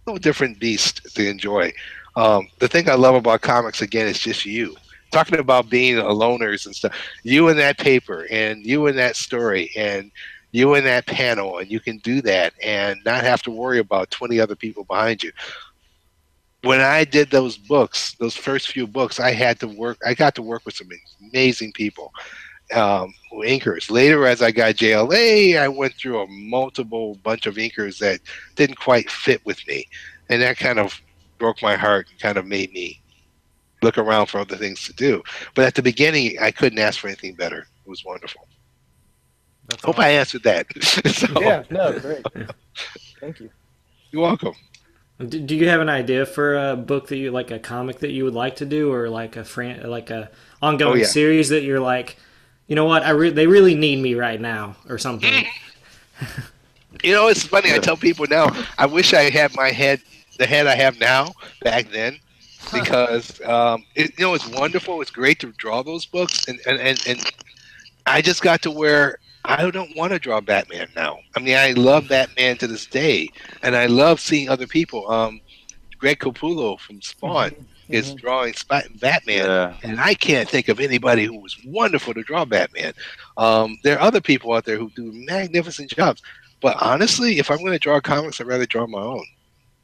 little 0.05 0.20
different 0.20 0.60
beast 0.60 1.16
to 1.16 1.28
enjoy. 1.28 1.72
Um, 2.16 2.47
the 2.60 2.68
thing 2.68 2.89
I 2.89 2.95
love 2.95 3.16
about 3.16 3.41
comics 3.41 3.82
again 3.82 4.08
is 4.08 4.20
just 4.20 4.45
you 4.45 4.76
talking 5.12 5.39
about 5.39 5.70
being 5.70 5.95
loners 5.97 6.66
and 6.66 6.76
stuff. 6.76 6.93
You 7.24 7.47
in 7.49 7.58
that 7.58 7.78
paper, 7.78 8.28
and 8.30 8.66
you 8.66 8.88
in 8.88 8.95
that 8.97 9.16
story, 9.16 9.72
and 9.76 10.12
you 10.52 10.76
in 10.76 10.84
that 10.86 11.06
panel, 11.06 11.60
and 11.60 11.70
you 11.70 11.80
can 11.80 11.98
do 11.98 12.22
that 12.22 12.54
and 12.64 13.00
not 13.06 13.24
have 13.24 13.41
to 13.43 13.52
worry 13.52 13.80
about 13.80 14.12
twenty 14.12 14.39
other 14.39 14.56
people 14.56 14.84
behind 14.84 15.24
you. 15.24 15.32
When 16.64 16.82
I 16.82 17.04
did 17.04 17.30
those 17.30 17.58
books, 17.58 18.16
those 18.16 18.36
first 18.36 18.70
few 18.70 18.88
books, 18.88 19.20
I 19.20 19.32
had 19.32 19.60
to 19.60 19.68
work. 19.68 19.98
I 20.06 20.14
got 20.14 20.36
to 20.36 20.41
work 20.41 20.66
with 20.66 20.76
some 20.76 20.89
amazing 21.32 21.74
people 21.74 22.12
um, 22.74 23.14
inkers. 23.34 23.89
Later, 23.89 24.26
as 24.26 24.41
I 24.41 24.52
got 24.52 24.76
JLA, 24.76 25.60
I 25.60 25.68
went 25.68 25.93
through 25.93 26.22
a 26.22 26.28
multiple 26.28 27.16
bunch 27.24 27.45
of 27.45 27.56
inkers 27.56 28.00
that 28.00 28.20
didn't 28.56 28.80
quite 28.80 29.10
fit 29.10 29.45
with 29.45 29.66
me, 29.68 29.88
and 30.30 30.41
that 30.41 30.58
kind 30.58 30.80
of 30.80 31.00
broke 31.38 31.62
my 31.62 31.76
heart. 31.76 32.08
and 32.10 32.20
Kind 32.20 32.38
of 32.38 32.45
made 32.45 32.72
me 32.74 33.02
look 33.82 33.98
around 33.98 34.28
for 34.28 34.39
other 34.39 34.58
things 34.58 34.84
to 34.86 34.93
do. 34.93 35.24
But 35.56 35.66
at 35.66 35.76
the 35.76 35.84
beginning, 35.84 36.38
I 36.41 36.52
couldn't 36.52 36.80
ask 36.80 37.00
for 37.00 37.08
anything 37.08 37.36
better. 37.36 37.60
It 37.60 37.89
was 37.89 38.04
wonderful. 38.04 38.48
That's 39.68 39.84
Hope 39.84 39.99
I 39.99 40.09
answered 40.09 40.43
that. 40.43 40.68
so, 40.84 41.28
Yeah, 41.41 41.63
no, 41.70 41.97
great. 41.99 42.26
Thank 43.20 43.39
you. 43.39 43.49
You're 44.11 44.22
welcome. 44.22 44.53
Do, 45.20 45.39
do 45.39 45.55
you 45.55 45.68
have 45.68 45.82
an 45.82 45.89
idea 45.89 46.26
for 46.26 46.55
a 46.72 46.76
book 46.76 47.07
that 47.07 47.18
you 47.18 47.32
like, 47.32 47.49
a 47.51 47.59
comic 47.59 47.99
that 47.99 48.11
you 48.11 48.24
would 48.24 48.36
like 48.36 48.55
to 48.57 48.65
do, 48.65 48.93
or 48.93 49.09
like 49.09 49.36
a 49.36 49.43
fran- 49.43 49.89
like 49.89 50.09
a 50.09 50.30
ongoing 50.61 50.91
Oh, 50.93 50.95
yeah. 50.95 51.05
series 51.07 51.49
that 51.49 51.63
you're 51.63 51.80
like, 51.80 52.18
you 52.68 52.76
know 52.76 52.86
what, 52.86 53.03
I 53.03 53.09
re- 53.11 53.32
they 53.32 53.47
really 53.47 53.74
need 53.76 53.99
me 54.01 54.13
right 54.13 54.39
now, 54.39 54.76
or 54.89 54.97
something. 54.97 55.45
You 57.03 57.13
know, 57.13 57.28
it's 57.28 57.43
funny. 57.43 57.72
I 57.74 57.78
tell 57.78 57.97
people 57.97 58.26
now, 58.28 58.49
I 58.80 58.88
wish 58.88 59.13
I 59.13 59.30
had 59.30 59.55
my 59.55 59.70
head, 59.70 60.01
the 60.39 60.47
head 60.47 60.65
I 60.65 60.74
have 60.74 60.99
now, 60.99 61.34
back 61.61 61.91
then, 61.91 62.18
because 62.74 63.39
um, 63.41 63.86
it, 63.93 64.18
you 64.18 64.26
know 64.26 64.34
it's 64.34 64.47
wonderful. 64.47 64.99
It's 65.01 65.11
great 65.11 65.39
to 65.41 65.51
draw 65.57 65.84
those 65.84 66.05
books, 66.07 66.47
and 66.47 66.59
and, 66.65 66.80
and, 66.80 67.03
and 67.07 67.32
I 68.07 68.22
just 68.22 68.41
got 68.41 68.63
to 68.63 68.72
where 68.72 69.20
I 69.48 69.70
don't 69.72 69.95
want 69.95 70.12
to 70.14 70.20
draw 70.20 70.41
Batman 70.41 70.89
now. 70.95 71.20
I 71.36 71.39
mean, 71.39 71.56
I 71.56 71.72
love 71.72 72.10
Batman 72.10 72.58
to 72.58 72.68
this 72.68 72.86
day, 72.86 73.30
and 73.64 73.76
I 73.76 73.86
love 73.86 74.20
seeing 74.20 74.50
other 74.50 74.68
people. 74.68 75.10
Um, 75.10 75.39
Greg 75.98 76.20
Capullo 76.20 76.78
from 76.80 77.02
Spawn 77.02 77.52
is 77.89 78.14
drawing 78.14 78.54
Sp- 78.54 78.91
Batman, 79.00 79.45
Yeah. 79.45 79.74
and 79.84 80.00
I 80.00 80.14
can't 80.14 80.50
think 80.50 80.68
of 80.68 80.80
anybody 80.82 81.24
who 81.26 81.39
was 81.39 81.58
wonderful 81.66 82.14
to 82.14 82.24
draw 82.24 82.43
Batman. 82.45 82.93
Um, 83.38 83.78
there 83.84 83.98
are 83.98 84.02
other 84.02 84.20
people 84.22 84.52
out 84.54 84.66
there 84.66 84.78
who 84.78 84.89
do 84.95 85.12
magnificent 85.14 85.89
jobs, 85.91 86.22
but 86.62 86.76
honestly, 86.82 87.39
if 87.39 87.50
I'm 87.50 87.60
going 87.60 87.72
to 87.72 87.80
draw 87.80 88.02
comics, 88.02 88.41
I'd 88.41 88.48
rather 88.48 88.66
draw 88.66 88.86
my 88.86 89.00
own. 89.00 89.26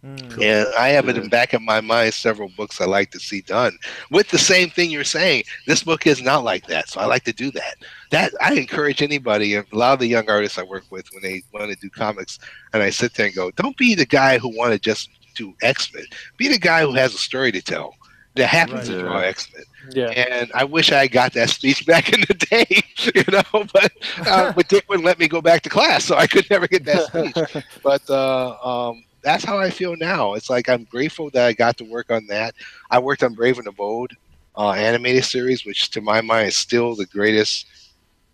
Mm. 0.03 0.41
And 0.41 0.67
I 0.77 0.89
have 0.89 1.07
it 1.07 1.15
Yeah. 1.15 1.21
in 1.21 1.29
back 1.29 1.53
of 1.53 1.61
my 1.61 1.79
mind 1.79 2.13
several 2.13 2.49
books 2.57 2.81
I 2.81 2.85
like 2.85 3.11
to 3.11 3.19
see 3.19 3.39
done 3.41 3.77
with 4.11 4.27
the 4.29 4.37
same 4.37 4.69
thing 4.69 4.91
you're 4.91 5.03
saying. 5.05 5.43
This 5.65 5.83
book 5.83 6.05
is 6.05 6.21
not 6.21 6.43
like 6.43 6.67
that, 6.67 6.89
so 6.89 6.99
I 6.99 7.05
like 7.05 7.23
to 7.23 7.31
do 7.33 7.51
that. 7.51 7.75
That 8.09 8.33
I 8.41 8.53
encourage 8.55 9.01
anybody, 9.01 9.55
a 9.55 9.63
lot 9.71 9.93
of 9.93 9.99
the 9.99 10.07
young 10.07 10.29
artists 10.29 10.57
I 10.57 10.63
work 10.63 10.83
with, 10.89 11.07
when 11.13 11.23
they 11.23 11.41
want 11.53 11.71
to 11.71 11.77
do 11.79 11.89
comics, 11.89 12.37
and 12.73 12.83
I 12.83 12.89
sit 12.89 13.13
there 13.13 13.27
and 13.27 13.35
go, 13.35 13.51
"Don't 13.51 13.77
be 13.77 13.95
the 13.95 14.05
guy 14.05 14.37
who 14.39 14.49
want 14.49 14.73
to 14.73 14.79
just 14.79 15.09
do 15.35 15.53
X 15.61 15.93
Men. 15.93 16.05
Be 16.37 16.49
the 16.49 16.59
guy 16.59 16.81
who 16.81 16.91
has 16.93 17.13
a 17.13 17.17
story 17.17 17.51
to 17.53 17.61
tell." 17.61 17.95
That 18.35 18.47
happens 18.47 18.89
Right. 18.89 18.95
to 18.95 19.01
draw 19.03 19.19
X 19.19 19.47
Men, 19.53 19.63
Yeah. 19.95 20.09
and 20.09 20.51
I 20.55 20.63
wish 20.65 20.91
I 20.91 21.07
got 21.07 21.31
that 21.33 21.49
speech 21.49 21.85
back 21.91 22.11
in 22.11 22.21
the 22.27 22.33
day, 22.33 22.65
you 23.15 23.23
know. 23.31 23.65
But 23.73 23.91
uh, 24.27 24.51
but 24.51 24.67
Dick 24.67 24.83
wouldn't 24.89 25.05
let 25.05 25.17
me 25.19 25.27
go 25.29 25.39
back 25.41 25.61
to 25.61 25.69
class, 25.69 26.03
so 26.03 26.17
I 26.17 26.27
could 26.27 26.49
never 26.49 26.67
get 26.67 26.83
that 26.85 27.03
speech 27.07 27.63
but 27.83 28.01
uh, 28.09 28.57
um, 28.89 29.03
that's 29.23 29.43
how 29.43 29.57
I 29.57 29.69
feel 29.69 29.95
now. 29.95 30.33
It's 30.33 30.49
like 30.49 30.69
I'm 30.69 30.83
grateful 30.83 31.29
that 31.31 31.45
I 31.45 31.53
got 31.53 31.77
to 31.77 31.85
work 31.85 32.11
on 32.11 32.27
that. 32.27 32.55
I 32.91 32.99
worked 32.99 33.23
on 33.23 33.33
Brave 33.33 33.57
and 33.57 33.67
the 33.67 33.71
Bold 33.71 34.11
uh, 34.55 34.71
animated 34.71 35.25
series, 35.25 35.65
which 35.65 35.89
to 35.91 36.01
my 36.01 36.21
mind 36.21 36.49
is 36.49 36.57
still 36.57 36.95
the 36.95 37.05
greatest 37.05 37.65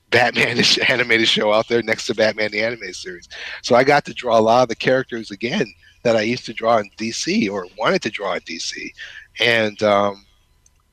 Batman 0.09 0.57
animated 0.89 1.27
show 1.27 1.53
out 1.53 1.67
there, 1.67 1.81
next 1.83 2.07
to 2.07 2.15
Batman 2.15 2.51
the 2.51 2.63
animated 2.63 2.95
series. 2.95 3.29
So 3.61 3.75
I 3.75 3.83
got 3.83 4.05
to 4.05 4.13
draw 4.13 4.37
a 4.37 4.41
lot 4.41 4.63
of 4.63 4.69
the 4.69 4.75
characters 4.75 5.31
again 5.31 5.71
that 6.03 6.15
I 6.15 6.21
used 6.21 6.45
to 6.45 6.53
draw 6.53 6.77
in 6.77 6.89
DC 6.97 7.49
or 7.51 7.67
wanted 7.77 8.01
to 8.03 8.09
draw 8.09 8.33
in 8.33 8.41
DC, 8.41 8.91
and 9.39 9.81
um, 9.83 10.25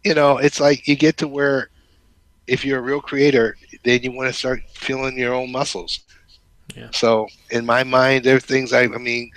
you 0.05 0.14
know, 0.14 0.38
it's 0.38 0.61
like 0.61 0.86
you 0.86 0.97
get 0.97 1.16
to 1.18 1.28
where 1.28 1.70
if 2.47 2.64
you're 2.64 2.78
a 2.78 2.82
real 2.82 3.01
creator, 3.01 3.57
then 3.84 4.03
you 4.03 4.12
want 4.12 4.28
to 4.28 4.32
start 4.32 4.61
feeling 4.74 5.18
your 5.18 5.34
own 5.34 5.51
muscles. 5.51 6.01
Yeah. 6.76 6.88
So 6.92 7.28
in 7.51 7.64
my 7.64 7.84
mind, 7.84 8.24
there 8.24 8.36
are 8.36 8.40
things 8.40 8.72
I, 8.72 8.82
I 8.82 8.99
mean, 8.99 9.30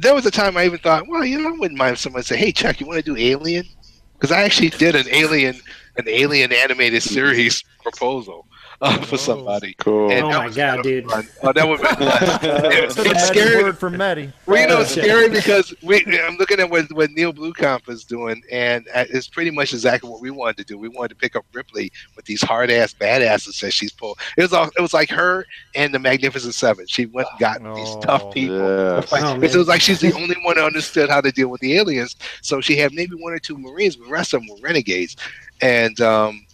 there 0.00 0.14
was 0.14 0.26
a 0.26 0.30
time 0.30 0.56
I 0.56 0.64
even 0.64 0.78
thought, 0.78 1.08
well, 1.08 1.24
you 1.24 1.38
know, 1.40 1.48
I 1.48 1.52
wouldn't 1.52 1.78
mind 1.78 1.94
if 1.94 1.98
someone 1.98 2.22
said, 2.22 2.38
"Hey, 2.38 2.52
Chuck, 2.52 2.80
you 2.80 2.86
want 2.86 3.04
to 3.04 3.14
do 3.14 3.16
Alien?" 3.16 3.66
Because 4.14 4.32
I 4.32 4.42
actually 4.42 4.70
did 4.70 4.94
an 4.94 5.06
Alien, 5.10 5.60
an 5.96 6.08
Alien 6.08 6.52
animated 6.52 7.02
series 7.02 7.62
proposal. 7.82 8.46
Uh, 8.80 8.96
for 9.02 9.18
somebody. 9.18 9.74
Cool. 9.78 10.08
And 10.12 10.26
Oh 10.26 10.28
my 10.30 10.50
God, 10.50 10.84
dude. 10.84 11.10
fun. 11.10 11.26
Oh, 11.42 11.52
that 11.52 11.66
would 11.66 11.80
be 11.80 11.86
That's 11.98 12.96
a 12.96 13.10
it's 13.10 13.26
scary. 13.26 13.60
word 13.64 13.76
from 13.76 13.96
Maddie. 13.96 14.32
Well, 14.46 14.60
you 14.60 14.68
know, 14.68 14.80
it's 14.82 14.92
scary 14.92 15.28
because 15.28 15.74
we. 15.82 16.04
I'm 16.20 16.36
looking 16.36 16.60
at 16.60 16.70
what, 16.70 16.84
what 16.92 17.10
Neill 17.10 17.32
Blomkamp 17.32 17.88
is 17.88 18.04
doing, 18.04 18.40
and 18.52 18.86
uh, 18.94 19.04
it's 19.10 19.26
pretty 19.26 19.50
much 19.50 19.72
exactly 19.72 20.08
what 20.08 20.20
we 20.20 20.30
wanted 20.30 20.58
to 20.58 20.64
do. 20.64 20.78
We 20.78 20.88
wanted 20.88 21.08
to 21.08 21.14
pick 21.16 21.34
up 21.34 21.44
Ripley 21.52 21.90
with 22.14 22.24
these 22.26 22.40
hard 22.40 22.70
ass 22.70 22.94
badasses 22.94 23.60
that 23.62 23.72
she's 23.72 23.92
pulled. 23.92 24.18
It 24.36 24.42
was 24.42 24.52
all. 24.52 24.70
It 24.76 24.80
was 24.80 24.94
like 24.94 25.10
her 25.10 25.44
and 25.74 25.92
the 25.92 25.98
Magnificent 25.98 26.54
Seven. 26.54 26.86
She 26.86 27.06
went 27.06 27.26
and 27.32 27.40
got 27.40 27.58
these 27.74 27.88
Oh. 27.88 28.00
tough 28.00 28.32
people. 28.32 28.58
Yeah. 28.58 29.00
to. 29.00 29.08
Oh, 29.24 29.40
it 29.42 29.56
was 29.56 29.66
like 29.66 29.80
she's 29.80 29.98
the 30.00 30.12
only 30.14 30.36
one 30.44 30.56
who 30.56 30.62
understood 30.62 31.10
how 31.10 31.20
to 31.20 31.32
deal 31.32 31.48
with 31.48 31.60
the 31.62 31.76
aliens. 31.76 32.14
So 32.42 32.60
she 32.60 32.76
had 32.76 32.92
maybe 32.92 33.16
one 33.16 33.32
or 33.32 33.40
two 33.40 33.58
Marines, 33.58 33.96
but 33.96 34.04
the 34.06 34.12
rest 34.12 34.34
of 34.34 34.40
them 34.40 34.48
were 34.50 34.60
renegades. 34.62 35.16
And 35.60 36.00
um, 36.00 36.46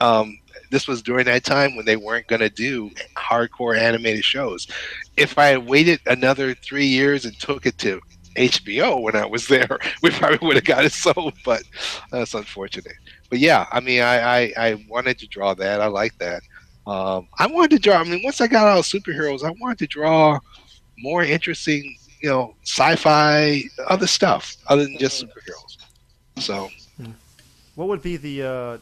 um, 0.00 0.38
this 0.70 0.86
was 0.88 1.02
during 1.02 1.26
that 1.26 1.44
time 1.44 1.76
when 1.76 1.86
they 1.86 1.96
weren't 1.96 2.26
going 2.26 2.40
to 2.40 2.48
do 2.50 2.90
hardcore 3.16 3.78
animated 3.78 4.24
shows. 4.24 4.66
If 5.16 5.38
I 5.38 5.46
had 5.46 5.66
waited 5.68 6.00
another 6.06 6.54
three 6.54 6.86
years 6.86 7.24
and 7.24 7.38
took 7.38 7.66
it 7.66 7.78
to 7.78 8.00
HBO 8.36 9.00
when 9.00 9.16
I 9.16 9.26
was 9.26 9.48
there, 9.48 9.78
we 10.02 10.10
probably 10.10 10.46
would 10.46 10.56
have 10.56 10.64
got 10.64 10.84
it 10.84 10.92
sold. 11.04 11.34
But 11.44 11.62
that's 12.10 12.34
unfortunate. 12.34 12.96
But 13.30 13.38
yeah, 13.38 13.66
I 13.70 13.80
mean, 13.80 14.02
I, 14.02 14.20
I, 14.20 14.52
I 14.56 14.86
wanted 14.88 15.18
to 15.18 15.26
draw 15.26 15.54
that. 15.54 15.80
I 15.80 15.86
like 15.86 16.16
that. 16.18 16.42
Um, 16.86 17.28
I 17.38 17.46
wanted 17.46 17.70
to 17.72 17.78
draw. 17.78 17.98
I 17.98 18.04
mean, 18.04 18.22
once 18.24 18.40
I 18.40 18.46
got 18.46 18.66
out 18.66 18.78
of 18.78 18.84
superheroes, 18.86 19.44
I 19.44 19.52
wanted 19.60 19.78
to 19.78 19.86
draw 19.86 20.38
more 20.98 21.22
interesting, 21.22 21.96
you 22.20 22.30
know, 22.30 22.54
sci-fi, 22.64 23.62
other 23.86 24.06
stuff 24.06 24.56
other 24.68 24.84
than 24.84 24.96
just 24.98 25.22
superheroes. 25.22 25.76
So 26.42 26.68
What 27.74 27.88
would 27.88 28.02
be 28.02 28.16
the 28.16 28.42
uh, 28.42 28.78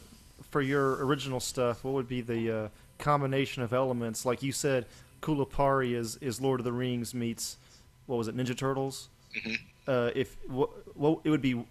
for 0.56 0.62
your 0.62 1.04
original 1.04 1.38
stuff? 1.38 1.84
What 1.84 1.92
would 1.92 2.08
be 2.08 2.22
the 2.22 2.50
uh, 2.50 2.68
combination 2.96 3.62
of 3.62 3.74
elements? 3.74 4.24
Like 4.24 4.42
you 4.42 4.52
said, 4.52 4.86
Kulipari 5.20 5.94
is 5.94 6.16
is 6.22 6.40
Lord 6.40 6.60
of 6.60 6.64
the 6.64 6.72
Rings 6.72 7.12
meets 7.12 7.58
what 8.06 8.16
was 8.16 8.26
it, 8.26 8.34
Ninja 8.34 8.56
Turtles? 8.56 9.10
Mhm. 9.36 9.58
Uh, 9.86 10.10
if 10.14 10.38
what, 10.48 10.70
what 10.96 11.18
it 11.24 11.28
would 11.28 11.42
be 11.42 11.62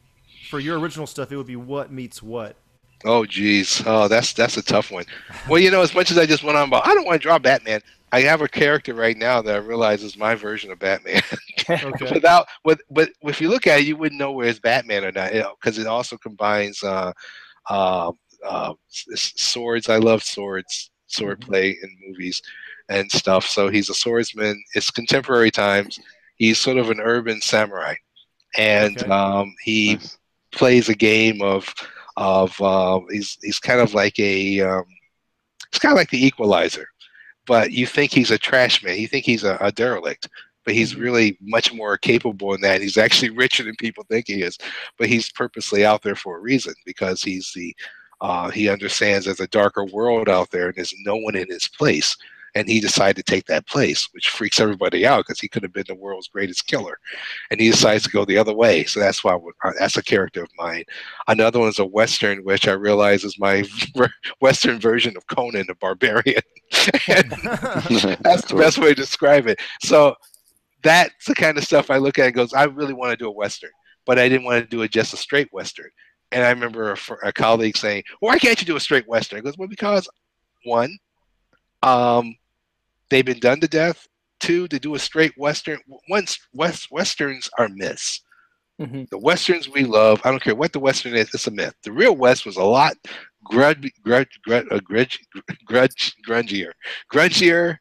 for 0.51 0.59
your 0.59 0.77
original 0.77 1.07
stuff, 1.07 1.31
it 1.31 1.35
would 1.35 1.47
be 1.47 1.55
what 1.55 1.91
meets 1.91 2.21
what. 2.21 2.57
Oh 3.03 3.25
geez, 3.25 3.81
oh 3.87 4.07
that's 4.07 4.33
that's 4.33 4.57
a 4.57 4.61
tough 4.61 4.91
one. 4.91 5.05
Well, 5.49 5.59
you 5.59 5.71
know, 5.71 5.81
as 5.81 5.95
much 5.95 6.11
as 6.11 6.19
I 6.19 6.27
just 6.27 6.43
went 6.43 6.55
on 6.55 6.67
about, 6.67 6.85
I 6.85 6.93
don't 6.93 7.07
want 7.07 7.19
to 7.19 7.23
draw 7.27 7.39
Batman. 7.39 7.81
I 8.11 8.21
have 8.21 8.41
a 8.41 8.47
character 8.47 8.93
right 8.93 9.17
now 9.17 9.41
that 9.41 9.55
I 9.55 9.57
realize 9.57 10.03
is 10.03 10.15
my 10.15 10.35
version 10.35 10.71
of 10.71 10.77
Batman. 10.77 11.23
Okay. 11.67 12.13
Without, 12.13 12.45
with, 12.63 12.79
but 12.91 13.09
if 13.23 13.41
you 13.41 13.49
look 13.49 13.65
at 13.65 13.79
it, 13.79 13.87
you 13.87 13.97
wouldn't 13.97 14.19
know 14.19 14.31
where 14.31 14.47
it's 14.47 14.59
Batman 14.59 15.05
or 15.05 15.11
not, 15.11 15.31
because 15.59 15.79
it 15.79 15.87
also 15.87 16.15
combines 16.15 16.83
uh, 16.83 17.11
uh, 17.69 18.11
uh, 18.47 18.73
s- 19.13 19.33
swords. 19.35 19.89
I 19.89 19.97
love 19.97 20.23
swords, 20.23 20.91
swordplay 21.09 21.73
in 21.81 21.97
movies 22.07 22.41
and 22.89 23.11
stuff. 23.11 23.45
So 23.47 23.69
he's 23.69 23.89
a 23.89 23.93
swordsman. 23.93 24.61
It's 24.75 24.89
contemporary 24.91 25.51
times. 25.51 25.99
He's 26.35 26.57
sort 26.59 26.77
of 26.77 26.89
an 26.89 26.99
urban 26.99 27.41
samurai, 27.41 27.95
and 28.57 28.97
Okay. 28.97 29.09
um, 29.11 29.53
he 29.63 29.95
Nice. 29.95 30.17
plays 30.51 30.89
a 30.89 30.95
game 30.95 31.41
of 31.41 31.73
of 32.17 32.59
uh, 32.61 32.99
he's 33.09 33.37
he's 33.41 33.59
kind 33.59 33.79
of 33.81 33.93
like 33.93 34.17
a 34.19 34.61
um, 34.61 34.85
it's 35.69 35.79
kind 35.79 35.91
of 35.91 35.97
like 35.97 36.09
the 36.09 36.25
equalizer 36.25 36.87
but 37.47 37.71
you 37.71 37.85
think 37.85 38.11
he's 38.11 38.31
a 38.31 38.37
trash 38.37 38.83
man 38.83 38.97
you 38.97 39.07
think 39.07 39.25
he's 39.25 39.43
a, 39.43 39.57
a 39.61 39.71
derelict 39.71 40.27
but 40.63 40.73
he's 40.73 40.93
Mhm. 40.95 41.01
really 41.01 41.37
much 41.41 41.73
more 41.73 41.97
capable 41.97 42.51
than 42.53 42.61
that 42.61 42.81
he's 42.81 42.97
actually 42.97 43.29
richer 43.43 43.63
than 43.63 43.75
people 43.77 44.03
think 44.09 44.25
he 44.27 44.41
is 44.41 44.57
but 44.97 45.07
he's 45.09 45.29
purposely 45.31 45.85
out 45.85 46.01
there 46.01 46.15
for 46.15 46.37
a 46.37 46.41
reason 46.41 46.73
because 46.85 47.21
he's 47.21 47.51
the 47.53 47.75
uh, 48.21 48.49
he 48.49 48.69
understands 48.69 49.25
there's 49.25 49.39
a 49.39 49.47
darker 49.47 49.85
world 49.85 50.29
out 50.29 50.49
there 50.51 50.67
and 50.67 50.75
there's 50.75 50.93
no 51.05 51.15
one 51.15 51.35
in 51.35 51.47
his 51.49 51.67
place 51.67 52.15
and 52.57 52.69
he 52.69 52.79
decided 52.79 53.17
to 53.17 53.23
take 53.23 53.45
that 53.45 53.67
place 53.67 54.07
which 54.13 54.29
freaks 54.29 54.59
everybody 54.59 55.05
out 55.05 55.25
because 55.25 55.39
he 55.39 55.47
could 55.47 55.63
have 55.63 55.73
been 55.73 55.85
the 55.87 55.95
world's 55.95 56.29
greatest 56.29 56.67
killer 56.67 56.97
and 57.51 57.59
he 57.59 57.69
decides 57.69 58.03
to 58.03 58.09
go 58.09 58.25
the 58.25 58.37
other 58.37 58.53
way 58.53 58.83
so 58.85 58.99
that's 58.99 59.23
why 59.23 59.37
uh, 59.63 59.71
that's 59.77 59.97
a 59.97 60.03
character 60.03 60.43
of 60.43 60.49
mine 60.57 60.83
Another 61.27 61.59
one's 61.59 61.79
a 61.79 61.85
western, 61.85 62.43
which 62.43 62.67
I 62.67 62.73
realize 62.73 63.23
is 63.23 63.39
my 63.39 63.63
western 64.41 64.79
version 64.79 65.17
of 65.17 65.25
Conan 65.27 65.65
the 65.67 65.75
Barbarian. 65.75 66.41
that's 66.71 68.45
the 68.45 68.55
best 68.57 68.77
way 68.77 68.89
to 68.89 68.95
describe 68.95 69.47
it. 69.47 69.59
So 69.81 70.15
that's 70.83 71.25
the 71.25 71.35
kind 71.35 71.57
of 71.57 71.63
stuff 71.63 71.89
I 71.89 71.97
look 71.97 72.19
at 72.19 72.27
and 72.27 72.35
goes, 72.35 72.53
I 72.53 72.65
really 72.65 72.93
want 72.93 73.11
to 73.11 73.17
do 73.17 73.27
a 73.27 73.31
western, 73.31 73.71
but 74.05 74.19
I 74.19 74.29
didn't 74.29 74.45
want 74.45 74.63
to 74.63 74.69
do 74.69 74.83
it 74.83 74.91
just 74.91 75.13
a 75.13 75.17
straight 75.17 75.51
western. 75.51 75.89
And 76.35 76.43
I 76.43 76.49
remember 76.49 76.91
a, 76.91 76.97
a 77.29 77.31
colleague 77.31 77.77
saying, 77.77 78.03
"Why 78.19 78.37
can't 78.37 78.59
you 78.59 78.67
do 78.67 78.75
a 78.75 78.79
straight 78.79 79.07
western?" 79.07 79.39
I 79.39 79.41
goes, 79.41 79.57
"Well, 79.57 79.69
because 79.69 80.05
one, 80.65 80.97
um, 81.81 82.35
they've 83.09 83.25
been 83.25 83.39
done 83.39 83.61
to 83.61 83.69
death. 83.69 84.05
Two, 84.41 84.67
to 84.67 84.77
do 84.77 84.95
a 84.95 84.99
straight 84.99 85.31
western, 85.37 85.79
once 86.09 86.37
west 86.53 86.91
westerns 86.91 87.49
are 87.57 87.69
myths." 87.69 88.21
Mhm. 88.81 89.09
The 89.09 89.17
westerns 89.17 89.69
we 89.69 89.85
love, 89.85 90.19
I 90.25 90.31
don't 90.31 90.43
care 90.43 90.55
what 90.55 90.73
the 90.73 90.79
western 90.79 91.15
is, 91.15 91.33
it's 91.33 91.47
a 91.47 91.51
myth. 91.51 91.73
The 91.83 91.93
real 91.93 92.17
west 92.17 92.45
was 92.45 92.57
a 92.57 92.63
lot 92.63 92.97
grudge, 93.45 93.89
grudge, 94.03 94.41
grudge, 94.43 94.65
uh, 94.71 94.79
grudge, 94.79 95.19
grudge, 95.65 96.15
grungier, 96.27 96.71
grungier, 97.09 97.77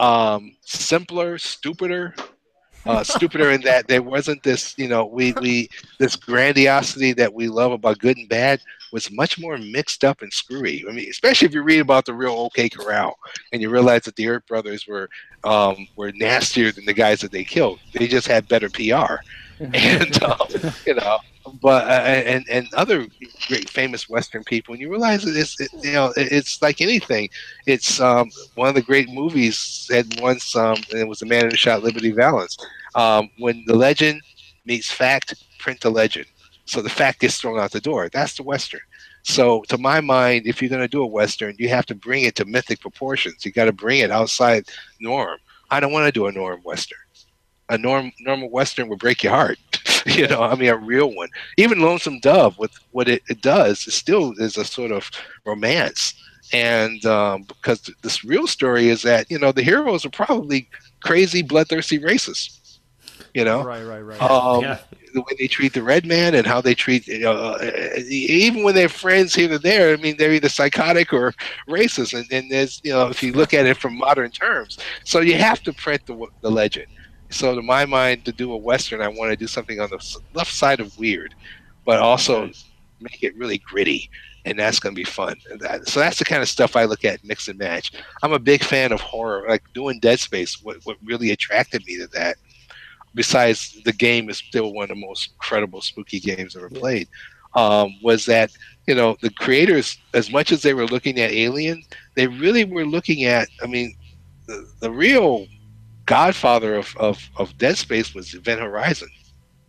um, 0.00 0.56
simpler, 0.62 1.38
stupider, 1.38 2.12
uh, 2.86 3.02
stupider 3.04 3.50
in 3.50 3.60
that 3.62 3.88
there 3.88 4.02
wasn't 4.02 4.42
this, 4.42 4.74
you 4.78 4.88
know, 4.88 5.04
we 5.04 5.32
we 5.34 5.68
this 5.98 6.16
grandiosity 6.16 7.12
that 7.12 7.32
we 7.32 7.48
love 7.48 7.72
about 7.72 7.98
good 7.98 8.16
and 8.16 8.28
bad 8.28 8.60
was 8.92 9.10
much 9.10 9.38
more 9.38 9.58
mixed 9.58 10.04
up 10.04 10.22
and 10.22 10.32
screwy. 10.32 10.84
I 10.88 10.92
mean, 10.92 11.08
especially 11.10 11.46
if 11.46 11.54
you 11.54 11.62
read 11.62 11.80
about 11.80 12.04
the 12.04 12.14
real 12.14 12.32
OK 12.32 12.68
Corral 12.68 13.18
and 13.52 13.60
you 13.60 13.68
realize 13.68 14.02
that 14.02 14.14
the 14.16 14.28
Earp 14.28 14.46
brothers 14.46 14.86
were 14.86 15.08
um, 15.42 15.88
were 15.96 16.12
nastier 16.12 16.70
than 16.72 16.84
the 16.84 16.92
guys 16.92 17.20
that 17.20 17.32
they 17.32 17.44
killed. 17.44 17.80
They 17.92 18.06
just 18.06 18.28
had 18.28 18.48
better 18.48 18.70
PR 18.70 19.16
and 19.60 20.22
um, 20.22 20.48
you 20.86 20.94
know, 20.94 21.18
but 21.60 21.84
uh, 21.86 21.90
and 21.90 22.44
and 22.50 22.68
other 22.74 23.06
great 23.46 23.68
famous 23.68 24.08
Western 24.08 24.42
people, 24.44 24.72
and 24.72 24.80
you 24.80 24.90
realize 24.90 25.22
that 25.24 25.36
it's 25.36 25.58
it, 25.60 25.70
you 25.82 25.92
know 25.92 26.12
it- 26.16 26.32
it's 26.32 26.60
like 26.62 26.80
anything. 26.80 27.28
It's 27.66 28.00
um, 28.00 28.30
one 28.54 28.68
of 28.68 28.74
the 28.74 28.82
great 28.82 29.08
movies 29.10 29.58
said 29.58 30.06
once, 30.20 30.54
um, 30.56 30.76
and 30.90 31.00
it 31.00 31.08
was 31.08 31.18
the 31.18 31.26
man 31.26 31.46
who 31.46 31.56
shot 31.56 31.82
Liberty 31.82 32.12
Valance. 32.12 32.56
Um, 32.94 33.28
when 33.38 33.62
the 33.66 33.76
legend 33.76 34.22
meets 34.64 34.90
fact, 34.90 35.34
print 35.58 35.80
the 35.80 35.90
legend. 35.90 36.26
So 36.66 36.80
the 36.80 36.88
fact 36.90 37.20
gets 37.20 37.38
thrown 37.38 37.58
out 37.58 37.72
the 37.72 37.80
door. 37.80 38.08
That's 38.12 38.34
the 38.36 38.42
Western. 38.42 38.80
So 39.22 39.62
to 39.68 39.78
my 39.78 40.00
mind, 40.00 40.46
if 40.46 40.60
you're 40.62 40.68
going 40.70 40.80
to 40.82 40.88
do 40.88 41.02
a 41.02 41.06
Western, 41.06 41.54
you 41.58 41.68
have 41.68 41.86
to 41.86 41.94
bring 41.94 42.24
it 42.24 42.34
to 42.36 42.44
mythic 42.46 42.80
proportions. 42.80 43.44
You 43.44 43.52
got 43.52 43.66
to 43.66 43.72
bring 43.72 44.00
it 44.00 44.10
outside 44.10 44.64
norm. 45.00 45.38
I 45.70 45.80
don't 45.80 45.92
want 45.92 46.06
to 46.06 46.12
do 46.12 46.26
a 46.26 46.32
norm 46.32 46.60
Western 46.62 46.98
a 47.68 47.78
norm 47.78 48.12
normal 48.20 48.50
western 48.50 48.88
would 48.88 48.98
break 48.98 49.22
your 49.22 49.32
heart 49.32 49.58
you 50.18 50.26
know 50.28 50.42
i 50.42 50.54
mean 50.54 50.68
a 50.68 50.76
real 50.76 51.14
one. 51.14 51.28
Even 51.56 51.80
lonesome 51.80 52.20
dove 52.20 52.58
with 52.58 52.72
what 52.92 53.08
it, 53.08 53.22
it 53.28 53.40
does 53.40 53.86
it 53.86 53.92
still 53.92 54.34
is 54.38 54.56
a 54.56 54.64
sort 54.64 54.92
of 54.92 55.10
romance. 55.44 56.14
And 56.52 57.04
um, 57.06 57.44
because 57.44 57.80
th- 57.80 57.96
this 58.02 58.22
real 58.22 58.46
story 58.46 58.88
is 58.88 59.02
that 59.02 59.30
you 59.30 59.38
know 59.38 59.50
the 59.50 59.62
heroes 59.62 60.04
are 60.04 60.10
probably 60.10 60.68
crazy 61.00 61.42
bloodthirsty 61.42 61.98
racists 61.98 62.64
you 63.34 63.44
know? 63.44 63.62
Right, 63.62 63.82
right, 63.82 64.00
right. 64.00 64.22
um, 64.22 64.62
yeah. 64.62 64.78
the 65.12 65.20
way 65.20 65.32
they 65.38 65.48
treat 65.48 65.72
the 65.72 65.82
red 65.82 66.06
man 66.06 66.34
and 66.34 66.46
how 66.46 66.60
they 66.60 66.74
treat 66.74 67.06
you 67.06 67.18
know, 67.18 67.32
uh, 67.32 67.98
even 68.08 68.62
when 68.62 68.74
they're 68.74 68.88
friends 68.88 69.34
here 69.34 69.52
and 69.52 69.62
there 69.62 69.92
i 69.92 69.96
mean 69.96 70.16
they're 70.16 70.32
either 70.32 70.48
psychotic 70.48 71.12
or 71.12 71.34
racist. 71.68 72.14
And, 72.14 72.26
and 72.32 72.50
there's 72.50 72.80
you 72.84 72.92
know 72.92 73.08
if 73.08 73.22
you 73.22 73.32
look 73.32 73.52
at 73.52 73.66
it 73.66 73.76
from 73.76 73.98
modern 73.98 74.30
terms. 74.30 74.78
So 75.04 75.20
you 75.20 75.34
have 75.34 75.62
to 75.64 75.72
print 75.72 76.06
the, 76.06 76.26
the 76.40 76.50
legend 76.50 76.86
so 77.30 77.54
to 77.54 77.62
my 77.62 77.84
mind 77.84 78.24
to 78.24 78.32
do 78.32 78.52
a 78.52 78.56
western 78.56 79.00
i 79.00 79.08
want 79.08 79.30
to 79.30 79.36
do 79.36 79.46
something 79.46 79.80
on 79.80 79.88
the 79.90 80.18
left 80.34 80.52
side 80.52 80.80
of 80.80 80.96
weird 80.98 81.34
but 81.84 81.98
also 81.98 82.50
make 83.00 83.22
it 83.22 83.36
really 83.36 83.58
gritty 83.58 84.10
and 84.46 84.58
that's 84.58 84.78
going 84.78 84.94
to 84.94 84.98
be 84.98 85.04
fun. 85.04 85.36
That, 85.60 85.88
so 85.88 86.00
that's 86.00 86.18
the 86.18 86.24
kind 86.24 86.42
of 86.42 86.48
stuff 86.48 86.76
i 86.76 86.84
look 86.84 87.04
at 87.04 87.24
mix 87.24 87.48
and 87.48 87.58
match. 87.58 87.92
I'm 88.22 88.32
a 88.32 88.38
big 88.38 88.62
fan 88.62 88.92
of 88.92 89.00
horror 89.00 89.46
like 89.48 89.62
doing 89.72 90.00
dead 90.00 90.20
space 90.20 90.62
what, 90.62 90.78
what 90.84 90.96
really 91.04 91.30
attracted 91.30 91.84
me 91.86 91.98
to 91.98 92.06
that 92.08 92.36
besides 93.14 93.80
the 93.84 93.92
game 93.92 94.28
is 94.28 94.38
still 94.38 94.72
one 94.72 94.84
of 94.84 94.88
the 94.90 95.06
most 95.06 95.38
credible 95.38 95.80
spooky 95.80 96.20
games 96.20 96.56
ever 96.56 96.68
played 96.68 97.08
um, 97.54 97.94
was 98.02 98.26
that 98.26 98.50
you 98.86 98.94
know 98.94 99.16
the 99.22 99.30
creators 99.30 99.98
as 100.12 100.30
much 100.30 100.52
as 100.52 100.62
they 100.62 100.74
were 100.74 100.86
looking 100.86 101.20
at 101.20 101.30
alien 101.30 101.82
they 102.16 102.26
really 102.26 102.64
were 102.64 102.84
looking 102.84 103.24
at 103.24 103.48
i 103.62 103.66
mean 103.66 103.94
the, 104.46 104.68
the 104.80 104.90
real 104.90 105.46
godfather 106.06 106.74
of, 106.74 106.94
of, 106.98 107.18
of 107.36 107.56
dead 107.58 107.76
space 107.76 108.14
was 108.14 108.34
event 108.34 108.60
horizon 108.60 109.08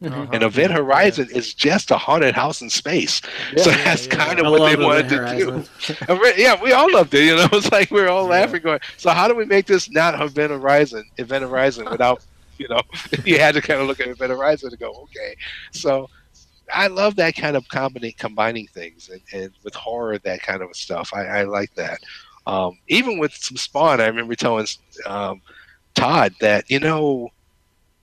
Uh-huh. 0.03 0.27
and 0.33 0.43
event 0.43 0.71
horizon 0.73 1.27
is 1.33 1.53
just 1.53 1.89
a 1.91 1.97
haunted 1.97 2.35
house 2.35 2.61
in 2.61 2.69
space 2.69 3.21
so 3.57 3.69
yeah, 3.71 3.83
that's 3.85 4.07
yeah. 4.07 4.15
kind 4.15 4.39
I 4.39 4.43
of 4.45 4.51
what 4.51 4.69
they 4.69 4.75
wanted 4.83 5.11
Event 5.11 5.29
to 5.29 5.37
do 5.37 5.51
Horizon. 5.51 6.05
and 6.09 6.19
we- 6.19 6.33
yeah, 6.43 6.61
we 6.61 6.71
all 6.73 6.91
loved 6.91 7.13
it. 7.13 7.23
You 7.25 7.35
know, 7.37 7.47
it's 7.53 7.71
like 7.71 7.89
we 7.91 8.01
are 8.01 8.09
all 8.09 8.23
Yeah. 8.25 8.41
laughing, 8.41 8.61
going, 8.61 8.79
"So 8.97 9.09
how 9.11 9.27
do 9.29 9.35
we 9.35 9.45
make 9.45 9.65
this 9.67 9.89
not 9.89 10.19
Event 10.21 10.51
Horizon, 10.51 11.03
Event 11.17 11.43
Horizon, 11.43 11.87
without, 11.89 12.23
you 12.57 12.67
know, 12.67 12.81
you 13.23 13.39
had 13.39 13.55
to 13.55 13.61
kind 13.61 13.79
of 13.81 13.87
look 13.87 13.99
at 14.01 14.07
Event 14.07 14.31
Horizon 14.31 14.69
and 14.71 14.79
go, 14.79 14.91
okay." 15.05 15.35
So 15.71 16.07
I 16.73 16.87
love 16.87 17.15
that 17.15 17.35
kind 17.35 17.55
of 17.55 17.67
combining 17.69 18.13
combining 18.17 18.67
things 18.67 19.09
and, 19.09 19.21
and 19.33 19.51
with 19.63 19.75
horror, 19.75 20.17
that 20.19 20.41
kind 20.41 20.61
of 20.61 20.75
stuff. 20.75 21.11
I, 21.13 21.23
I 21.39 21.43
like 21.43 21.73
that. 21.75 21.99
Um, 22.47 22.77
even 22.87 23.17
with 23.17 23.33
some 23.33 23.57
Spawn, 23.57 24.01
I 24.01 24.07
remember 24.07 24.35
telling 24.35 24.67
um, 25.05 25.41
Todd 25.95 26.33
that 26.41 26.65
you 26.69 26.79
know 26.79 27.29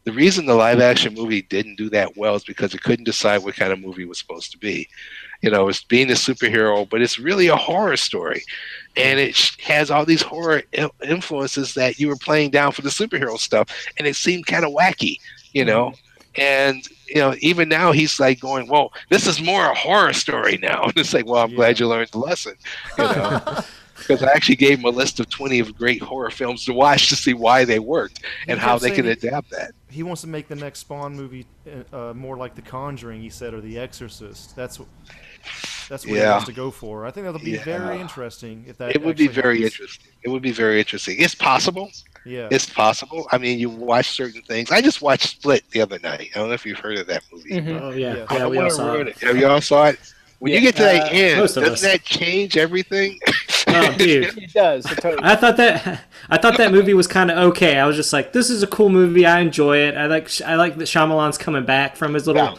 the 0.04 0.12
reason 0.12 0.46
the 0.46 0.54
live 0.54 0.80
action 0.80 1.14
movie 1.14 1.42
didn't 1.42 1.76
do 1.76 1.88
that 1.90 2.16
well 2.16 2.34
is 2.34 2.44
because 2.44 2.74
it 2.74 2.82
couldn't 2.82 3.04
decide 3.04 3.38
what 3.42 3.56
kind 3.56 3.72
of 3.72 3.80
movie 3.80 4.02
it 4.02 4.08
was 4.08 4.18
supposed 4.18 4.50
to 4.52 4.58
be. 4.58 4.88
You 5.42 5.50
know, 5.50 5.68
it's 5.68 5.84
being 5.84 6.10
a 6.10 6.14
superhero, 6.14 6.88
but 6.88 7.02
it's 7.02 7.18
really 7.18 7.48
a 7.48 7.56
horror 7.56 7.96
story. 7.96 8.42
And 8.96 9.18
it 9.20 9.36
has 9.64 9.90
all 9.90 10.04
these 10.04 10.22
horror 10.22 10.62
influences 11.04 11.74
that 11.74 11.98
you 11.98 12.08
were 12.08 12.16
playing 12.16 12.50
down 12.50 12.72
for 12.72 12.82
the 12.82 12.88
superhero 12.90 13.38
stuff. 13.38 13.68
And 13.98 14.06
it 14.06 14.16
seemed 14.16 14.46
kind 14.46 14.64
of 14.64 14.72
wacky, 14.72 15.16
you 15.52 15.64
know? 15.64 15.92
And, 16.36 16.82
you 17.08 17.16
know, 17.20 17.34
even 17.40 17.68
now 17.68 17.92
he's 17.92 18.18
like 18.18 18.40
going, 18.40 18.68
well, 18.68 18.90
this 19.10 19.26
is 19.26 19.40
more 19.42 19.70
a 19.70 19.74
horror 19.74 20.12
story 20.12 20.58
now. 20.62 20.84
And 20.84 20.92
it's 20.96 21.12
like, 21.14 21.26
well, 21.26 21.42
I'm 21.42 21.52
Yeah. 21.52 21.56
glad 21.56 21.78
you 21.78 21.88
learned 21.88 22.08
the 22.12 22.18
lesson, 22.18 22.54
you 22.96 23.08
know? 23.08 23.36
Because 24.06 24.22
I 24.22 24.30
actually 24.32 24.56
gave 24.56 24.78
him 24.78 24.84
a 24.84 24.90
list 24.90 25.20
of 25.20 25.28
20 25.28 25.58
of 25.60 25.76
great 25.76 26.02
horror 26.02 26.30
films 26.30 26.64
to 26.66 26.72
watch 26.72 27.08
to 27.08 27.16
see 27.16 27.34
why 27.34 27.64
they 27.64 27.78
worked 27.78 28.22
and 28.48 28.58
how 28.58 28.78
they 28.78 28.90
could 28.90 29.06
adapt 29.06 29.50
that. 29.50 29.72
He 29.90 30.02
wants 30.02 30.22
to 30.22 30.28
make 30.28 30.48
the 30.48 30.54
next 30.56 30.80
Spawn 30.80 31.14
movie 31.14 31.46
uh, 31.92 32.10
uh, 32.10 32.14
more 32.14 32.36
like 32.36 32.54
The 32.54 32.62
Conjuring, 32.62 33.20
he 33.20 33.30
said, 33.30 33.54
or 33.54 33.60
The 33.60 33.78
Exorcist. 33.78 34.56
That's 34.56 34.78
what. 34.78 34.88
That's 35.88 36.06
what 36.06 36.14
he 36.14 36.20
Yeah. 36.20 36.30
wants 36.32 36.46
to 36.46 36.52
go 36.52 36.70
for. 36.70 37.04
I 37.04 37.10
think 37.10 37.26
that'll 37.26 37.40
be 37.40 37.50
Yeah. 37.52 37.64
very 37.64 38.00
interesting 38.00 38.64
if 38.68 38.78
that. 38.78 38.94
It 38.94 39.02
would 39.02 39.16
be 39.16 39.26
very 39.26 39.56
happens. 39.58 39.72
interesting. 39.74 40.12
It 40.22 40.28
would 40.30 40.40
be 40.42 40.52
very 40.52 40.78
interesting. 40.78 41.16
It's 41.18 41.34
possible. 41.34 41.90
Yeah. 42.24 42.48
It's 42.50 42.66
possible. 42.70 43.26
I 43.32 43.38
mean, 43.38 43.58
you 43.58 43.68
watch 43.68 44.08
certain 44.10 44.40
things. 44.42 44.70
I 44.70 44.80
just 44.80 45.02
watched 45.02 45.28
Split 45.28 45.64
the 45.72 45.80
other 45.82 45.98
night. 45.98 46.30
I 46.34 46.38
don't 46.38 46.48
know 46.48 46.54
if 46.54 46.64
you've 46.64 46.78
heard 46.78 46.96
of 46.98 47.08
that 47.08 47.24
movie. 47.32 47.50
Mhm. 47.50 47.80
Oh 47.82 47.90
yeah, 47.90 48.14
Yeah. 48.14 48.14
yeah, 48.16 48.24
I 48.28 48.46
we 48.46 48.56
all 48.56 48.62
wanna 48.62 48.70
saw 48.74 48.92
ruin 48.92 49.08
it. 49.08 49.18
Have 49.18 49.36
you 49.36 49.46
all 49.48 49.60
saw 49.60 49.86
it? 49.86 49.98
When 50.42 50.52
you 50.52 50.60
get 50.60 50.74
to 50.76 50.82
that 50.82 51.04
uh, 51.04 51.14
end, 51.14 51.38
doesn't 51.38 51.64
us. 51.64 51.80
that 51.82 52.02
change 52.02 52.56
everything? 52.56 53.18
Oh, 53.74 53.90
dude. 53.96 54.36
It 54.36 54.52
does. 54.52 54.84
It 54.90 54.96
totally- 54.96 55.22
I 55.22 55.34
thought 55.34 55.56
that 55.56 56.02
I 56.28 56.36
thought 56.36 56.58
that 56.58 56.72
movie 56.72 56.92
was 56.92 57.06
kind 57.06 57.30
of 57.30 57.38
okay. 57.52 57.78
I 57.78 57.86
was 57.86 57.96
just 57.96 58.12
like, 58.12 58.32
this 58.34 58.50
is 58.50 58.62
a 58.62 58.66
cool 58.66 58.90
movie. 58.90 59.24
I 59.24 59.40
enjoy 59.40 59.78
it. 59.78 59.96
I 59.96 60.06
like 60.08 60.28
I 60.42 60.56
like 60.56 60.76
that 60.76 60.84
Shyamalan's 60.84 61.38
coming 61.38 61.64
back 61.64 61.96
from 61.96 62.12
his 62.12 62.26
little 62.26 62.44
Yeah. 62.44 62.54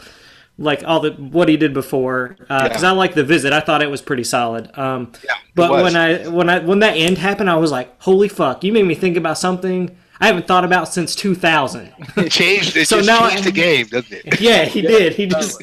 like 0.57 0.84
all 0.88 1.01
the 1.01 1.11
what 1.11 1.49
he 1.49 1.57
did 1.57 1.72
before 1.72 2.35
because 2.39 2.81
Yeah. 2.81 2.89
I 2.89 2.91
like 2.93 3.14
the 3.14 3.23
visit. 3.23 3.53
I 3.53 3.60
thought 3.60 3.84
it 3.84 3.91
was 3.91 4.01
pretty 4.01 4.23
solid. 4.23 4.76
Um, 4.76 5.11
Yeah, 5.23 5.34
but 5.53 5.69
when 5.72 5.95
I 5.95 6.27
when 6.30 6.49
I 6.49 6.60
when 6.60 6.80
that 6.80 6.93
end 6.97 7.19
happened, 7.19 7.49
I 7.49 7.57
was 7.57 7.69
like, 7.72 7.93
holy 8.01 8.30
fuck! 8.30 8.64
You 8.64 8.72
made 8.73 8.85
me 8.88 8.95
think 8.95 9.15
about 9.15 9.38
something 9.38 9.95
I 10.23 10.27
haven't 10.27 10.47
thought 10.47 10.63
about 10.63 10.87
since 10.87 11.15
2000. 11.15 11.91
It 12.15 12.31
changed. 12.31 12.77
It 12.77 12.87
So 12.87 12.97
just 12.97 13.07
now 13.07 13.27
changed 13.27 13.43
I- 13.43 13.45
the 13.45 13.51
game, 13.51 13.87
doesn't 13.87 14.13
it? 14.13 14.39
yeah, 14.41 14.63
he 14.63 14.81
did. 14.81 15.13
He 15.13 15.25
just 15.25 15.61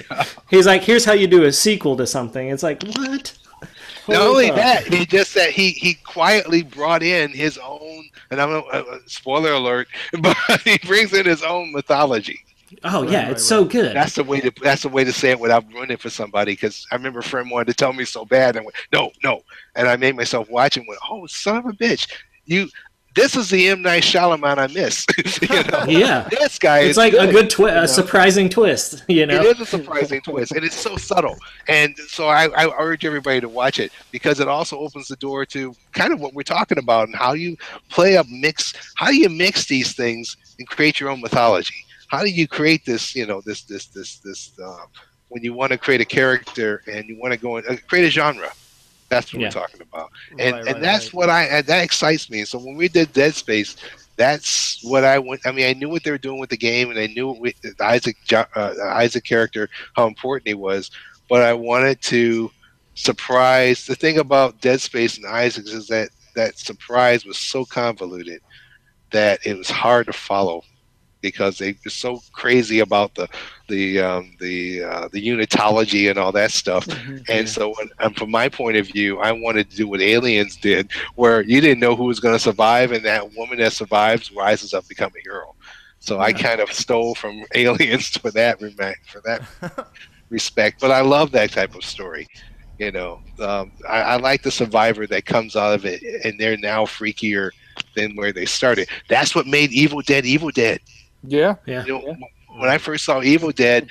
he's 0.51 0.66
like, 0.66 0.82
here's 0.82 1.03
how 1.03 1.15
you 1.15 1.27
do 1.27 1.45
a 1.45 1.53
sequel 1.53 1.97
to 1.97 2.07
something. 2.07 2.49
It's 2.51 2.62
like 2.62 2.82
what? 2.82 3.39
Not 4.07 4.20
only 4.20 4.49
fuck. 4.49 4.57
that, 4.57 4.85
he 4.87 5.07
just 5.07 5.32
that 5.35 5.51
he 5.51 5.70
he 5.70 5.95
quietly 5.95 6.62
brought 6.62 7.03
in 7.03 7.31
his 7.31 7.57
own, 7.57 8.05
and 8.31 8.39
I'm 8.39 8.51
uh, 8.51 8.61
uh, 8.70 8.99
spoiler 9.07 9.53
alert, 9.53 9.89
but 10.20 10.37
he 10.65 10.77
brings 10.87 11.15
in 11.15 11.24
his 11.24 11.43
own 11.43 11.73
mythology. 11.73 12.41
Oh 12.85 13.03
yeah, 13.03 13.23
right, 13.23 13.32
it's 13.32 13.45
so 13.45 13.65
good. 13.65 13.97
That's 13.97 14.15
the 14.16 14.24
way 14.24 14.41
to 14.41 14.53
that's 14.62 14.82
the 14.82 14.91
way 14.91 15.05
to 15.05 15.12
say 15.12 15.31
it 15.31 15.41
without 15.41 15.65
ruining 15.73 15.93
it 15.93 16.01
for 16.03 16.11
somebody. 16.11 16.53
Because 16.53 16.87
I 16.93 16.97
remember 16.97 17.20
a 17.20 17.23
friend 17.23 17.51
wanted 17.51 17.69
to 17.69 17.74
tell 17.74 17.95
me 17.95 18.05
so 18.05 18.27
bad, 18.27 18.57
and 18.57 18.65
I 18.65 18.66
went, 18.66 18.77
no, 18.93 19.11
no, 19.24 19.41
and 19.74 19.89
I 19.89 19.97
made 19.97 20.16
myself 20.16 20.51
watch 20.51 20.77
and 20.77 20.87
went, 20.87 21.01
oh 21.11 21.27
son 21.27 21.57
of 21.57 21.65
a 21.65 21.73
bitch, 21.73 22.11
you. 22.45 22.69
This 23.15 23.35
is 23.35 23.51
the 23.51 23.69
M 23.69 23.82
Night 23.82 24.05
Shyamalan 24.05 24.59
I 24.59 24.66
miss. 24.69 25.05
you 25.43 25.62
know? 25.65 25.85
Yeah. 25.87 26.28
this 26.31 26.59
guy. 26.59 26.81
It's 26.81 26.91
is 26.91 26.97
like 26.97 27.12
a 27.12 27.31
good 27.31 27.51
twist, 27.51 27.73
you 27.73 27.77
know? 27.77 27.82
a 27.82 27.89
surprising 27.89 28.49
twist. 28.49 29.05
You 29.09 29.27
know. 29.27 29.41
It 29.43 29.57
is 29.57 29.61
a 29.61 29.66
surprising 29.66 30.20
twist, 30.20 30.53
and 30.53 30.65
it's 30.65 30.77
so 30.77 30.97
subtle. 30.97 31.37
And 31.66 31.97
so 31.99 32.28
I, 32.28 32.49
I 32.49 32.73
urge 32.78 33.05
everybody 33.05 33.41
to 33.41 33.49
watch 33.49 33.81
it 33.81 33.91
because 34.12 34.39
it 34.39 34.47
also 34.47 34.78
opens 34.78 35.09
the 35.09 35.16
door 35.16 35.45
to 35.47 35.74
kind 35.93 36.12
of 36.12 36.20
what 36.20 36.35
we're 36.35 36.43
talking 36.43 36.78
about 36.78 37.09
and 37.09 37.16
how 37.16 37.32
you 37.32 37.57
play 37.89 38.16
up 38.16 38.27
mix. 38.28 38.74
How 38.95 39.09
do 39.09 39.16
you 39.16 39.28
mix 39.28 39.66
these 39.66 39.95
things 39.95 40.37
and 40.59 40.69
create 40.69 41.01
your 41.01 41.11
own 41.11 41.20
mythology? 41.20 41.85
How 42.09 42.23
do 42.23 42.28
you 42.28 42.47
create 42.47 42.85
this? 42.85 43.15
You 43.16 43.27
know, 43.27 43.41
this 43.41 43.62
this 43.62 43.87
this 43.87 44.19
this 44.19 44.53
uh, 44.62 44.87
when 45.28 45.43
you 45.43 45.53
want 45.53 45.73
to 45.73 45.78
create 45.78 46.01
a 46.01 46.05
character 46.05 46.82
and 46.87 47.09
you 47.09 47.19
want 47.19 47.32
to 47.32 47.41
go 47.41 47.57
and 47.57 47.69
uh, 47.69 47.77
create 47.89 48.05
a 48.05 48.11
genre. 48.11 48.53
That's 49.11 49.32
what 49.35 49.41
Yeah. 49.41 49.47
we're 49.47 49.51
talking 49.51 49.82
about, 49.82 50.11
and 50.39 50.57
Right, 50.57 50.66
and 50.66 50.81
right, 50.81 50.82
that's 50.82 51.07
right. 51.07 51.15
what 51.15 51.31
I 51.31 51.45
and 51.45 51.66
that 51.66 51.82
excites 51.85 52.31
me. 52.31 52.45
So 52.45 52.59
when 52.59 52.77
we 52.77 52.89
did 52.89 53.12
Dead 53.12 53.35
Space, 53.35 53.77
that's 54.16 54.81
what 54.85 55.05
I 55.05 55.19
went. 55.19 55.43
I 55.47 55.53
mean, 55.53 55.66
I 55.66 55.73
knew 55.74 55.89
what 55.91 56.05
they 56.05 56.11
were 56.12 56.19
doing 56.19 56.41
with 56.41 56.51
the 56.51 56.57
game, 56.57 56.91
and 56.91 56.99
I 56.99 57.07
knew 57.09 57.31
with 57.32 57.55
the 57.62 57.74
Isaac 57.85 58.16
Jo- 58.27 58.47
uh, 58.55 58.74
Isaac 58.85 59.24
character 59.24 59.69
how 59.97 60.07
important 60.07 60.49
he 60.49 60.55
was. 60.55 60.91
But 61.28 61.43
I 61.43 61.55
wanted 61.55 62.01
to 62.03 62.51
surprise. 62.95 63.87
The 63.87 63.97
thing 63.97 64.19
about 64.19 64.61
Dead 64.61 64.81
Space 64.81 65.16
and 65.16 65.27
Isaac 65.27 65.66
is 65.66 65.89
that 65.89 66.11
that 66.37 66.59
surprise 66.59 67.24
was 67.24 67.39
so 67.39 67.65
convoluted 67.65 68.41
that 69.12 69.41
it 69.45 69.57
was 69.57 69.70
hard 69.70 70.07
to 70.07 70.12
follow 70.12 70.62
because 71.21 71.59
they're 71.59 71.75
so 71.89 72.21
crazy 72.33 72.81
about 72.81 73.15
the 73.15 73.29
the 73.69 74.01
um, 74.01 74.37
the 74.41 74.83
uh, 74.83 75.09
the 75.13 75.27
unitology 75.27 76.11
and 76.11 76.19
all 76.19 76.33
that 76.33 76.51
stuff. 76.51 76.87
And 77.29 77.49
so, 77.49 77.75
when, 77.77 77.89
um, 78.01 78.15
from 78.15 78.31
my 78.31 78.49
point 78.49 78.77
of 78.77 78.87
view, 78.87 79.19
I 79.19 79.33
wanted 79.33 79.71
to 79.71 79.77
do 79.77 79.89
what 79.89 80.01
Aliens 80.01 80.57
did, 80.57 80.91
where 81.15 81.43
you 81.43 81.61
didn't 81.61 81.81
know 81.81 81.95
who 81.97 82.05
was 82.05 82.21
going 82.21 82.35
to 82.35 82.41
survive, 82.41 82.93
and 82.93 83.05
that 83.05 83.35
woman 83.35 83.59
that 83.59 83.73
survives 83.73 84.33
rises 84.33 84.75
up, 84.75 84.85
to 84.85 84.89
become 84.89 85.13
a 85.17 85.21
hero. 85.23 85.55
So 86.01 86.19
I 86.19 86.33
kind 86.33 86.61
of 86.61 86.73
stole 86.73 87.15
from 87.15 87.45
Aliens 87.55 88.09
for 88.09 88.31
that 88.33 88.59
for 89.07 89.21
that 89.25 89.89
respect. 90.31 90.81
But 90.81 90.91
I 90.91 91.03
love 91.03 91.31
that 91.33 91.53
type 91.53 91.75
of 91.75 91.85
story. 91.85 92.27
You 92.79 92.91
know, 92.91 93.21
um, 93.41 93.73
I, 93.87 94.01
I 94.01 94.17
like 94.17 94.43
the 94.43 94.51
survivor 94.51 95.07
that 95.07 95.27
comes 95.27 95.55
out 95.55 95.75
of 95.75 95.85
it, 95.85 96.03
and 96.25 96.41
they're 96.41 96.57
now 96.57 96.87
freakier 96.87 97.51
than 97.95 98.17
where 98.17 98.33
they 98.33 98.47
started. 98.47 98.89
That's 99.09 99.35
what 99.35 99.47
made 99.47 99.71
Evil 99.73 100.01
Dead 100.01 100.25
Evil 100.25 100.51
Dead. 100.51 100.81
Yeah. 101.23 101.55
Yeah. 101.67 101.85
You 101.85 101.99
know, 101.99 102.17
when 102.59 102.71
I 102.71 102.79
first 102.79 103.05
saw 103.05 103.23
Evil 103.23 103.51
Dead, 103.53 103.89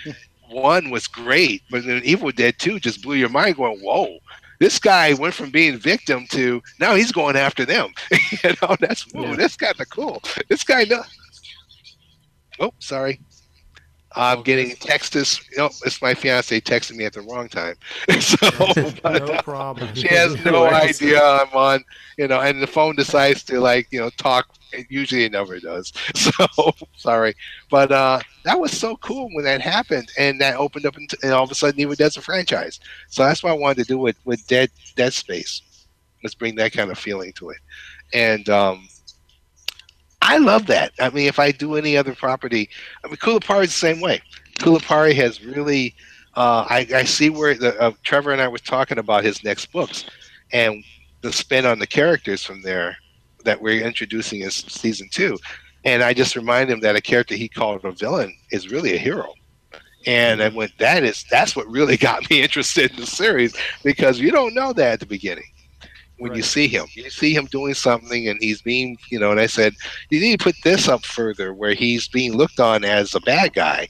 one 0.50 0.90
was 0.90 1.08
great, 1.08 1.64
but 1.70 1.86
then 1.86 2.02
Evil 2.04 2.32
Dead 2.32 2.56
two 2.60 2.80
just 2.80 3.02
blew 3.04 3.16
your 3.16 3.30
mind. 3.30 3.56
Going, 3.58 3.80
whoa, 3.80 4.18
this 4.60 4.80
guy 4.80 5.14
went 5.14 5.34
from 5.34 5.50
being 5.52 5.78
victim 5.78 6.26
to 6.32 6.62
now 6.80 6.96
he's 6.96 7.12
going 7.12 7.36
after 7.36 7.66
them. 7.66 7.92
you 8.44 8.50
know, 8.62 8.76
that's 8.80 9.04
whoa, 9.14 9.24
Yeah. 9.24 9.36
that's 9.36 9.56
kind 9.56 9.80
of 9.80 9.90
cool. 9.90 10.22
This 10.50 10.64
guy 10.64 10.84
knows. 10.84 11.06
Oh, 12.60 12.74
sorry. 12.80 13.20
I'm 14.20 14.44
getting 14.44 14.76
texts. 14.76 15.40
You 15.50 15.58
know, 15.60 15.70
it's 15.86 16.02
my 16.02 16.14
fiance 16.14 16.60
texting 16.60 16.98
me 16.98 17.06
at 17.06 17.14
the 17.14 17.22
wrong 17.22 17.48
time. 17.48 17.76
so, 18.20 18.38
but, 19.02 19.26
no 19.26 19.34
uh, 19.34 19.42
problem. 19.42 19.96
she 19.96 20.10
has 20.10 20.44
no 20.46 20.70
idea 20.70 21.24
I'm 21.24 21.54
on, 21.54 21.86
you 22.18 22.28
know, 22.28 22.42
and 22.42 22.62
the 22.62 22.68
phone 22.68 22.98
decides 22.98 23.44
to 23.44 23.62
like, 23.62 23.88
you 23.92 24.00
know, 24.00 24.10
talk. 24.18 24.50
Usually 24.90 25.24
it 25.24 25.32
never 25.32 25.60
does. 25.60 25.94
So 26.16 26.46
sorry, 26.96 27.34
but 27.72 27.92
uh, 27.92 28.20
that 28.44 28.60
was 28.60 28.78
so 28.78 28.98
cool 28.98 29.30
when 29.34 29.46
that 29.46 29.62
happened, 29.62 30.12
and 30.18 30.40
that 30.42 30.58
opened 30.58 30.86
up, 30.86 30.98
into, 30.98 31.18
and 31.24 31.32
all 31.32 31.44
of 31.44 31.50
a 31.50 31.56
sudden, 31.56 31.80
Evil 31.80 31.96
Dead's 31.96 32.18
a 32.18 32.22
franchise. 32.22 32.80
So 33.08 33.24
that's 33.24 33.42
why 33.42 33.50
I 33.50 33.54
wanted 33.54 33.84
to 33.84 33.88
do 33.88 34.06
it 34.08 34.18
with 34.26 34.46
Dead 34.48 34.70
Dead 34.96 35.14
Space. 35.14 35.62
Let's 36.24 36.36
bring 36.36 36.56
that 36.56 36.74
kind 36.74 36.92
of 36.92 37.00
feeling 37.00 37.34
to 37.34 37.50
it, 37.50 37.58
and 38.14 38.48
um, 38.50 38.89
I 40.30 40.38
love 40.38 40.68
that. 40.68 40.94
I 41.00 41.10
mean, 41.10 41.28
if 41.28 41.40
I 41.40 41.52
do 41.52 41.74
any 41.74 41.98
other 41.98 42.14
property, 42.14 42.70
I 43.04 43.08
mean, 43.08 43.18
Kulipari 43.18 43.64
is 43.64 43.72
the 43.72 43.80
same 43.80 44.00
way. 44.00 44.22
Kulipari 44.60 45.16
has 45.16 45.44
really. 45.44 45.96
Uh, 46.36 46.68
I, 46.70 46.88
I 46.94 47.04
see 47.04 47.32
where 47.32 47.56
the, 47.56 47.78
uh, 47.82 47.92
Trevor 48.04 48.32
and 48.32 48.40
I 48.40 48.48
were 48.48 48.60
talking 48.60 49.00
about 49.00 49.24
his 49.24 49.44
next 49.44 49.72
books, 49.72 50.06
and 50.54 50.84
the 51.22 51.34
spin 51.34 51.66
on 51.66 51.80
the 51.80 51.88
characters 51.88 52.44
from 52.44 52.62
there 52.62 52.96
that 53.44 53.60
we're 53.60 53.84
introducing 53.84 54.42
in 54.42 54.52
season 54.52 55.10
two. 55.12 55.36
And 55.84 56.04
I 56.04 56.14
just 56.14 56.36
remind 56.36 56.70
him 56.70 56.80
that 56.82 56.96
a 56.96 57.02
character 57.02 57.34
he 57.34 57.50
called 57.50 57.84
a 57.84 57.92
villain 57.92 58.38
is 58.52 58.70
really 58.70 58.94
a 58.94 59.00
hero. 59.00 59.34
And 60.06 60.44
I 60.44 60.50
went, 60.50 60.78
that 60.78 61.04
is 61.04 61.26
that's 61.32 61.56
what 61.56 61.68
really 61.68 61.98
got 62.10 62.30
me 62.30 62.44
interested 62.44 62.92
in 62.92 62.98
the 62.98 63.08
series 63.08 63.56
because 63.84 64.20
you 64.20 64.30
don't 64.30 64.54
know 64.54 64.74
that 64.74 64.94
at 64.94 65.00
the 65.00 65.08
beginning. 65.08 65.52
When 66.20 66.36
you 66.36 66.44
see 66.44 66.68
him, 66.68 66.86
you 66.94 67.10
see 67.10 67.34
him 67.34 67.46
doing 67.46 67.74
something 67.74 68.28
and 68.28 68.40
he's 68.42 68.62
being, 68.62 68.98
you 69.10 69.20
know, 69.20 69.32
and 69.32 69.40
I 69.40 69.48
said, 69.48 69.74
you 70.10 70.20
need 70.20 70.40
to 70.40 70.44
put 70.44 70.56
this 70.64 70.88
up 70.88 71.06
further 71.06 71.54
where 71.54 71.74
he's 71.74 72.08
being 72.08 72.36
looked 72.36 72.60
on 72.60 72.84
as 72.84 73.16
a 73.16 73.22
bad 73.22 73.54
guy. 73.54 73.88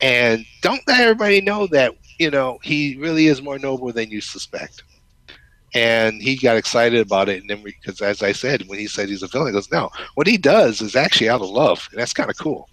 And 0.00 0.44
don't 0.60 0.86
let 0.86 1.00
everybody 1.00 1.40
know 1.40 1.66
that, 1.68 1.94
you 2.18 2.30
know, 2.30 2.58
he 2.62 2.96
really 2.96 3.26
is 3.26 3.42
more 3.42 3.58
noble 3.58 3.92
than 3.92 4.10
you 4.10 4.20
suspect 4.20 4.82
and 5.74 6.22
he 6.22 6.36
got 6.36 6.56
excited 6.56 7.00
about 7.00 7.28
it. 7.28 7.40
And 7.40 7.50
then, 7.50 7.62
because 7.62 8.00
as 8.00 8.22
I 8.22 8.32
said, 8.32 8.66
when 8.68 8.78
he 8.78 8.86
said 8.86 9.08
he's 9.08 9.22
a 9.22 9.28
villain, 9.28 9.48
he 9.48 9.52
goes, 9.52 9.70
"No, 9.70 9.90
what 10.14 10.26
he 10.26 10.36
does 10.36 10.80
is 10.80 10.96
actually 10.96 11.28
out 11.28 11.40
of 11.40 11.48
love, 11.48 11.88
and 11.90 12.00
that's 12.00 12.12
kind 12.12 12.30
of 12.30 12.38
cool." 12.38 12.68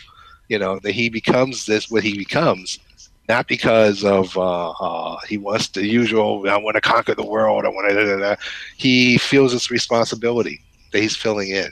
You 0.48 0.60
know, 0.60 0.80
that 0.80 0.94
he 0.94 1.10
becomes 1.10 1.65
this 1.65 1.90
what 1.90 2.03
he 2.03 2.18
becomes, 2.18 2.80
not 3.27 3.47
because 3.47 4.03
of 4.03 4.38
uh, 4.38 4.72
uh, 4.72 5.18
he 5.27 5.38
wants 5.38 5.69
the 5.69 5.85
usual. 5.85 6.47
I 6.49 6.57
want 6.57 6.76
to 6.76 6.81
conquer 6.81 7.15
the 7.15 7.26
world. 7.26 7.65
I 7.65 7.69
want 7.69 7.89
to. 7.89 8.38
He 8.77 9.18
feels 9.18 9.52
this 9.52 9.72
responsibility 9.72 10.61
that 10.91 11.02
he's 11.02 11.15
filling 11.15 11.49
in, 11.49 11.69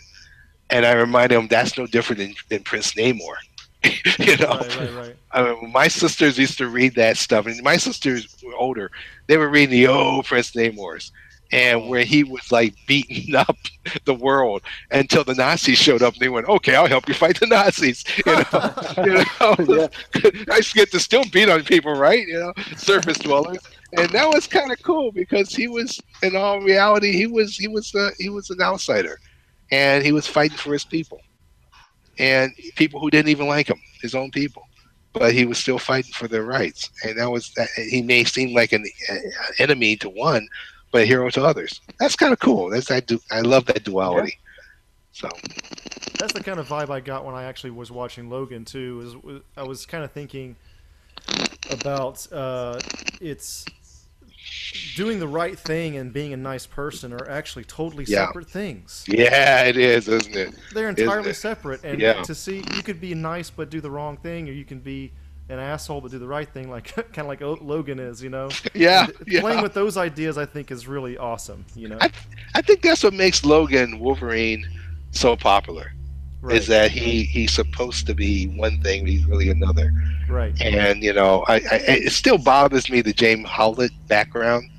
and 0.70 0.86
I 0.86 0.94
remind 0.94 1.32
him 1.32 1.48
that's 1.48 1.78
no 1.78 1.86
different 1.88 2.20
than, 2.20 2.36
than 2.50 2.64
Prince 2.64 2.94
Namor. 2.94 3.36
you 4.20 4.38
know, 4.38 4.60
Right, 4.60 4.78
right, 4.78 4.94
right. 4.94 5.16
I 5.32 5.44
mean, 5.44 5.72
my 5.72 5.88
sisters 5.88 6.38
used 6.38 6.58
to 6.60 6.68
read 6.68 6.96
that 6.96 7.18
stuff, 7.18 7.46
and 7.46 7.62
my 7.64 7.78
sisters 7.78 8.36
were 8.44 8.56
older. 8.56 8.92
They 9.28 9.38
were 9.38 9.50
reading 9.50 9.72
the 9.72 9.88
old 9.88 10.26
Prince 10.26 10.52
Namors, 10.52 11.12
and 11.54 11.88
where 11.88 12.04
he 12.04 12.24
was 12.24 12.52
like 12.52 12.74
beating 12.88 13.36
up 13.48 13.58
the 14.06 14.14
world 14.14 14.64
until 14.92 15.24
the 15.24 15.36
Nazis 15.36 15.78
showed 15.78 16.02
up 16.02 16.14
and 16.14 16.22
they 16.22 16.30
went, 16.30 16.50
"Okay, 16.50 16.76
I'll 16.76 16.88
help 16.88 17.08
you 17.08 17.14
fight 17.14 17.40
the 17.40 17.48
Nazis." 17.48 18.04
You 18.26 19.14
know, 19.14 19.56
you 19.60 19.66
know? 19.66 19.90
I 20.52 20.58
used 20.58 20.74
get 20.74 20.92
to 20.92 21.00
still 21.00 21.24
beat 21.32 21.50
on 21.50 21.64
people, 21.64 21.94
right? 21.94 22.26
You 22.28 22.40
know, 22.40 22.54
surface 22.76 23.18
dwellers, 23.18 23.60
and 23.94 24.10
that 24.10 24.28
was 24.28 24.48
kind 24.48 24.72
of 24.72 24.82
cool 24.82 25.12
because 25.12 25.54
he 25.54 25.68
was, 25.68 26.00
in 26.22 26.36
all 26.36 26.62
reality, 26.62 27.12
he 27.12 27.28
was 27.28 27.56
he 27.56 27.68
was 27.68 27.94
uh, 27.94 28.10
he 28.18 28.30
was 28.30 28.50
an 28.50 28.62
outsider, 28.62 29.20
and 29.72 30.04
he 30.04 30.12
was 30.12 30.26
fighting 30.26 30.58
for 30.58 30.74
his 30.74 30.86
people, 30.86 31.20
and 32.18 32.52
people 32.76 33.00
who 33.00 33.12
didn't 33.12 33.30
even 33.30 33.48
like 33.48 33.70
him, 33.70 33.80
his 34.02 34.16
own 34.16 34.32
people 34.32 34.64
but 35.12 35.32
he 35.32 35.46
was 35.46 35.60
still 35.60 35.78
fighting 35.78 36.12
for 36.12 36.28
their 36.28 36.42
rights. 36.42 36.90
And 37.04 37.20
that 37.20 37.30
was 37.30 37.54
he 37.78 38.02
may 38.02 38.24
seem 38.24 38.56
like 38.56 38.74
an 38.74 38.84
uh, 39.12 39.16
enemy 39.60 39.96
to 39.98 40.10
one, 40.10 40.48
but 40.94 41.02
a 41.02 41.06
hero 41.06 41.30
to 41.32 41.44
others. 41.44 41.82
That's 42.00 42.16
kind 42.16 42.32
of 42.32 42.40
cool. 42.40 42.70
That's 42.70 42.90
I 42.90 43.02
do 43.02 43.20
I 43.32 43.42
love 43.42 43.66
that 43.66 43.84
duality. 43.84 44.38
Yeah. 44.38 44.40
So 45.12 45.30
That's 46.20 46.34
the 46.34 46.42
kind 46.44 46.60
of 46.60 46.68
vibe 46.70 46.90
I 46.90 47.00
got 47.02 47.26
when 47.26 47.36
I 47.36 47.44
actually 47.44 47.72
was 47.72 47.92
watching 47.92 48.30
Logan 48.30 48.64
too. 48.64 49.02
Is 49.28 49.42
I 49.58 49.64
was 49.64 49.86
kind 49.86 50.04
of 50.04 50.12
thinking 50.12 50.56
about 51.72 52.32
uh, 52.32 52.80
it's 53.20 53.66
doing 54.96 55.20
the 55.20 55.28
right 55.28 55.58
thing 55.58 55.98
and 55.98 56.14
being 56.14 56.34
a 56.34 56.38
nice 56.38 56.66
person 56.66 57.12
are 57.14 57.30
actually 57.30 57.64
totally 57.66 58.06
Yeah. 58.08 58.28
separate 58.28 58.50
things. 58.50 59.04
yeah, 59.08 59.64
it 59.64 59.78
is, 59.78 60.08
isn't 60.08 60.36
it? 60.36 60.56
They're 60.74 60.90
entirely 60.90 61.32
it? 61.32 61.36
separate, 61.36 61.84
and 61.84 62.00
Yeah. 62.00 62.22
to 62.24 62.36
see 62.36 62.58
you 62.76 62.84
could 62.84 63.02
be 63.02 63.14
nice 63.16 63.50
but 63.50 63.70
do 63.70 63.82
the 63.82 63.92
wrong 63.92 64.18
thing, 64.18 64.48
or 64.48 64.52
you 64.52 64.66
can 64.66 64.80
be 64.80 65.12
an 65.50 65.60
asshole 65.60 66.02
but 66.02 66.12
do 66.12 66.20
the 66.20 66.28
right 66.28 66.48
thing, 66.48 66.70
like 66.70 66.94
kind 67.14 67.20
of 67.20 67.28
like 67.28 67.42
Logan 67.62 68.00
is, 68.00 68.24
you 68.24 68.30
know. 68.30 68.50
Yeah. 68.74 69.08
Playing 69.40 69.62
with 69.62 69.74
those 69.74 69.98
ideas, 69.98 70.38
I 70.38 70.46
think, 70.46 70.72
is 70.72 70.88
really 70.88 71.18
awesome. 71.18 71.66
You 71.76 71.90
know, 71.90 71.98
I, 72.02 72.12
I 72.56 72.62
think 72.62 72.82
that's 72.82 73.04
what 73.04 73.14
makes 73.14 73.44
Logan 73.46 74.00
Wolverine 74.00 74.66
so 75.12 75.36
popular. 75.36 75.92
right? 76.42 76.56
Is 76.56 76.68
that 76.68 76.92
he 76.92 77.24
he's 77.24 77.52
supposed 77.54 78.08
to 78.08 78.14
be 78.16 78.48
one 78.58 78.82
thing, 78.82 79.04
but 79.04 79.10
he's 79.12 79.26
really 79.26 79.50
another. 79.50 79.92
right? 80.30 80.60
And 80.62 81.04
you 81.04 81.14
know, 81.14 81.44
I, 81.48 81.56
I 81.56 81.76
it 81.88 82.12
still 82.14 82.38
bothers 82.38 82.90
me 82.90 83.02
the 83.02 83.14
James 83.14 83.48
Howlett 83.48 83.92
background. 84.08 84.70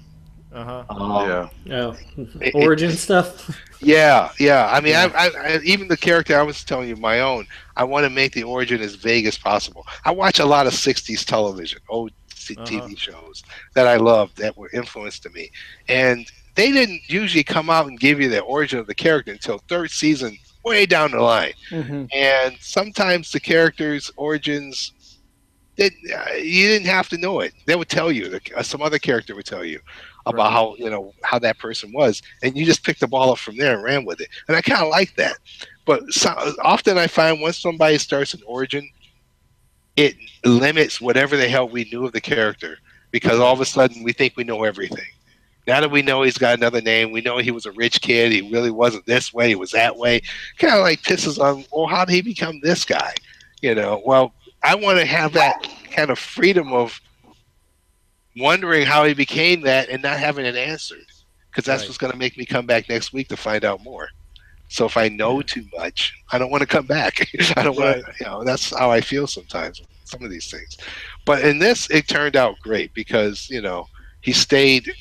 Uh 0.55 0.65
huh. 0.65 0.85
Um, 0.89 1.51
yeah. 1.67 1.77
Oh, 1.77 1.97
it- 2.41 2.55
origin 2.55 2.93
stuff. 2.93 3.51
Yeah, 3.81 4.31
yeah. 4.39 4.69
I 4.73 4.81
mean, 4.81 4.93
Yeah. 4.93 5.11
I, 5.15 5.27
I, 5.27 5.31
I, 5.55 5.61
even 5.65 5.89
the 5.89 5.97
character 5.97 6.39
I 6.39 6.43
was 6.43 6.65
telling 6.65 6.89
you, 6.89 6.97
my 6.97 7.21
own. 7.21 7.47
I 7.77 7.85
want 7.85 8.05
to 8.05 8.11
make 8.11 8.33
the 8.33 8.45
origin 8.45 8.81
as 8.81 8.95
vague 8.95 9.27
as 9.27 9.37
possible. 9.37 9.85
I 10.05 10.13
watch 10.13 10.39
a 10.39 10.47
lot 10.47 10.67
of 10.67 10.73
'60s 10.75 11.25
television, 11.25 11.81
old 11.89 12.13
Uh-huh. 12.57 12.65
TV 12.67 12.97
shows 12.99 13.43
that 13.75 13.87
I 13.89 13.97
loved 13.97 14.37
that 14.39 14.57
were 14.57 14.71
influenced 14.73 15.23
to 15.25 15.31
me, 15.31 15.51
and 15.89 16.27
they 16.55 16.71
didn't 16.73 17.03
usually 17.09 17.45
come 17.45 17.69
out 17.71 17.87
and 17.89 17.99
give 17.99 18.21
you 18.21 18.29
the 18.29 18.41
origin 18.41 18.79
of 18.79 18.87
the 18.87 18.95
character 18.95 19.33
until 19.33 19.59
third 19.69 19.91
season, 19.91 20.37
way 20.65 20.87
down 20.87 21.11
the 21.13 21.21
line. 21.21 21.55
hmm 21.71 22.05
And 22.15 22.57
sometimes 22.61 23.31
the 23.33 23.41
characters' 23.41 24.11
origins, 24.17 24.93
that 25.77 25.93
uh, 26.17 26.35
you 26.35 26.69
didn't 26.69 26.87
have 26.87 27.09
to 27.11 27.19
know 27.19 27.41
it. 27.41 27.53
They 27.67 27.75
would 27.77 27.89
tell 27.89 28.13
you. 28.13 28.29
The, 28.29 28.41
uh, 28.57 28.63
some 28.63 28.83
other 28.83 28.99
character 28.99 29.35
would 29.35 29.47
tell 29.47 29.65
you 29.65 29.81
about 30.27 30.45
Right. 30.45 30.53
how 30.53 30.75
you 30.79 30.91
know 30.91 31.13
how 31.23 31.39
that 31.39 31.59
person 31.59 31.93
was, 31.93 32.23
and 32.43 32.57
you 32.57 32.65
just 32.65 32.85
picked 32.85 33.01
the 33.01 33.09
ball 33.09 33.33
up 33.33 33.39
from 33.39 33.57
there 33.57 33.75
and 33.75 33.83
ran 33.83 34.05
with 34.05 34.21
it. 34.21 34.29
And 34.49 34.57
I 34.57 34.63
kind 34.63 34.83
of 34.83 34.89
like 34.89 35.15
that. 35.17 35.37
But 35.85 36.13
so, 36.13 36.31
often 36.63 36.99
I 36.99 37.07
find 37.07 37.41
once 37.41 37.59
somebody 37.59 37.99
starts 37.99 38.35
an 38.35 38.41
origin, 38.47 38.89
it 39.97 40.15
limits 40.45 41.01
whatever 41.01 41.37
the 41.37 41.49
hell 41.49 41.69
we 41.69 41.85
knew 41.93 42.05
of 42.07 42.13
the 42.13 42.21
character 42.21 42.79
because 43.11 43.39
all 43.39 43.53
of 43.53 43.61
a 43.61 43.65
sudden 43.65 44.03
we 44.03 44.13
think 44.13 44.37
we 44.37 44.45
know 44.45 44.65
everything. 44.65 45.07
Now 45.67 45.81
that 45.81 45.91
we 45.91 46.03
know 46.03 46.23
he's 46.23 46.37
got 46.37 46.59
another 46.59 46.81
name, 46.83 47.11
we 47.11 47.21
know 47.23 47.39
he 47.39 47.51
was 47.51 47.65
a 47.65 47.73
rich 47.73 48.01
kid. 48.03 48.33
He 48.33 48.51
really 48.51 48.71
wasn't 48.71 49.07
this 49.07 49.33
way. 49.33 49.49
He 49.49 49.55
was 49.55 49.71
that 49.71 49.97
way. 49.97 50.21
Kind 50.59 50.75
of 50.75 50.81
like 50.81 51.03
pisses 51.03 51.39
on. 51.39 51.65
Well, 51.73 51.87
how 51.87 52.05
did 52.05 52.13
he 52.13 52.23
become 52.23 52.61
this 52.61 52.85
guy? 52.85 53.15
You 53.63 53.75
know. 53.75 54.03
Well, 54.05 54.35
I 54.63 54.75
want 54.75 54.99
to 54.99 55.07
have 55.07 55.33
that 55.35 55.67
kind 55.91 56.11
of 56.11 56.19
freedom 56.19 56.73
of 56.73 57.01
wondering 58.37 58.87
how 58.87 59.05
he 59.05 59.15
became 59.15 59.63
that 59.63 59.89
and 59.89 60.03
not 60.03 60.19
having 60.19 60.45
it 60.47 60.57
answered, 60.57 61.07
because 61.51 61.65
that's 61.65 61.83
Right. 61.83 61.89
what's 61.89 61.99
going 61.99 62.13
to 62.13 62.19
make 62.19 62.37
me 62.37 62.45
come 62.45 62.67
back 62.67 62.89
next 62.89 63.13
week 63.13 63.29
to 63.29 63.37
find 63.37 63.65
out 63.65 63.83
more. 63.83 64.09
So 64.69 64.87
if 64.87 64.97
I 64.97 65.09
know 65.09 65.43
too 65.43 65.65
much, 65.77 66.13
I 66.33 66.39
don't 66.39 66.51
want 66.51 66.63
to 66.63 66.67
come 66.67 66.87
back. 66.87 67.27
I 67.57 67.63
don't 67.63 67.77
want 67.77 68.05
to. 68.05 68.13
You 68.21 68.27
know, 68.27 68.45
that's 68.45 68.71
how 68.77 68.91
I 68.91 69.01
feel 69.01 69.27
sometimes. 69.27 69.81
Some 70.07 70.23
of 70.23 70.31
these 70.31 70.51
things, 70.51 70.77
but 71.25 71.43
in 71.43 71.59
this, 71.59 71.89
it 71.91 72.07
turned 72.07 72.37
out 72.37 72.57
great 72.63 72.93
because 72.93 73.49
you 73.49 73.63
know 73.63 73.87
he 74.21 74.33
stayed. 74.33 74.93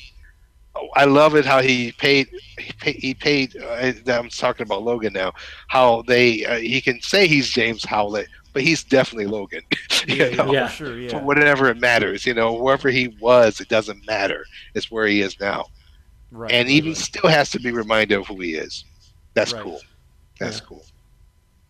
I 0.96 1.04
love 1.04 1.36
it 1.36 1.44
how 1.44 1.60
he 1.60 1.92
paid. 1.92 2.26
He 2.58 2.72
paid. 2.72 2.96
He 2.96 3.14
paid 3.14 3.56
uh, 3.62 3.92
I'm 4.08 4.30
talking 4.30 4.64
about 4.64 4.82
Logan 4.82 5.12
now. 5.12 5.32
How 5.68 6.02
they 6.02 6.44
uh, 6.46 6.56
he 6.56 6.80
can 6.80 7.00
say 7.02 7.26
he's 7.26 7.50
James 7.50 7.84
Howlett, 7.84 8.28
but 8.54 8.62
he's 8.62 8.82
definitely 8.82 9.26
Logan. 9.26 9.60
you 10.06 10.14
Yeah, 10.14 10.30
know? 10.36 10.52
yeah, 10.52 10.68
sure, 10.68 10.98
Yeah. 10.98 11.10
for. 11.10 11.16
Yeah. 11.16 11.22
whatever 11.22 11.68
it 11.68 11.78
matters, 11.78 12.24
you 12.24 12.32
know, 12.32 12.54
wherever 12.54 12.88
he 12.88 13.08
was, 13.20 13.60
it 13.60 13.68
doesn't 13.68 14.06
matter. 14.06 14.46
It's 14.74 14.90
where 14.90 15.06
he 15.06 15.20
is 15.20 15.38
now, 15.38 15.66
Right. 16.30 16.50
and 16.52 16.70
even 16.70 16.92
right. 16.92 16.96
still 16.96 17.28
has 17.28 17.50
to 17.50 17.60
be 17.60 17.70
reminded 17.72 18.18
of 18.18 18.26
who 18.26 18.40
he 18.40 18.54
is. 18.54 18.84
That's 19.34 19.52
Right. 19.52 19.62
cool. 19.62 19.80
That's 20.40 20.60
cool. 20.60 20.84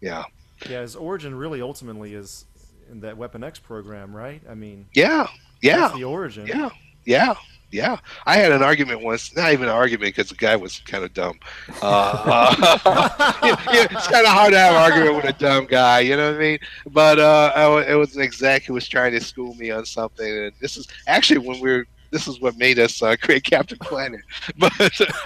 Yeah. 0.00 0.24
Yeah, 0.70 0.82
his 0.82 0.94
origin 0.96 1.34
really 1.34 1.60
ultimately 1.60 2.14
is 2.14 2.44
in 2.90 3.00
that 3.00 3.16
Weapon 3.16 3.42
X 3.42 3.58
program, 3.58 4.14
right? 4.14 4.40
I 4.48 4.54
mean, 4.54 4.86
Yeah. 4.94 5.26
Yeah. 5.62 5.80
that's 5.80 5.94
the 5.94 6.04
origin. 6.04 6.46
Yeah, 6.46 6.68
yeah, 7.06 7.34
yeah. 7.74 7.98
I 8.24 8.36
had 8.36 8.52
an 8.52 8.62
argument 8.62 9.02
once, 9.02 9.34
not 9.34 9.52
even 9.52 9.66
an 9.68 9.74
argument 9.74 10.14
because 10.14 10.28
the 10.30 10.36
guy 10.36 10.54
was 10.54 10.78
kind 10.80 11.02
of 11.02 11.12
dumb. 11.12 11.38
Uh, 11.82 12.54
yeah, 13.42 13.86
it's 13.90 14.06
kind 14.06 14.24
of 14.24 14.32
hard 14.32 14.52
to 14.52 14.58
have 14.58 14.74
an 14.74 14.80
argument 14.92 15.16
with 15.16 15.24
a 15.24 15.38
dumb 15.38 15.66
guy, 15.66 16.00
you 16.00 16.16
know 16.16 16.30
what 16.30 16.36
I 16.36 16.38
mean? 16.38 16.58
But 16.86 17.18
uh, 17.18 17.52
I 17.54 17.90
it 17.90 17.94
was 17.94 18.14
an 18.14 18.22
exec 18.22 18.62
who 18.62 18.74
was 18.74 18.88
trying 18.88 19.10
to 19.12 19.20
school 19.20 19.54
me 19.56 19.72
on 19.72 19.84
something, 19.84 20.26
and 20.26 20.52
this 20.60 20.76
is 20.76 20.86
actually 21.08 21.38
when 21.38 21.60
we 21.60 21.70
were. 21.70 21.86
This 22.10 22.28
is 22.28 22.40
what 22.40 22.56
made 22.56 22.78
us 22.78 23.02
uh, 23.02 23.16
create 23.20 23.42
Captain 23.54 23.78
Planet. 23.78 24.20
But 24.56 24.72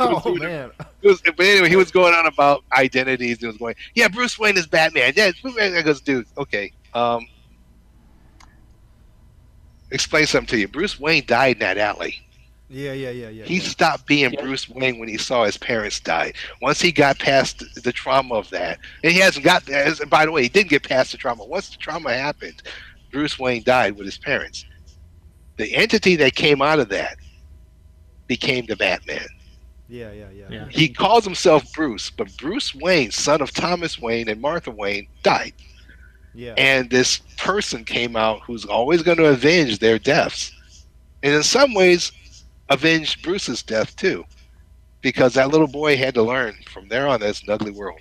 Oh 0.01 0.35
man. 0.37 0.70
it 1.03 1.09
was, 1.09 1.20
but 1.20 1.39
anyway, 1.45 1.69
he 1.69 1.77
was 1.77 1.91
going 1.91 2.15
on 2.15 2.27
about 2.27 2.65
identities. 2.73 3.41
He 3.41 3.47
was 3.47 3.59
going, 3.59 3.75
"Yeah, 3.95 4.09
Bruce 4.09 4.39
Wayne 4.39 4.57
is 4.57 4.66
Batman." 4.66 5.12
Yeah, 5.15 5.33
Bruce 5.43 5.55
Wayne. 5.55 5.77
I 5.77 5.83
goes, 5.83 6.01
"Dude, 6.01 6.27
okay, 6.39 6.73
um, 6.95 7.27
explain 9.91 10.25
something 10.25 10.49
to 10.49 10.59
you. 10.59 10.66
Bruce 10.69 10.99
Wayne 10.99 11.25
died 11.27 11.57
in 11.57 11.59
that 11.61 11.77
alley. 11.77 12.23
Yeah, 12.69 12.93
yeah, 12.93 13.11
yeah, 13.11 13.28
yeah. 13.31 13.45
He 13.45 13.61
stopped 13.61 14.07
being 14.07 14.32
Yeah. 14.32 14.40
Bruce 14.40 14.69
Wayne 14.69 14.99
when 14.99 15.09
he 15.09 15.16
saw 15.19 15.45
his 15.45 15.57
parents 15.57 16.01
die. 16.01 16.32
Once 16.61 16.81
he 16.81 16.93
got 16.93 17.19
past 17.19 17.59
the, 17.61 17.81
the 17.81 17.93
trauma 17.93 18.35
of 18.35 18.51
that, 18.51 18.78
and 19.03 19.12
he 19.12 19.19
hasn't 19.19 19.45
got. 19.45 19.69
As, 19.69 20.01
by 20.01 20.27
the 20.27 20.32
way, 20.32 20.43
he 20.43 20.49
didn't 20.49 20.70
get 20.70 20.82
past 20.82 21.12
the 21.12 21.19
trauma. 21.19 21.45
Once 21.45 21.70
the 21.70 21.78
trauma 21.78 22.12
happened, 22.12 22.62
Bruce 23.11 23.39
Wayne 23.39 23.62
died 23.62 23.97
with 23.97 24.07
his 24.07 24.19
parents. 24.19 24.65
The 25.57 25.74
entity 25.74 26.16
that 26.16 26.35
came 26.35 26.61
out 26.62 26.78
of 26.78 26.89
that 26.90 27.16
became 28.27 28.66
the 28.66 28.77
Batman. 28.77 29.27
yeah, 29.89 30.12
yeah, 30.12 30.31
yeah. 30.31 30.47
Yeah. 30.51 30.66
He 30.69 30.89
calls 30.89 31.24
himself 31.24 31.73
Bruce, 31.73 32.11
but 32.11 32.36
Bruce 32.36 32.74
Wayne, 32.74 33.11
son 33.11 33.40
of 33.40 33.53
Thomas 33.53 33.99
Wayne 33.99 34.28
and 34.28 34.40
Martha 34.40 34.70
Wayne, 34.70 35.09
died. 35.23 35.55
Yeah. 36.35 36.55
And 36.57 36.90
this 36.90 37.19
person 37.39 37.85
came 37.85 38.16
out 38.16 38.40
who's 38.47 38.65
always 38.65 39.03
going 39.03 39.16
to 39.19 39.27
avenge 39.27 39.78
their 39.78 39.99
deaths. 39.99 40.53
And 41.23 41.35
in 41.35 41.43
some 41.43 41.74
ways, 41.74 42.12
avenge 42.70 43.23
Bruce's 43.23 43.62
death 43.62 43.97
too. 43.97 44.24
Because 45.01 45.35
that 45.35 45.51
little 45.51 45.69
boy 45.69 45.97
had 45.97 46.15
to 46.15 46.23
learn 46.23 46.55
from 46.69 46.89
there 46.89 47.07
on 47.07 47.20
that's 47.20 47.43
an 47.43 47.51
ugly 47.51 47.70
world. 47.70 48.01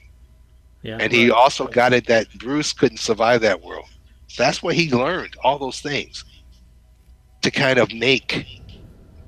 Yeah. 0.82 0.98
And 1.00 1.12
he 1.12 1.30
also 1.32 1.68
got 1.68 1.94
it 1.94 2.08
that 2.08 2.28
Bruce 2.40 2.74
couldn't 2.74 2.98
survive 2.98 3.42
that 3.42 3.62
world. 3.62 3.86
So 4.28 4.44
that's 4.44 4.64
what 4.64 4.76
he 4.76 4.90
learned, 4.92 5.36
all 5.44 5.60
those 5.60 5.80
things, 5.80 6.26
to 7.42 7.52
kind 7.52 7.78
of 7.80 7.94
make 7.94 8.62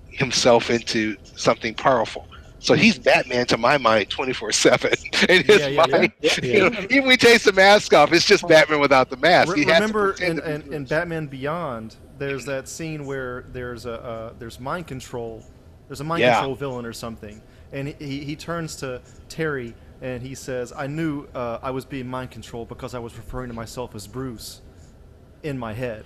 himself 0.10 0.70
into 0.70 1.16
something 1.24 1.74
powerful. 1.76 2.28
So 2.60 2.74
he's 2.74 3.00
Batman 3.00 3.46
to 3.48 3.58
my 3.58 3.78
mind 3.78 4.10
24 4.10 4.52
7. 4.52 4.92
In 5.30 5.44
his 5.46 5.60
Yeah, 5.60 5.68
yeah, 5.68 5.68
yeah. 5.68 5.86
mind, 5.86 6.14
Yeah. 6.22 6.40
you 6.44 6.60
know, 6.70 6.80
even 6.90 7.02
when 7.04 7.12
he 7.12 7.18
takes 7.18 7.46
the 7.46 7.54
mask 7.54 7.94
off, 7.94 8.12
it's 8.12 8.26
just 8.26 8.48
Batman 8.48 8.80
without 8.82 9.10
the 9.10 9.18
mask. 9.18 9.54
Re- 9.54 9.64
He 9.64 9.70
has 9.70 9.78
to 9.90 9.94
remember 9.94 10.14
in, 10.22 10.40
in, 10.44 10.74
in 10.74 10.86
Batman 10.86 11.28
Beyond, 11.28 11.96
there's 12.20 12.46
that 12.46 12.68
scene 12.68 13.06
where 13.06 13.46
there's 13.52 13.86
a 13.86 13.94
uh, 14.04 14.34
there's 14.40 14.60
mind 14.60 14.88
control, 14.88 15.44
there's 15.88 16.02
a 16.02 16.04
mind 16.04 16.22
Yeah. 16.22 16.36
control 16.36 16.56
villain 16.56 16.86
or 16.86 16.94
something, 16.94 17.42
and 17.72 17.88
he, 17.88 17.96
he, 18.00 18.24
he 18.26 18.36
turns 18.36 18.76
to 18.78 19.02
Terry 19.30 19.74
and 20.02 20.22
he 20.22 20.36
says, 20.36 20.72
"I 20.76 20.88
knew 20.88 21.28
uh, 21.34 21.60
I 21.62 21.72
was 21.72 21.86
being 21.86 22.08
mind 22.08 22.32
controlled 22.32 22.68
because 22.70 22.94
I 22.94 23.00
was 23.00 23.16
referring 23.18 23.50
to 23.50 23.56
myself 23.56 23.96
as 23.96 24.08
Bruce 24.08 24.62
in 25.44 25.58
my 25.58 25.74
head," 25.74 26.06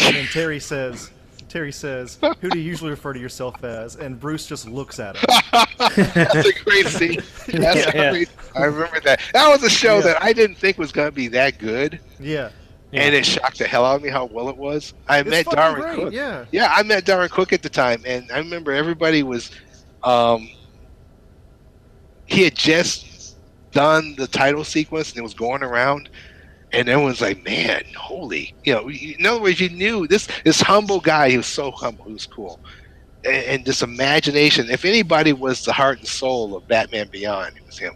and 0.00 0.14
then 0.16 0.26
Terry 0.26 0.60
says. 0.60 1.10
Terry 1.48 1.70
says, 1.70 2.18
"Who 2.40 2.50
do 2.50 2.58
you 2.58 2.64
usually 2.64 2.90
refer 2.90 3.12
to 3.12 3.20
yourself 3.20 3.62
as?" 3.62 3.94
And 3.94 4.18
Bruce 4.18 4.46
just 4.48 4.68
looks 4.68 4.98
at 4.98 5.16
him. 5.16 5.24
That's 6.14 6.48
a 6.48 6.52
great 6.64 6.86
scene. 6.86 7.22
That's 7.46 7.86
Yeah. 7.94 8.10
great. 8.10 8.28
I 8.56 8.64
remember 8.64 8.98
that. 9.02 9.20
That 9.32 9.48
was 9.48 9.62
a 9.62 9.70
show 9.70 9.96
Yeah. 9.96 10.02
that 10.02 10.22
I 10.24 10.32
didn't 10.32 10.56
think 10.56 10.76
was 10.76 10.90
going 10.90 11.06
to 11.06 11.12
be 11.14 11.28
that 11.28 11.58
good, 11.58 12.00
Yeah, 12.18 12.50
Yeah. 12.92 13.04
and 13.04 13.14
it 13.14 13.24
shocked 13.26 13.58
the 13.58 13.66
hell 13.66 13.84
out 13.84 13.96
of 13.96 14.02
me 14.02 14.08
how 14.10 14.26
well 14.26 14.48
it 14.48 14.56
was. 14.56 14.94
I 15.08 15.20
it's 15.24 15.28
met 15.28 15.48
Darwyn 15.50 15.84
great. 15.84 15.94
Cooke. 15.94 16.12
Yeah, 16.12 16.46
Yeah, 16.50 16.72
I 16.74 16.82
met 16.82 17.04
Darwyn 17.04 17.28
Cooke 17.30 17.52
at 17.52 17.62
the 17.62 17.68
time, 17.70 18.02
and 18.06 18.30
I 18.32 18.38
remember 18.38 18.72
everybody 18.72 19.22
was 19.22 19.50
um, 20.02 20.48
he 22.26 22.42
had 22.42 22.54
just 22.54 23.36
done 23.72 24.14
the 24.16 24.26
title 24.26 24.64
sequence 24.64 25.10
and 25.10 25.18
it 25.18 25.22
was 25.22 25.34
going 25.34 25.62
around, 25.62 26.08
and 26.72 26.88
everyone's 26.88 27.20
like, 27.20 27.42
"Man, 27.44 27.82
holy!" 27.96 28.54
You 28.64 28.74
know, 28.74 28.90
in 28.90 29.26
other 29.26 29.40
words, 29.40 29.60
you 29.60 29.68
knew 29.70 30.06
this 30.06 30.28
this 30.44 30.60
humble 30.60 31.00
guy. 31.00 31.30
He 31.30 31.36
was 31.36 31.46
so 31.46 31.70
humble. 31.72 32.04
He 32.06 32.12
was 32.12 32.26
cool, 32.26 32.60
and, 33.24 33.44
and 33.44 33.64
this 33.64 33.82
imagination. 33.82 34.70
If 34.70 34.84
anybody 34.84 35.32
was 35.32 35.62
the 35.64 35.72
heart 35.72 35.98
and 35.98 36.08
soul 36.08 36.56
of 36.56 36.66
Batman 36.68 37.08
Beyond, 37.10 37.56
it 37.56 37.64
was 37.66 37.78
him. 37.78 37.94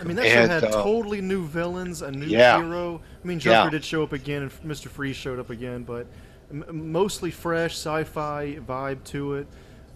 I 0.00 0.04
mean, 0.04 0.16
that 0.16 0.28
show 0.28 0.46
had 0.46 0.64
uh, 0.64 0.70
totally 0.70 1.20
new 1.20 1.46
villains, 1.46 2.02
a 2.02 2.10
new 2.10 2.26
Yeah. 2.26 2.56
hero. 2.56 3.00
I 3.26 3.28
mean, 3.28 3.40
Joker 3.40 3.56
Yeah. 3.64 3.70
did 3.70 3.84
show 3.84 4.04
up 4.04 4.12
again, 4.12 4.42
and 4.42 4.52
Mr. 4.64 4.86
Freeze 4.86 5.16
showed 5.16 5.40
up 5.40 5.50
again, 5.50 5.82
but 5.82 6.06
m- 6.48 6.64
mostly 6.92 7.32
fresh 7.32 7.72
sci-fi 7.72 8.56
vibe 8.64 9.02
to 9.06 9.34
it. 9.34 9.48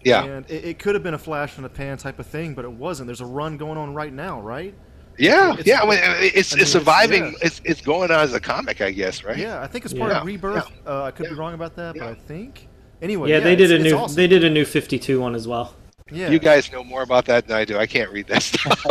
Yeah, 0.03 0.23
And 0.25 0.45
it, 0.51 0.65
it 0.65 0.79
could 0.79 0.95
have 0.95 1.03
been 1.03 1.13
a 1.13 1.17
flash 1.17 1.55
in 1.55 1.63
the 1.63 1.69
pan 1.69 1.97
type 1.97 2.19
of 2.19 2.25
thing, 2.25 2.55
but 2.55 2.65
it 2.65 2.71
wasn't. 2.73 3.07
There's 3.07 3.21
a 3.21 3.25
run 3.25 3.55
going 3.55 3.77
on 3.77 3.93
right 3.93 4.11
now, 4.11 4.41
right? 4.41 4.73
yeah, 5.17 5.51
it's- 5.53 5.65
yeah. 5.65 5.79
I 5.81 5.85
mean, 5.85 5.93
it's 5.93 6.03
I 6.07 6.19
mean, 6.19 6.31
it's 6.35 6.53
it's- 6.53 6.69
surviving. 6.71 7.23
yeah. 7.23 7.31
It's 7.43 7.61
it's 7.63 7.79
going 7.79 8.11
on 8.11 8.19
as 8.19 8.33
a 8.33 8.39
comic, 8.41 8.81
I 8.81 8.91
guess, 8.91 9.23
right? 9.23 9.37
Yeah, 9.37 9.61
I 9.61 9.67
think 9.67 9.85
it's 9.85 9.93
part 9.93 10.11
Yeah. 10.11 10.19
of 10.19 10.25
Rebirth. 10.25 10.69
Uh, 10.85 11.03
I 11.03 11.11
could 11.11 11.29
be 11.29 11.35
wrong 11.35 11.53
about 11.53 11.77
that, 11.77 11.95
but 11.95 12.03
I 12.07 12.15
think. 12.15 12.67
Anyway, 13.01 13.29
yeah, 13.29 13.39
they 13.39 13.55
did 13.55 13.71
a 13.71 13.79
new 13.79 13.95
awesome. 13.95 14.17
they 14.17 14.27
did 14.27 14.43
a 14.43 14.49
new 14.49 14.65
52 14.65 15.21
one 15.21 15.35
as 15.35 15.47
well. 15.47 15.73
Yeah. 16.11 16.29
You 16.29 16.39
guys 16.39 16.69
know 16.69 16.83
more 16.83 17.03
about 17.03 17.23
that 17.25 17.47
than 17.47 17.55
I 17.55 17.63
do. 17.63 17.77
I 17.77 17.85
can't 17.87 18.11
read 18.11 18.27
that 18.27 18.43
stuff. 18.43 18.83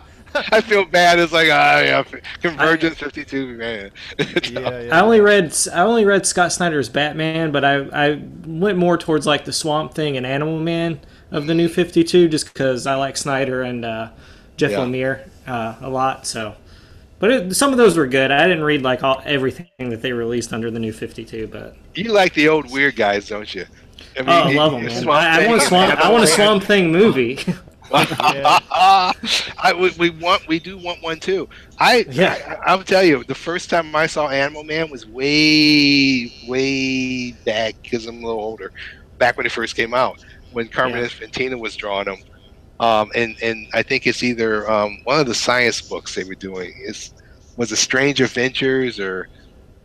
I 0.52 0.60
feel 0.60 0.84
bad. 0.84 1.18
It's 1.18 1.32
like, 1.32 1.48
ah, 1.50 1.80
yeah, 1.80 2.02
Convergence 2.40 2.98
52, 2.98 3.56
man. 3.56 3.90
yeah, 4.18 4.80
yeah. 4.80 4.96
I 4.96 5.00
only 5.00 5.20
read 5.20 5.54
I 5.72 5.80
only 5.80 6.04
read 6.04 6.26
Scott 6.26 6.52
Snyder's 6.52 6.88
Batman, 6.88 7.52
but 7.52 7.64
I 7.64 7.76
I 7.92 8.22
went 8.46 8.78
more 8.78 8.96
towards 8.96 9.26
like 9.26 9.44
the 9.44 9.52
Swamp 9.52 9.94
Thing 9.94 10.16
and 10.16 10.26
Animal 10.26 10.60
Man 10.60 11.00
of 11.30 11.46
the 11.46 11.54
new 11.54 11.68
52 11.68 12.28
just 12.28 12.46
because 12.46 12.86
I 12.86 12.94
like 12.94 13.16
Snyder 13.16 13.62
and 13.62 13.84
uh, 13.84 14.10
Jeff 14.56 14.70
Yeah. 14.70 14.78
Lemire 14.78 15.28
uh, 15.46 15.76
a 15.80 15.90
lot. 15.90 16.26
So, 16.26 16.54
but 17.18 17.30
it, 17.30 17.54
some 17.56 17.72
of 17.72 17.78
those 17.78 17.96
were 17.96 18.06
good. 18.06 18.30
I 18.30 18.44
didn't 18.46 18.64
read 18.64 18.82
like 18.82 19.02
all 19.02 19.22
everything 19.24 19.66
that 19.78 20.02
they 20.02 20.12
released 20.12 20.52
under 20.52 20.70
the 20.70 20.78
new 20.78 20.92
52, 20.92 21.48
but 21.48 21.76
You 21.94 22.12
like 22.12 22.34
the 22.34 22.48
old 22.48 22.70
weird 22.70 22.96
guys, 22.96 23.28
don't 23.28 23.54
you? 23.54 23.66
I 24.16 24.20
mean, 24.20 24.28
oh, 24.30 24.32
I 24.32 24.52
love 24.54 24.72
them, 24.72 24.84
man. 24.84 25.08
I, 25.08 25.44
I 25.44 25.46
want 25.48 25.62
a 25.62 25.66
Swamp 25.66 26.04
I 26.04 26.10
want 26.10 26.24
a 26.24 26.26
Swamp 26.38 26.62
Thing 26.64 26.90
movie. 26.90 27.38
I, 27.92 29.72
we, 29.78 29.90
we 29.98 30.10
want 30.10 30.46
we 30.48 30.58
do 30.58 30.76
want 30.78 31.02
one 31.02 31.18
too. 31.20 31.48
I 31.78 32.04
Yeah. 32.10 32.58
I, 32.66 32.70
I'll 32.72 32.82
tell 32.82 33.04
you, 33.04 33.24
the 33.24 33.34
first 33.34 33.70
time 33.70 33.94
I 33.94 34.06
saw 34.06 34.28
Animal 34.28 34.64
Man 34.64 34.90
was 34.90 35.06
way 35.06 36.32
way 36.46 37.32
back 37.44 37.74
because 37.82 38.06
I'm 38.06 38.22
a 38.22 38.26
little 38.26 38.40
older. 38.42 38.72
Back 39.18 39.36
when 39.36 39.46
it 39.46 39.52
first 39.52 39.74
came 39.76 39.94
out, 39.94 40.24
when 40.52 40.68
Carmine 40.68 40.98
Yeah. 41.02 41.08
Infantino 41.08 41.58
was 41.58 41.74
drawing 41.76 42.06
them, 42.06 42.18
um, 42.80 43.10
and 43.14 43.36
and 43.42 43.66
I 43.74 43.82
think 43.82 44.06
it's 44.06 44.22
either 44.22 44.70
um, 44.70 44.98
one 45.04 45.20
of 45.20 45.26
the 45.26 45.34
science 45.34 45.80
books 45.80 46.14
they 46.14 46.24
were 46.24 46.34
doing 46.36 46.72
is 46.86 47.12
was 47.56 47.72
it 47.72 47.76
Strange 47.76 48.20
Adventures 48.20 49.00
or 49.00 49.28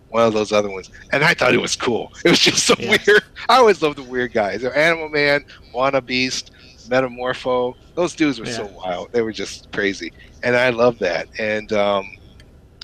one 0.09 0.27
of 0.27 0.33
those 0.33 0.51
other 0.51 0.69
ones, 0.69 0.91
and 1.11 1.23
I 1.23 1.33
thought 1.33 1.55
it 1.55 1.61
was 1.61 1.75
cool. 1.75 2.11
It 2.25 2.29
was 2.29 2.39
just 2.39 2.65
so 2.67 2.75
Yeah. 2.77 2.97
weird. 3.07 3.23
I 3.49 3.57
always 3.57 3.81
love 3.81 3.95
the 3.95 4.03
weird 4.03 4.31
guys. 4.33 4.61
They're 4.61 4.75
Animal 4.77 5.09
Man, 5.09 5.43
B'wana 5.73 6.05
Beast, 6.05 6.51
Metamorpho. 6.93 7.73
Those 7.95 8.15
dudes 8.15 8.39
were 8.39 8.45
so 8.45 8.67
wild. 8.85 9.09
They 9.13 9.21
were 9.21 9.33
just 9.33 9.69
crazy, 9.73 10.11
and 10.43 10.55
I 10.55 10.69
love 10.69 10.99
that. 10.99 11.27
And 11.39 11.71
um, 11.73 12.05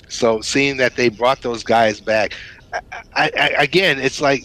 so 0.08 0.40
seeing 0.40 0.76
that 0.78 0.96
they 0.96 1.08
brought 1.08 1.42
those 1.42 1.64
guys 1.64 2.00
back, 2.00 2.34
I, 2.72 2.80
I, 3.14 3.30
I, 3.58 3.62
again, 3.62 3.98
it's 4.00 4.20
like 4.20 4.42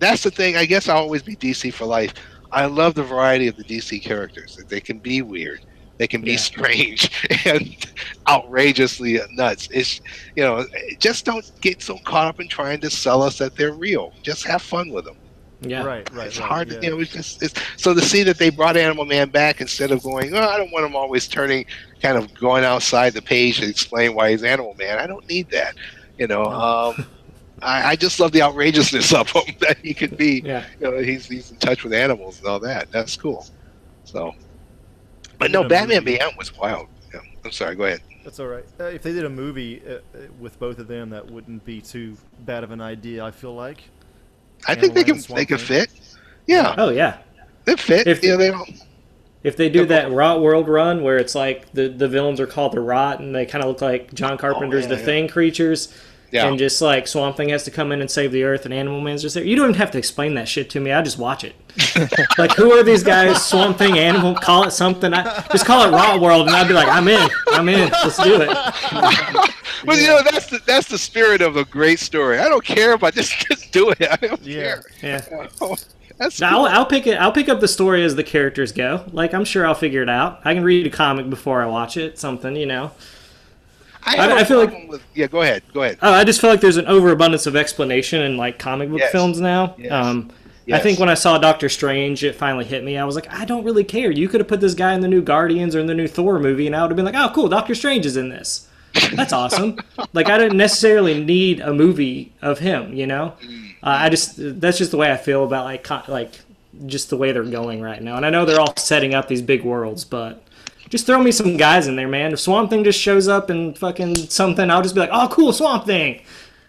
that's 0.00 0.22
the 0.22 0.30
thing. 0.30 0.56
I 0.56 0.66
guess 0.66 0.88
I'll 0.88 0.98
always 0.98 1.22
be 1.22 1.36
DC 1.36 1.70
for 1.70 1.86
life. 1.86 2.12
I 2.52 2.66
love 2.66 2.94
the 2.94 3.04
variety 3.04 3.48
of 3.48 3.56
the 3.56 3.64
DC 3.64 4.00
characters. 4.00 4.58
They 4.68 4.80
can 4.80 5.00
be 5.00 5.22
weird. 5.22 5.60
They 5.98 6.08
can 6.08 6.24
be 6.24 6.32
Yeah. 6.32 6.36
strange 6.36 7.10
and 7.46 7.74
outrageously 8.28 9.18
nuts. 9.32 9.68
It's 9.70 10.00
you 10.36 10.42
know, 10.44 10.64
just 11.00 11.24
don't 11.24 11.44
get 11.62 11.82
so 11.82 11.98
caught 12.06 12.28
up 12.28 12.40
in 12.40 12.48
trying 12.48 12.80
to 12.82 12.90
sell 12.90 13.22
us 13.22 13.38
that 13.38 13.56
they're 13.56 13.74
real. 13.74 14.12
Just 14.22 14.46
have 14.46 14.62
fun 14.62 14.90
with 14.90 15.04
them. 15.04 15.16
Yeah, 15.62 15.82
Right, 15.84 16.12
right. 16.12 16.26
it's 16.26 16.38
right, 16.38 16.48
hard 16.48 16.68
yeah. 16.68 16.78
to, 16.78 16.84
you 16.84 16.90
know, 16.90 17.00
it's 17.00 17.12
just 17.12 17.42
it's, 17.42 17.54
so 17.76 17.94
to 17.94 18.00
see 18.00 18.22
that 18.24 18.38
they 18.38 18.50
brought 18.50 18.76
Animal 18.76 19.04
Man 19.04 19.30
back 19.30 19.60
instead 19.60 19.90
of 19.90 20.02
going, 20.02 20.34
oh, 20.34 20.40
I 20.40 20.56
don't 20.58 20.70
want 20.72 20.86
him 20.86 20.94
always 20.94 21.26
turning, 21.26 21.66
kind 22.02 22.18
of 22.18 22.32
going 22.34 22.64
outside 22.64 23.14
the 23.14 23.22
page 23.22 23.60
to 23.60 23.68
explain 23.68 24.14
why 24.14 24.30
he's 24.30 24.42
Animal 24.42 24.74
Man. 24.74 24.98
I 24.98 25.06
don't 25.06 25.26
need 25.28 25.50
that, 25.50 25.74
you 26.18 26.26
know. 26.26 26.44
Um, 26.44 27.06
I, 27.62 27.90
I 27.90 27.96
just 27.96 28.20
love 28.20 28.32
the 28.32 28.42
outrageousness 28.42 29.12
of 29.14 29.30
him 29.30 29.54
that 29.60 29.78
he 29.78 29.94
could 29.94 30.16
be. 30.16 30.42
yeah. 30.44 30.66
You 30.80 30.90
know, 30.90 30.98
he's 30.98 31.26
he's 31.26 31.50
in 31.50 31.56
touch 31.56 31.84
with 31.84 31.92
animals 31.92 32.38
and 32.38 32.48
all 32.48 32.60
that. 32.60 32.90
That's 32.92 33.16
cool. 33.16 33.46
So, 34.04 34.34
but 35.38 35.50
no, 35.50 35.64
Batman 35.64 36.04
movie. 36.04 36.18
Beyond 36.18 36.36
was 36.36 36.56
wild. 36.56 36.88
Yeah. 37.12 37.20
I'm 37.44 37.52
sorry. 37.52 37.76
Go 37.76 37.84
ahead. 37.84 38.02
That's 38.24 38.40
all 38.40 38.48
right. 38.48 38.64
Uh, 38.78 38.84
if 38.84 39.02
they 39.02 39.12
did 39.12 39.24
a 39.24 39.30
movie 39.30 39.80
uh, 39.86 39.94
uh, 39.94 40.00
with 40.38 40.58
both 40.58 40.78
of 40.78 40.88
them, 40.88 41.10
that 41.10 41.30
wouldn't 41.30 41.64
be 41.64 41.80
too 41.80 42.16
bad 42.40 42.64
of 42.64 42.72
an 42.72 42.80
idea. 42.80 43.24
I 43.24 43.30
feel 43.30 43.54
like. 43.54 43.84
I 44.66 44.74
think 44.74 44.94
they 44.94 45.04
can 45.04 45.18
they 45.34 45.44
can 45.46 45.58
fit. 45.58 45.90
Yeah, 46.46 46.74
Oh 46.78 46.90
yeah. 46.90 47.18
they 47.64 47.76
fit. 47.76 48.06
If- 48.06 48.22
you 48.22 48.30
know, 48.30 48.36
they 48.36 48.50
don't. 48.50 48.70
If 49.42 49.56
they 49.56 49.68
do 49.68 49.86
that 49.86 50.10
Rot 50.10 50.40
World 50.40 50.66
run 50.66 51.04
where 51.04 51.18
it's 51.18 51.36
like 51.36 51.70
the, 51.72 51.86
the 51.86 52.08
villains 52.08 52.40
are 52.40 52.48
called 52.48 52.72
the 52.72 52.80
Rot 52.80 53.20
and 53.20 53.32
they 53.32 53.46
kind 53.46 53.62
of 53.62 53.68
look 53.68 53.80
like 53.80 54.12
John 54.12 54.32
oh, 54.32 54.36
Carpenter's 54.38 54.86
Oh, 54.86 54.88
yeah, 54.88 54.94
The 54.96 55.00
yeah. 55.00 55.04
Thing 55.06 55.28
creatures, 55.28 55.94
Yeah. 56.32 56.48
and 56.48 56.58
just 56.58 56.82
like 56.82 57.06
Swamp 57.06 57.36
Thing 57.36 57.50
has 57.50 57.62
to 57.64 57.70
come 57.70 57.92
in 57.92 58.00
and 58.00 58.10
save 58.10 58.32
the 58.32 58.42
Earth 58.44 58.64
and 58.64 58.74
Animal 58.74 59.00
Man's 59.00 59.22
just 59.22 59.34
there. 59.36 59.44
You 59.44 59.54
don't 59.56 59.66
even 59.70 59.78
have 59.80 59.92
to 59.92 59.98
explain 59.98 60.34
that 60.34 60.48
shit 60.48 60.68
to 60.70 60.80
me. 60.80 60.92
I 60.92 61.00
just 61.02 61.18
watch 61.18 61.44
it. 61.44 61.54
like 62.38 62.52
who 62.52 62.72
are 62.72 62.82
these 62.82 63.02
guys? 63.02 63.44
Swamp 63.46 63.78
Thing, 63.78 63.98
Animal, 63.98 64.34
call 64.34 64.64
it 64.64 64.72
something. 64.72 65.12
I 65.14 65.46
just 65.52 65.64
call 65.66 65.86
it 65.86 65.92
Raw 65.96 66.18
World, 66.18 66.46
and 66.48 66.56
I'd 66.56 66.66
be 66.68 66.74
like, 66.74 66.88
I'm 66.88 67.06
in. 67.08 67.28
I'm 67.52 67.68
in. 67.68 67.88
Let's 67.90 68.22
do 68.22 68.40
it. 68.42 69.52
Well, 69.84 69.98
you 69.98 70.06
know 70.08 70.20
that's 70.22 70.46
the 70.46 70.58
that's 70.66 70.88
the 70.88 70.98
spirit 70.98 71.42
of 71.42 71.56
a 71.56 71.64
great 71.64 72.00
story. 72.00 72.38
I 72.38 72.48
don't 72.48 72.64
care 72.64 72.94
about 72.94 73.14
just 73.14 73.46
just 73.46 73.70
do 73.72 73.90
it. 73.90 73.98
I 74.10 74.16
don't 74.16 74.42
Yeah. 74.42 74.80
Yeah. 75.02 75.20
care. 75.20 75.48
That's 76.18 76.40
Now, 76.40 76.60
I'll, 76.64 76.78
I'll 76.78 76.86
pick 76.86 77.06
it. 77.06 77.16
I'll 77.20 77.30
pick 77.30 77.50
up 77.50 77.60
the 77.60 77.68
story 77.68 78.02
as 78.02 78.16
the 78.16 78.24
characters 78.24 78.72
go. 78.72 79.04
Like 79.12 79.34
I'm 79.34 79.44
sure 79.44 79.66
I'll 79.66 79.74
figure 79.74 80.02
it 80.02 80.08
out. 80.08 80.40
I 80.46 80.54
can 80.54 80.64
read 80.64 80.86
a 80.86 80.90
comic 80.90 81.28
before 81.28 81.62
I 81.62 81.66
watch 81.66 81.98
it. 81.98 82.18
Something, 82.18 82.56
you 82.56 82.64
know. 82.66 82.90
I, 84.06 84.16
have 84.16 84.30
I- 84.30 84.38
a 84.38 84.40
I 84.40 84.44
feel 84.44 84.58
like- 84.64 84.88
with, 84.88 85.02
yeah. 85.14 85.26
Go 85.26 85.42
ahead. 85.42 85.62
Go 85.74 85.82
ahead. 85.82 85.98
Oh, 86.02 86.12
I 86.12 86.24
just 86.24 86.40
feel 86.40 86.50
like 86.50 86.60
there's 86.60 86.76
an 86.76 86.86
overabundance 86.86 87.46
of 87.46 87.56
explanation 87.56 88.22
in 88.22 88.36
like 88.36 88.58
comic 88.58 88.88
book 88.90 89.00
Yes. 89.00 89.12
films 89.12 89.40
now. 89.40 89.74
Yes. 89.78 89.92
Um, 89.92 90.30
I 90.72 90.80
think 90.80 90.98
when 90.98 91.08
I 91.08 91.14
saw 91.14 91.38
Doctor 91.38 91.68
Strange, 91.68 92.24
it 92.24 92.34
finally 92.34 92.64
hit 92.64 92.82
me. 92.82 92.98
I 92.98 93.04
was 93.04 93.14
like, 93.14 93.32
I 93.32 93.44
don't 93.44 93.62
really 93.62 93.84
care. 93.84 94.10
You 94.10 94.28
could 94.28 94.40
have 94.40 94.48
put 94.48 94.60
this 94.60 94.74
guy 94.74 94.94
in 94.94 95.00
the 95.00 95.06
new 95.06 95.22
Guardians 95.22 95.76
or 95.76 95.80
in 95.80 95.86
the 95.86 95.94
new 95.94 96.08
Thor 96.08 96.40
movie, 96.40 96.66
and 96.66 96.74
I 96.74 96.82
would 96.82 96.90
have 96.90 96.96
been 96.96 97.04
like, 97.04 97.14
oh, 97.14 97.30
cool, 97.32 97.48
Doctor 97.48 97.72
Strange 97.76 98.04
is 98.04 98.16
in 98.16 98.30
this. 98.30 98.68
That's 99.14 99.32
awesome. 99.32 99.78
like 100.12 100.28
I 100.28 100.38
didn't 100.38 100.56
necessarily 100.56 101.22
need 101.22 101.60
a 101.60 101.72
movie 101.72 102.32
of 102.42 102.58
him, 102.58 102.94
you 102.94 103.06
know. 103.06 103.34
Uh, 103.82 103.90
I 103.90 104.08
just 104.08 104.32
that's 104.38 104.78
just 104.78 104.90
the 104.90 104.96
way 104.96 105.12
I 105.12 105.16
feel 105.16 105.44
about 105.44 105.66
like 105.66 105.84
co- 105.84 106.02
like 106.08 106.32
just 106.86 107.10
the 107.10 107.16
way 107.16 107.30
they're 107.30 107.44
going 107.44 107.80
right 107.80 108.02
now. 108.02 108.16
And 108.16 108.26
I 108.26 108.30
know 108.30 108.44
they're 108.44 108.58
all 108.60 108.74
setting 108.76 109.14
up 109.14 109.28
these 109.28 109.42
big 109.42 109.62
worlds, 109.62 110.04
but 110.04 110.42
just 110.88 111.06
throw 111.06 111.20
me 111.22 111.30
some 111.32 111.56
guys 111.56 111.88
in 111.88 111.96
there, 111.96 112.08
man. 112.08 112.32
If 112.32 112.40
Swamp 112.40 112.70
Thing 112.70 112.84
just 112.84 113.00
shows 113.00 113.28
up 113.28 113.50
and 113.50 113.76
fucking 113.76 114.14
something, 114.16 114.70
I'll 114.70 114.82
just 114.82 114.94
be 114.94 115.00
like, 115.00 115.10
oh, 115.12 115.28
cool, 115.30 115.52
Swamp 115.52 115.84
Thing. 115.86 116.22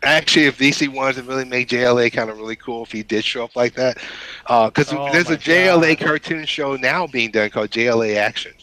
Actually, 0.03 0.45
if 0.45 0.57
DC 0.59 0.87
wanted 0.89 1.15
to 1.15 1.23
really 1.23 1.43
make 1.45 1.67
JLA 1.69 2.11
kind 2.13 2.29
of 2.29 2.37
really 2.37 2.55
cool, 2.55 2.83
if 2.83 2.91
he 2.91 3.01
did 3.03 3.23
show 3.25 3.43
up 3.43 3.55
like 3.55 3.73
that, 3.73 3.97
because 4.43 4.93
Oh 4.93 5.11
there's 5.11 5.29
a 5.31 5.37
JLA 5.37 5.97
God. 5.97 6.05
cartoon 6.07 6.45
show 6.45 6.75
now 6.75 7.07
being 7.07 7.31
done 7.31 7.49
called 7.49 7.71
JLA 7.71 8.15
Action, 8.15 8.53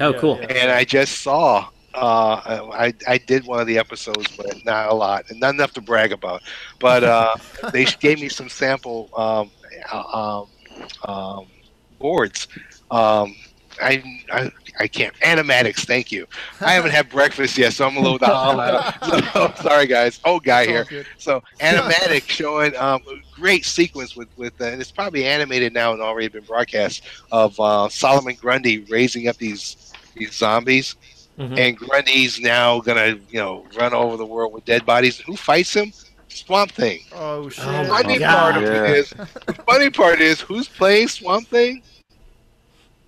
Oh, 0.00 0.12
Yeah, 0.12 0.18
cool. 0.18 0.38
yeah. 0.40 0.46
and 0.46 0.70
I 0.72 0.84
just 0.84 1.20
saw. 1.22 1.68
Uh, 1.92 2.70
I 2.72 2.94
I 3.08 3.18
did 3.18 3.44
one 3.44 3.58
of 3.60 3.66
the 3.66 3.76
episodes, 3.76 4.34
but 4.36 4.64
not 4.64 4.88
a 4.90 4.94
lot, 4.94 5.28
and 5.28 5.40
not 5.40 5.54
enough 5.54 5.72
to 5.72 5.80
brag 5.80 6.12
about. 6.12 6.40
But 6.78 7.02
uh, 7.04 7.34
they 7.72 7.84
gave 7.84 8.20
me 8.20 8.28
some 8.28 8.48
sample 8.48 9.10
um, 9.16 9.50
uh, 9.92 10.44
um, 11.04 11.10
um, 11.12 11.46
boards. 11.98 12.46
Um, 12.90 13.34
I, 13.82 14.02
I 14.32 14.52
I 14.78 14.86
can't 14.88 15.14
animatics. 15.16 15.80
Thank 15.86 16.10
you. 16.12 16.26
I 16.60 16.72
haven't 16.72 16.92
had 16.92 17.08
breakfast 17.10 17.58
yet, 17.58 17.72
so 17.74 17.86
I'm 17.86 17.96
a 17.96 18.00
little 18.00 18.18
down. 18.18 18.56
so, 19.32 19.52
sorry, 19.62 19.86
guys. 19.86 20.20
Old 20.24 20.44
guy 20.44 20.66
here. 20.66 20.86
So 21.18 21.42
animatic 21.60 22.28
showing 22.28 22.74
um, 22.76 23.02
a 23.10 23.16
great 23.38 23.64
sequence 23.64 24.16
with 24.16 24.28
with 24.36 24.58
uh, 24.60 24.64
and 24.66 24.80
it's 24.80 24.90
probably 24.90 25.26
animated 25.26 25.72
now 25.74 25.92
and 25.92 26.00
already 26.00 26.28
been 26.28 26.44
broadcast 26.44 27.02
of 27.32 27.58
uh, 27.60 27.88
Solomon 27.88 28.36
Grundy 28.40 28.78
raising 28.90 29.28
up 29.28 29.36
these 29.36 29.92
these 30.14 30.34
zombies, 30.34 30.96
Mhm. 31.38 31.58
and 31.58 31.76
Grundy's 31.76 32.40
now 32.40 32.80
gonna 32.80 33.18
you 33.30 33.38
know 33.40 33.66
run 33.78 33.92
over 33.94 34.16
the 34.16 34.26
world 34.26 34.52
with 34.52 34.64
dead 34.64 34.84
bodies. 34.86 35.18
Who 35.20 35.36
fights 35.36 35.74
him? 35.74 35.92
Swamp 36.28 36.70
Thing. 36.70 37.00
Oh 37.12 37.48
shit! 37.48 37.64
Oh 37.66 37.84
Funny 37.86 38.18
God. 38.18 38.52
part 38.52 38.56
of 38.56 38.62
Yeah. 38.62 38.84
it 38.84 38.90
is, 38.98 39.10
the 39.10 39.26
funny 39.66 39.90
part 39.90 40.20
is 40.20 40.40
who's 40.40 40.68
playing 40.68 41.08
Swamp 41.08 41.48
Thing? 41.48 41.82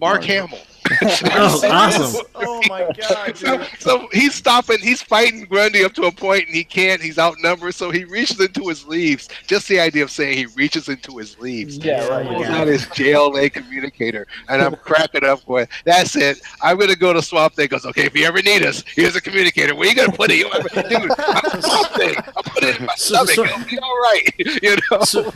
Mark 0.02 0.24
Hamill. 0.24 0.58
Oh, 1.00 1.60
awesome. 1.70 2.26
Oh 2.34 2.60
my 2.68 2.86
god, 3.00 3.36
So, 3.36 3.56
dude. 3.56 3.66
so 3.78 4.08
he's 4.12 4.34
stopping, 4.34 4.78
he's 4.80 5.00
fighting 5.00 5.44
Grundy 5.44 5.84
up 5.84 5.94
to 5.94 6.02
a 6.02 6.12
point, 6.12 6.46
and 6.48 6.54
he 6.54 6.64
can't. 6.64 7.00
He's 7.00 7.18
outnumbered, 7.18 7.74
so 7.76 7.90
he 7.90 8.04
reaches 8.04 8.38
into 8.40 8.68
his 8.68 8.84
leaves. 8.84 9.28
Just 9.46 9.68
the 9.68 9.78
idea 9.80 10.02
of 10.02 10.10
saying 10.10 10.36
he 10.36 10.46
reaches 10.46 10.88
into 10.90 11.16
his 11.16 11.38
leaves. 11.38 11.78
Yeah, 11.78 12.06
right. 12.08 12.26
Pulls 12.26 12.42
Yeah. 12.42 12.56
out 12.58 12.66
his 12.66 12.84
JLA 12.86 13.48
communicator, 13.48 14.26
and 14.48 14.60
I'm 14.60 14.74
cracking 14.74 15.24
up 15.24 15.46
going, 15.46 15.66
"That's 15.84 16.14
it. 16.16 16.40
I'm 16.60 16.76
gonna 16.78 16.96
go 16.96 17.12
to 17.14 17.22
Swamp 17.22 17.54
Thing." 17.54 17.68
Goes, 17.68 17.86
"Okay, 17.86 18.04
if 18.04 18.14
you 18.16 18.26
ever 18.26 18.42
need 18.42 18.62
us, 18.64 18.82
here's 18.94 19.16
a 19.16 19.20
communicator. 19.20 19.74
Where 19.74 19.88
you 19.88 19.94
gonna 19.94 20.12
put 20.12 20.30
it, 20.32 20.38
you 20.38 20.50
ever, 20.52 20.68
dude? 20.68 21.12
I'm 21.18 21.62
Swamp 21.62 21.88
Thing. 21.94 22.16
I 22.18 22.42
put 22.44 22.64
it 22.64 22.80
in 22.80 22.86
my 22.86 22.94
So- 22.96 23.24
stomach. 23.24 23.34
so- 23.36 23.44
It'll 23.44 23.64
be 23.64 23.78
all 23.78 23.98
right." 24.02 24.28
You 24.62 24.76
know. 24.90 25.04
So, 25.04 25.32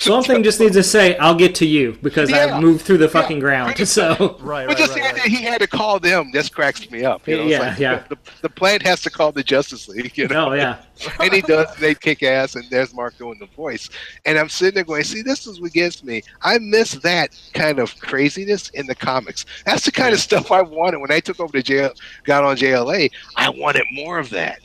Swamp 0.00 0.26
Thing 0.26 0.42
just 0.42 0.58
needs 0.60 0.74
to 0.76 0.82
say, 0.82 1.14
"I'll 1.18 1.34
get 1.34 1.54
to 1.56 1.66
you" 1.66 1.98
because 2.02 2.30
Yeah. 2.30 2.56
I 2.56 2.60
moved 2.60 2.86
through 2.86 2.96
the 2.98 3.08
fucking 3.08 3.38
ground. 3.38 3.76
So 3.86 4.38
Right, 4.40 4.66
But 4.66 4.68
right, 4.68 4.78
just 4.78 4.94
right, 4.94 5.02
the 5.02 5.08
idea 5.10 5.22
right. 5.22 5.30
he 5.30 5.42
had 5.42 5.60
to 5.60 5.66
call 5.66 5.98
them 6.00 6.30
just 6.32 6.54
cracks 6.54 6.90
me 6.90 7.04
up. 7.04 7.26
You 7.28 7.36
know? 7.36 7.44
Yeah, 7.44 7.58
like 7.60 7.78
yeah. 7.78 8.04
The, 8.08 8.16
the 8.40 8.48
plant 8.48 8.82
has 8.82 9.02
to 9.02 9.10
call 9.10 9.30
the 9.30 9.42
Justice 9.42 9.88
League. 9.88 10.16
You 10.16 10.28
know? 10.28 10.50
oh 10.50 10.52
yeah, 10.54 10.78
and 11.20 11.32
he 11.32 11.42
does. 11.42 11.74
They 11.76 11.94
kick 11.94 12.22
ass, 12.22 12.54
and 12.54 12.64
there's 12.70 12.94
Mark 12.94 13.18
doing 13.18 13.38
the 13.38 13.46
voice. 13.46 13.90
And 14.24 14.38
I'm 14.38 14.48
sitting 14.48 14.74
there 14.74 14.84
going, 14.84 15.04
"See, 15.04 15.20
this 15.20 15.46
is 15.46 15.60
what 15.60 15.72
gets 15.72 16.02
me. 16.02 16.22
I 16.40 16.58
miss 16.58 16.92
that 16.92 17.38
kind 17.52 17.78
of 17.78 17.98
craziness 18.00 18.70
in 18.70 18.86
the 18.86 18.94
comics. 18.94 19.44
That's 19.66 19.84
the 19.84 19.92
kind 19.92 20.14
of 20.14 20.20
stuff 20.20 20.50
I 20.50 20.62
wanted 20.62 20.98
when 21.00 21.12
I 21.12 21.20
took 21.20 21.40
over 21.40 21.52
the 21.52 21.62
jail, 21.62 21.92
got 22.24 22.42
on 22.42 22.56
JLA. 22.56 23.10
I 23.36 23.50
wanted 23.50 23.84
more 23.92 24.18
of 24.18 24.30
that." 24.30 24.60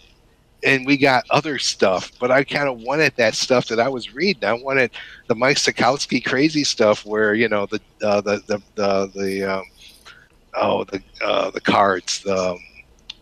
And 0.66 0.86
we 0.86 0.98
got 0.98 1.24
other 1.30 1.60
stuff, 1.60 2.12
but 2.20 2.32
I 2.32 2.44
kind 2.44 2.68
of 2.68 2.82
wanted 2.82 3.14
that 3.18 3.36
stuff 3.36 3.68
that 3.68 3.80
I 3.80 3.88
was 3.90 4.14
reading. 4.16 4.46
I 4.46 4.54
wanted 4.54 4.92
the 5.28 5.36
Mike 5.36 5.58
Sekowsky 5.58 6.24
crazy 6.26 6.64
stuff, 6.66 7.06
where 7.06 7.36
you 7.36 7.48
know 7.50 7.68
the 7.68 7.80
uh, 8.04 8.22
the 8.22 8.42
the 8.48 8.62
the, 8.76 9.12
the 9.16 9.44
um, 9.44 9.64
oh 10.56 10.84
the 10.86 11.02
uh, 11.24 11.52
the 11.52 11.62
cards, 11.62 12.22
the 12.24 12.36
um, 12.36 12.60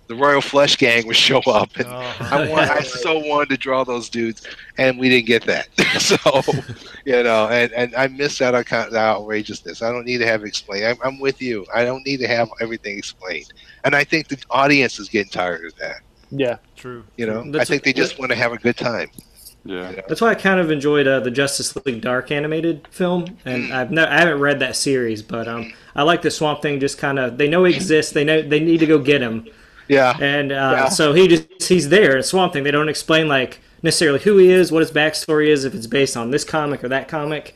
the 0.07 0.15
Royal 0.15 0.41
Flush 0.41 0.77
Gang 0.77 1.07
would 1.07 1.15
show 1.17 1.39
up, 1.47 1.75
and 1.77 1.87
Uh-huh. 1.87 2.35
I 2.35 2.47
want, 2.49 2.69
I 2.71 2.81
so 2.81 3.19
wanted 3.19 3.49
to 3.49 3.57
draw 3.57 3.83
those 3.83 4.09
dudes, 4.09 4.45
and 4.77 4.99
we 4.99 5.09
didn't 5.09 5.27
get 5.27 5.43
that. 5.45 5.67
so, 5.99 6.17
you 7.05 7.23
know, 7.23 7.47
and, 7.49 7.71
and 7.73 7.95
I 7.95 8.07
missed 8.07 8.41
out 8.41 8.55
on 8.55 8.63
kind 8.63 8.85
of 8.87 8.93
the 8.93 8.99
outrageousness. 8.99 9.81
I 9.81 9.91
don't 9.91 10.05
need 10.05 10.19
to 10.19 10.27
have 10.27 10.43
it 10.43 10.47
explained. 10.47 10.85
I'm, 10.85 10.97
I'm 11.03 11.19
with 11.19 11.41
you. 11.41 11.65
I 11.73 11.83
don't 11.85 12.05
need 12.05 12.19
to 12.19 12.27
have 12.27 12.49
everything 12.61 12.97
explained, 12.97 13.53
and 13.83 13.95
I 13.95 14.03
think 14.03 14.27
the 14.29 14.37
audience 14.49 14.99
is 14.99 15.09
getting 15.09 15.31
tired 15.31 15.65
of 15.65 15.75
that. 15.77 15.97
Yeah. 16.31 16.57
True. 16.83 17.05
You 17.15 17.25
know, 17.27 17.39
I 17.39 17.43
That's- 17.45 17.69
think 17.69 17.83
they 17.83 17.93
just 17.93 18.19
want 18.19 18.29
to 18.33 18.35
have 18.35 18.51
a 18.51 18.57
good 18.57 18.75
time. 18.75 19.09
Yeah. 19.63 19.93
that's 20.09 20.19
why 20.19 20.31
I 20.31 20.35
kind 20.35 20.59
of 20.59 20.69
enjoyed 20.69 21.07
uh, 21.07 21.21
the 21.21 21.31
Justice 21.31 21.73
League 21.85 22.01
Dark 22.01 22.29
animated 22.29 22.85
film, 22.91 23.37
and 23.45 23.71
I've 23.73 23.89
no, 23.89 24.03
I 24.05 24.19
haven't 24.19 24.41
read 24.41 24.59
that 24.59 24.75
series, 24.75 25.21
but 25.21 25.47
um, 25.47 25.71
I 25.95 26.03
like 26.03 26.21
the 26.21 26.29
Swamp 26.29 26.61
Thing. 26.61 26.81
Just 26.81 26.97
kind 26.97 27.17
of 27.17 27.37
they 27.37 27.47
know 27.47 27.63
he 27.63 27.73
exists. 27.73 28.11
They 28.11 28.25
know 28.25 28.41
they 28.41 28.59
need 28.59 28.79
to 28.81 28.85
go 28.85 28.99
get 28.99 29.21
him, 29.21 29.47
Yeah, 29.87 30.17
and 30.19 30.51
uh, 30.51 30.73
Yeah. 30.75 30.89
so 30.89 31.13
he 31.13 31.29
just 31.29 31.63
he's 31.63 31.87
there 31.87 32.17
in 32.17 32.23
Swamp 32.23 32.51
Thing. 32.51 32.65
They 32.65 32.71
don't 32.71 32.89
explain 32.89 33.29
like 33.29 33.61
necessarily 33.81 34.19
who 34.19 34.35
he 34.37 34.51
is, 34.51 34.69
what 34.69 34.81
his 34.81 34.91
backstory 34.91 35.47
is, 35.47 35.63
if 35.63 35.73
it's 35.73 35.87
based 35.87 36.17
on 36.17 36.31
this 36.31 36.43
comic 36.43 36.83
or 36.83 36.89
that 36.89 37.07
comic. 37.07 37.55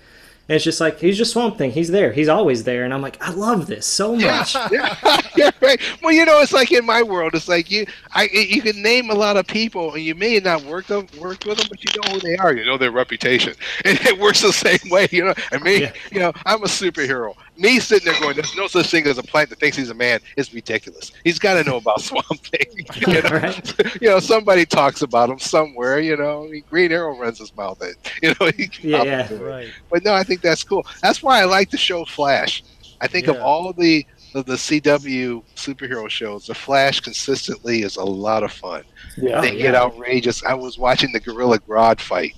And 0.50 0.56
it's 0.56 0.64
just 0.64 0.80
like 0.80 0.98
he's 1.00 1.18
just 1.18 1.34
Swamp 1.34 1.58
Thing. 1.58 1.72
He's 1.72 1.90
there. 1.90 2.14
He's 2.14 2.30
always 2.30 2.64
there, 2.64 2.86
and 2.86 2.94
I'm 2.94 3.02
like, 3.02 3.22
I 3.22 3.32
love 3.32 3.68
this 3.68 3.86
so 3.86 4.16
much. 4.16 4.56
yeah, 4.72 4.96
yeah, 5.36 5.52
right. 5.62 5.80
Well, 6.02 6.14
you 6.14 6.24
know, 6.26 6.40
it's 6.42 6.54
like 6.54 6.72
in 6.72 6.86
my 6.86 7.04
world, 7.04 7.36
it's 7.36 7.50
like 7.50 7.70
you, 7.70 7.86
I, 8.14 8.30
you 8.32 8.62
can 8.62 8.82
name 8.82 9.10
a 9.10 9.14
lot 9.14 9.36
of 9.36 9.46
people, 9.46 9.94
and 9.94 10.02
you 10.04 10.16
may 10.16 10.40
not 10.40 10.64
work 10.64 10.86
them, 10.88 11.08
worked 11.20 11.46
with 11.46 11.58
them, 11.58 11.68
but 11.70 11.84
you 11.84 12.02
know 12.02 12.14
who 12.14 12.20
they 12.22 12.38
are. 12.38 12.54
You 12.54 12.64
know 12.66 12.78
their 12.78 12.92
reputation, 12.92 13.56
and 13.86 14.00
it 14.02 14.18
works 14.20 14.42
the 14.42 14.54
same 14.54 14.80
way. 14.90 15.10
You 15.12 15.26
know, 15.26 15.34
and 15.52 15.62
me, 15.64 15.82
Yeah. 15.82 15.94
you 16.12 16.20
know, 16.20 16.32
I'm 16.46 16.64
a 16.64 16.68
superhero. 16.68 17.36
Me 17.58 17.80
sitting 17.80 18.06
there 18.12 18.20
going, 18.22 18.36
"There's 18.36 18.56
no 18.56 18.68
such 18.68 18.88
thing 18.92 19.08
as 19.08 19.18
a 19.18 19.24
plant 19.24 19.50
that 19.50 19.60
thinks 19.60 19.78
he's 19.78 19.90
a 19.90 19.94
man." 19.96 20.20
Is 20.36 20.54
ridiculous. 20.54 21.12
He's 21.24 21.40
got 21.40 21.56
to 21.56 21.64
know 21.64 21.78
about 21.78 22.02
Swamp 22.10 22.26
Thing. 22.28 22.86
You 23.08 23.22
know? 23.22 23.30
Right. 23.30 23.74
you 24.02 24.10
know, 24.10 24.20
somebody 24.20 24.66
talks 24.66 25.02
about 25.02 25.30
him 25.30 25.40
somewhere. 25.40 26.00
You 26.00 26.18
know, 26.18 26.46
I 26.46 26.50
mean, 26.50 26.64
Green 26.70 26.92
Arrow 26.92 27.18
runs 27.18 27.40
his 27.40 27.56
mouth. 27.56 27.82
In, 27.82 27.94
you 28.24 28.36
know, 28.40 28.52
he 28.56 28.70
Yeah, 28.82 29.04
yeah. 29.04 29.34
Right. 29.34 29.70
But 29.92 30.04
no, 30.04 30.14
I 30.14 30.24
think 30.24 30.42
that's 30.42 30.64
cool. 30.64 30.86
That's 31.02 31.24
why 31.24 31.42
I 31.42 31.46
like 31.46 31.72
the 31.72 31.78
show 31.78 32.06
Flash. 32.06 32.64
I 33.02 33.08
think 33.08 33.28
of 33.28 33.38
all 33.38 33.72
the 33.74 34.06
of 34.36 34.46
the 34.46 34.56
CW 34.56 35.42
superhero 35.56 36.10
shows, 36.10 36.48
the 36.48 36.54
Flash 36.54 37.00
consistently 37.00 37.82
is 37.82 37.96
a 37.96 38.04
lot 38.04 38.44
of 38.44 38.52
fun. 38.52 38.84
Yeah. 39.16 39.42
they 39.42 39.56
get 39.56 39.74
outrageous. 39.74 40.44
I 40.44 40.54
was 40.54 40.78
watching 40.78 41.12
the 41.12 41.20
Gorilla 41.20 41.60
Grodd 41.60 42.00
fight 42.02 42.36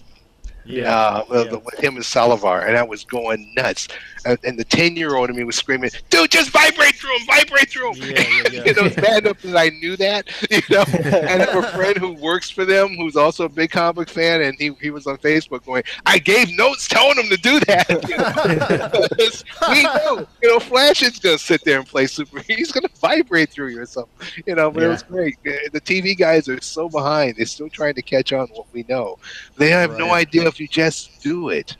Yeah. 0.65 0.95
uh, 0.95 1.25
with, 1.29 1.47
Yeah. 1.51 1.57
with 1.57 1.79
him 1.79 1.95
and 1.95 2.05
Solovar, 2.05 2.67
and 2.67 2.77
I 2.77 2.83
was 2.83 3.03
going 3.03 3.53
nuts. 3.57 3.87
And, 4.25 4.37
and 4.43 4.59
the 4.59 4.63
ten 4.63 4.95
year 4.95 5.15
old 5.15 5.29
in 5.29 5.35
me 5.35 5.43
was 5.43 5.55
screaming, 5.55 5.91
"Dude, 6.09 6.31
just 6.31 6.51
vibrate 6.51 6.95
through 6.95 7.15
him! 7.17 7.25
Vibrate 7.27 7.69
through 7.69 7.93
him!" 7.93 8.01
Yeah, 8.01 8.19
yeah, 8.19 8.43
yeah. 8.51 8.63
you 8.65 8.73
know, 8.73 8.85
it's 8.85 8.95
bad 8.95 9.23
enough 9.25 9.41
that 9.41 9.57
I 9.57 9.69
knew 9.69 9.95
that. 9.97 10.29
You 10.49 10.61
know, 10.71 10.83
and 10.93 11.43
I 11.43 11.45
have 11.45 11.63
a 11.63 11.67
friend 11.69 11.97
who 11.97 12.13
works 12.13 12.49
for 12.49 12.65
them 12.65 12.89
who's 12.95 13.15
also 13.15 13.45
a 13.45 13.49
big 13.49 13.69
comic 13.69 13.95
book 13.95 14.09
fan, 14.09 14.41
and 14.41 14.57
he, 14.57 14.71
he 14.81 14.89
was 14.89 15.05
on 15.05 15.17
Facebook 15.17 15.63
going, 15.63 15.83
"I 16.05 16.17
gave 16.17 16.49
notes 16.57 16.87
telling 16.87 17.17
him 17.17 17.29
to 17.29 17.37
do 17.37 17.59
that." 17.61 17.89
You 18.09 18.17
know? 18.17 19.73
we 19.73 19.83
know, 19.83 20.27
you 20.41 20.49
know, 20.49 20.59
Flash 20.59 21.03
is 21.03 21.19
gonna 21.19 21.37
sit 21.37 21.63
there 21.65 21.79
and 21.79 21.87
play 21.87 22.07
super. 22.07 22.41
He's 22.41 22.71
gonna 22.71 22.89
vibrate 22.99 23.51
through 23.51 23.69
you 23.69 23.81
or 23.81 23.85
something, 23.85 24.27
you 24.45 24.55
know. 24.55 24.71
But 24.71 24.83
it 24.83 24.87
was 24.87 25.03
great. 25.03 25.37
Uh, 25.45 25.69
The 25.71 25.81
TV 25.81 26.17
guys 26.17 26.49
are 26.49 26.59
so 26.61 26.89
behind; 26.89 27.35
they're 27.37 27.45
still 27.45 27.69
trying 27.69 27.93
to 27.95 28.01
catch 28.01 28.33
on 28.33 28.47
what 28.49 28.65
we 28.73 28.85
know. 28.89 29.17
They 29.57 29.69
have 29.69 29.97
no 29.97 30.11
idea 30.11 30.47
if 30.47 30.59
you 30.59 30.67
just 30.67 31.21
do 31.21 31.49
it. 31.49 31.77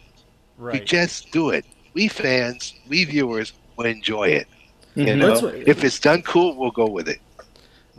You 0.80 0.86
just 0.86 1.32
do 1.32 1.50
it. 1.52 1.66
We 1.94 2.08
fans, 2.08 2.74
we 2.88 3.04
viewers 3.06 3.54
will 3.78 3.86
enjoy 3.86 4.30
it. 4.30 4.48
You 4.96 5.06
Mhm. 5.06 5.18
know, 5.18 5.40
what- 5.40 5.56
if 5.68 5.84
it's 5.84 6.00
done 6.00 6.22
cool, 6.22 6.56
we'll 6.56 6.72
go 6.72 6.88
with 6.88 7.08
it. 7.08 7.20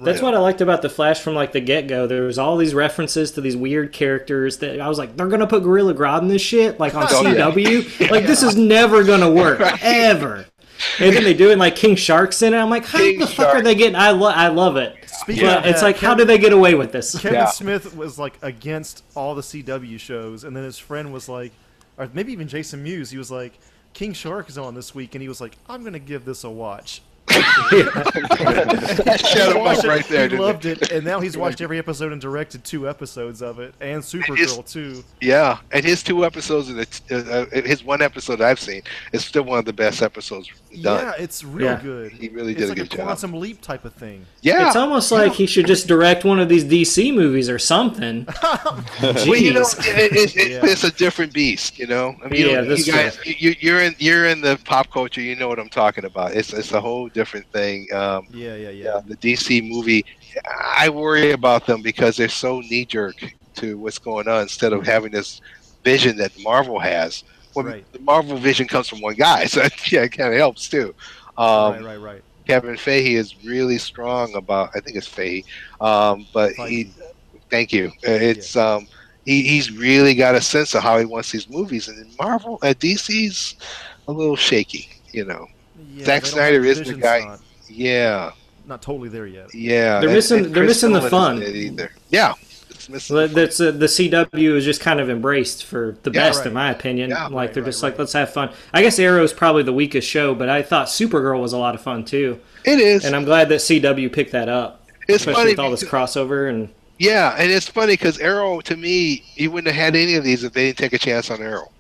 That's 0.02 0.22
Right. 0.22 0.32
what 0.32 0.34
I 0.34 0.38
liked 0.38 0.62
about 0.62 0.80
the 0.80 0.88
Flash 0.88 1.20
from 1.20 1.34
like 1.34 1.52
the 1.52 1.60
get 1.60 1.86
go. 1.86 2.06
There 2.06 2.22
was 2.22 2.38
all 2.38 2.56
these 2.56 2.72
references 2.74 3.32
to 3.32 3.42
these 3.42 3.54
weird 3.56 3.92
characters 3.92 4.56
that 4.58 4.80
I 4.80 4.88
was 4.88 4.96
like, 4.98 5.14
they're 5.16 5.26
gonna 5.28 5.46
put 5.46 5.62
Gorilla 5.62 5.92
Grodd 5.92 6.22
in 6.22 6.28
this 6.28 6.40
shit, 6.40 6.80
like 6.80 6.94
on 6.94 7.06
Oh, 7.10 7.22
yeah. 7.22 7.34
CW. 7.50 7.84
Like 8.10 8.26
this 8.26 8.42
is 8.42 8.56
never 8.56 9.04
gonna 9.04 9.30
work 9.30 9.60
ever. 9.82 10.46
And 10.98 11.14
then 11.14 11.24
they 11.24 11.34
do 11.34 11.50
it 11.50 11.58
like 11.58 11.76
King 11.76 11.96
Shark's 11.96 12.40
in 12.40 12.54
it. 12.54 12.56
I'm 12.56 12.70
like, 12.70 12.86
how 12.86 12.98
King 12.98 13.18
the 13.18 13.26
fuck 13.26 13.54
are 13.54 13.60
they 13.60 13.74
getting? 13.74 13.94
I 13.96 14.12
lo- 14.12 14.32
I 14.34 14.48
love 14.48 14.78
it. 14.78 14.94
Speaking 15.06 15.44
But 15.44 15.58
of 15.58 15.66
it's 15.66 15.80
that, 15.80 15.86
like, 15.86 15.96
how 15.98 16.12
Kevin- 16.12 16.18
do 16.26 16.32
they 16.32 16.38
get 16.38 16.54
away 16.54 16.74
with 16.74 16.92
this? 16.92 17.12
Kevin 17.18 17.34
Yeah. 17.34 17.46
Smith 17.50 17.94
was 17.94 18.18
like 18.18 18.38
against 18.40 19.02
all 19.14 19.34
the 19.34 19.42
CW 19.42 19.98
shows, 19.98 20.44
and 20.44 20.56
then 20.56 20.64
his 20.64 20.78
friend 20.78 21.12
was 21.12 21.28
like, 21.28 21.52
or 21.98 22.08
maybe 22.14 22.32
even 22.32 22.48
Jason 22.48 22.82
Mewes, 22.82 23.10
he 23.10 23.18
was 23.18 23.30
like, 23.30 23.58
King 23.92 24.12
Shark 24.12 24.48
is 24.48 24.56
on 24.58 24.74
this 24.74 24.94
week, 24.94 25.14
and 25.14 25.22
he 25.22 25.28
was 25.28 25.40
like, 25.40 25.56
I'm 25.68 25.84
gonna 25.84 25.98
give 25.98 26.24
this 26.24 26.44
a 26.44 26.50
watch. 26.50 27.02
That 27.40 29.20
shut 29.26 29.54
He 29.54 29.60
up 29.60 29.84
right 29.84 30.06
there. 30.08 30.28
He 30.28 30.36
loved 30.36 30.66
it? 30.66 30.82
it, 30.82 30.90
and 30.92 31.04
now 31.04 31.20
he's 31.20 31.36
watched 31.36 31.60
every 31.60 31.78
episode 31.78 32.12
and 32.12 32.20
directed 32.20 32.64
two 32.64 32.88
episodes 32.88 33.42
of 33.42 33.58
it, 33.58 33.74
and 33.80 34.02
Supergirl 34.02 34.68
too. 34.70 35.04
Yeah, 35.20 35.58
and 35.72 35.84
his 35.84 36.02
two 36.02 36.24
episodes 36.24 36.68
and 36.68 36.80
uh, 37.10 37.14
uh, 37.14 37.46
his 37.62 37.84
one 37.84 38.02
episode 38.02 38.40
I've 38.40 38.60
seen 38.60 38.82
is 39.12 39.24
still 39.24 39.42
one 39.44 39.58
of 39.58 39.64
the 39.64 39.72
best 39.72 40.02
episodes 40.02 40.50
done. 40.82 41.04
Yeah, 41.04 41.12
it's 41.18 41.42
real 41.44 41.66
Yeah. 41.66 41.80
good. 41.82 42.12
He 42.12 42.28
really 42.28 42.52
it's 42.52 42.60
did 42.60 42.64
a 42.66 42.68
like 42.68 42.76
good 42.78 42.86
a 42.86 42.96
job. 42.96 43.06
quantum 43.06 43.32
leap 43.34 43.60
type 43.60 43.84
of 43.84 43.92
thing. 43.94 44.24
Yeah, 44.42 44.66
It's 44.68 44.76
almost 44.76 45.10
like 45.12 45.32
he 45.32 45.46
should 45.46 45.66
just 45.66 45.86
direct 45.86 46.24
one 46.24 46.38
of 46.40 46.48
these 46.48 46.64
DC 46.64 47.12
movies 47.14 47.48
or 47.48 47.58
something. 47.58 48.26
well, 49.02 49.36
you 49.36 49.52
know, 49.52 49.62
Jeez. 49.62 49.78
it, 49.98 50.12
it, 50.12 50.36
it, 50.36 50.50
Yeah. 50.50 50.60
it's 50.64 50.84
a 50.84 50.90
different 50.92 51.32
beast. 51.32 51.78
You 51.78 51.86
know, 51.86 52.16
I 52.24 52.28
mean, 52.28 52.40
you, 52.40 52.48
Yeah, 52.50 52.60
know, 52.62 52.68
that's 52.68 52.86
you 52.86 52.92
guys, 52.92 53.18
you, 53.24 53.54
you're 53.60 53.80
in 53.80 53.94
you're 53.98 54.26
in 54.26 54.40
the 54.40 54.58
pop 54.64 54.90
culture. 54.90 55.20
You 55.20 55.36
know 55.36 55.48
what 55.48 55.58
I'm 55.58 55.68
talking 55.68 56.04
about. 56.04 56.32
It's 56.32 56.52
it's 56.52 56.72
a 56.72 56.80
whole 56.80 57.08
different 57.08 57.29
thing. 57.38 57.78
Um, 57.84 58.18
Yeah, 58.28 58.54
yeah, 58.54 58.68
yeah. 58.70 58.70
yeah, 58.70 59.00
the 59.06 59.16
DC 59.16 59.60
movie, 59.60 60.04
I 60.46 60.88
worry 60.88 61.30
about 61.30 61.66
them 61.66 61.80
because 61.82 62.16
they're 62.16 62.28
so 62.28 62.60
knee 62.60 62.84
jerk 62.84 63.14
to 63.54 63.78
what's 63.78 63.98
going 63.98 64.28
on 64.28 64.42
instead 64.42 64.72
of 64.72 64.84
having 64.84 65.10
this 65.12 65.40
vision 65.82 66.16
that 66.16 66.32
Marvel 66.38 66.78
has. 66.78 67.22
Well, 67.54 67.64
Right. 67.64 67.84
the 67.92 67.98
Marvel 68.00 68.36
vision 68.36 68.66
comes 68.66 68.88
from 68.88 69.00
one 69.00 69.14
guy, 69.14 69.44
so 69.46 69.62
yeah, 69.90 70.02
it 70.02 70.10
kind 70.12 70.32
of 70.32 70.38
helps 70.38 70.68
too. 70.68 70.94
Um, 71.36 71.72
right, 71.74 71.82
right, 71.82 71.96
right. 71.96 72.22
Kevin 72.46 72.74
Feige 72.74 73.16
is 73.16 73.44
really 73.44 73.78
strong 73.78 74.34
about. 74.34 74.70
I 74.74 74.80
think 74.80 74.96
it's 74.96 75.08
Feige, 75.08 75.44
um, 75.80 76.26
but 76.32 76.52
he. 76.54 76.92
Thank 77.50 77.72
you. 77.72 77.88
Uh, 78.06 78.12
It's 78.12 78.56
um, 78.56 78.86
he, 79.24 79.42
he's 79.42 79.70
really 79.70 80.14
got 80.14 80.34
a 80.34 80.40
sense 80.40 80.74
of 80.74 80.82
how 80.82 80.98
he 80.98 81.04
wants 81.04 81.30
these 81.32 81.48
movies, 81.48 81.88
and 81.88 81.98
in 81.98 82.12
Marvel, 82.18 82.58
uh, 82.62 82.74
DC's 82.78 83.56
a 84.06 84.12
little 84.12 84.36
shaky. 84.36 84.88
You 85.12 85.24
know. 85.24 85.46
Yeah, 86.00 86.06
Zack 86.06 86.26
Snyder 86.26 86.64
is 86.64 86.78
the 86.82 86.94
guy- 86.94 87.24
Not, 87.26 87.40
Yeah, 87.68 88.30
not 88.66 88.82
totally 88.82 89.08
there 89.08 89.26
yet. 89.26 89.54
yeah. 89.54 90.00
They're 90.00 90.10
missing- 90.10 90.52
they're 90.52 90.64
missing 90.64 90.92
the 90.92 91.02
fun. 91.02 91.42
Either. 91.42 91.92
Yeah, 92.10 92.34
it's 92.88 93.08
the. 93.08 93.26
That's 93.32 93.60
uh, 93.60 93.70
the 93.72 93.86
CW 93.86 94.56
is 94.56 94.64
just 94.64 94.80
kind 94.80 95.00
of 95.00 95.08
embraced 95.10 95.64
for 95.64 95.96
the 96.02 96.10
Yeah, 96.10 96.20
best, 96.28 96.38
right. 96.40 96.46
in 96.48 96.52
my 96.54 96.70
opinion. 96.70 97.10
Yeah, 97.10 97.24
like 97.26 97.32
right, 97.32 97.54
they're 97.54 97.62
right, 97.62 97.68
just 97.68 97.82
like, 97.82 97.92
right. 97.94 98.00
let's 98.00 98.12
have 98.14 98.32
fun. 98.32 98.50
I 98.74 98.82
guess 98.82 98.98
Arrow's 98.98 99.32
probably 99.32 99.62
the 99.62 99.72
weakest 99.72 100.08
show, 100.08 100.34
but 100.34 100.48
I 100.48 100.62
thought 100.62 100.88
Supergirl 100.88 101.40
was 101.40 101.52
a 101.52 101.58
lot 101.58 101.74
of 101.74 101.80
fun 101.82 102.04
too, 102.04 102.38
It 102.64 102.80
is. 102.80 103.04
and 103.04 103.14
I'm 103.14 103.24
glad 103.24 103.48
that 103.50 103.56
CW 103.60 104.12
picked 104.12 104.32
that 104.32 104.48
up, 104.48 104.86
it's 105.08 105.18
especially 105.18 105.34
funny. 105.34 105.50
with 105.52 105.58
all 105.60 105.70
this 105.70 105.84
crossover 105.84 106.48
and 106.50 106.68
yeah, 106.98 107.34
and 107.38 107.50
it's 107.50 107.66
funny 107.66 107.94
because 107.94 108.18
Arrow, 108.18 108.60
to 108.60 108.76
me, 108.76 109.22
he 109.34 109.48
wouldn't 109.48 109.72
have 109.74 109.82
had 109.84 109.96
any 109.96 110.16
of 110.16 110.24
these 110.24 110.44
if 110.44 110.52
they 110.52 110.66
didn't 110.66 110.78
take 110.78 110.92
a 110.92 110.98
chance 110.98 111.30
on 111.30 111.40
Arrow. 111.40 111.70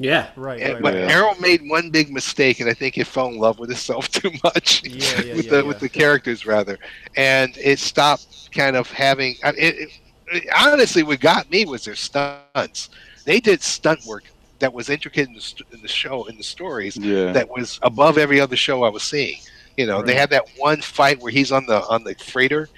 Yeah. 0.00 0.30
Right, 0.34 0.60
And- 0.62 0.72
right, 0.74 0.82
but 0.82 0.94
right. 0.94 1.00
Yeah. 1.04 1.14
Arrow 1.14 1.34
made 1.40 1.60
one 1.68 1.90
big 1.90 2.10
mistake, 2.10 2.60
and 2.60 2.68
I 2.70 2.74
think 2.74 2.96
it 2.98 3.06
fell 3.06 3.28
in 3.28 3.36
love 3.38 3.58
with 3.58 3.70
itself 3.70 4.08
too 4.20 4.30
much. 4.42 4.82
Yeah, 4.82 5.20
yeah, 5.20 5.34
with 5.36 5.44
yeah, 5.44 5.50
the 5.50 5.56
yeah. 5.58 5.62
with 5.62 5.78
the 5.78 5.88
characters 5.90 6.46
rather, 6.46 6.78
and 7.16 7.56
it 7.58 7.78
stopped 7.78 8.50
kind 8.52 8.76
of 8.76 8.90
having. 8.90 9.36
It, 9.44 9.54
it, 9.58 9.88
it, 10.32 10.44
honestly, 10.58 11.02
what 11.02 11.20
got 11.20 11.50
me 11.50 11.66
was 11.66 11.84
their 11.84 11.94
stunts. 11.94 12.88
They 13.26 13.40
did 13.40 13.62
stunt 13.62 14.00
work 14.06 14.24
that 14.60 14.72
was 14.72 14.88
intricate 14.90 15.28
in 15.28 15.34
the, 15.34 15.62
in 15.72 15.82
the 15.82 15.88
show 15.88 16.24
in 16.24 16.36
the 16.36 16.42
stories 16.42 16.96
Yeah. 16.96 17.32
that 17.32 17.48
was 17.48 17.78
above 17.82 18.16
every 18.18 18.40
other 18.40 18.56
show 18.56 18.82
I 18.84 18.88
was 18.88 19.02
seeing. 19.02 19.38
You 19.76 19.86
know, 19.86 20.02
they 20.02 20.14
had 20.14 20.30
that 20.30 20.44
one 20.56 20.80
fight 20.82 21.20
where 21.20 21.32
he's 21.32 21.52
on 21.52 21.66
the 21.66 21.82
on 21.88 22.04
the 22.04 22.14
freighter. 22.14 22.68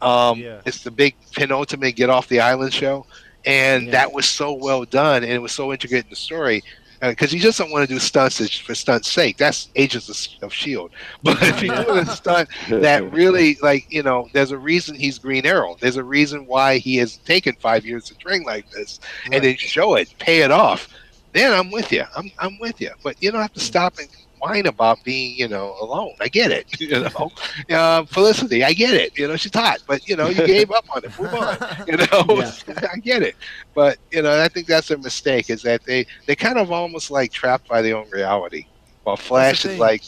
Um, 0.00 0.38
Yeah. 0.38 0.60
It's 0.64 0.82
the 0.84 0.90
big 0.92 1.14
penultimate 1.34 1.96
get 1.96 2.08
off 2.10 2.28
the 2.28 2.40
island 2.40 2.72
show, 2.72 3.04
and 3.44 3.86
Yeah. 3.86 3.92
that 3.92 4.12
was 4.12 4.26
so 4.26 4.52
well 4.52 4.84
done, 4.84 5.22
and 5.22 5.32
it 5.32 5.40
was 5.40 5.52
so 5.52 5.72
intricate 5.72 6.04
in 6.04 6.10
the 6.10 6.16
story. 6.16 6.62
Uh, 7.00 7.10
because 7.10 7.32
you 7.32 7.38
just 7.38 7.56
don't 7.58 7.70
want 7.70 7.88
to 7.88 7.94
do 7.94 8.00
stunts 8.00 8.58
for 8.58 8.74
stunt's 8.74 9.08
sake. 9.10 9.36
That's 9.36 9.68
Agents 9.76 10.08
of, 10.08 10.44
of 10.46 10.52
Shield. 10.52 10.90
But 11.22 11.40
if 11.42 11.62
you 11.62 11.68
do 11.68 11.94
a 11.94 12.04
stunt 12.06 12.48
that 12.70 13.12
really, 13.12 13.56
like, 13.62 13.86
you 13.88 14.02
know, 14.02 14.28
there's 14.32 14.50
a 14.50 14.58
reason 14.58 14.96
he's 14.96 15.16
Green 15.16 15.46
Arrow. 15.46 15.76
There's 15.78 15.96
a 15.96 16.02
reason 16.02 16.44
why 16.46 16.78
he 16.78 16.96
has 16.96 17.18
taken 17.18 17.54
five 17.60 17.86
years 17.86 18.04
to 18.06 18.16
train 18.16 18.42
like 18.42 18.68
this, 18.72 18.98
and 19.30 19.44
then 19.44 19.56
show 19.56 19.94
it, 19.94 20.12
pay 20.18 20.40
it 20.40 20.50
off. 20.50 20.88
Then 21.32 21.52
I'm 21.52 21.70
with 21.70 21.92
you. 21.92 22.04
I'm 22.16 22.32
I'm 22.40 22.58
with 22.58 22.80
you. 22.80 22.90
But 23.04 23.22
you 23.22 23.30
don't 23.30 23.42
have 23.42 23.52
to 23.52 23.60
mm. 23.60 23.62
stop 23.62 23.98
and 23.98 24.08
whine 24.40 24.66
about 24.66 25.02
being, 25.04 25.36
you 25.36 25.48
know, 25.48 25.74
alone. 25.80 26.14
I 26.20 26.28
get 26.28 26.50
it. 26.50 26.66
You 26.80 27.00
know, 27.00 27.30
uh, 27.70 28.04
Felicity, 28.06 28.64
I 28.64 28.72
get 28.72 28.94
it. 28.94 29.16
You 29.18 29.28
know, 29.28 29.36
she's 29.36 29.54
hot, 29.54 29.78
but 29.86 30.08
you 30.08 30.16
know, 30.16 30.28
you 30.28 30.44
gave 30.46 30.70
up 30.70 30.84
on 30.94 31.04
it. 31.04 31.18
Move 31.18 31.34
on. 31.34 31.56
You 31.86 31.96
know, 32.12 32.24
Yeah. 32.28 32.88
I 32.92 32.98
get 32.98 33.22
it. 33.22 33.36
But 33.74 33.98
you 34.10 34.22
know, 34.22 34.40
I 34.40 34.48
think 34.48 34.66
that's 34.66 34.90
a 34.90 34.98
mistake. 34.98 35.50
Is 35.50 35.62
that 35.62 35.84
they 35.84 36.06
they 36.26 36.34
kind 36.34 36.58
of 36.58 36.70
almost 36.72 37.10
like 37.10 37.32
trapped 37.32 37.68
by 37.68 37.82
their 37.82 37.96
own 37.96 38.08
reality, 38.10 38.66
while 39.02 39.16
Flash 39.16 39.64
is 39.64 39.78
like 39.78 40.02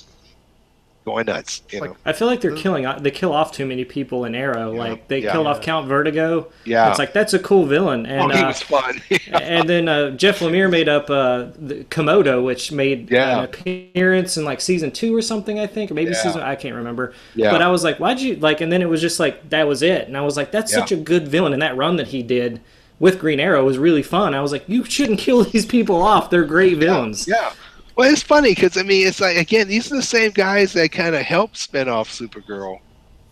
going 1.05 1.25
nuts. 1.27 1.63
You 1.71 1.81
Like, 1.81 1.91
know, 1.91 1.97
I 2.05 2.13
feel 2.13 2.29
like 2.29 2.41
they're 2.41 2.55
killing. 2.55 2.87
They 3.01 3.11
kill 3.11 3.33
off 3.33 3.53
too 3.53 3.65
many 3.67 3.85
people 3.85 4.25
in 4.27 4.35
Arrow. 4.35 4.73
Yeah. 4.73 4.79
Like 4.79 5.09
they 5.09 5.21
Yeah. 5.21 5.33
killed 5.33 5.47
Yeah. 5.47 5.51
off 5.53 5.61
Count 5.63 5.89
Vertigo. 5.89 6.49
yeah. 6.65 6.91
It's 6.91 6.99
like 6.99 7.13
that's 7.13 7.33
a 7.33 7.39
cool 7.39 7.65
villain. 7.65 8.07
oh, 8.07 8.11
And 8.11 8.33
he 8.33 8.39
uh, 8.41 8.47
was 8.49 8.63
fun. 8.63 9.01
and 9.33 9.69
then 9.69 9.89
uh, 9.89 10.11
Jeff 10.11 10.41
Lemire 10.41 10.71
made 10.71 10.89
up 10.89 11.09
uh, 11.09 11.47
the 11.59 11.85
Komodo, 11.91 12.45
which 12.45 12.71
made 12.71 13.11
Yeah. 13.11 13.39
an 13.39 13.45
appearance 13.45 14.37
in 14.37 14.45
like 14.45 14.61
season 14.61 14.91
two 14.91 15.15
or 15.17 15.23
something, 15.23 15.59
I 15.59 15.67
think, 15.67 15.91
or 15.91 15.95
maybe 15.95 16.11
Yeah. 16.11 16.23
season 16.23 16.43
I 16.43 16.55
can't 16.55 16.75
remember. 16.77 17.15
yeah. 17.35 17.51
But 17.51 17.63
I 17.63 17.69
was 17.69 17.83
like, 17.83 17.99
why'd 17.99 18.21
you 18.21 18.37
like? 18.37 18.61
And 18.61 18.71
then 18.71 18.83
it 18.83 18.89
was 18.89 19.01
just 19.01 19.19
like 19.19 19.49
that 19.51 19.67
was 19.67 19.83
it, 19.83 20.07
and 20.07 20.17
I 20.17 20.21
was 20.23 20.37
like, 20.37 20.51
that's 20.53 20.73
Yeah. 20.73 20.81
such 20.81 20.93
a 20.93 20.97
good 20.97 21.29
villain, 21.29 21.53
and 21.55 21.63
that 21.63 21.77
run 21.77 21.97
that 21.97 22.09
he 22.09 22.23
did 22.23 22.61
with 22.99 23.19
Green 23.19 23.41
Arrow 23.41 23.65
was 23.65 23.79
really 23.79 24.03
fun. 24.03 24.35
I 24.35 24.43
was 24.43 24.53
like, 24.53 24.65
you 24.69 24.85
shouldn't 24.85 25.19
kill 25.19 25.45
these 25.53 25.65
people 25.65 25.97
off; 26.03 26.29
they're 26.29 26.45
great 26.45 26.77
villains. 26.77 27.27
Yeah. 27.27 27.53
Well, 27.97 28.11
it's 28.11 28.23
funny 28.23 28.55
because 28.55 28.77
I 28.77 28.83
mean, 28.83 29.07
it's 29.07 29.21
like 29.21 29.37
again, 29.37 29.69
these 29.69 29.91
are 29.93 29.97
the 29.97 30.03
same 30.03 30.31
guys 30.31 30.73
that 30.75 30.93
kind 30.93 31.15
of 31.15 31.23
helped 31.23 31.57
spin 31.59 31.89
off 31.89 32.09
Supergirl 32.11 32.79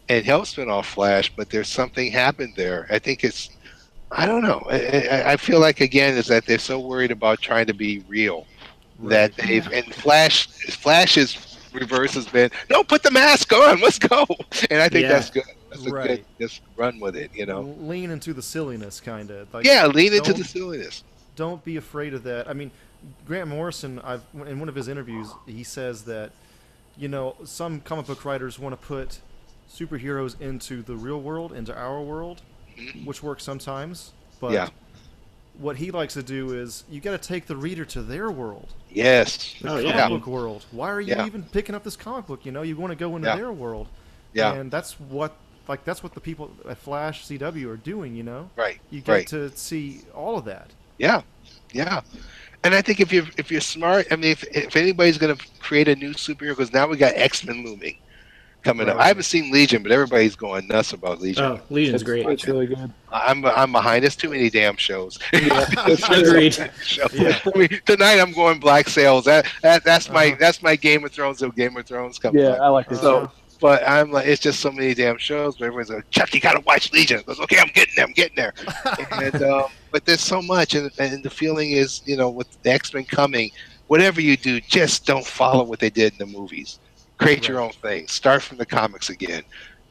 and 0.08 0.24
helped 0.24 0.48
spin 0.48 0.68
off 0.70 0.86
Flash, 0.88 1.32
but 1.36 1.50
there's 1.50 1.68
something 1.68 2.10
happened 2.10 2.54
there. 2.56 2.86
I 2.90 2.98
think 2.98 3.24
it's, 3.24 3.50
I 4.10 4.24
don't 4.26 4.42
know. 4.42 4.62
I, 4.70 5.32
I- 5.32 5.36
feel 5.36 5.60
like 5.60 5.80
again 5.80 6.16
is 6.16 6.26
that 6.28 6.46
they're 6.46 6.58
so 6.58 6.80
worried 6.80 7.10
about 7.10 7.40
trying 7.40 7.66
to 7.66 7.74
be 7.74 8.02
real 8.08 8.46
that 9.04 9.34
they've 9.36 9.66
and 9.72 9.94
Flash, 9.94 10.46
Flash's 10.48 11.56
reverse 11.72 12.14
has 12.14 12.26
been 12.26 12.50
no, 12.70 12.82
put 12.82 13.02
the 13.02 13.10
mask 13.10 13.52
on, 13.52 13.80
let's 13.82 13.98
go, 13.98 14.26
and 14.70 14.80
I 14.82 14.88
think 14.88 15.02
Yeah. 15.04 15.08
that's 15.12 15.30
good. 15.30 15.44
That's 15.70 15.84
a 15.86 15.90
good. 15.90 16.24
Just 16.40 16.62
run 16.76 16.98
with 16.98 17.14
it, 17.14 17.30
you 17.34 17.44
know. 17.44 17.60
lean 17.80 18.10
into 18.10 18.32
the 18.32 18.40
silliness, 18.42 19.00
kind 19.00 19.30
of. 19.30 19.52
Like, 19.52 19.66
Yeah, 19.66 19.86
lean 19.86 20.14
into 20.14 20.32
the 20.32 20.42
silliness. 20.42 21.04
don't 21.36 21.62
be 21.62 21.76
afraid 21.76 22.14
of 22.14 22.22
that. 22.22 22.48
I 22.48 22.54
mean, 22.54 22.70
Grant 23.26 23.48
Morrison, 23.48 24.00
I've 24.04 24.22
in 24.46 24.58
one 24.60 24.68
of 24.68 24.74
his 24.74 24.88
interviews, 24.88 25.28
he 25.46 25.62
says 25.64 26.02
that 26.04 26.32
you 26.96 27.08
know 27.08 27.36
some 27.44 27.80
comic 27.80 28.06
book 28.06 28.24
writers 28.24 28.58
want 28.58 28.78
to 28.80 28.86
put 28.86 29.20
superheroes 29.70 30.40
into 30.40 30.82
the 30.82 30.96
real 30.96 31.20
world, 31.20 31.52
into 31.52 31.76
our 31.76 32.00
world, 32.02 32.42
mm-hmm. 32.76 33.04
which 33.04 33.22
works 33.22 33.44
sometimes. 33.44 34.12
But 34.40 34.52
Yeah. 34.52 34.68
what 35.58 35.76
he 35.76 35.90
likes 35.90 36.14
to 36.14 36.22
do 36.22 36.54
is 36.54 36.84
you 36.90 37.00
got 37.00 37.20
to 37.20 37.28
take 37.28 37.46
the 37.46 37.56
reader 37.56 37.84
to 37.86 38.02
their 38.02 38.30
world, 38.30 38.68
Yes. 38.90 39.54
the 39.60 39.68
Oh, 39.68 39.72
comic 39.82 39.86
yeah. 39.94 40.08
book 40.08 40.26
world. 40.26 40.64
Why 40.70 40.90
are 40.90 41.00
you 41.00 41.14
Yeah. 41.14 41.26
even 41.26 41.42
picking 41.42 41.74
up 41.74 41.84
this 41.84 41.96
comic 41.96 42.26
book? 42.26 42.46
You 42.46 42.52
know, 42.52 42.62
you 42.62 42.76
want 42.76 42.92
to 42.92 42.96
go 42.96 43.14
into 43.16 43.28
Yeah. 43.28 43.36
their 43.36 43.52
world, 43.52 43.88
Yeah. 44.32 44.54
and 44.54 44.70
that's 44.70 44.98
what. 44.98 45.36
Like 45.68 45.84
that's 45.84 46.02
what 46.02 46.14
the 46.14 46.20
people 46.20 46.50
at 46.66 46.78
Flash 46.78 47.26
CW 47.26 47.68
are 47.68 47.76
doing, 47.76 48.16
you 48.16 48.22
know. 48.22 48.48
Right. 48.56 48.80
You 48.90 49.02
get 49.02 49.12
Right. 49.12 49.26
to 49.26 49.50
see 49.54 50.00
all 50.14 50.38
of 50.38 50.46
that. 50.46 50.70
Yeah, 50.96 51.20
yeah. 51.72 52.00
And 52.64 52.74
I 52.74 52.82
think 52.82 53.00
if 53.00 53.12
you're 53.12 53.26
if 53.36 53.50
you're 53.50 53.60
smart, 53.60 54.06
I 54.10 54.16
mean, 54.16 54.32
if 54.32 54.42
if 54.54 54.76
anybody's 54.76 55.18
gonna 55.18 55.36
create 55.60 55.88
a 55.88 55.94
new 55.96 56.12
superhero, 56.12 56.50
because 56.50 56.72
now 56.72 56.86
we 56.88 56.96
got 56.96 57.12
X 57.14 57.44
Men 57.44 57.64
looming 57.64 57.96
coming 58.64 58.88
up. 58.88 58.96
I 58.98 59.06
haven't 59.06 59.22
seen 59.22 59.52
Legion, 59.52 59.82
but 59.84 59.92
everybody's 59.92 60.34
going 60.34 60.66
nuts 60.66 60.92
about 60.92 61.20
Legion. 61.20 61.44
Oh, 61.44 61.60
Legion's 61.70 62.02
great. 62.02 62.26
It's 62.26 62.46
really 62.46 62.66
good. 62.66 62.92
I'm 63.12 63.44
I'm 63.44 63.70
behind. 63.72 64.02
There's 64.02 64.16
too 64.16 64.30
many 64.30 64.50
damn 64.50 64.76
shows. 64.76 65.18
Agreed. 65.32 66.54
Shows. 66.82 67.14
Yeah. 67.14 67.38
I 67.54 67.58
mean, 67.58 67.68
tonight 67.86 68.18
I'm 68.20 68.32
going 68.32 68.58
Black 68.58 68.88
Sails. 68.88 69.24
That, 69.26 69.46
that 69.62 69.84
that's 69.84 70.10
my 70.10 70.26
Uh-huh. 70.28 70.36
that's 70.40 70.62
my 70.62 70.76
Game 70.76 71.04
of 71.04 71.12
Thrones. 71.12 71.38
So 71.38 71.50
Game 71.50 71.76
of 71.76 71.86
Thrones 71.86 72.18
comes. 72.18 72.34
Yeah, 72.36 72.54
on. 72.54 72.60
I 72.60 72.68
like 72.68 72.90
it. 72.90 72.96
So, 72.96 73.30
but 73.60 73.82
I'm 73.86 74.10
like, 74.10 74.26
it's 74.26 74.40
just 74.42 74.60
so 74.60 74.70
many 74.70 74.94
damn 74.94 75.18
shows. 75.18 75.56
But 75.56 75.66
everyone's 75.66 75.90
like, 75.90 76.08
Chuck, 76.10 76.32
you 76.34 76.40
gotta 76.40 76.60
watch 76.66 76.92
Legion. 76.92 77.18
I 77.18 77.22
goes, 77.22 77.40
okay, 77.40 77.58
I'm 77.58 77.70
getting 77.74 77.94
there, 77.96 78.04
I'm 78.06 78.12
getting 78.12 78.36
there. 78.36 78.52
and 79.12 79.42
um, 79.42 79.64
but 79.92 80.04
there's 80.04 80.20
so 80.20 80.42
much, 80.42 80.74
and, 80.74 80.90
and 80.98 81.22
the 81.24 81.30
feeling 81.30 81.72
is, 81.72 82.02
you 82.04 82.16
know, 82.16 82.30
with 82.30 82.48
the 82.62 82.70
X 82.70 82.92
Men 82.94 83.04
coming, 83.04 83.50
whatever 83.86 84.20
you 84.20 84.36
do, 84.36 84.60
just 84.60 85.06
don't 85.06 85.26
follow 85.26 85.64
what 85.64 85.80
they 85.80 85.90
did 85.90 86.12
in 86.12 86.18
the 86.18 86.26
movies. 86.38 86.80
Create 87.18 87.48
your 87.48 87.60
own 87.60 87.72
thing. 87.82 88.06
Start 88.08 88.42
from 88.42 88.58
the 88.58 88.66
comics 88.66 89.10
again. 89.10 89.42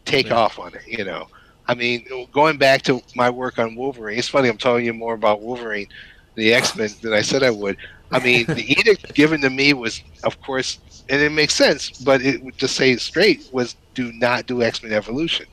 Take 0.06 0.28
Yeah. 0.28 0.36
off 0.36 0.60
on 0.60 0.74
it. 0.76 0.82
You 0.88 1.04
know, 1.04 1.26
I 1.68 1.76
mean, 1.76 2.06
going 2.32 2.58
back 2.58 2.82
to 2.84 3.02
my 3.16 3.30
work 3.30 3.60
on 3.60 3.76
Wolverine. 3.76 4.18
It's 4.18 4.30
funny. 4.30 4.48
I'm 4.50 4.58
telling 4.58 4.86
you 4.86 4.94
more 4.94 5.14
about 5.14 5.42
Wolverine, 5.42 5.88
the 6.36 6.54
X 6.54 6.76
Men, 6.76 6.90
than 7.02 7.14
I 7.14 7.22
said 7.22 7.44
I 7.44 7.50
would. 7.52 7.78
I 8.12 8.20
mean, 8.20 8.46
the 8.46 8.72
edict 8.72 9.14
given 9.14 9.42
to 9.42 9.50
me 9.50 9.74
was, 9.74 10.02
of 10.24 10.40
course, 10.42 10.80
and 11.10 11.22
it 11.22 11.32
makes 11.32 11.54
sense, 11.54 11.90
but 11.90 12.22
it 12.22 12.58
to 12.60 12.68
say 12.68 12.92
it 12.92 13.02
straight 13.02 13.50
was 13.52 13.76
do 13.94 14.12
not 14.14 14.46
do 14.46 14.62
X 14.62 14.84
Men 14.84 14.94
Evolution. 14.94 15.46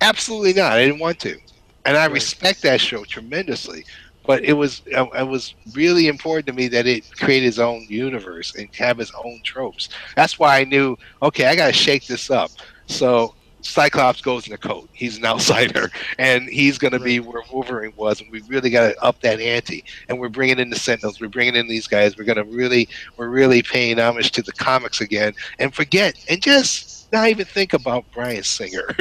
Absolutely 0.00 0.52
not. 0.52 0.72
I 0.72 0.84
didn't 0.84 1.00
want 1.00 1.18
to, 1.20 1.38
and 1.84 1.96
I 1.96 2.06
respect 2.06 2.62
that 2.62 2.80
show 2.80 3.04
tremendously. 3.04 3.84
But 4.26 4.42
it 4.42 4.54
was 4.54 4.82
uh, 4.94 5.06
it 5.18 5.28
was 5.28 5.54
really 5.74 6.08
important 6.08 6.46
to 6.46 6.52
me 6.54 6.68
that 6.68 6.86
it 6.86 7.04
create 7.16 7.44
its 7.44 7.58
own 7.58 7.86
universe 7.88 8.54
and 8.54 8.68
have 8.76 8.98
its 9.00 9.12
own 9.22 9.40
tropes. 9.44 9.90
That's 10.16 10.38
why 10.38 10.60
I 10.60 10.64
knew, 10.64 10.96
okay, 11.22 11.46
I 11.46 11.56
got 11.56 11.66
to 11.66 11.72
shake 11.74 12.06
this 12.06 12.30
up. 12.30 12.50
So 12.86 13.34
Cyclops 13.64 14.20
goes 14.20 14.46
in 14.46 14.52
the 14.52 14.58
coat. 14.58 14.88
He's 14.92 15.16
an 15.18 15.24
outsider, 15.24 15.90
and 16.18 16.48
he's 16.48 16.78
going 16.78 16.92
to 16.92 17.00
be 17.00 17.20
where 17.20 17.42
Wolverine 17.50 17.92
was. 17.96 18.20
And 18.20 18.30
we 18.30 18.40
really 18.42 18.70
got 18.70 18.88
to 18.90 19.02
up 19.02 19.20
that 19.22 19.40
ante. 19.40 19.84
And 20.08 20.18
we're 20.20 20.28
bringing 20.28 20.58
in 20.58 20.70
the 20.70 20.78
Sentinels. 20.78 21.20
We're 21.20 21.28
bringing 21.28 21.56
in 21.56 21.66
these 21.68 21.86
guys. 21.86 22.16
We're 22.16 22.24
going 22.24 22.36
to 22.36 22.44
really, 22.44 22.88
we're 23.16 23.28
really 23.28 23.62
paying 23.62 23.98
homage 23.98 24.30
to 24.32 24.42
the 24.42 24.52
comics 24.52 25.00
again, 25.00 25.34
and 25.58 25.74
forget 25.74 26.14
and 26.28 26.42
just 26.42 27.10
not 27.12 27.28
even 27.28 27.46
think 27.46 27.72
about 27.72 28.04
Bryan 28.12 28.42
Singer. 28.42 28.94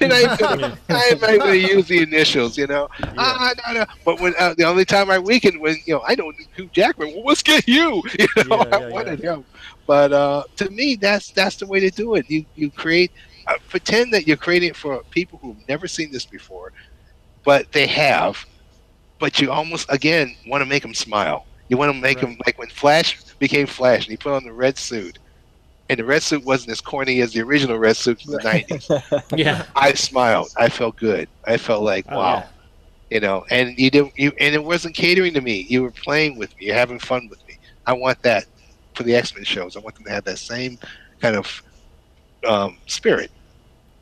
Even 0.00 0.36
gonna, 0.38 0.78
I'm 0.88 1.18
not 1.20 1.38
going 1.38 1.52
to 1.52 1.58
use 1.58 1.86
the 1.88 2.02
initials. 2.02 2.56
You 2.56 2.66
know, 2.66 2.88
ah, 3.18 3.52
no, 3.66 3.80
no. 3.80 3.84
But 4.04 4.20
when 4.20 4.34
uh, 4.38 4.54
the 4.56 4.64
only 4.64 4.84
time 4.84 5.10
I 5.10 5.18
weakened 5.18 5.60
when 5.60 5.76
you 5.84 5.94
know 5.94 6.00
I 6.06 6.14
don't 6.14 6.36
know 6.38 6.44
Hugh 6.56 6.68
Jackman. 6.72 7.12
Well, 7.14 7.24
let's 7.24 7.42
get 7.42 7.66
you. 7.68 8.02
You 8.18 8.26
know, 8.50 8.64
Yeah, 8.64 8.64
I 8.72 8.78
yeah, 8.78 8.88
wanted 8.88 9.20
him. 9.20 9.44
But 9.86 10.12
uh, 10.12 10.44
to 10.56 10.70
me, 10.70 10.96
that's 10.96 11.30
that's 11.30 11.56
the 11.56 11.66
way 11.66 11.80
to 11.80 11.90
do 11.90 12.14
it. 12.14 12.28
You 12.30 12.44
you 12.54 12.70
create 12.70 13.12
uh, 13.46 13.54
pretend 13.68 14.12
that 14.12 14.26
you're 14.26 14.36
creating 14.36 14.70
it 14.70 14.76
for 14.76 15.00
people 15.10 15.38
who've 15.40 15.56
never 15.68 15.86
seen 15.88 16.10
this 16.12 16.26
before, 16.26 16.72
but 17.44 17.70
they 17.72 17.86
have. 17.86 18.44
But 19.18 19.40
you 19.40 19.50
almost 19.50 19.86
again 19.90 20.34
want 20.46 20.62
to 20.62 20.66
make 20.66 20.82
them 20.82 20.94
smile. 20.94 21.46
You 21.68 21.76
want 21.76 21.92
to 21.94 22.00
make 22.00 22.20
Right. 22.22 22.28
them 22.28 22.36
like 22.46 22.58
when 22.58 22.68
Flash 22.68 23.18
became 23.38 23.66
Flash 23.66 24.04
and 24.06 24.10
he 24.12 24.16
put 24.16 24.32
on 24.34 24.44
the 24.44 24.52
red 24.52 24.78
suit, 24.78 25.18
and 25.88 25.98
the 25.98 26.04
red 26.04 26.22
suit 26.22 26.44
wasn't 26.44 26.70
as 26.72 26.80
corny 26.80 27.20
as 27.20 27.32
the 27.32 27.40
original 27.42 27.78
red 27.78 27.96
suit 27.96 28.20
in 28.24 28.30
the 28.32 28.38
'90s. 28.40 28.90
Yeah. 29.34 29.64
I 29.74 29.92
smiled. 29.94 30.48
I 30.56 30.68
felt 30.68 30.96
good. 30.96 31.28
I 31.46 31.56
felt 31.58 31.82
like 31.82 32.06
Oh, 32.08 32.16
wow 32.16 32.38
yeah. 32.38 32.48
you 33.10 33.20
know 33.20 33.44
and 33.50 33.76
you 33.78 33.90
didn't 33.90 34.12
you 34.16 34.32
and 34.40 34.54
it 34.54 34.62
wasn't 34.64 34.94
catering 34.94 35.34
to 35.34 35.40
me 35.40 35.66
you 35.68 35.82
were 35.82 35.92
playing 35.92 36.36
with 36.38 36.50
me 36.58 36.66
you're 36.66 36.74
having 36.76 36.98
fun 36.98 37.28
with 37.28 37.40
me 37.48 37.58
i 37.86 37.92
want 37.92 38.20
that 38.22 38.44
for 38.94 39.02
the 39.04 39.14
x-men 39.14 39.44
shows 39.44 39.76
i 39.76 39.80
want 39.80 39.94
them 39.94 40.04
to 40.04 40.10
have 40.12 40.24
that 40.24 40.38
same 40.38 40.78
kind 41.20 41.36
of 41.36 41.62
um, 42.46 42.76
spirit 42.86 43.30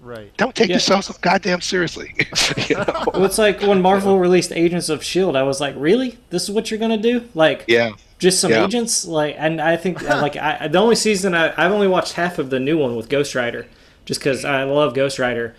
Right. 0.01 0.35
don't 0.36 0.55
take 0.55 0.69
Yeah. 0.69 0.77
yourself 0.77 1.06
so 1.06 1.15
goddamn 1.20 1.60
seriously 1.60 2.15
you 2.69 2.77
know? 2.77 2.85
Well, 3.12 3.24
it's 3.24 3.39
like 3.39 3.60
when 3.62 3.82
Marvel 3.82 4.19
released 4.20 4.52
Agents 4.52 4.89
of 4.89 5.02
Shield. 5.02 5.35
I 5.35 5.43
was 5.43 5.60
like, 5.60 5.74
really? 5.77 6.19
This 6.31 6.44
is 6.44 6.51
what 6.52 6.70
you're 6.70 6.78
gonna 6.78 6.97
do? 6.98 7.28
Like, 7.35 7.65
yeah 7.66 7.90
just 8.20 8.40
some 8.40 8.51
Yeah. 8.51 8.65
agents? 8.65 9.05
Like, 9.06 9.36
and 9.39 9.60
I 9.60 9.77
think 9.77 10.02
uh, 10.09 10.20
like 10.20 10.36
I, 10.36 10.66
the 10.69 10.78
only 10.78 10.97
season 10.97 11.35
I, 11.35 11.52
I've 11.56 11.70
only 11.73 11.86
watched 11.89 12.15
half 12.15 12.39
of 12.39 12.51
the 12.51 12.59
new 12.60 12.77
one 12.78 12.97
with 12.97 13.09
Ghost 13.09 13.35
Rider, 13.36 13.66
just 14.06 14.19
because 14.20 14.44
I 14.44 14.65
love 14.65 14.93
Ghost 14.94 15.19
Rider. 15.20 15.55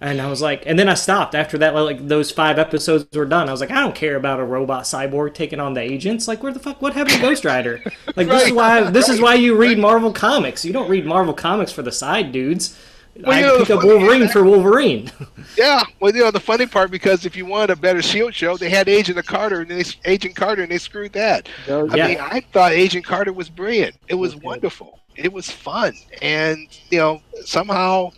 And 0.00 0.20
I 0.20 0.28
was 0.28 0.42
like, 0.42 0.64
and 0.66 0.78
then 0.78 0.88
I 0.88 0.94
stopped 0.94 1.34
after 1.34 1.56
that. 1.58 1.74
Like 1.74 2.08
those 2.08 2.30
five 2.30 2.58
episodes 2.58 3.06
were 3.14 3.24
done. 3.24 3.48
I 3.48 3.52
was 3.52 3.60
like, 3.60 3.70
I 3.70 3.80
don't 3.80 3.94
care 3.94 4.16
about 4.16 4.38
a 4.40 4.44
robot 4.44 4.84
cyborg 4.84 5.32
taking 5.34 5.60
on 5.60 5.72
the 5.74 5.80
agents. 5.80 6.28
Like, 6.28 6.42
where 6.42 6.52
the 6.52 6.58
fuck? 6.60 6.82
What 6.82 6.92
happened 6.92 7.16
to 7.16 7.22
Ghost 7.22 7.44
Rider? 7.44 7.80
Like, 8.16 8.28
this 8.28 8.46
is 8.46 8.52
why. 8.52 8.90
This 8.90 9.08
is 9.08 9.20
why 9.20 9.34
you 9.34 9.56
read 9.56 9.78
Marvel 9.78 10.12
comics. 10.12 10.64
You 10.64 10.72
don't 10.72 10.88
read 10.90 11.06
Marvel 11.06 11.32
comics 11.34 11.72
for 11.72 11.82
the 11.82 11.92
side 11.92 12.32
dudes. 12.32 12.78
Well, 13.20 13.32
I 13.32 13.40
you 13.40 13.46
know, 13.46 13.58
pick 13.58 13.70
up 13.70 13.84
Wolverine 13.84 14.28
for 14.28 14.44
Wolverine. 14.44 15.10
Yeah, 15.56 15.82
well, 16.00 16.12
you 16.12 16.20
know 16.24 16.32
the 16.32 16.40
funny 16.40 16.66
part 16.66 16.90
because 16.90 17.24
if 17.26 17.36
you 17.36 17.46
wanted 17.46 17.70
a 17.70 17.76
better 17.76 18.02
Shield 18.02 18.34
show, 18.34 18.56
they 18.56 18.70
had 18.70 18.88
Agent 18.88 19.24
Carter 19.24 19.60
and 19.60 19.70
they 19.70 19.84
Agent 20.04 20.34
Carter 20.34 20.62
and 20.62 20.72
they 20.72 20.78
screwed 20.78 21.12
that. 21.12 21.48
No, 21.68 21.88
I 21.90 22.08
mean, 22.08 22.18
I 22.20 22.40
thought 22.52 22.72
Agent 22.72 23.04
Carter 23.04 23.32
was 23.32 23.48
brilliant. 23.48 23.94
It 24.08 24.14
was 24.16 24.34
Okay. 24.34 24.44
wonderful. 24.44 24.98
It 25.14 25.32
was 25.32 25.48
fun, 25.50 25.94
and 26.22 26.66
you 26.90 26.98
know 26.98 27.22
somehow, 27.44 28.10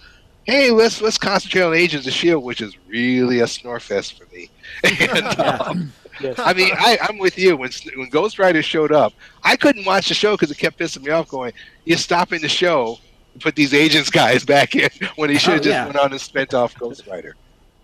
hey, 0.47 0.71
let's 0.71 1.01
let's 1.01 1.19
concentrate 1.19 1.63
on 1.63 1.75
Agents 1.75 2.07
of 2.07 2.13
Shield, 2.13 2.43
which 2.45 2.61
is 2.61 2.77
really 2.89 3.41
a 3.41 3.47
snore 3.47 3.81
fest 3.81 4.19
for 4.19 4.27
me. 4.35 4.51
And, 4.85 5.41
um, 5.41 5.93
yes. 6.21 6.39
I 6.39 6.53
mean, 6.55 6.73
I, 6.77 6.99
I'm 7.03 7.19
with 7.19 7.39
you. 7.39 7.57
When 7.57 7.71
when 7.97 8.09
Ghost 8.09 8.39
Rider 8.39 8.63
showed 8.63 8.93
up, 8.93 9.13
I 9.43 9.57
couldn't 9.57 9.85
watch 9.85 10.09
the 10.09 10.15
show 10.15 10.33
because 10.35 10.51
it 10.51 10.59
kept 10.59 10.79
pissing 10.79 11.03
me 11.05 11.11
off. 11.11 11.29
Going, 11.29 11.53
you're 11.85 11.99
stopping 11.99 12.41
the 12.41 12.49
show, 12.49 12.99
to 13.35 13.39
put 13.39 13.55
these 13.57 13.75
agents 13.75 14.11
guys 14.11 14.45
back 14.55 14.75
in 14.75 14.89
when 15.17 15.31
he 15.31 15.39
should 15.39 15.53
have 15.55 15.61
Oh, 15.61 15.65
just 15.65 15.73
yeah. 15.75 15.85
went 15.87 15.99
on 15.99 16.13
and 16.13 16.21
spent 16.21 16.55
off 16.55 16.75
Ghost 16.79 17.07
Rider. 17.07 17.37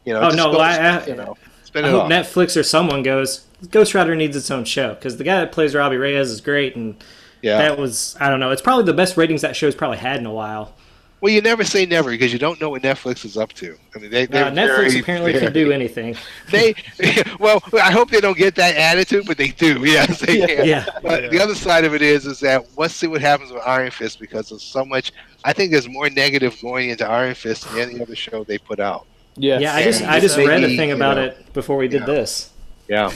You 0.04 0.14
know, 0.14 0.20
Oh, 0.22 0.30
no, 0.30 0.52
go- 0.52 0.58
I- 0.58 0.98
I- 0.98 1.06
you 1.06 1.14
know, 1.14 1.36
spend 1.64 1.86
I 1.86 1.90
it 1.90 1.92
hope 1.92 2.02
off. 2.04 2.10
Netflix 2.10 2.56
or 2.58 2.62
someone 2.62 3.02
goes. 3.02 3.46
Ghost 3.70 3.94
Rider 3.94 4.16
needs 4.16 4.34
its 4.36 4.50
own 4.50 4.64
show 4.64 4.94
because 4.94 5.16
the 5.18 5.24
guy 5.24 5.38
that 5.40 5.52
plays 5.52 5.74
Robbie 5.74 5.96
Reyes 5.96 6.30
is 6.30 6.40
great, 6.40 6.74
and 6.74 6.96
yeah. 7.42 7.58
that 7.58 7.78
was 7.78 8.16
I 8.18 8.28
don't 8.28 8.40
know. 8.40 8.50
It's 8.50 8.62
probably 8.62 8.84
the 8.84 8.92
best 8.94 9.16
ratings 9.16 9.42
that 9.42 9.54
show's 9.54 9.74
probably 9.76 9.98
had 9.98 10.16
in 10.18 10.26
a 10.26 10.32
while. 10.32 10.74
Well, 11.22 11.32
you 11.32 11.40
never 11.40 11.62
say 11.62 11.86
never 11.86 12.10
because 12.10 12.32
you 12.32 12.38
don't 12.40 12.60
know 12.60 12.68
what 12.70 12.82
Netflix 12.82 13.24
is 13.24 13.36
up 13.36 13.52
to. 13.54 13.78
I 13.94 14.00
mean, 14.00 14.10
they 14.10 14.26
they're 14.26 14.46
Uh, 14.46 14.50
Netflix 14.50 14.76
very, 14.90 14.98
apparently 15.00 15.32
very- 15.32 15.44
can 15.44 15.52
do 15.52 15.70
anything. 15.70 16.16
They 16.50 16.74
well, 17.38 17.62
I 17.74 17.92
hope 17.92 18.10
they 18.10 18.20
don't 18.20 18.36
get 18.36 18.56
that 18.56 18.74
attitude, 18.76 19.26
but 19.26 19.36
they 19.38 19.48
do. 19.48 19.84
Yes, 19.86 20.18
they 20.18 20.44
can. 20.44 20.66
Yeah, 20.66 20.84
But 21.00 21.30
the 21.30 21.40
other 21.40 21.54
side 21.54 21.84
of 21.84 21.94
it 21.94 22.02
is, 22.02 22.26
is 22.26 22.40
that 22.40 22.64
let's 22.76 22.94
see 22.94 23.06
what 23.06 23.20
happens 23.20 23.52
with 23.52 23.62
Iron 23.64 23.92
Fist 23.92 24.18
because 24.18 24.48
there's 24.48 24.64
so 24.64 24.84
much. 24.84 25.12
I 25.44 25.52
think 25.52 25.70
there's 25.70 25.88
more 25.88 26.10
negative 26.10 26.60
going 26.60 26.90
into 26.90 27.06
Iron 27.08 27.34
Fist 27.36 27.68
than 27.70 27.78
any 27.88 28.00
other 28.02 28.16
show 28.16 28.42
they 28.42 28.58
put 28.58 28.80
out. 28.80 29.06
Yeah, 29.36 29.60
yeah. 29.60 29.74
I 29.76 29.82
just 29.84 30.02
I 30.02 30.14
And 30.14 30.22
just 30.22 30.36
maybe, 30.36 30.48
read 30.48 30.64
a 30.64 30.76
thing 30.76 30.88
you 30.88 30.96
about 30.96 31.16
know, 31.18 31.24
it 31.26 31.52
before 31.52 31.76
we 31.76 31.86
did 31.88 32.00
yeah. 32.00 32.06
this. 32.06 32.50
Yeah, 32.88 33.12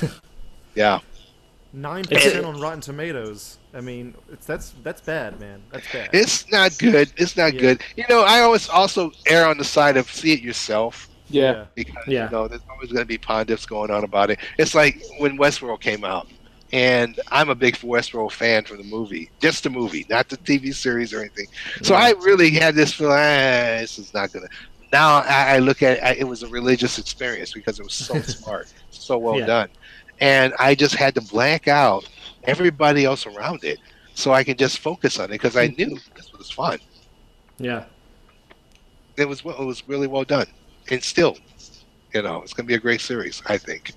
yeah. 0.77 1.01
Nine 1.73 2.05
It's- 2.05 2.25
percent 2.25 2.47
on 2.47 2.61
Rotten 2.61 2.81
Tomatoes. 2.81 3.59
I 3.77 3.83
mean, 3.83 4.17
it's 4.29 4.47
that's 4.47 4.73
that's 4.73 5.03
bad, 5.03 5.39
man. 5.41 5.65
That's 5.71 5.89
bad. 5.89 6.11
It's 6.13 6.51
not 6.51 6.79
good. 6.79 7.13
It's 7.17 7.37
not 7.37 7.57
Yeah. 7.57 7.59
good. 7.59 7.83
You 7.97 8.05
know, 8.09 8.23
I 8.23 8.41
always 8.41 8.69
also 8.69 9.11
err 9.27 9.47
on 9.47 9.59
the 9.59 9.65
side 9.65 9.97
of 9.97 10.11
see 10.11 10.33
it 10.33 10.41
yourself. 10.41 11.09
yeah. 11.29 11.67
because 11.75 11.95
Yeah. 12.07 12.23
you 12.23 12.29
know 12.29 12.49
there's 12.49 12.63
always 12.71 12.93
going 12.93 13.03
to 13.05 13.07
be 13.09 13.19
pundits 13.19 13.67
going 13.67 13.91
on 13.91 14.05
about 14.05 14.31
it. 14.31 14.41
It's 14.59 14.75
like 14.75 14.97
when 15.19 15.39
Westworld 15.39 15.81
came 15.81 16.05
out, 16.05 16.27
and 16.73 17.19
I'm 17.31 17.51
a 17.51 17.55
big 17.57 17.77
Westworld 17.77 18.33
fan 18.33 18.65
from 18.65 18.79
the 18.79 18.85
movie, 18.85 19.31
just 19.41 19.65
the 19.65 19.71
movie, 19.71 20.07
not 20.11 20.29
the 20.29 20.39
TV 20.39 20.73
series 20.73 21.13
or 21.13 21.21
anything. 21.21 21.47
So 21.83 21.95
I 21.95 22.11
really 22.25 22.51
had 22.51 22.75
this 22.75 22.93
feeling, 22.95 23.15
ah, 23.15 23.79
this 23.81 23.99
is 23.99 24.13
not 24.15 24.33
going 24.33 24.45
to. 24.47 24.51
Now 24.93 25.19
I, 25.23 25.57
I 25.57 25.59
look 25.59 25.83
at 25.83 25.99
it, 26.17 26.21
it 26.21 26.25
was 26.25 26.43
a 26.43 26.49
religious 26.49 26.99
experience 26.99 27.53
because 27.55 27.79
it 27.81 27.85
was 27.85 27.95
so 27.95 28.23
smart, 28.25 28.69
so 28.91 29.19
well 29.19 29.41
Yeah. 29.41 29.47
done, 29.47 29.69
and 30.21 30.55
I 30.59 30.75
just 30.75 30.95
had 30.97 31.15
to 31.17 31.23
blank 31.23 31.69
out 31.69 32.05
everybody 32.47 33.05
else 33.05 33.27
around 33.27 33.65
it 33.65 33.79
so 34.15 34.33
I 34.33 34.45
could 34.45 34.59
just 34.59 34.79
focus 34.79 35.19
on 35.19 35.27
it 35.27 35.33
because 35.33 35.57
I 35.57 35.69
knew 35.69 35.99
this 36.17 36.33
was 36.33 36.51
fun. 36.51 36.79
Yeah, 37.59 37.85
It 39.17 39.27
was 39.29 39.45
well- 39.45 39.61
it 39.61 39.65
was 39.65 39.87
really 39.89 40.07
well 40.07 40.25
done, 40.25 40.47
and 40.91 41.03
still, 41.03 41.37
you 42.15 42.23
know, 42.23 42.43
it's 42.43 42.53
going 42.53 42.67
to 42.67 42.69
be 42.69 42.75
a 42.75 42.79
great 42.81 43.01
series, 43.01 43.43
I 43.47 43.57
think. 43.59 43.93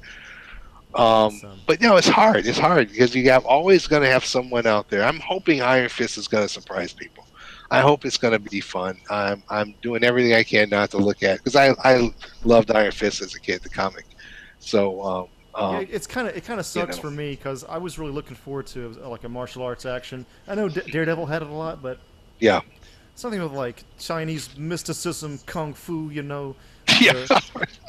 Um, 0.95 1.03
Awesome. 1.03 1.59
but 1.67 1.81
no, 1.81 1.97
it's 1.97 2.07
hard. 2.07 2.47
It's 2.47 2.57
hard 2.57 2.89
because 2.89 3.13
you 3.13 3.29
have 3.29 3.45
always 3.45 3.85
going 3.85 4.01
to 4.01 4.09
have 4.09 4.25
someone 4.25 4.65
out 4.65 4.89
there. 4.89 5.03
I'm 5.03 5.19
hoping 5.19 5.61
Iron 5.61 5.89
Fist 5.89 6.17
is 6.17 6.27
going 6.27 6.45
to 6.45 6.51
surprise 6.51 6.93
people. 6.93 7.27
I 7.69 7.81
hope 7.81 8.05
it's 8.05 8.17
going 8.17 8.33
to 8.33 8.39
be 8.39 8.59
fun. 8.59 8.97
I'm 9.09 9.43
I'm 9.49 9.75
doing 9.81 10.03
everything 10.03 10.33
I 10.33 10.43
can 10.43 10.69
not 10.69 10.89
to 10.91 10.97
look 10.97 11.21
at 11.21 11.37
because 11.37 11.55
I 11.55 11.73
I 11.83 12.09
loved 12.43 12.71
Iron 12.71 12.91
Fist 12.91 13.21
as 13.21 13.35
a 13.35 13.39
kid, 13.39 13.61
the 13.61 13.69
comic. 13.69 14.05
So 14.59 15.01
um, 15.03 15.27
um, 15.59 15.75
Yeah, 15.75 15.85
it's 15.89 16.07
kind 16.07 16.27
of 16.27 16.35
it 16.35 16.43
kind 16.45 16.59
of 16.59 16.65
sucks 16.65 16.95
know. 16.97 17.01
for 17.03 17.11
me 17.11 17.31
because 17.31 17.63
I 17.63 17.77
was 17.77 17.99
really 17.99 18.11
looking 18.11 18.35
forward 18.35 18.67
to 18.67 18.95
uh, 19.03 19.09
like 19.09 19.23
a 19.23 19.29
martial 19.29 19.63
arts 19.63 19.85
action. 19.85 20.25
I 20.47 20.55
know 20.55 20.69
D- 20.69 20.81
Daredevil 20.91 21.25
had 21.25 21.41
it 21.41 21.47
a 21.49 21.53
lot, 21.53 21.81
but 21.81 21.99
yeah, 22.39 22.61
something 23.15 23.41
with 23.41 23.51
like 23.51 23.83
Chinese 23.99 24.57
mysticism, 24.57 25.39
kung 25.45 25.73
fu, 25.73 26.09
you 26.09 26.23
know, 26.23 26.55
yeah, 27.01 27.25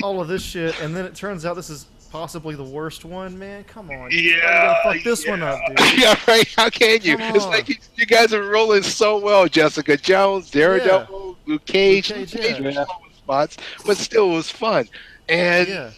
all 0.03 0.21
of 0.21 0.29
this 0.29 0.43
shit, 0.43 0.81
and 0.81 0.95
then 0.95 1.05
it 1.05 1.15
turns 1.15 1.47
out 1.47 1.55
this 1.55 1.71
is 1.71 1.87
possibly 2.11 2.55
the 2.57 2.65
worst 2.65 3.05
one. 3.05 3.39
Man, 3.39 3.63
come 3.65 3.89
on, 3.91 4.09
Yeah, 4.13 4.83
fuck 4.83 5.03
this 5.05 5.27
one 5.27 5.43
up, 5.43 5.59
dude. 5.69 5.99
yeah, 6.01 6.19
right. 6.29 6.47
How 6.57 6.69
can 6.69 7.01
you? 7.03 7.17
Come 7.17 7.37
It's 7.37 7.45
on. 7.45 7.51
like 7.53 7.69
you, 7.69 7.77
you 7.97 8.05
guys 8.07 8.35
are 8.35 8.43
rolling 8.43 8.83
so 8.83 9.19
well. 9.19 9.47
Jessica 9.47 9.97
Jones, 9.97 10.51
Daredevil, 10.51 11.39
Luke 11.47 11.65
Cage, 11.67 12.11
Luke 12.11 12.29
Cage, 12.29 12.59
yeah. 12.61 12.67
was 12.67 12.75
slow 12.75 12.83
in 13.07 13.15
spots, 13.17 13.57
but 13.87 13.97
still 13.97 14.33
it 14.33 14.35
was 14.35 14.51
fun. 14.51 14.89
And 15.29 15.69
Yeah, 15.69 15.91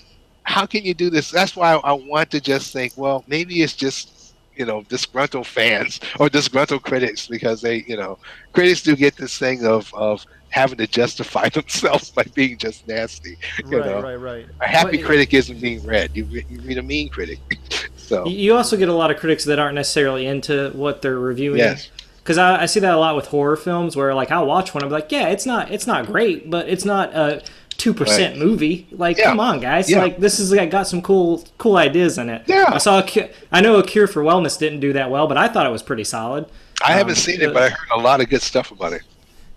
how 0.44 0.66
can 0.66 0.84
you 0.84 0.94
do 0.94 1.10
this? 1.10 1.30
That's 1.30 1.56
why 1.56 1.74
I 1.74 1.92
want 1.92 2.30
to 2.32 2.40
just 2.40 2.72
think, 2.72 2.92
well, 2.96 3.24
maybe 3.26 3.62
it's 3.62 3.74
just 3.74 4.34
you 4.54 4.66
know 4.66 4.82
disgruntled 4.82 5.46
fans 5.46 6.00
or 6.20 6.28
disgruntled 6.28 6.82
critics 6.82 7.26
because 7.26 7.60
they, 7.62 7.84
you 7.86 7.96
know, 7.96 8.18
critics 8.52 8.82
do 8.82 8.96
get 8.96 9.16
this 9.16 9.38
thing 9.38 9.64
of 9.64 9.92
of 9.94 10.24
having 10.50 10.76
to 10.78 10.86
justify 10.86 11.48
themselves 11.54 12.10
by 12.10 12.24
being 12.34 12.58
just 12.58 12.86
nasty. 12.86 13.38
You 13.70 13.78
right, 13.78 13.86
know, 13.86 14.00
right, 14.02 14.16
right. 14.16 14.46
a 14.60 14.66
happy 14.68 14.98
Well, 14.98 15.06
critic 15.06 15.32
isn't 15.34 15.60
being 15.60 15.84
read. 15.84 16.10
You 16.14 16.24
you 16.26 16.60
read 16.62 16.78
a 16.78 16.82
mean 16.82 17.08
critic. 17.08 17.38
so 17.96 18.26
You- 18.26 18.54
also 18.54 18.76
get 18.76 18.88
a 18.88 18.92
lot 18.94 19.10
of 19.10 19.16
critics 19.18 19.44
that 19.44 19.58
aren't 19.58 19.74
necessarily 19.76 20.26
into 20.26 20.70
what 20.74 21.02
they're 21.02 21.18
reviewing. 21.18 21.58
yes, 21.58 21.90
Because 22.18 22.36
I, 22.38 22.62
I 22.62 22.66
see 22.66 22.80
that 22.80 22.92
a 22.94 22.98
lot 22.98 23.16
with 23.16 23.26
horror 23.28 23.56
films, 23.56 23.96
where 23.96 24.14
like 24.14 24.30
I'll 24.30 24.46
watch 24.46 24.74
one, 24.74 24.84
I'm 24.84 24.90
like, 24.90 25.10
yeah, 25.10 25.28
it's 25.28 25.46
not, 25.46 25.70
it's 25.70 25.86
not 25.86 26.06
great, 26.06 26.50
but 26.50 26.68
it's 26.68 26.84
not 26.84 27.14
a 27.14 27.42
two 27.82 27.92
percent 27.92 28.38
movie. 28.38 28.86
Like, 28.92 29.18
Yeah. 29.18 29.24
come 29.30 29.40
on, 29.40 29.58
guys, 29.58 29.90
Yeah. 29.90 30.02
like 30.02 30.18
this 30.18 30.38
is 30.38 30.52
like, 30.52 30.70
got 30.70 30.86
some 30.86 31.02
cool, 31.02 31.42
cool 31.58 31.76
ideas 31.76 32.16
in 32.16 32.28
it. 32.30 32.42
Yeah. 32.46 32.66
I 32.68 32.78
saw, 32.78 33.00
a, 33.00 33.02
Cu- 33.02 33.28
I 33.50 33.60
know 33.60 33.76
a 33.76 33.82
Cure 33.82 34.06
for 34.06 34.22
Wellness 34.22 34.56
didn't 34.58 34.78
do 34.80 34.92
that 34.92 35.10
well, 35.10 35.26
but 35.26 35.36
I 35.36 35.48
thought 35.48 35.66
it 35.66 35.70
was 35.72 35.82
pretty 35.82 36.04
solid. 36.04 36.46
I 36.84 36.92
haven't 36.92 37.12
Um, 37.12 37.16
seen 37.16 37.40
it, 37.42 37.52
but 37.52 37.62
I 37.64 37.68
heard 37.70 37.90
a 37.94 37.98
lot 38.00 38.20
of 38.20 38.28
good 38.28 38.42
stuff 38.42 38.70
about 38.70 38.92
it. 38.92 39.02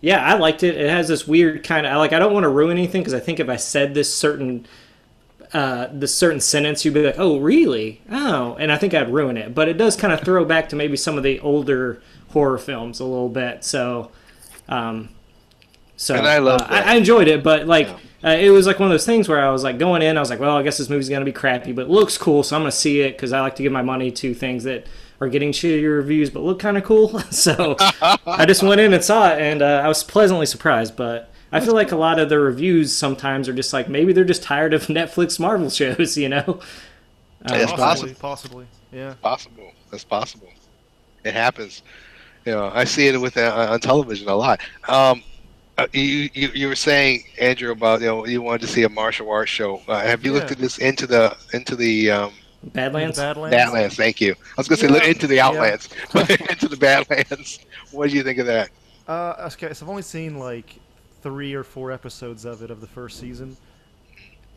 Yeah, 0.01 0.23
I 0.25 0.33
liked 0.37 0.63
it. 0.63 0.75
It 0.75 0.89
has 0.89 1.07
this 1.07 1.27
weird 1.27 1.63
kind 1.63 1.85
of 1.85 1.97
like 1.97 2.13
I 2.13 2.19
don't 2.19 2.33
want 2.33 2.43
to 2.45 2.49
ruin 2.49 2.77
anything 2.77 3.01
because 3.01 3.13
I 3.13 3.19
think 3.19 3.39
if 3.39 3.47
I 3.49 3.55
said 3.57 3.93
this 3.93 4.11
certain 4.13 4.65
uh, 5.53 5.87
this 5.91 6.13
certain 6.17 6.39
sentence, 6.41 6.83
you'd 6.83 6.93
be 6.95 7.03
like, 7.03 7.15
"Oh, 7.19 7.39
really? 7.39 8.01
Oh," 8.11 8.55
and 8.59 8.71
I 8.71 8.77
think 8.77 8.93
I'd 8.93 9.11
ruin 9.13 9.37
it. 9.37 9.53
But 9.55 9.67
it 9.69 9.77
does 9.77 9.95
kind 9.95 10.11
of 10.13 10.21
throw 10.21 10.43
back 10.45 10.67
to 10.69 10.75
maybe 10.75 10.97
some 10.97 11.17
of 11.17 11.23
the 11.23 11.39
older 11.39 12.01
horror 12.33 12.57
films 12.57 12.99
a 12.99 13.05
little 13.05 13.29
bit. 13.29 13.63
So, 13.63 14.11
um, 14.67 15.09
so 15.95 16.15
And 16.15 16.27
I 16.27 16.39
love 16.39 16.61
uh. 16.61 16.67
I, 16.69 16.93
I 16.93 16.95
enjoyed 16.95 17.27
it, 17.27 17.43
but 17.43 17.67
like. 17.67 17.87
Uh, 18.25 18.29
it 18.29 18.49
was 18.49 18.65
like 18.65 18.79
one 18.79 18.87
of 18.87 18.91
those 18.93 19.05
things 19.05 19.29
where 19.29 19.45
I 19.45 19.51
was 19.51 19.63
like 19.63 19.77
going 19.77 20.01
in, 20.01 20.17
I 20.17 20.19
was 20.19 20.29
like, 20.31 20.39
well, 20.39 20.57
I 20.57 20.63
guess 20.63 20.77
this 20.77 20.89
movie's 20.89 21.09
gonna 21.09 21.25
be 21.25 21.31
crappy, 21.31 21.71
but 21.73 21.83
it 21.83 21.89
looks 21.89 22.17
cool, 22.17 22.41
so 22.41 22.55
I'm 22.55 22.63
gonna 22.63 22.71
see 22.71 23.01
it 23.01 23.11
because 23.11 23.31
I 23.33 23.41
like 23.41 23.55
to 23.57 23.63
give 23.63 23.71
my 23.71 23.83
money 23.83 24.09
to 24.11 24.33
things 24.33 24.63
that 24.63 24.87
are 25.21 25.29
getting 25.29 25.51
shittier 25.53 25.95
reviews 25.95 26.29
but 26.29 26.41
look 26.43 26.59
kind 26.59 26.77
of 26.77 26.83
cool. 26.83 27.19
so 27.31 27.75
I 28.25 28.45
just 28.45 28.63
went 28.63 28.81
in 28.81 28.93
and 28.93 29.03
saw 29.03 29.29
it, 29.31 29.39
and 29.41 29.61
uh, 29.61 29.81
I 29.83 29.87
was 29.87 30.03
pleasantly 30.03 30.45
surprised. 30.47 30.95
But 30.95 31.31
I 31.51 31.59
feel 31.59 31.73
like 31.73 31.91
a 31.91 31.95
lot 31.95 32.19
of 32.19 32.29
the 32.29 32.39
reviews 32.39 32.91
sometimes 32.93 33.47
are 33.47 33.53
just 33.53 33.71
like 33.73 33.87
maybe 33.87 34.11
they're 34.11 34.25
just 34.25 34.43
tired 34.43 34.73
of 34.73 34.83
Netflix 34.87 35.39
Marvel 35.39 35.69
shows, 35.69 36.17
you 36.17 36.29
know? 36.29 36.59
Uh, 37.45 37.53
It's 37.53 37.71
possibly, 37.71 38.13
possible. 38.15 38.65
possibly. 38.65 38.67
Yeah. 38.91 39.13
possible. 39.21 39.71
That's 39.91 40.03
possible. 40.03 40.49
It 41.23 41.33
happens. 41.33 41.83
You 42.45 42.53
know, 42.53 42.71
I 42.73 42.83
see 42.85 43.07
it 43.07 43.19
with 43.19 43.37
uh, 43.37 43.67
on 43.71 43.79
television 43.79 44.27
a 44.29 44.35
lot. 44.35 44.59
Um, 44.87 45.23
uh, 45.77 45.87
you, 45.93 46.29
you 46.33 46.49
you 46.53 46.67
were 46.67 46.75
saying 46.75 47.23
Andrew 47.39 47.71
about 47.71 48.01
you 48.01 48.07
know 48.07 48.25
you 48.25 48.41
wanted 48.41 48.61
to 48.61 48.67
see 48.67 48.83
a 48.83 48.89
martial 48.89 49.29
arts 49.29 49.51
show. 49.51 49.81
Uh, 49.87 49.99
have 50.01 50.25
you 50.25 50.31
looked 50.33 50.51
at 50.51 50.57
this 50.57 50.77
into 50.77 51.05
the 51.05 51.35
into 51.53 51.75
the 51.75 52.11
um, 52.11 52.33
Badlands. 52.63 53.17
Badlands. 53.17 53.55
Badlands? 53.55 53.95
Thank 53.95 54.21
you. 54.21 54.33
I 54.33 54.53
was 54.57 54.67
gonna 54.67 54.77
say 54.79 54.87
Yeah. 54.87 54.93
look 54.93 55.03
into 55.07 55.27
the 55.27 55.35
Yeah. 55.35 55.47
Outlands, 55.47 55.89
but 56.13 56.29
into 56.49 56.67
the 56.67 56.77
Badlands. 56.77 57.59
What 57.91 58.09
do 58.09 58.15
you 58.15 58.23
think 58.23 58.39
of 58.39 58.45
that? 58.47 58.69
Uh, 59.07 59.49
okay, 59.53 59.73
so 59.73 59.85
I've 59.85 59.89
only 59.89 60.01
seen 60.01 60.39
like 60.39 60.75
three 61.21 61.53
or 61.53 61.63
four 61.63 61.91
episodes 61.91 62.45
of 62.45 62.61
it 62.61 62.71
of 62.71 62.81
the 62.81 62.87
first 62.87 63.19
season. 63.19 63.57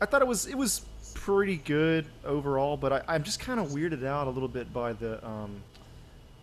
I 0.01 0.05
thought 0.05 0.21
it 0.21 0.27
was 0.27 0.47
it 0.47 0.57
was 0.57 0.85
pretty 1.13 1.57
good 1.57 2.05
overall, 2.25 2.77
but 2.77 2.93
I, 2.93 3.01
I'm 3.07 3.23
just 3.23 3.39
kind 3.39 3.59
of 3.59 3.67
weirded 3.69 4.05
out 4.05 4.27
a 4.27 4.29
little 4.29 4.47
bit 4.47 4.71
by 4.73 4.93
the 4.93 5.23
um, 5.25 5.61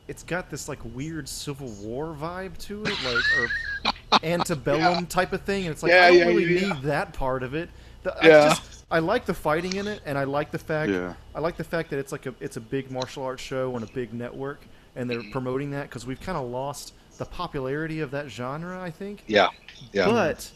it's 0.07 0.23
got 0.23 0.51
this 0.51 0.69
like 0.69 0.79
weird 0.95 1.29
Civil 1.29 1.69
War 1.81 2.15
vibe 2.15 2.59
to 2.67 2.83
it, 2.85 2.95
like 3.05 3.25
or 3.39 3.93
antebellum 4.23 5.07
type 5.07 5.33
of 5.33 5.43
thing, 5.43 5.65
and 5.67 5.73
it's 5.73 5.83
like 5.83 5.93
Yeah, 5.93 6.05
I 6.05 6.09
don't 6.11 6.19
yeah, 6.19 6.25
really 6.27 6.55
yeah. 6.55 6.73
need 6.73 6.83
that 6.83 7.13
part 7.13 7.43
of 7.43 7.55
it. 7.55 7.69
The, 8.03 8.15
Yeah. 8.23 8.45
I 8.45 8.49
just 8.49 8.85
I 8.91 8.99
like 9.01 9.27
the 9.27 9.35
fighting 9.35 9.75
in 9.77 9.87
it, 9.89 10.01
and 10.07 10.17
I 10.17 10.25
like 10.25 10.51
the 10.51 10.59
fact 10.59 10.91
Yeah. 10.91 11.15
I 11.35 11.41
like 11.41 11.57
the 11.57 11.65
fact 11.65 11.91
that 11.91 11.99
it's 11.99 12.13
like 12.13 12.27
a 12.27 12.35
it's 12.41 12.57
a 12.57 12.61
big 12.61 12.91
martial 12.91 13.25
arts 13.25 13.43
show 13.43 13.75
on 13.75 13.83
a 13.83 13.87
big 13.87 14.13
network, 14.15 14.61
and 14.95 15.09
they're 15.11 15.23
promoting 15.33 15.71
that 15.73 15.85
because 15.85 16.07
we've 16.07 16.21
kind 16.21 16.39
of 16.39 16.49
lost 16.49 16.93
the 17.19 17.25
popularity 17.25 18.01
of 18.01 18.11
that 18.13 18.29
genre. 18.31 18.81
I 18.81 18.91
think, 18.91 19.25
Yeah, 19.27 19.49
yeah. 19.93 20.07
but 20.07 20.51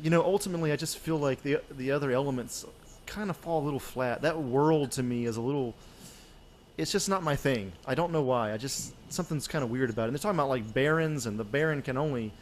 you 0.00 0.10
know, 0.10 0.22
ultimately, 0.24 0.72
I 0.72 0.76
just 0.76 0.98
feel 0.98 1.18
like 1.18 1.42
the 1.42 1.58
the 1.70 1.90
other 1.92 2.10
elements 2.10 2.64
kind 3.06 3.30
of 3.30 3.36
fall 3.36 3.62
a 3.62 3.64
little 3.64 3.80
flat. 3.80 4.22
That 4.22 4.38
world 4.40 4.90
to 4.92 5.02
me 5.02 5.26
is 5.26 5.36
a 5.36 5.40
little. 5.40 5.74
It's 6.76 6.90
just 6.90 7.08
not 7.08 7.22
my 7.22 7.36
thing. 7.36 7.72
I 7.86 7.94
don't 7.94 8.12
know 8.12 8.22
why. 8.22 8.52
I 8.52 8.56
just 8.56 8.94
something's 9.12 9.46
kind 9.46 9.62
of 9.62 9.70
weird 9.70 9.90
about 9.90 10.04
it. 10.04 10.06
And 10.08 10.14
they're 10.16 10.22
talking 10.22 10.36
about 10.38 10.48
like 10.48 10.72
barons, 10.74 11.26
and 11.26 11.38
the 11.38 11.44
baron 11.44 11.82
can 11.82 11.96
only 11.96 12.32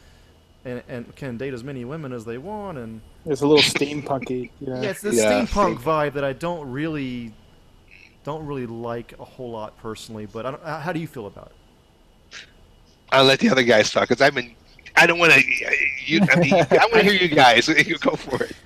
and, 0.65 0.83
and 0.89 1.17
can 1.17 1.37
date 1.37 1.53
as 1.55 1.63
many 1.65 1.85
women 1.85 2.13
as 2.13 2.25
they 2.25 2.39
want, 2.39 2.79
and 2.79 3.01
It's 3.27 3.43
a 3.43 3.47
little 3.47 3.63
steampunky. 3.63 4.51
You 4.61 4.67
know? 4.69 4.81
yeah, 4.83 4.91
it's 4.91 5.01
this 5.01 5.17
Yeah. 5.17 5.45
steampunk 5.45 5.79
vibe 5.81 6.15
that 6.15 6.25
I 6.25 6.33
don't 6.33 6.71
really 6.71 7.33
don't 8.25 8.47
really 8.47 8.67
like 8.67 9.15
a 9.19 9.25
whole 9.25 9.51
lot 9.51 9.77
personally. 9.79 10.27
But 10.27 10.47
I 10.47 10.51
don't, 10.53 10.63
uh, 10.63 10.81
how 10.81 10.93
do 10.93 11.01
you 11.01 11.09
feel 11.09 11.27
about 11.27 11.47
it? 11.49 12.39
I'll 13.11 13.25
let 13.25 13.41
the 13.41 13.51
other 13.51 13.65
guys 13.65 13.91
talk 13.91 14.09
because 14.09 14.23
I'm 14.23 14.39
in. 14.39 14.55
I 14.97 15.07
don't 15.07 15.19
want 15.19 15.33
to. 15.33 15.43
You, 16.07 16.21
I 16.31 16.37
mean, 16.37 16.55
I 16.55 16.67
want 16.91 16.95
to 16.95 17.03
hear 17.03 17.13
you 17.15 17.29
guys. 17.29 17.69
You 17.87 17.99
go 17.99 18.17
for 18.17 18.45
it. 18.45 18.57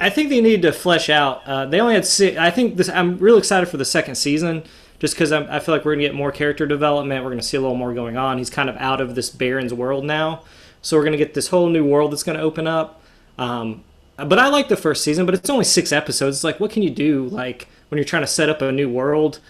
I 0.00 0.10
think 0.10 0.28
they 0.28 0.40
need 0.42 0.62
to 0.62 0.72
flesh 0.72 1.08
out. 1.08 1.42
Uh, 1.46 1.64
they 1.66 1.80
only 1.80 1.94
had 1.94 2.04
six. 2.04 2.36
I 2.36 2.50
think 2.50 2.76
this. 2.76 2.88
I'm 2.88 3.18
real 3.18 3.38
excited 3.38 3.66
for 3.68 3.76
the 3.78 3.84
second 3.84 4.16
season, 4.16 4.64
just 5.00 5.14
because 5.14 5.32
I 5.32 5.58
feel 5.58 5.74
like 5.74 5.84
we're 5.84 5.94
gonna 5.94 6.06
get 6.06 6.14
more 6.14 6.30
character 6.30 6.66
development. 6.66 7.24
We're 7.24 7.30
gonna 7.30 7.42
see 7.42 7.56
a 7.56 7.60
little 7.60 7.76
more 7.76 7.92
going 7.92 8.16
on. 8.16 8.38
He's 8.38 8.50
kind 8.50 8.68
of 8.68 8.76
out 8.76 9.00
of 9.00 9.16
this 9.16 9.30
Baron's 9.30 9.74
world 9.74 10.04
now, 10.04 10.42
so 10.82 10.96
we're 10.96 11.04
gonna 11.04 11.16
get 11.16 11.34
this 11.34 11.48
whole 11.48 11.68
new 11.68 11.84
world 11.84 12.12
that's 12.12 12.22
gonna 12.22 12.40
open 12.40 12.68
up. 12.68 13.02
Um, 13.38 13.82
but 14.16 14.38
I 14.38 14.48
like 14.48 14.68
the 14.68 14.76
first 14.76 15.02
season, 15.02 15.26
but 15.26 15.34
it's 15.34 15.50
only 15.50 15.64
six 15.64 15.90
episodes. 15.90 16.36
It's 16.36 16.44
like, 16.44 16.60
what 16.60 16.70
can 16.70 16.82
you 16.82 16.90
do? 16.90 17.26
Like 17.26 17.68
when 17.88 17.96
you're 17.96 18.04
trying 18.04 18.22
to 18.22 18.28
set 18.28 18.48
up 18.48 18.62
a 18.62 18.70
new 18.70 18.88
world, 18.88 19.40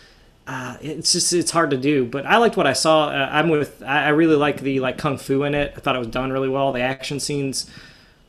uh, 0.47 0.77
it's 0.81 1.12
just 1.12 1.32
it's 1.32 1.51
hard 1.51 1.70
to 1.70 1.77
do. 1.77 2.05
But 2.05 2.27
I 2.27 2.36
liked 2.36 2.56
what 2.56 2.66
I 2.66 2.72
saw. 2.72 3.09
Uh, 3.09 3.28
I'm 3.31 3.48
with. 3.48 3.82
I, 3.82 4.06
I 4.06 4.09
really 4.10 4.36
like 4.36 4.60
the 4.60 4.81
like 4.81 4.98
kung 4.98 5.18
fu 5.18 5.43
in 5.43 5.55
it. 5.55 5.74
I 5.77 5.81
thought 5.81 5.97
it 5.97 6.01
was 6.01 6.09
done 6.09 6.31
really 6.32 6.48
well. 6.48 6.72
The 6.72 6.81
action 6.81 7.20
scenes 7.20 7.70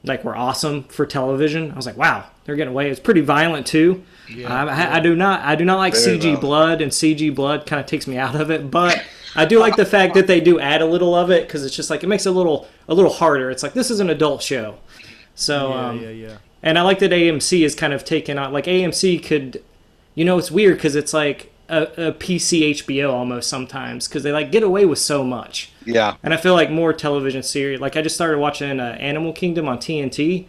like 0.03 0.23
were 0.23 0.35
awesome 0.35 0.83
for 0.83 1.05
television. 1.05 1.71
I 1.71 1.75
was 1.75 1.85
like, 1.85 1.97
wow, 1.97 2.25
they're 2.45 2.55
getting 2.55 2.73
away. 2.73 2.89
It's 2.89 2.99
pretty 2.99 3.21
violent 3.21 3.67
too. 3.67 4.03
Yeah, 4.35 4.61
Um, 4.61 4.69
I, 4.69 4.95
I 4.95 4.99
do 4.99 5.15
not 5.15 5.41
I 5.41 5.55
do 5.55 5.65
not 5.65 5.77
like 5.77 5.93
Very 5.95 6.17
CG 6.17 6.21
violent. 6.21 6.41
blood 6.41 6.81
and 6.81 6.91
CG 6.91 7.33
blood 7.33 7.65
kind 7.65 7.79
of 7.79 7.85
takes 7.85 8.07
me 8.07 8.17
out 8.17 8.35
of 8.35 8.49
it, 8.51 8.71
but 8.71 9.03
I 9.35 9.45
do 9.45 9.59
like 9.59 9.75
the 9.75 9.85
fact 9.85 10.13
that 10.15 10.27
they 10.27 10.39
do 10.41 10.59
add 10.59 10.81
a 10.81 10.85
little 10.85 11.15
of 11.15 11.31
it 11.31 11.47
because 11.47 11.65
it's 11.65 11.75
just 11.75 11.89
like 11.89 12.03
it 12.03 12.07
makes 12.07 12.25
it 12.25 12.29
a 12.29 12.33
little 12.33 12.67
a 12.87 12.93
little 12.93 13.11
harder. 13.11 13.49
It's 13.51 13.63
like 13.63 13.73
this 13.73 13.89
is 13.91 13.99
an 13.99 14.09
adult 14.09 14.41
show, 14.41 14.77
so 15.35 15.69
yeah, 15.69 15.87
um, 15.87 15.99
yeah, 16.01 16.09
yeah. 16.09 16.37
and 16.63 16.77
I 16.77 16.81
like 16.81 16.99
that 16.99 17.11
AMC 17.11 17.63
is 17.65 17.75
kind 17.75 17.93
of 17.93 18.03
taken 18.05 18.37
on 18.37 18.51
like 18.53 18.65
AMC 18.65 19.23
could, 19.23 19.63
you 20.15 20.25
know, 20.25 20.37
it's 20.37 20.51
weird 20.51 20.77
because 20.77 20.95
it's 20.95 21.13
like 21.13 21.51
a, 21.69 21.83
a 22.09 22.11
PC 22.13 22.71
HBO 22.71 23.11
almost 23.13 23.49
sometimes 23.49 24.07
because 24.07 24.23
they 24.23 24.31
like 24.31 24.51
get 24.51 24.63
away 24.63 24.85
with 24.85 24.99
so 24.99 25.23
much. 25.23 25.71
Yeah. 25.85 26.15
And 26.21 26.33
I 26.33 26.37
feel 26.37 26.53
like 26.53 26.69
more 26.69 26.91
television 26.93 27.43
series. 27.43 27.79
Like 27.79 27.95
I 27.95 28.01
just 28.01 28.15
started 28.15 28.37
watching 28.39 28.79
uh, 28.79 28.97
Animal 28.99 29.31
Kingdom 29.33 29.67
on 29.69 29.77
TNT, 29.77 30.45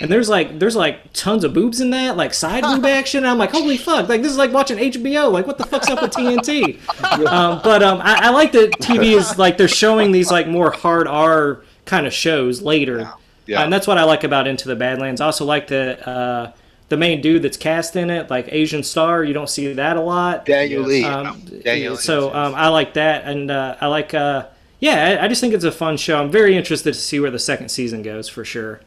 and 0.00 0.10
there's 0.10 0.28
like 0.28 0.58
there's 0.58 0.76
like 0.76 1.12
tons 1.12 1.44
of 1.44 1.52
boobs 1.52 1.80
in 1.80 1.90
that, 1.90 2.16
like 2.16 2.34
side 2.34 2.62
boob 2.64 2.84
action. 2.84 3.18
And 3.18 3.26
I'm 3.28 3.38
like, 3.38 3.50
holy 3.52 3.76
fuck! 3.76 4.08
Like 4.08 4.22
this 4.22 4.32
is 4.32 4.38
like 4.38 4.52
watching 4.52 4.78
HBO. 4.78 5.30
Like 5.32 5.46
what 5.46 5.58
the 5.58 5.64
fuck's 5.66 5.88
up 5.88 6.02
with 6.02 6.12
TNT? 6.12 6.78
um, 7.26 7.60
but 7.62 7.82
um, 7.82 8.00
I, 8.02 8.26
I 8.26 8.30
like 8.30 8.52
that 8.52 8.72
TV 8.80 9.16
is 9.16 9.38
like 9.38 9.58
they're 9.58 9.68
showing 9.68 10.12
these 10.12 10.30
like 10.30 10.46
more 10.48 10.70
hard 10.70 11.06
R 11.06 11.62
kind 11.84 12.06
of 12.06 12.12
shows 12.14 12.62
later, 12.62 13.12
Yeah. 13.46 13.62
and 13.62 13.72
that's 13.72 13.86
what 13.86 13.98
I 13.98 14.04
like 14.04 14.24
about 14.24 14.46
Into 14.46 14.68
the 14.68 14.76
Badlands. 14.76 15.20
I 15.20 15.26
also 15.26 15.44
like 15.44 15.66
the 15.68 16.08
uh, 16.08 16.52
the 16.88 16.96
main 16.96 17.20
dude 17.20 17.42
that's 17.42 17.56
cast 17.56 17.96
in 17.96 18.10
it, 18.10 18.30
like 18.30 18.48
Asian 18.52 18.82
star. 18.82 19.24
You 19.24 19.34
don't 19.34 19.48
see 19.50 19.72
that 19.72 19.96
a 19.96 20.00
lot. 20.00 20.44
Daniel 20.46 20.82
Lee. 20.82 21.04
Um, 21.04 21.40
Daniel 21.62 21.94
Lee. 21.94 21.98
so 22.00 22.34
um, 22.34 22.54
I 22.54 22.68
like 22.68 22.94
that, 22.94 23.24
and 23.24 23.50
uh, 23.50 23.76
I 23.80 23.86
like, 23.88 24.12
uh, 24.14 24.46
yeah, 24.80 25.18
I, 25.20 25.24
I 25.24 25.28
just 25.28 25.40
think 25.40 25.54
it's 25.54 25.64
a 25.64 25.72
fun 25.72 25.96
show. 25.96 26.20
I'm 26.20 26.30
very 26.30 26.56
interested 26.56 26.92
to 26.94 27.00
see 27.00 27.18
where 27.20 27.30
the 27.30 27.38
second 27.38 27.70
season 27.70 28.02
goes 28.02 28.28
for 28.28 28.44
sure. 28.44 28.80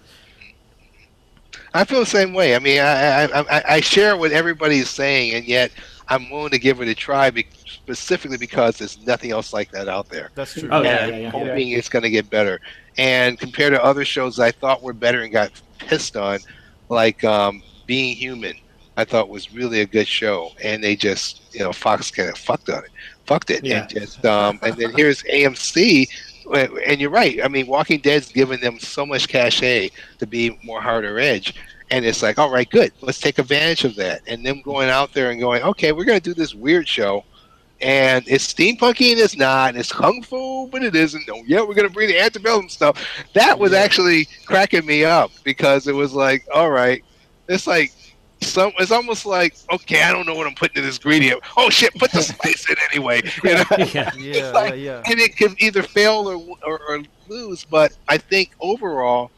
I 1.77 1.83
feel 1.83 1.99
the 1.99 2.05
same 2.05 2.33
way. 2.33 2.55
I 2.55 2.59
mean, 2.59 2.79
I, 2.79 3.25
I, 3.25 3.39
I, 3.57 3.63
I 3.75 3.81
share 3.81 4.17
what 4.17 4.31
everybody's 4.31 4.89
saying, 4.89 5.33
and 5.35 5.45
yet 5.45 5.71
I'm 6.07 6.29
willing 6.29 6.49
to 6.49 6.59
give 6.59 6.81
it 6.81 6.87
a 6.87 6.95
try, 6.95 7.29
be, 7.29 7.45
specifically 7.65 8.37
because 8.37 8.77
there's 8.79 9.05
nothing 9.05 9.31
else 9.31 9.53
like 9.53 9.71
that 9.71 9.87
out 9.87 10.09
there. 10.09 10.31
That's 10.35 10.53
true. 10.53 10.69
Oh, 10.71 10.81
yeah, 10.81 11.05
and 11.05 11.11
yeah, 11.11 11.17
yeah. 11.19 11.29
hoping 11.29 11.69
it's 11.69 11.89
going 11.89 12.03
to 12.03 12.09
get 12.09 12.29
better. 12.29 12.59
And 12.97 13.37
compared 13.39 13.73
to 13.73 13.83
other 13.83 14.05
shows 14.05 14.39
I 14.39 14.51
thought 14.51 14.81
were 14.81 14.93
better 14.93 15.21
and 15.21 15.31
got 15.31 15.51
pissed 15.77 16.17
on, 16.17 16.39
like 16.89 17.23
um, 17.23 17.61
Being 17.85 18.15
Human, 18.15 18.55
I 18.97 19.05
thought 19.05 19.29
was 19.29 19.53
really 19.53 19.81
a 19.81 19.85
good 19.85 20.07
show, 20.07 20.51
and 20.63 20.83
they 20.83 20.95
just, 20.95 21.53
you 21.53 21.59
know, 21.59 21.71
Fox 21.71 22.09
kind 22.09 22.29
of 22.29 22.37
fucked 22.39 22.69
on 22.69 22.83
it, 22.83 22.91
fucked 23.25 23.51
it, 23.51 23.63
Yeah. 23.63 23.81
and 23.81 23.89
just, 23.89 24.25
um, 24.25 24.59
and 24.63 24.75
then 24.75 24.93
here's 24.95 25.21
AMC. 25.23 26.07
And 26.53 26.99
you're 26.99 27.09
right. 27.09 27.43
I 27.43 27.47
mean, 27.47 27.67
Walking 27.67 27.99
Dead's 27.99 28.31
given 28.31 28.61
them 28.61 28.79
so 28.79 29.05
much 29.05 29.27
cachet 29.27 29.91
to 30.19 30.27
be 30.27 30.59
more 30.63 30.81
harder 30.81 31.19
edge. 31.19 31.55
And 31.89 32.05
it's 32.05 32.21
like, 32.21 32.37
all 32.37 32.51
right, 32.51 32.69
good. 32.69 32.91
Let's 33.01 33.19
take 33.19 33.39
advantage 33.39 33.85
of 33.85 33.95
that. 33.95 34.21
And 34.27 34.45
them 34.45 34.61
going 34.61 34.89
out 34.89 35.13
there 35.13 35.31
and 35.31 35.39
going, 35.39 35.63
okay, 35.63 35.91
we're 35.91 36.05
going 36.05 36.19
to 36.19 36.29
do 36.29 36.33
this 36.33 36.53
weird 36.53 36.87
show 36.87 37.23
and 37.81 38.23
it's 38.27 38.51
steampunky 38.51 39.11
and 39.11 39.19
it's 39.19 39.37
not, 39.37 39.69
and 39.69 39.77
it's 39.77 39.91
kung 39.91 40.21
fu, 40.23 40.67
but 40.67 40.83
it 40.83 40.95
isn't. 40.95 41.29
Oh, 41.29 41.43
yeah, 41.45 41.61
we're 41.61 41.75
gonna 41.75 41.89
bring 41.89 42.07
the 42.07 42.19
antebellum 42.19 42.69
stuff. 42.69 43.05
That 43.33 43.59
was 43.59 43.73
actually 43.73 44.27
cracking 44.45 44.85
me 44.85 45.05
up 45.05 45.31
because 45.43 45.87
it 45.87 45.93
was 45.93 46.13
like, 46.13 46.45
all 46.53 46.71
right, 46.71 47.03
it's 47.47 47.67
like 47.67 47.93
some. 48.41 48.71
It's 48.79 48.91
almost 48.91 49.25
like, 49.25 49.55
okay, 49.71 50.03
I 50.03 50.11
don't 50.11 50.25
know 50.25 50.33
what 50.35 50.47
I'm 50.47 50.55
putting 50.55 50.81
in 50.81 50.87
this 50.87 50.97
ingredient. 50.97 51.41
Oh 51.57 51.69
shit, 51.69 51.93
put 51.95 52.11
the 52.11 52.21
spice 52.21 52.69
in 52.69 52.75
anyway. 52.91 53.21
You 53.43 53.53
know, 53.55 53.63
yeah, 53.93 54.11
Yeah, 54.15 54.51
like- 54.51 54.73
yeah, 54.75 54.75
yeah. 54.75 55.01
and 55.05 55.19
it 55.19 55.37
could 55.37 55.53
either 55.61 55.83
fail 55.83 56.27
or, 56.29 56.57
or 56.65 56.79
or 56.89 57.03
lose. 57.27 57.65
But 57.65 57.93
I 58.07 58.17
think 58.17 58.51
overall, 58.59 59.31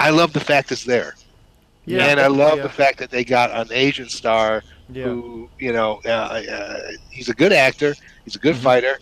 I 0.00 0.10
love 0.10 0.32
the 0.32 0.40
fact 0.40 0.70
it's 0.72 0.84
there, 0.84 1.14
Yeah, 1.84 2.06
and 2.06 2.20
I 2.20 2.26
love 2.28 2.58
yeah, 2.58 2.64
the 2.64 2.68
fact 2.68 2.98
that 2.98 3.10
they 3.10 3.24
got 3.24 3.50
an 3.50 3.68
Asian 3.72 4.08
star 4.08 4.62
yeah. 4.88 5.04
who 5.04 5.48
you 5.58 5.72
know 5.72 6.00
uh, 6.04 6.08
uh, 6.08 6.80
he's 7.10 7.28
a 7.28 7.34
good 7.34 7.52
actor 7.52 7.94
he's 8.24 8.36
a 8.36 8.38
good 8.38 8.54
Mhm. 8.56 8.62
fighter 8.62 8.98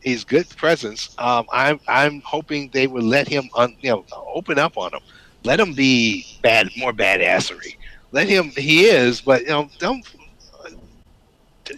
he's 0.00 0.24
good 0.24 0.48
presence 0.56 1.10
um, 1.18 1.44
i'm 1.52 1.78
i'm 1.88 2.22
hoping 2.24 2.70
they 2.72 2.86
would 2.86 3.02
let 3.02 3.28
him 3.28 3.48
un, 3.54 3.76
you 3.80 3.90
know 3.90 4.04
open 4.34 4.58
up 4.58 4.78
on 4.78 4.92
him 4.94 5.00
let 5.44 5.60
him 5.60 5.74
be 5.74 6.24
bad 6.42 6.70
more 6.78 6.92
badassery 6.92 7.76
let 8.16 8.28
him 8.28 8.50
he 8.56 8.86
is 8.86 9.20
but 9.20 9.42
you 9.42 9.48
know 9.48 9.68
don't 9.78 10.04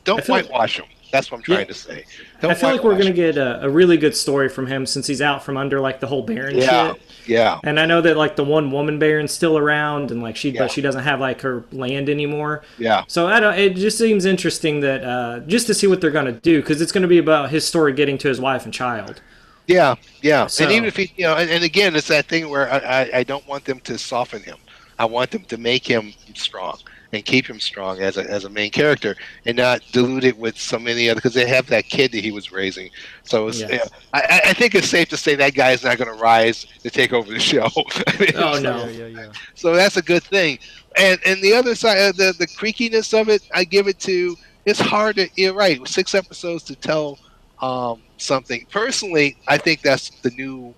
don't 0.05 0.25
feel 0.25 0.37
like- 0.37 0.45
whitewash 0.47 0.79
him 0.79 0.87
that's 1.13 1.31
what 1.31 1.39
i'm 1.39 1.43
trying 1.43 1.61
Yeah. 1.61 1.65
to 1.65 1.75
say 1.75 2.05
I 2.41 2.47
Don't 2.47 2.57
feel 2.59 2.71
like 2.71 2.85
we're 2.85 2.93
gonna 2.93 3.07
him. 3.07 3.17
get 3.17 3.37
a, 3.37 3.65
a 3.65 3.69
really 3.69 3.97
good 3.97 4.15
story 4.15 4.49
from 4.49 4.67
him 4.69 4.87
since 4.87 5.09
he's 5.09 5.21
out 5.21 5.43
from 5.43 5.57
under 5.57 5.81
like 5.81 5.99
the 5.99 6.07
whole 6.07 6.23
Baron 6.23 6.57
Yeah. 6.57 6.93
shit. 6.93 7.03
yeah 7.27 7.59
And 7.65 7.81
I 7.81 7.87
know 7.87 8.01
that 8.03 8.17
like 8.17 8.37
the 8.37 8.45
one 8.45 8.71
woman 8.71 9.01
Baron's 9.01 9.33
still 9.33 9.59
around, 9.59 10.13
and 10.13 10.23
like 10.23 10.37
she 10.37 10.51
Yeah. 10.51 10.61
but 10.63 10.71
she 10.71 10.81
doesn't 10.81 11.03
have 11.03 11.19
like 11.19 11.41
her 11.41 11.65
land 11.73 12.09
anymore. 12.09 12.63
yeah 12.79 13.03
So 13.09 13.27
I 13.27 13.41
don't. 13.41 13.59
It 13.59 13.75
just 13.75 13.99
seems 13.99 14.25
interesting 14.25 14.79
that 14.81 15.03
uh, 15.03 15.41
just 15.49 15.67
to 15.67 15.75
see 15.75 15.89
what 15.89 16.01
they're 16.01 16.13
gonna 16.13 16.31
do 16.31 16.61
because 16.61 16.81
it's 16.81 16.93
gonna 16.93 17.09
be 17.09 17.19
about 17.19 17.51
his 17.51 17.67
story 17.67 17.93
getting 17.93 18.19
to 18.19 18.29
his 18.29 18.41
wife 18.41 18.65
and 18.67 18.73
child. 18.73 19.21
Yeah, 19.67 19.97
yeah. 20.23 20.47
So- 20.47 20.63
and 20.63 20.73
even 20.73 20.85
if 20.87 20.95
he, 20.97 21.13
you 21.17 21.25
know, 21.25 21.35
and, 21.35 21.51
and 21.51 21.65
again, 21.65 21.97
it's 21.97 22.07
that 22.09 22.27
thing 22.27 22.49
where 22.49 22.71
I, 22.73 22.79
I, 22.79 23.11
I 23.19 23.23
don't 23.25 23.47
want 23.49 23.65
them 23.65 23.81
to 23.81 23.99
soften 23.99 24.43
him. 24.45 24.59
I 24.99 25.05
want 25.05 25.31
them 25.31 25.45
to 25.45 25.57
make 25.59 25.87
him 25.87 26.13
strong 26.35 26.79
and 27.13 27.25
keep 27.25 27.47
him 27.49 27.59
strong 27.59 28.01
as 28.01 28.19
a, 28.19 28.31
as 28.31 28.45
a 28.45 28.51
main 28.51 28.71
character 28.71 29.17
and 29.47 29.57
not 29.57 29.81
dilute 29.93 30.25
it 30.25 30.37
with 30.37 30.59
so 30.59 30.79
many 30.79 31.09
other 31.09 31.17
because 31.19 31.33
they 31.35 31.47
have 31.49 31.67
that 31.69 31.87
kid 31.89 32.13
that 32.13 32.23
he 32.23 32.31
was 32.33 32.53
raising. 32.53 32.91
So 33.23 33.49
it's, 33.49 33.61
Yeah. 33.61 33.69
yeah, 33.73 33.85
I, 34.13 34.21
I- 34.45 34.51
I 34.51 34.53
think 34.53 34.75
it's 34.75 34.89
safe 34.89 35.09
to 35.09 35.17
say 35.17 35.35
that 35.37 35.55
guy 35.55 35.71
is 35.73 35.85
not 35.85 35.97
going 35.99 36.13
to 36.15 36.21
rise 36.23 36.67
to 36.83 36.91
take 36.91 37.13
over 37.13 37.31
the 37.33 37.41
show. 37.41 37.69
Oh 38.37 38.59
no. 38.61 38.87
Yeah, 38.87 39.07
yeah, 39.07 39.07
yeah. 39.07 39.33
So 39.55 39.75
that's 39.75 39.97
a 39.97 40.03
good 40.03 40.23
thing. 40.23 40.59
And 40.99 41.19
and 41.25 41.41
the 41.43 41.53
other 41.55 41.75
side, 41.75 41.99
uh, 41.99 42.13
the 42.13 42.35
the 42.39 42.47
creakiness 42.47 43.19
of 43.19 43.29
it, 43.29 43.43
I 43.55 43.65
give 43.65 43.87
it 43.89 43.99
to. 44.01 44.37
It's 44.67 44.81
hard 44.81 45.17
to. 45.17 45.29
You're 45.37 45.55
right. 45.55 45.87
Six 45.89 46.15
episodes 46.15 46.63
to 46.65 46.77
tell 46.77 47.19
um, 47.63 48.03
something. 48.19 48.67
Personally, 48.71 49.37
I 49.47 49.57
think 49.59 49.81
that's 49.83 50.11
the 50.23 50.31
new 50.33 50.75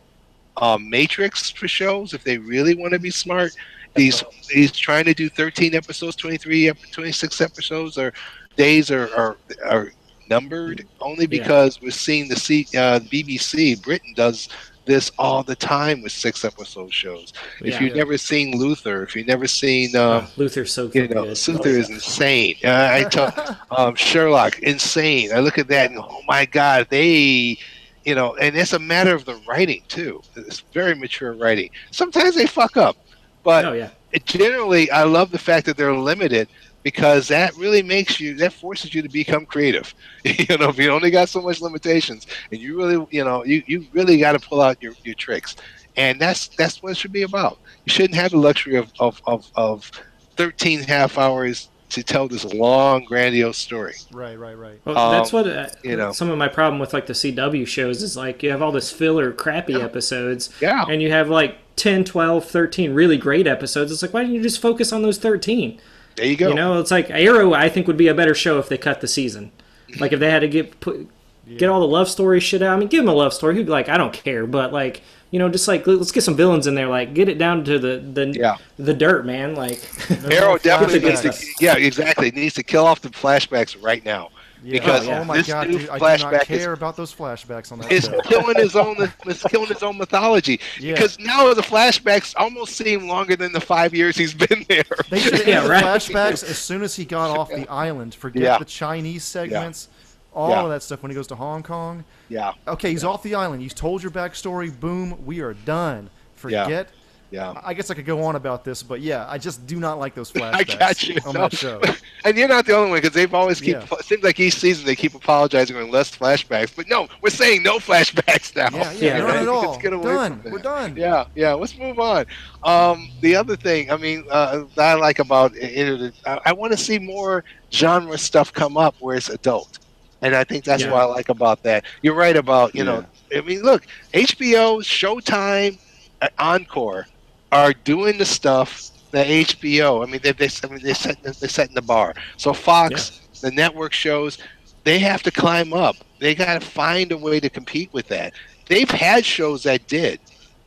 um, 0.58 0.88
Matrix 0.88 1.50
for 1.50 1.66
shows. 1.68 2.12
If 2.14 2.22
they 2.24 2.38
really 2.38 2.74
want 2.74 2.92
to 2.92 2.98
be 2.98 3.10
smart, 3.10 3.52
these 3.94 4.22
he's 4.50 4.72
trying 4.72 5.04
to 5.04 5.14
do 5.14 5.28
13 5.28 5.74
episodes, 5.74 6.16
23, 6.16 6.70
26 6.92 7.40
episodes, 7.40 7.98
or 7.98 8.12
days 8.56 8.90
are 8.90 9.12
are, 9.14 9.36
are 9.68 9.92
numbered 10.28 10.86
only 11.00 11.24
Yeah. 11.24 11.42
because 11.42 11.80
we're 11.82 11.90
seeing 11.90 12.28
the 12.28 12.36
C, 12.36 12.66
uh, 12.76 13.00
BBC 13.00 13.82
Britain 13.82 14.12
does 14.14 14.48
this 14.86 15.10
all 15.18 15.42
the 15.42 15.54
time 15.54 16.02
with 16.02 16.10
six 16.10 16.44
episode 16.44 16.92
shows. 16.92 17.32
If 17.60 17.80
you've 17.80 17.94
never 17.94 18.16
seen 18.16 18.56
Luther, 18.58 19.02
if 19.04 19.14
you've 19.14 19.26
never 19.26 19.46
seen, 19.46 19.94
um, 19.94 20.24
Oh, 20.26 20.30
Luther's 20.36 20.72
so 20.72 20.84
you 20.84 20.88
good. 21.06 21.10
know, 21.14 21.22
Luther 21.24 21.68
is 21.68 21.90
insane. 21.90 22.56
Uh, 22.64 22.88
I 22.92 23.04
tell 23.08 23.58
um, 23.76 23.94
Sherlock, 23.94 24.58
insane. 24.60 25.32
I 25.32 25.40
look 25.40 25.58
at 25.58 25.68
that 25.68 25.90
and 25.90 25.98
oh 26.00 26.22
my 26.26 26.44
god, 26.46 26.86
they, 26.90 27.58
you 28.04 28.14
know, 28.14 28.34
and 28.36 28.56
it's 28.56 28.72
a 28.72 28.78
matter 28.78 29.14
of 29.14 29.26
the 29.26 29.34
writing 29.46 29.82
too. 29.88 30.22
It's 30.34 30.60
very 30.72 30.94
mature 30.94 31.34
writing. 31.34 31.70
Sometimes 31.90 32.34
they 32.34 32.46
fuck 32.46 32.76
up, 32.76 32.96
but 33.42 33.66
Oh 33.66 33.72
yeah. 33.72 33.90
it 34.12 34.24
generally, 34.26 34.90
I 34.90 35.04
love 35.04 35.30
the 35.30 35.38
fact 35.38 35.66
that 35.66 35.76
they're 35.76 35.94
limited 35.94 36.48
because 36.82 37.28
that 37.28 37.54
really 37.56 37.82
makes 37.82 38.20
you, 38.20 38.34
that 38.36 38.52
forces 38.52 38.94
you 38.94 39.02
to 39.02 39.08
become 39.08 39.46
creative. 39.46 39.94
you 40.24 40.56
know, 40.58 40.68
if 40.70 40.78
you 40.78 40.90
only 40.90 41.10
got 41.10 41.28
so 41.28 41.40
much 41.42 41.60
limitations, 41.60 42.26
and 42.50 42.60
you 42.60 42.76
really, 42.76 43.06
you 43.10 43.24
know, 43.24 43.44
you, 43.44 43.62
you 43.66 43.86
really 43.92 44.18
got 44.18 44.32
to 44.32 44.40
pull 44.40 44.60
out 44.60 44.80
your, 44.82 44.94
your 45.04 45.14
tricks. 45.14 45.56
and 45.96 46.20
that's 46.20 46.48
that's 46.56 46.82
what 46.82 46.92
it 46.92 46.96
should 46.96 47.12
be 47.12 47.22
about. 47.22 47.58
You 47.84 47.92
shouldn't 47.92 48.14
have 48.14 48.30
the 48.32 48.38
luxury 48.38 48.76
of 48.76 48.92
of 48.98 49.20
of, 49.26 49.50
of 49.54 49.90
13 50.36 50.80
half 50.82 51.18
hours 51.18 51.70
to 51.90 52.02
tell 52.02 52.28
this 52.28 52.44
long, 52.44 53.04
grandiose 53.04 53.58
story. 53.58 53.94
Right, 54.12 54.38
right, 54.38 54.56
right. 54.56 54.80
Well, 54.84 54.96
Um, 54.98 55.12
that's 55.12 55.32
what 55.32 55.46
uh, 55.46 55.68
you 55.82 55.96
know. 55.96 56.12
some 56.12 56.30
of 56.30 56.38
my 56.38 56.48
problem 56.48 56.78
with 56.80 56.92
like 56.92 57.06
the 57.06 57.12
CW 57.12 57.66
shows 57.66 58.02
is 58.02 58.16
like 58.16 58.42
you 58.42 58.50
have 58.50 58.62
all 58.62 58.72
this 58.72 58.90
filler 58.90 59.32
crappy 59.32 59.74
episodes 59.80 60.50
Yeah. 60.60 60.84
and 60.88 61.02
you 61.02 61.10
have 61.10 61.28
like 61.28 61.56
10, 61.76 62.04
12, 62.04 62.44
13 62.44 62.94
really 62.94 63.16
great 63.16 63.46
episodes. 63.46 63.92
It's 63.92 64.02
like 64.02 64.12
why 64.14 64.20
didn't 64.22 64.34
you 64.36 64.42
just 64.42 64.60
focus 64.60 64.92
on 64.92 65.02
those 65.02 65.18
13? 65.18 65.80
There 66.16 66.26
you 66.26 66.36
go. 66.36 66.48
You 66.48 66.54
know, 66.54 66.78
it's 66.80 66.90
like 66.90 67.10
Arrow 67.10 67.54
I 67.54 67.68
think 67.68 67.86
would 67.86 67.96
be 67.96 68.08
a 68.08 68.14
better 68.14 68.34
show 68.34 68.58
if 68.58 68.68
they 68.68 68.78
cut 68.78 69.00
the 69.00 69.08
season. 69.08 69.52
Like 69.98 70.12
if 70.12 70.20
they 70.20 70.30
had 70.30 70.40
to 70.40 70.48
get 70.48 70.80
put 70.80 71.08
get 71.56 71.68
all 71.68 71.80
the 71.80 71.86
love 71.88 72.08
story 72.08 72.38
shit 72.38 72.62
out. 72.62 72.76
I 72.76 72.78
mean, 72.78 72.88
give 72.88 73.02
them 73.04 73.08
a 73.08 73.14
love 73.16 73.34
story. 73.34 73.56
Who'd 73.56 73.66
be 73.66 73.72
like, 73.72 73.88
I 73.88 73.96
don't 73.96 74.12
care, 74.12 74.46
but 74.46 74.72
like, 74.72 75.02
you 75.30 75.38
know, 75.38 75.48
just 75.48 75.68
like 75.68 75.86
let's 75.86 76.12
get 76.12 76.22
some 76.22 76.36
villains 76.36 76.66
in 76.66 76.74
there. 76.74 76.88
Like, 76.88 77.14
get 77.14 77.28
it 77.28 77.38
down 77.38 77.64
to 77.64 77.78
the 77.78 77.98
the 77.98 78.26
Yeah. 78.36 78.56
the 78.78 78.94
dirt, 78.94 79.24
man. 79.26 79.54
Like, 79.54 79.80
Arrow 80.30 80.58
definitely 80.58 81.00
needs 81.00 81.20
to. 81.22 81.32
Yeah, 81.60 81.76
exactly. 81.76 82.28
It 82.28 82.34
needs 82.34 82.54
to 82.54 82.62
kill 82.62 82.84
off 82.86 83.00
the 83.00 83.08
flashbacks 83.10 83.80
right 83.82 84.04
now. 84.04 84.30
Yeah. 84.62 84.72
Because 84.72 85.08
oh, 85.08 85.12
oh 85.12 85.24
my 85.24 85.38
this 85.38 85.46
god, 85.46 85.68
new 85.68 85.78
dude, 85.78 85.88
I 85.88 85.98
do 85.98 86.04
not 86.04 86.20
flashback 86.20 86.50
is- 86.50 86.58
care 86.58 86.72
about 86.74 86.94
those 86.94 87.14
flashbacks 87.14 87.72
on 87.72 87.78
that 87.78 87.90
It's 87.90 88.08
show. 88.08 88.20
killing 88.22 88.56
his 88.56 88.76
own. 88.76 88.94
It's 89.24 89.42
killing 89.44 89.68
his 89.68 89.82
own 89.82 89.96
mythology. 89.96 90.60
Yeah. 90.78 90.92
Because 90.94 91.18
now 91.18 91.54
the 91.54 91.62
flashbacks 91.62 92.34
almost 92.36 92.76
seem 92.76 93.08
longer 93.08 93.36
than 93.36 93.52
the 93.54 93.60
five 93.60 93.94
years 93.94 94.16
he's 94.18 94.34
been 94.34 94.66
there. 94.68 94.82
They 95.08 95.18
should 95.20 95.32
have 95.38 95.48
Yeah, 95.48 95.54
ended 95.62 95.70
right. 95.70 95.82
the 95.82 95.88
flashbacks 96.12 96.44
as 96.44 96.58
soon 96.58 96.82
as 96.82 96.94
he 96.94 97.06
got 97.06 97.30
off 97.38 97.48
the 97.48 97.66
island. 97.70 98.14
Forget 98.14 98.42
Yeah. 98.42 98.58
the 98.58 98.66
Chinese 98.66 99.24
segments, 99.24 99.88
all 100.32 100.50
Yeah. 100.50 100.62
of 100.62 100.70
that 100.70 100.82
stuff 100.82 101.02
when 101.02 101.10
he 101.10 101.14
goes 101.16 101.26
to 101.28 101.34
Hong 101.34 101.62
Kong. 101.62 102.04
Yeah, 102.28 102.52
Okay, 102.68 102.90
he's 102.90 103.04
off 103.04 103.22
the 103.22 103.34
island. 103.34 103.62
He's 103.62 103.74
told 103.74 104.02
your 104.02 104.12
backstory. 104.12 104.70
Boom, 104.78 105.24
we 105.26 105.40
are 105.40 105.54
done. 105.54 106.10
Forget. 106.34 106.88
yeah. 107.30 107.52
I 107.62 107.74
guess 107.74 107.90
I 107.90 107.94
could 107.94 108.06
go 108.06 108.22
on 108.24 108.34
about 108.34 108.64
this, 108.64 108.82
but 108.82 109.00
yeah, 109.00 109.24
I 109.28 109.38
just 109.38 109.66
do 109.66 109.78
not 109.78 109.98
like 109.98 110.14
those 110.14 110.32
flashbacks 110.32 110.54
I 110.54 110.78
got 110.78 111.02
you. 111.08 111.16
on 111.26 111.34
No. 111.34 111.40
that 111.42 111.52
show. 111.56 111.80
And 112.22 112.36
you're 112.36 112.48
not 112.48 112.66
the 112.66 112.76
only 112.76 112.90
one 112.90 112.98
because 113.00 113.14
they've 113.14 113.32
always 113.32 113.60
keep. 113.62 113.76
Yeah. 113.76 113.86
It 113.92 114.04
seems 114.04 114.22
like 114.22 114.38
each 114.38 114.56
season 114.56 114.84
they 114.84 114.94
keep 114.94 115.14
apologizing 115.14 115.74
on 115.76 115.90
less 115.90 116.14
flashbacks. 116.14 116.70
But 116.76 116.86
no, 116.86 117.08
we're 117.22 117.30
saying 117.30 117.62
no 117.62 117.78
flashbacks 117.88 118.54
now. 118.54 118.68
Yeah, 118.76 118.92
Yeah, 118.92 118.98
yeah, 119.00 119.18
none 119.18 119.26
right. 119.26 119.36
at 119.38 119.48
all. 119.48 119.70
Let's 119.70 119.82
get 119.82 119.94
away 119.94 120.04
Done. 120.04 120.42
from 120.42 120.52
We're 120.52 120.58
done. 120.58 120.96
Yeah, 120.98 121.24
yeah. 121.34 121.54
Let's 121.54 121.76
move 121.78 121.98
on. 121.98 122.26
Um, 122.62 123.08
the 123.22 123.34
other 123.36 123.56
thing, 123.56 123.90
I 123.90 123.96
mean, 123.96 124.24
uh, 124.30 124.64
that 124.74 124.88
I 124.90 124.94
like 125.00 125.18
about 125.18 125.52
it, 125.56 126.12
I, 126.26 126.40
I 126.46 126.52
want 126.52 126.72
to 126.72 126.76
see 126.78 126.98
more 126.98 127.42
genre 127.72 128.18
stuff 128.18 128.52
come 128.52 128.76
up 128.76 128.94
where 129.00 129.16
it's 129.16 129.30
adult, 129.30 129.78
and 130.22 130.34
I 130.34 130.44
think 130.44 130.64
that's 130.64 130.84
Yeah. 130.84 130.92
what 130.92 131.02
I 131.02 131.04
like 131.04 131.28
about 131.28 131.62
that. 131.64 131.84
You're 132.02 132.14
right 132.14 132.36
about 132.36 132.74
you 132.74 132.84
know. 132.84 133.04
I 133.34 133.40
mean, 133.42 133.62
look, 133.62 133.86
HBO, 134.12 134.78
Showtime, 134.82 135.78
uh, 136.20 136.28
Encore 136.38 137.06
are 137.52 137.72
doing 137.72 138.18
the 138.18 138.24
stuff 138.24 138.90
that 139.12 139.28
HBO. 139.28 140.02
I 140.02 140.06
mean, 140.10 140.20
they 140.22 140.32
they 140.32 140.48
I 140.64 140.66
mean, 140.68 140.82
they 140.82 140.94
set 140.94 141.22
they 141.22 141.48
setting 141.48 141.74
the 141.74 141.82
bar. 141.82 142.14
So 142.36 142.52
Fox, 142.52 143.20
the 143.40 143.50
network 143.50 143.92
shows, 143.92 144.38
they 144.84 144.98
have 144.98 145.22
to 145.24 145.30
climb 145.30 145.72
up. 145.72 145.96
They 146.18 146.34
got 146.34 146.60
to 146.60 146.66
find 146.66 147.12
a 147.12 147.16
way 147.18 147.40
to 147.40 147.48
compete 147.48 147.92
with 147.92 148.08
that. 148.08 148.34
They've 148.68 148.90
had 148.90 149.24
shows 149.24 149.62
that 149.64 149.86
did, 149.88 150.20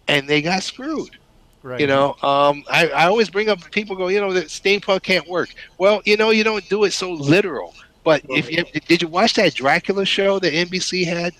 and 0.07 0.27
they 0.27 0.41
got 0.41 0.63
screwed. 0.63 1.17
Right. 1.61 1.80
You 1.80 1.88
know, 1.88 2.15
um, 2.21 2.63
I, 2.69 2.89
I 2.89 3.05
always 3.05 3.30
bring 3.30 3.47
up 3.49 3.71
people 3.71 3.95
go, 3.95 4.07
you 4.09 4.19
know, 4.19 4.34
that 4.34 4.47
steampunk 4.47 5.03
can't 5.03 5.27
work. 5.27 5.53
Well, 5.77 6.01
you 6.05 6.17
know, 6.17 6.31
you 6.31 6.43
don't 6.43 6.67
do 6.67 6.84
it 6.84 6.91
so 6.91 7.11
literal. 7.11 7.73
But 8.03 8.23
if 8.31 8.49
you 8.51 8.63
did 8.88 9.01
you 9.01 9.07
watch 9.07 9.34
that 9.35 9.53
Dracula 9.53 10.05
show 10.05 10.39
that 10.39 10.53
NBC 10.53 11.05
had? 11.05 11.34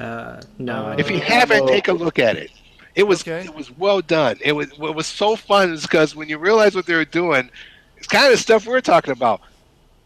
uh, 0.00 0.40
no, 0.58 0.88
If 0.96 1.10
you 1.10 1.18
don't. 1.18 1.20
haven't, 1.20 1.66
take 1.66 1.88
a 1.88 1.92
look 1.92 2.18
at 2.18 2.36
it. 2.36 2.50
It 2.94 3.04
was 3.04 3.24
Okay. 3.26 3.44
it 3.44 3.54
was 3.54 3.70
well 3.70 4.00
done. 4.00 4.36
It 4.40 4.52
was 4.52 4.76
what 4.76 4.94
was 4.94 5.06
so 5.06 5.36
fun 5.36 5.72
is 5.72 5.82
because 5.82 6.14
when 6.14 6.28
you 6.28 6.38
realize 6.38 6.74
what 6.74 6.86
they 6.86 6.94
were 6.94 7.04
doing, 7.04 7.50
it's 7.96 8.06
kind 8.06 8.32
of 8.32 8.38
stuff 8.38 8.66
we're 8.66 8.80
talking 8.80 9.12
about. 9.12 9.40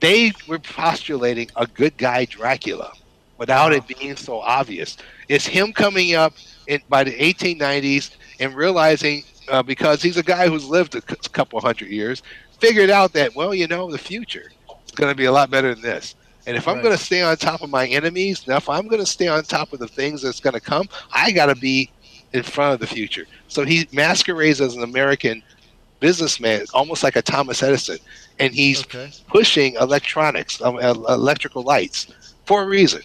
They 0.00 0.32
were 0.46 0.58
postulating 0.58 1.48
a 1.56 1.66
good 1.66 1.96
guy 1.96 2.24
Dracula 2.24 2.92
without 3.38 3.72
it 3.72 3.86
being 3.86 4.16
so 4.16 4.40
obvious. 4.40 4.96
It's 5.28 5.46
him 5.46 5.72
coming 5.72 6.14
up 6.14 6.34
in 6.66 6.80
by 6.88 7.04
the 7.04 7.12
1890s 7.18 8.10
and 8.38 8.54
realizing 8.54 9.24
uh, 9.48 9.62
because 9.62 10.02
he's 10.02 10.16
a 10.16 10.22
guy 10.22 10.48
who's 10.48 10.64
lived 10.66 10.94
a 10.94 11.00
c- 11.00 11.16
couple 11.32 11.60
hundred 11.60 11.88
years, 11.88 12.22
figured 12.60 12.90
out 12.90 13.12
that 13.12 13.34
well, 13.34 13.54
you 13.54 13.66
know, 13.66 13.90
the 13.90 13.98
future 13.98 14.50
is 14.50 14.59
going 15.00 15.12
to 15.12 15.16
be 15.18 15.26
a 15.26 15.32
lot 15.32 15.50
better 15.50 15.74
than 15.74 15.82
this. 15.82 16.16
And 16.46 16.56
if 16.56 16.68
I'm 16.68 16.80
Right. 16.80 16.82
going 16.82 16.96
to 16.96 17.02
stay 17.04 17.22
on 17.22 17.36
top 17.38 17.62
of 17.62 17.70
my 17.70 17.88
enemies, 17.88 18.44
now 18.48 18.58
if 18.58 18.68
I'm 18.68 18.88
going 18.88 19.00
to 19.02 19.06
stay 19.06 19.28
on 19.28 19.44
top 19.44 19.72
of 19.72 19.80
the 19.80 19.88
things 19.88 20.22
that's 20.22 20.40
going 20.40 20.54
to 20.54 20.60
come, 20.62 20.88
I 21.14 21.32
got 21.32 21.46
to 21.46 21.56
be 21.56 21.92
in 22.32 22.44
front 22.44 22.74
of 22.74 22.80
the 22.80 22.88
future. 22.88 23.26
So 23.48 23.64
he 23.64 23.88
masquerades 23.92 24.60
as 24.60 24.76
an 24.76 24.84
American 24.84 25.42
businessman, 26.00 26.66
almost 26.74 27.02
like 27.04 27.16
a 27.16 27.22
Thomas 27.22 27.62
Edison, 27.62 27.98
and 28.38 28.54
he's 28.54 28.84
Okay. 28.84 29.10
pushing 29.28 29.74
electronics, 29.76 30.60
um, 30.62 30.78
electrical 30.78 31.62
lights, 31.64 32.06
for 32.46 32.62
a 32.62 32.66
reason. 32.66 33.02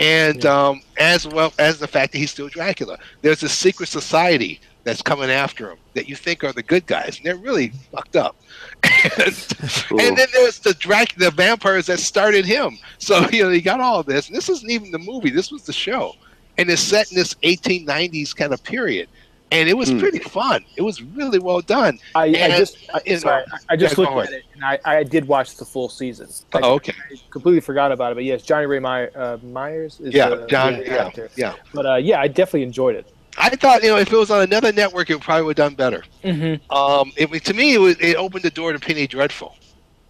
And 0.00 0.44
um, 0.46 0.80
as 0.98 1.26
well 1.26 1.52
as 1.58 1.78
the 1.78 1.88
fact 1.88 2.12
that 2.12 2.18
he's 2.18 2.30
still 2.30 2.48
Dracula, 2.48 2.98
there's 3.22 3.42
a 3.42 3.48
secret 3.48 3.88
society 3.88 4.60
that's 4.84 5.02
coming 5.02 5.30
after 5.30 5.70
him 5.70 5.78
that 5.94 6.08
you 6.08 6.16
think 6.16 6.44
are 6.44 6.52
the 6.52 6.62
good 6.62 6.86
guys, 6.86 7.18
and 7.18 7.26
they're 7.26 7.36
really 7.36 7.72
fucked 7.90 8.16
up. 8.16 8.36
And, 8.84 9.46
and 10.00 10.16
then 10.16 10.28
there's 10.32 10.60
the 10.60 10.74
Drac, 10.78 11.14
the 11.14 11.30
vampires 11.30 11.86
that 11.86 11.98
started 12.00 12.44
him. 12.44 12.78
So 12.98 13.28
you 13.32 13.44
know 13.44 13.50
you 13.50 13.62
got 13.62 13.80
all 13.80 14.00
of 14.00 14.06
this, 14.06 14.28
and 14.28 14.36
this 14.36 14.48
isn't 14.48 14.70
even 14.70 14.90
the 14.90 14.98
movie. 14.98 15.30
This 15.30 15.50
was 15.50 15.64
the 15.64 15.72
show, 15.72 16.12
and 16.56 16.70
it's 16.70 16.82
set 16.82 17.10
in 17.10 17.16
this 17.16 17.34
1890s 17.44 18.34
kind 18.34 18.52
of 18.52 18.62
period, 18.62 19.08
and 19.50 19.68
it 19.68 19.76
was 19.76 19.90
Hmm. 19.90 19.98
pretty 19.98 20.18
fun. 20.20 20.64
It 20.76 20.82
was 20.82 21.02
really 21.02 21.38
well 21.38 21.60
done. 21.60 21.98
I, 22.14 22.24
I 22.24 22.48
just 22.50 22.76
I, 22.94 23.00
you 23.06 23.12
know, 23.14 23.18
sorry, 23.18 23.44
I 23.68 23.76
just 23.76 23.96
yeah, 23.98 24.04
looked 24.04 24.28
at 24.28 24.32
it 24.34 24.44
and 24.54 24.64
I, 24.64 24.78
I 24.84 25.02
did 25.04 25.26
watch 25.26 25.56
the 25.56 25.64
full 25.64 25.88
season. 25.88 26.28
I, 26.52 26.60
Oh, 26.62 26.74
okay. 26.74 26.92
I 26.92 27.16
completely 27.30 27.60
forgot 27.60 27.92
about 27.92 28.12
it, 28.12 28.14
but 28.16 28.24
yes, 28.24 28.42
Johnny 28.42 28.66
Ray 28.66 28.78
My, 28.78 29.08
uh, 29.08 29.38
Meyers 29.42 30.00
is 30.00 30.14
Yeah, 30.14 30.28
the, 30.30 30.46
John. 30.46 30.74
the 30.74 30.84
Yeah, 30.86 31.10
yeah. 31.36 31.54
But 31.74 31.86
uh, 31.86 31.94
yeah, 31.96 32.20
I 32.20 32.28
definitely 32.28 32.62
enjoyed 32.64 32.96
it. 32.96 33.06
I 33.38 33.50
thought 33.50 33.82
you 33.82 33.88
know 33.90 33.96
if 33.98 34.12
it 34.12 34.16
was 34.16 34.30
on 34.30 34.42
another 34.42 34.72
network, 34.72 35.10
it 35.10 35.20
probably 35.20 35.44
would 35.44 35.58
have 35.58 35.68
done 35.68 35.74
better. 35.76 36.04
Mm-hmm. 36.24 36.70
Um, 36.74 37.12
it, 37.16 37.44
to 37.44 37.54
me, 37.54 37.74
it, 37.74 37.78
was, 37.78 37.96
it 38.00 38.16
opened 38.16 38.42
the 38.44 38.50
door 38.50 38.72
to 38.72 38.78
Penny 38.78 39.06
Dreadful. 39.06 39.54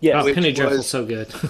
Yeah, 0.01 0.23
Oh, 0.23 0.33
Penny 0.33 0.53
Dreadful's 0.53 0.79
was- 0.79 0.89
so 0.89 1.05
good. 1.05 1.33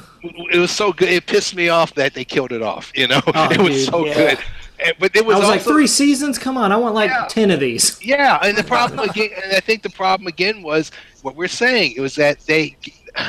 It 0.51 0.59
was 0.59 0.71
so 0.71 0.93
good. 0.93 1.11
It 1.11 1.27
pissed 1.27 1.55
me 1.55 1.69
off 1.69 1.95
that 1.95 2.15
they 2.15 2.25
killed 2.25 2.51
it 2.53 2.63
off. 2.63 2.91
You 2.95 3.07
know, 3.09 3.21
Oh, 3.35 3.49
it 3.51 3.61
was 3.61 3.75
dude, 3.85 3.89
so 3.91 4.07
yeah. 4.07 4.15
good. 4.15 4.39
And- 4.85 4.95
But 4.99 5.15
it 5.17 5.25
was, 5.27 5.37
I 5.37 5.39
was 5.41 5.45
also, 5.49 5.57
like 5.59 5.63
three 5.63 5.87
seasons. 5.87 6.39
Come 6.39 6.57
on, 6.57 6.73
I 6.73 6.77
want 6.77 6.95
like 6.95 7.11
Yeah. 7.11 7.27
ten 7.29 7.51
of 7.51 7.61
these. 7.61 7.99
Yeah, 8.05 8.39
and 8.43 8.57
the 8.57 8.65
problem 8.65 9.01
again, 9.09 9.31
and 9.45 9.53
I 9.53 9.61
think 9.61 9.83
the 9.83 9.91
problem 9.91 10.27
again 10.27 10.63
was 10.63 10.91
what 11.23 11.37
we're 11.37 11.49
saying. 11.49 11.95
It 11.97 12.01
was 12.01 12.15
that 12.17 12.41
they 12.41 12.77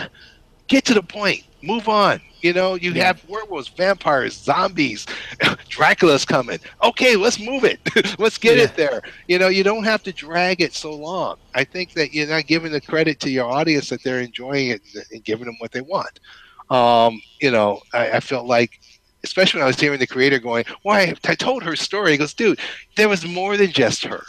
get 0.68 0.86
to 0.86 0.94
the 0.94 1.04
point, 1.04 1.44
move 1.62 1.88
on. 1.90 2.22
You 2.42 2.54
know, 2.54 2.76
you 2.76 2.94
Yeah. 2.94 3.06
have 3.08 3.24
werewolves, 3.28 3.70
vampires, 3.76 4.36
zombies, 4.42 5.06
Dracula's 5.70 6.26
coming. 6.26 6.60
Okay, 6.84 7.16
let's 7.16 7.40
move 7.40 7.64
it. 7.66 7.80
let's 8.20 8.38
get 8.38 8.58
Yeah. 8.58 8.64
it 8.64 8.76
there. 8.76 9.02
You 9.28 9.40
know, 9.40 9.48
you 9.50 9.64
don't 9.64 9.84
have 9.84 10.04
to 10.04 10.14
drag 10.14 10.62
it 10.62 10.74
so 10.74 10.94
long. 10.96 11.36
I 11.54 11.66
think 11.66 11.94
that 11.94 12.14
you're 12.14 12.28
not 12.28 12.48
giving 12.48 12.72
the 12.72 12.82
credit 12.82 13.20
to 13.22 13.30
your 13.30 13.50
audience 13.50 13.90
that 13.90 14.04
they're 14.04 14.22
enjoying 14.22 14.70
it 14.70 14.82
and 15.12 15.24
giving 15.24 15.46
them 15.46 15.56
what 15.60 15.72
they 15.72 15.82
want. 15.82 16.20
Um, 16.70 17.20
you 17.42 17.52
know, 17.52 17.82
I, 17.94 18.12
I 18.12 18.20
felt 18.20 18.46
like 18.48 18.72
especially 19.24 19.58
when 19.60 19.66
I 19.66 19.68
was 19.68 19.80
hearing 19.80 20.00
the 20.00 20.08
creator 20.08 20.40
going, 20.40 20.64
"Why? 20.84 21.14
I 21.28 21.36
told 21.36 21.64
her 21.64 21.76
story." 21.76 22.12
He 22.12 22.18
goes, 22.18 22.34
"Dude, 22.34 22.60
there 22.96 23.10
was 23.10 23.26
more 23.26 23.58
than 23.58 23.72
just 23.72 24.06
her." 24.06 24.24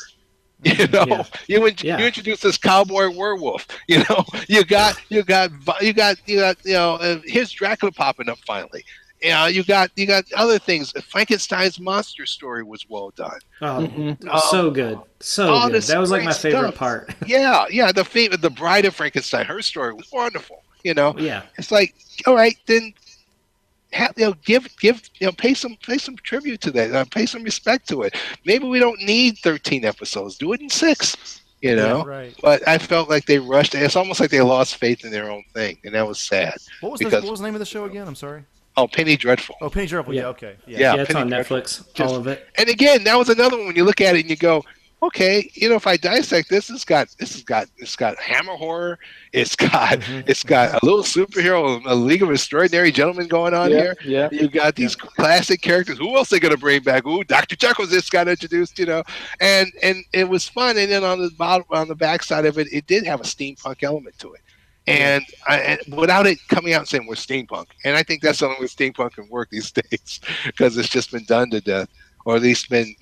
You 0.79 0.87
know, 0.89 1.05
Yeah. 1.09 1.25
you 1.49 1.67
in, 1.67 1.75
Yeah. 1.83 1.99
you 1.99 2.07
introduced 2.07 2.43
this 2.43 2.59
cowboy 2.59 3.09
werewolf. 3.17 3.67
You 3.89 3.99
know, 4.09 4.25
you 4.49 4.65
got 4.65 5.01
you 5.09 5.23
got 5.23 5.51
you 5.81 5.93
got 5.93 6.17
you 6.29 6.39
got 6.41 6.57
you 6.65 6.75
know. 6.75 6.95
Uh, 6.95 7.21
here's 7.25 7.51
Dracula 7.51 7.93
popping 7.93 8.29
up 8.29 8.39
finally. 8.47 8.85
You 9.23 9.31
know, 9.31 9.47
you 9.47 9.65
got 9.65 9.91
you 9.97 10.07
got 10.07 10.25
other 10.35 10.59
things. 10.59 10.93
Frankenstein's 11.09 11.79
monster 11.79 12.25
story 12.27 12.63
was 12.63 12.89
well 12.89 13.11
done. 13.17 13.39
Oh, 13.61 13.87
Mhm. 13.87 14.29
Um, 14.29 14.41
so 14.51 14.71
good, 14.71 14.99
so 15.21 15.53
all 15.53 15.69
good. 15.69 15.83
That 15.83 15.99
was 15.99 16.11
like 16.11 16.25
my 16.25 16.33
favorite 16.33 16.61
stuff. 16.69 16.75
part. 16.77 17.15
Yeah, 17.27 17.67
yeah. 17.71 17.93
The 17.93 18.05
fa- 18.05 18.37
the 18.37 18.51
Bride 18.51 18.85
of 18.87 18.95
Frankenstein, 18.95 19.45
her 19.47 19.61
story 19.63 19.93
was 19.95 20.11
wonderful. 20.13 20.63
You 20.85 20.95
know, 20.95 21.15
yeah, 21.19 21.43
it's 21.59 21.71
like 21.71 21.95
all 22.27 22.35
right 22.35 22.57
then 22.67 22.95
have, 23.93 24.13
you 24.17 24.27
know 24.27 24.35
give 24.45 24.67
give 24.79 25.03
you 25.19 25.27
know 25.27 25.33
pay 25.33 25.53
some 25.55 25.77
pay 25.85 25.99
some 25.99 26.17
tribute 26.17 26.61
to 26.61 26.71
that 26.71 26.93
uh, 26.95 27.05
pay 27.11 27.27
some 27.27 27.43
respect 27.43 27.89
to 27.89 28.03
it 28.03 28.15
maybe 28.45 28.67
we 28.67 28.79
don't 28.79 29.01
need 29.03 29.37
13 29.39 29.85
episodes 29.85 30.37
do 30.37 30.53
it 30.53 30.61
in 30.61 30.69
six 30.71 31.41
you 31.61 31.75
know 31.77 32.05
Right. 32.05 32.35
but 32.43 32.67
i 32.69 32.79
felt 32.79 33.09
like 33.11 33.27
they 33.27 33.39
rushed 33.39 33.75
it's 33.75 33.97
almost 33.97 34.21
like 34.21 34.31
they 34.31 34.41
lost 34.41 34.77
faith 34.77 35.05
in 35.05 35.11
their 35.11 35.31
own 35.31 35.43
thing 35.55 35.77
and 35.85 35.95
that 35.95 36.07
was 36.07 36.21
sad 36.21 36.55
What 36.81 36.93
was 36.93 37.01
the 37.01 37.11
what 37.11 37.25
was 37.31 37.41
the 37.41 37.47
name 37.47 37.55
of 37.55 37.59
the 37.61 37.67
show 37.67 37.85
again? 37.85 38.07
I'm 38.07 38.15
sorry. 38.15 38.45
oh 38.77 38.87
penny 38.87 39.17
dreadful 39.17 39.57
Oh, 39.61 39.69
Penny 39.69 39.87
Dreadful. 39.89 40.15
Yeah. 40.15 40.23
Yeah. 40.23 40.29
Okay. 40.29 40.57
Yeah. 40.67 40.79
yeah, 40.79 40.95
it's 41.03 41.09
Penny 41.13 41.21
on 41.23 41.29
Dreadful. 41.29 41.59
Netflix. 41.59 41.93
Just- 41.93 42.01
all 42.13 42.17
of 42.17 42.27
it. 42.29 42.47
and 42.57 42.69
again 42.69 43.05
that 43.05 43.17
was 43.17 43.29
another 43.29 43.57
one 43.59 43.67
when 43.67 43.77
you 43.77 43.85
look 43.85 44.01
at 44.01 44.15
it 44.17 44.21
and 44.21 44.31
you 44.31 44.37
go 44.37 44.65
okay, 45.03 45.51
you 45.55 45.69
know, 45.69 45.77
if 45.77 45.87
I 45.87 45.97
dissect 45.97 46.49
this, 46.51 46.71
it's 46.71 46.85
got 46.85 47.09
this 47.19 47.33
has 47.35 47.43
got 47.43 47.69
it's 47.79 47.97
got 47.97 48.19
hammer 48.19 48.55
horror, 48.57 48.99
it's 49.33 49.57
got 49.57 50.01
mm-hmm. 50.01 50.29
it's 50.29 50.43
got 50.43 50.83
a 50.83 50.85
little 50.85 51.03
superhero, 51.03 51.83
a 51.87 51.95
League 51.95 52.23
of 52.23 52.31
Extraordinary 52.31 52.93
Gentlemen 52.93 53.29
going 53.29 53.55
on 53.55 53.71
yeah, 53.71 53.77
here. 53.77 53.97
yeah. 54.05 54.29
You 54.33 54.49
got 54.49 54.77
these 54.77 54.95
classic 54.95 55.63
characters. 55.63 55.99
Who 55.99 56.17
else 56.17 56.29
they 56.29 56.41
gonna 56.41 56.57
bring 56.57 56.83
back? 56.83 57.07
Ooh, 57.07 57.25
Doctor 57.25 57.57
Jekyll's 57.57 57.91
just 57.91 58.11
got 58.11 58.29
introduced, 58.29 58.79
you 58.79 58.87
know, 58.87 59.03
and 59.41 59.73
and 59.83 60.05
it 60.13 60.29
was 60.29 60.49
fun. 60.49 60.77
And 60.77 60.91
then 60.91 61.05
on 61.05 61.21
the 61.21 61.31
bottom, 61.31 61.67
on 61.71 61.89
the 61.89 61.95
backside 61.95 62.47
of 62.47 62.59
it, 62.59 62.73
it 62.73 62.87
did 62.87 63.05
have 63.07 63.21
a 63.21 63.25
steampunk 63.25 63.83
element 63.83 64.19
to 64.19 64.35
it, 64.35 64.41
and, 64.87 65.25
I, 65.49 65.59
and 65.61 65.97
without 65.97 66.27
it 66.27 66.39
coming 66.49 66.75
out 66.75 66.81
and 66.81 66.89
saying 66.89 67.07
we're 67.07 67.15
steampunk. 67.15 67.67
And 67.85 67.97
I 67.97 68.03
think 68.03 68.23
that's 68.23 68.41
the 68.41 68.47
only 68.47 68.61
way 68.61 68.67
steampunk 68.67 69.13
can 69.15 69.29
work 69.29 69.51
these 69.51 69.71
days 69.91 70.21
because 70.45 70.77
it's 70.77 70.89
just 70.89 71.13
been 71.13 71.25
done 71.25 71.51
to 71.51 71.61
death, 71.61 71.89
or 72.25 72.37
at 72.37 72.43
least 72.43 72.69
been 72.69 72.95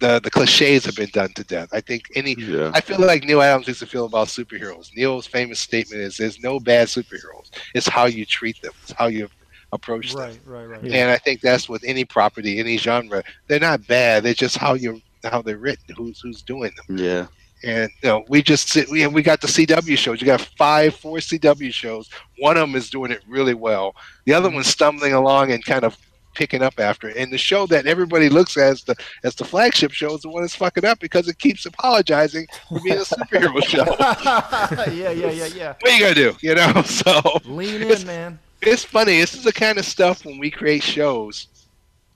the 0.00 0.20
the 0.20 0.30
cliches 0.30 0.84
have 0.84 0.96
been 0.96 1.10
done 1.10 1.32
to 1.34 1.44
death. 1.44 1.68
I 1.72 1.80
think 1.80 2.08
any 2.14 2.34
Yeah. 2.38 2.70
I 2.74 2.80
feel 2.80 3.00
like 3.00 3.24
Neal 3.24 3.42
Adams 3.42 3.68
used 3.68 3.80
to 3.80 3.86
feel 3.86 4.06
about 4.06 4.28
superheroes. 4.28 4.94
Neal's 4.96 5.26
famous 5.26 5.60
statement 5.60 6.02
is 6.02 6.16
there's 6.16 6.42
no 6.42 6.58
bad 6.60 6.88
superheroes. 6.88 7.50
It's 7.74 7.88
how 7.88 8.06
you 8.06 8.24
treat 8.26 8.60
them. 8.62 8.72
It's 8.82 8.92
how 8.92 9.06
you 9.06 9.28
approach 9.72 10.12
them. 10.12 10.20
Right, 10.20 10.40
right, 10.46 10.64
right. 10.64 10.84
Yeah. 10.84 11.02
And 11.02 11.10
I 11.10 11.18
think 11.18 11.40
that's 11.40 11.68
with 11.68 11.84
any 11.84 12.04
property, 12.04 12.58
any 12.58 12.76
genre. 12.76 13.22
They're 13.48 13.60
not 13.60 13.86
bad. 13.86 14.22
They're 14.22 14.34
just 14.34 14.56
how 14.56 14.74
you 14.74 15.00
how 15.22 15.42
they're 15.42 15.58
written. 15.58 15.94
Who's 15.96 16.20
who's 16.20 16.42
doing 16.42 16.72
them. 16.76 16.98
Yeah. 16.98 17.26
And 17.62 17.90
you 18.02 18.08
know, 18.08 18.24
we 18.28 18.42
just 18.42 18.68
sit. 18.68 18.88
We 18.90 19.06
we 19.06 19.22
got 19.22 19.40
the 19.40 19.46
CW 19.46 19.96
shows. 19.96 20.20
You 20.20 20.26
got 20.26 20.40
five, 20.40 20.94
four 20.96 21.18
CW 21.18 21.72
shows. 21.72 22.10
One 22.38 22.56
of 22.56 22.68
them 22.68 22.76
is 22.76 22.90
doing 22.90 23.10
it 23.10 23.22
really 23.28 23.54
well. 23.54 23.94
The 24.24 24.34
other 24.34 24.48
mm-hmm. 24.48 24.56
one's 24.56 24.66
stumbling 24.66 25.14
along 25.14 25.52
and 25.52 25.64
kind 25.64 25.84
of 25.84 25.96
picking 26.34 26.62
up 26.62 26.78
after 26.78 27.08
it. 27.08 27.16
And 27.16 27.32
the 27.32 27.38
show 27.38 27.66
that 27.68 27.86
everybody 27.86 28.28
looks 28.28 28.56
at 28.56 28.64
as 28.64 28.84
the 28.84 28.96
as 29.22 29.34
the 29.34 29.44
flagship 29.44 29.92
show 29.92 30.14
is 30.14 30.22
the 30.22 30.28
one 30.28 30.42
that's 30.42 30.56
fucking 30.56 30.84
up 30.84 30.98
because 31.00 31.28
it 31.28 31.38
keeps 31.38 31.66
apologizing 31.66 32.46
for 32.68 32.80
being 32.80 32.98
a 32.98 33.00
superhero 33.02 33.62
show. 33.64 33.84
yeah, 34.92 35.10
yeah, 35.10 35.30
yeah, 35.30 35.46
yeah. 35.46 35.74
What 35.80 35.92
are 35.92 35.96
you 35.96 36.00
gonna 36.00 36.14
do? 36.14 36.36
You 36.40 36.54
know, 36.54 36.82
so 36.84 37.20
Lean 37.44 37.82
in, 37.82 38.06
man. 38.06 38.38
it's 38.60 38.84
funny. 38.84 39.18
This 39.18 39.34
is 39.34 39.44
the 39.44 39.52
kind 39.52 39.78
of 39.78 39.84
stuff 39.84 40.24
when 40.24 40.38
we 40.38 40.50
create 40.50 40.82
shows. 40.82 41.48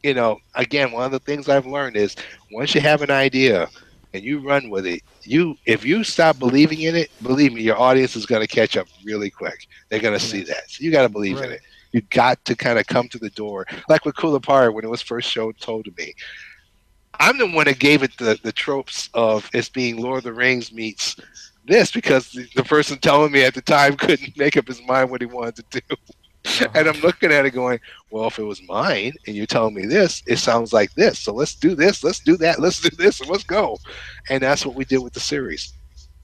You 0.03 0.15
know, 0.15 0.39
again, 0.55 0.93
one 0.93 1.05
of 1.05 1.13
the 1.13 1.19
things 1.19 1.49
I've 1.49 1.67
learned 1.67 1.97
is 1.97 2.15
once 2.53 2.75
you 2.75 2.81
have 2.81 3.03
an 3.03 3.11
idea 3.11 3.69
and 4.15 4.23
you 4.23 4.41
run 4.41 4.71
with 4.71 4.87
it, 4.87 5.03
you 5.23 5.57
if 5.67 5.85
you 5.85 6.05
stop 6.05 6.39
believing 6.39 6.83
in 6.83 6.97
it, 6.97 7.11
believe 7.23 7.53
me, 7.53 7.63
your 7.63 7.79
audience 7.79 8.17
is 8.17 8.27
going 8.27 8.41
to 8.41 8.47
catch 8.47 8.77
up 8.77 8.87
really 9.05 9.31
quick. 9.31 9.67
They're 9.89 10.01
going 10.01 10.19
to 10.19 10.25
see 10.25 10.43
that. 10.45 10.71
So 10.71 10.85
you 10.85 10.91
got 10.91 11.03
to 11.03 11.09
believe 11.09 11.39
in 11.39 11.51
it. 11.51 11.61
You 11.93 12.03
got 12.11 12.45
to 12.47 12.55
kind 12.55 12.79
of 12.79 12.87
come 12.87 13.09
to 13.09 13.19
the 13.19 13.31
door, 13.31 13.67
like 13.89 14.05
with 14.05 14.17
Kulipari 14.17 14.73
when 14.73 14.85
it 14.85 14.91
was 14.91 15.03
first 15.03 15.31
showed 15.31 15.59
told 15.59 15.85
to 15.87 15.93
me. 15.97 16.15
I'm 17.21 17.39
the 17.39 17.47
one 17.51 17.67
that 17.67 17.79
gave 17.79 18.03
it 18.03 18.17
the 18.19 18.39
the 18.43 18.53
tropes 18.53 19.09
of 19.15 19.49
it's 19.53 19.69
being 19.69 19.97
Lord 19.97 20.19
of 20.19 20.25
the 20.25 20.33
Rings 20.33 20.73
meets 20.73 21.17
this 21.65 21.91
because 21.91 22.31
the, 22.31 22.47
the 22.55 22.65
person 22.65 22.99
telling 22.99 23.33
me 23.33 23.43
at 23.43 23.55
the 23.55 23.63
time 23.63 23.97
couldn't 23.99 24.37
make 24.37 24.57
up 24.57 24.69
his 24.69 24.83
mind 24.87 25.11
what 25.11 25.21
he 25.21 25.27
wanted 25.27 25.57
to 25.71 25.81
do. 25.81 25.97
Oh. 26.63 26.71
and 26.75 26.89
I'm 26.89 27.01
looking 27.01 27.33
at 27.33 27.45
it 27.45 27.51
going, 27.51 27.79
well, 28.11 28.27
if 28.29 28.39
it 28.39 28.45
was 28.45 28.63
mine 28.67 29.13
and 29.27 29.37
you're 29.37 29.47
telling 29.47 29.75
me 29.75 29.87
this, 29.87 30.23
it 30.27 30.39
sounds 30.39 30.73
like 30.73 30.93
this. 30.95 31.19
So 31.19 31.33
let's 31.35 31.55
do 31.55 31.75
this, 31.75 32.03
let's 32.03 32.21
do 32.21 32.37
that, 32.39 32.61
let's 32.61 32.81
do 32.81 32.89
this, 32.97 33.21
and 33.21 33.29
let's 33.29 33.45
go. 33.45 33.77
And 34.31 34.43
that's 34.43 34.65
what 34.65 34.75
we 34.75 34.85
did 34.85 34.99
with 34.99 35.13
the 35.13 35.21
series, 35.21 35.73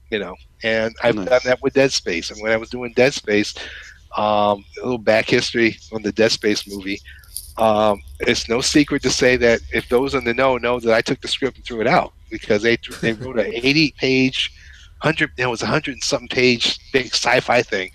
you 0.09 0.19
know. 0.19 0.35
And 0.63 0.95
I've 1.03 1.15
Nice. 1.15 1.27
done 1.27 1.41
that 1.45 1.61
with 1.61 1.73
Dead 1.73 1.91
Space. 1.91 2.31
And 2.31 2.41
when 2.41 2.51
I 2.51 2.57
was 2.57 2.69
doing 2.69 2.93
Dead 2.95 3.13
Space, 3.13 3.53
um, 4.15 4.63
a 4.81 4.83
little 4.83 4.97
back 4.97 5.29
history 5.29 5.77
on 5.93 6.01
the 6.01 6.11
Dead 6.11 6.31
Space 6.31 6.67
movie. 6.67 6.99
Um, 7.57 8.01
it's 8.21 8.49
no 8.49 8.61
secret 8.61 9.01
to 9.03 9.09
say 9.09 9.37
that 9.37 9.61
if 9.73 9.87
those 9.87 10.13
in 10.13 10.23
the 10.25 10.33
know 10.33 10.57
know 10.57 10.79
that 10.79 10.93
I 10.93 11.01
took 11.01 11.21
the 11.21 11.27
script 11.27 11.57
and 11.57 11.65
threw 11.65 11.81
it 11.81 11.87
out 11.87 12.13
because 12.29 12.63
they 12.63 12.77
they 13.01 13.13
wrote 13.13 13.39
an 13.39 13.51
80 13.53 13.93
page, 13.97 14.51
hundred 14.99 15.31
it 15.37 15.45
was 15.45 15.61
a 15.61 15.67
hundred 15.67 15.93
and 15.93 16.03
something 16.03 16.27
page 16.27 16.79
big 16.91 17.07
sci-fi 17.07 17.61
thing, 17.61 17.91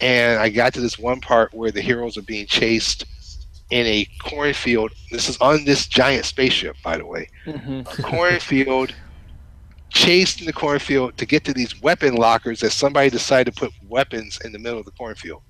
and 0.00 0.38
I 0.38 0.48
got 0.48 0.74
to 0.74 0.80
this 0.80 0.98
one 0.98 1.20
part 1.20 1.52
where 1.54 1.72
the 1.72 1.80
heroes 1.80 2.16
are 2.16 2.22
being 2.22 2.46
chased 2.46 3.04
in 3.70 3.86
a 3.86 4.06
cornfield. 4.22 4.92
This 5.10 5.28
is 5.28 5.38
on 5.38 5.64
this 5.64 5.86
giant 5.86 6.24
spaceship, 6.24 6.76
by 6.84 6.98
the 6.98 7.06
way. 7.06 7.28
hmm 7.44 7.80
A 7.86 7.96
cornfield, 8.02 8.94
chased 9.94 10.40
in 10.40 10.46
the 10.46 10.52
cornfield 10.52 11.16
to 11.16 11.24
get 11.26 11.44
to 11.44 11.54
these 11.54 11.80
weapon 11.80 12.16
lockers 12.16 12.60
that 12.60 12.72
somebody 12.72 13.08
decided 13.10 13.54
to 13.54 13.60
put 13.60 13.72
weapons 13.88 14.38
in 14.44 14.52
the 14.52 14.58
middle 14.58 14.78
of 14.78 14.84
the 14.84 14.90
cornfield 14.92 15.42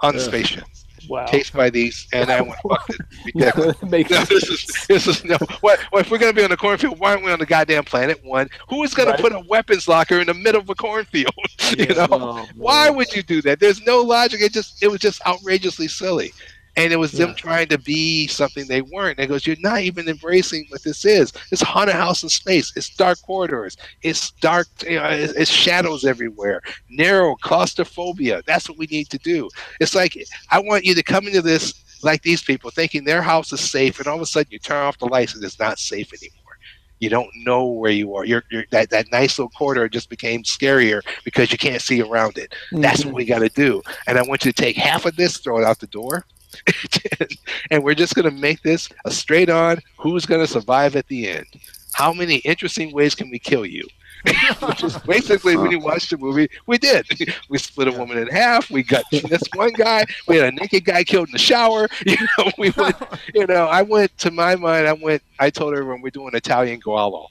on 0.00 0.14
the 0.14 0.20
Ugh. 0.22 0.26
spaceship. 0.28 0.64
Wow. 1.08 1.26
Chased 1.26 1.52
by 1.52 1.68
these, 1.68 2.06
and 2.14 2.30
I 2.30 2.40
went, 2.40 2.56
fuck 2.66 2.88
it, 2.88 3.00
ridiculous. 3.34 3.76
No, 4.10 4.24
this 4.24 4.48
is 4.48 4.86
this 4.88 5.06
is 5.06 5.22
no. 5.24 5.36
What, 5.60 5.78
what 5.90 6.06
if 6.06 6.10
we're 6.10 6.16
gonna 6.16 6.32
be 6.32 6.42
on 6.44 6.48
the 6.48 6.56
cornfield? 6.56 6.98
Why 6.98 7.10
aren't 7.10 7.24
we 7.24 7.30
on 7.30 7.38
the 7.38 7.44
goddamn 7.44 7.84
planet? 7.84 8.24
One, 8.24 8.48
who 8.70 8.82
is 8.84 8.94
gonna 8.94 9.16
put 9.18 9.32
a 9.32 9.40
weapons 9.46 9.86
locker 9.86 10.18
in 10.20 10.28
the 10.28 10.32
middle 10.34 10.62
of 10.62 10.70
a 10.70 10.74
cornfield? 10.74 11.34
you 11.76 11.86
know, 11.88 12.06
Oh, 12.10 12.46
why 12.54 12.86
man. 12.86 12.96
would 12.96 13.12
you 13.14 13.22
do 13.22 13.42
that? 13.42 13.60
There's 13.60 13.82
no 13.84 14.00
logic. 14.00 14.40
It 14.40 14.52
just 14.54 14.82
it 14.82 14.88
was 14.88 15.00
just 15.00 15.20
outrageously 15.26 15.88
silly. 15.88 16.32
And 16.76 16.92
it 16.92 16.96
was 16.96 17.12
them 17.12 17.34
trying 17.34 17.68
to 17.68 17.78
be 17.78 18.26
something 18.26 18.66
they 18.66 18.82
weren't. 18.82 19.18
And 19.18 19.24
it 19.24 19.28
goes, 19.28 19.46
You're 19.46 19.56
not 19.60 19.80
even 19.80 20.08
embracing 20.08 20.66
what 20.70 20.82
this 20.82 21.04
is. 21.04 21.32
It's 21.52 21.62
haunted 21.62 21.94
house 21.94 22.22
in 22.22 22.28
space. 22.28 22.72
It's 22.76 22.90
dark 22.90 23.20
corridors. 23.22 23.76
It's 24.02 24.32
dark, 24.32 24.66
you 24.86 24.96
know, 24.96 25.08
it's, 25.08 25.32
it's 25.34 25.50
shadows 25.50 26.04
everywhere. 26.04 26.62
Narrow 26.90 27.36
claustrophobia. 27.36 28.42
That's 28.46 28.68
what 28.68 28.78
we 28.78 28.86
need 28.86 29.08
to 29.10 29.18
do. 29.18 29.48
It's 29.80 29.94
like 29.94 30.16
I 30.50 30.58
want 30.58 30.84
you 30.84 30.94
to 30.94 31.02
come 31.02 31.26
into 31.26 31.42
this 31.42 31.74
like 32.02 32.22
these 32.22 32.42
people, 32.42 32.70
thinking 32.70 33.04
their 33.04 33.22
house 33.22 33.52
is 33.52 33.60
safe, 33.60 33.98
and 33.98 34.06
all 34.06 34.16
of 34.16 34.20
a 34.22 34.26
sudden 34.26 34.50
you 34.52 34.58
turn 34.58 34.76
off 34.84 34.98
the 34.98 35.06
lights 35.06 35.34
and 35.34 35.42
it's 35.42 35.58
not 35.58 35.78
safe 35.78 36.12
anymore. 36.12 36.58
You 37.00 37.08
don't 37.10 37.30
know 37.44 37.66
where 37.66 37.90
you 37.90 38.14
are. 38.14 38.24
You're, 38.24 38.44
you're 38.50 38.64
that, 38.70 38.90
that 38.90 39.10
nice 39.10 39.38
little 39.38 39.50
corridor 39.50 39.88
just 39.88 40.08
became 40.08 40.42
scarier 40.42 41.02
because 41.24 41.50
you 41.52 41.58
can't 41.58 41.82
see 41.82 42.00
around 42.00 42.38
it. 42.38 42.54
That's 42.72 43.02
Mhm. 43.02 43.06
what 43.06 43.14
we 43.14 43.24
got 43.24 43.40
to 43.40 43.48
do. 43.48 43.82
And 44.06 44.18
I 44.18 44.22
want 44.22 44.44
you 44.44 44.52
to 44.52 44.62
take 44.62 44.76
half 44.76 45.04
of 45.04 45.16
this, 45.16 45.38
throw 45.38 45.58
it 45.58 45.64
out 45.64 45.80
the 45.80 45.86
door, 45.88 46.24
and 47.70 47.82
we're 47.82 47.94
just 47.94 48.14
going 48.14 48.28
to 48.28 48.40
make 48.40 48.62
this 48.62 48.88
a 49.04 49.10
straight 49.10 49.50
on 49.50 49.78
who's 49.98 50.26
going 50.26 50.40
to 50.40 50.46
survive 50.46 50.96
at 50.96 51.06
the 51.08 51.28
end. 51.28 51.46
How 51.94 52.12
many 52.12 52.36
interesting 52.36 52.92
ways 52.92 53.14
can 53.14 53.30
we 53.30 53.38
kill 53.38 53.64
you? 53.64 53.86
Which 54.66 54.82
is 54.82 54.96
basically 54.98 55.56
when 55.56 55.70
you 55.70 55.78
watch 55.78 56.08
the 56.08 56.16
movie, 56.16 56.48
we 56.66 56.78
did. 56.78 57.06
We 57.50 57.58
split 57.58 57.88
a 57.88 57.92
woman 57.92 58.18
in 58.18 58.28
half. 58.28 58.70
We 58.70 58.82
got 58.82 59.04
this 59.10 59.42
one 59.54 59.72
guy. 59.72 60.06
We 60.26 60.36
had 60.36 60.52
a 60.52 60.56
naked 60.56 60.84
guy 60.84 61.04
killed 61.04 61.28
in 61.28 61.32
the 61.32 61.38
shower. 61.38 61.88
You 62.06 62.16
know, 62.38 62.50
we 62.58 62.70
went. 62.70 62.96
You 63.34 63.46
know, 63.46 63.66
I 63.66 63.82
went 63.82 64.16
to 64.18 64.30
my 64.30 64.56
mind. 64.56 64.86
I 64.86 64.92
went. 64.94 65.22
I 65.38 65.50
told 65.50 65.74
everyone 65.74 66.00
we're 66.00 66.10
doing 66.10 66.34
Italian 66.34 66.80
giallo. 66.80 67.28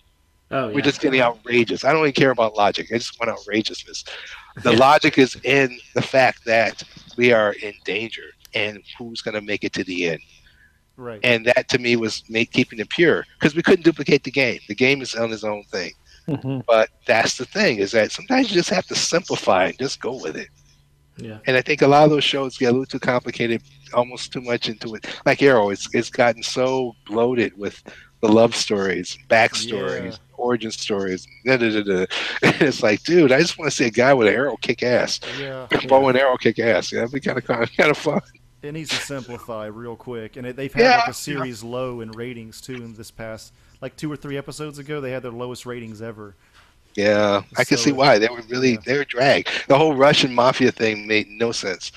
Oh 0.51 0.67
yeah. 0.67 0.75
We're 0.75 0.81
just 0.81 1.01
getting 1.01 1.21
outrageous. 1.21 1.83
I 1.83 1.91
don't 1.91 2.01
even 2.01 2.13
care 2.13 2.31
about 2.31 2.55
logic. 2.55 2.87
I 2.93 2.97
just 2.97 3.19
want 3.19 3.31
outrageousness. 3.31 4.05
The 4.61 4.73
logic 4.73 5.17
is 5.17 5.35
in 5.43 5.77
the 5.95 6.01
fact 6.01 6.45
that 6.45 6.83
we 7.17 7.33
are 7.33 7.53
in 7.53 7.73
danger 7.85 8.29
and 8.53 8.79
who's 8.97 9.21
going 9.21 9.35
to 9.35 9.41
make 9.41 9.63
it 9.63 9.73
to 9.73 9.83
the 9.83 10.09
end. 10.09 10.19
Right. 10.95 11.19
And 11.23 11.45
that 11.47 11.69
to 11.69 11.79
me 11.79 11.95
was 11.95 12.23
make, 12.29 12.51
keeping 12.51 12.79
it 12.79 12.89
pure 12.89 13.25
because 13.39 13.55
we 13.55 13.63
couldn't 13.63 13.83
duplicate 13.83 14.23
the 14.23 14.31
game. 14.31 14.59
The 14.67 14.75
game 14.75 15.01
is 15.01 15.15
on 15.15 15.31
its 15.31 15.43
own 15.43 15.63
thing. 15.71 15.91
Mhm. 16.27 16.63
But 16.67 16.89
that's 17.07 17.37
the 17.37 17.45
thing 17.45 17.77
is 17.77 17.91
that 17.91 18.11
sometimes 18.11 18.49
you 18.49 18.55
just 18.55 18.69
have 18.69 18.85
to 18.87 18.95
simplify 18.95 19.65
and 19.65 19.77
just 19.79 19.99
go 19.99 20.15
with 20.21 20.37
it. 20.37 20.47
yeah. 21.17 21.39
And 21.47 21.57
I 21.57 21.61
think 21.61 21.81
a 21.81 21.87
lot 21.87 22.03
of 22.05 22.09
those 22.11 22.23
shows 22.23 22.57
get 22.57 22.67
a 22.67 22.71
little 22.71 22.85
too 22.85 22.99
complicated, 22.99 23.61
almost 23.93 24.31
too 24.33 24.41
much 24.41 24.69
into 24.69 24.95
it. 24.95 25.05
Like 25.25 25.41
Arrow, 25.43 25.69
it's 25.71 25.87
it's 25.93 26.09
gotten 26.09 26.41
so 26.43 26.95
bloated 27.07 27.57
with 27.57 27.83
the 28.21 28.27
love 28.31 28.55
stories, 28.55 29.17
backstories, 29.29 30.11
Yeah. 30.11 30.17
origin 30.37 30.71
stories. 30.71 31.27
Da, 31.45 31.57
da, 31.57 31.69
da, 31.71 31.81
da. 31.83 32.05
And 32.43 32.61
it's 32.61 32.81
like, 32.81 33.03
dude, 33.03 33.31
I 33.33 33.39
just 33.41 33.57
want 33.59 33.69
to 33.69 33.75
see 33.75 33.85
a 33.85 33.91
guy 33.91 34.13
with 34.13 34.27
an 34.29 34.33
arrow 34.33 34.55
kick 34.57 34.81
ass, 34.83 35.19
Yeah. 35.39 35.67
bow 35.89 36.07
and 36.07 36.17
arrow 36.17 36.37
kick 36.37 36.57
ass. 36.59 36.91
Yeah, 36.91 36.99
that'd 37.01 37.13
be 37.13 37.19
kind 37.19 37.37
of 37.37 37.45
kind 37.45 37.91
of 37.91 37.97
fun. 37.97 38.21
It 38.63 38.71
needs 38.71 38.89
to 38.91 38.95
simplify 38.95 39.65
real 39.65 39.97
quick, 39.97 40.37
and 40.37 40.47
it, 40.47 40.55
they've 40.55 40.73
had 40.73 40.81
Yeah, 40.81 40.97
like 40.99 41.09
a 41.09 41.13
series 41.13 41.63
low 41.63 41.99
in 41.99 42.11
ratings 42.11 42.61
too. 42.61 42.75
In 42.75 42.93
this 42.93 43.11
past, 43.11 43.51
like 43.81 43.97
two 43.97 44.09
or 44.09 44.15
three 44.15 44.37
episodes 44.37 44.79
ago, 44.79 45.01
they 45.01 45.11
had 45.11 45.21
their 45.21 45.33
lowest 45.33 45.65
ratings 45.65 46.01
ever. 46.01 46.33
Yeah, 46.95 47.41
I 47.57 47.65
can 47.65 47.77
see 47.77 47.91
why 47.91 48.19
they 48.19 48.29
were 48.29 48.41
really 48.47 48.73
yeah. 48.73 48.79
they 48.85 48.97
were 48.97 49.03
dragged. 49.03 49.49
The 49.67 49.77
whole 49.77 49.95
Russian 49.95 50.33
mafia 50.33 50.71
thing 50.71 51.05
made 51.05 51.27
no 51.27 51.51
sense. 51.51 51.91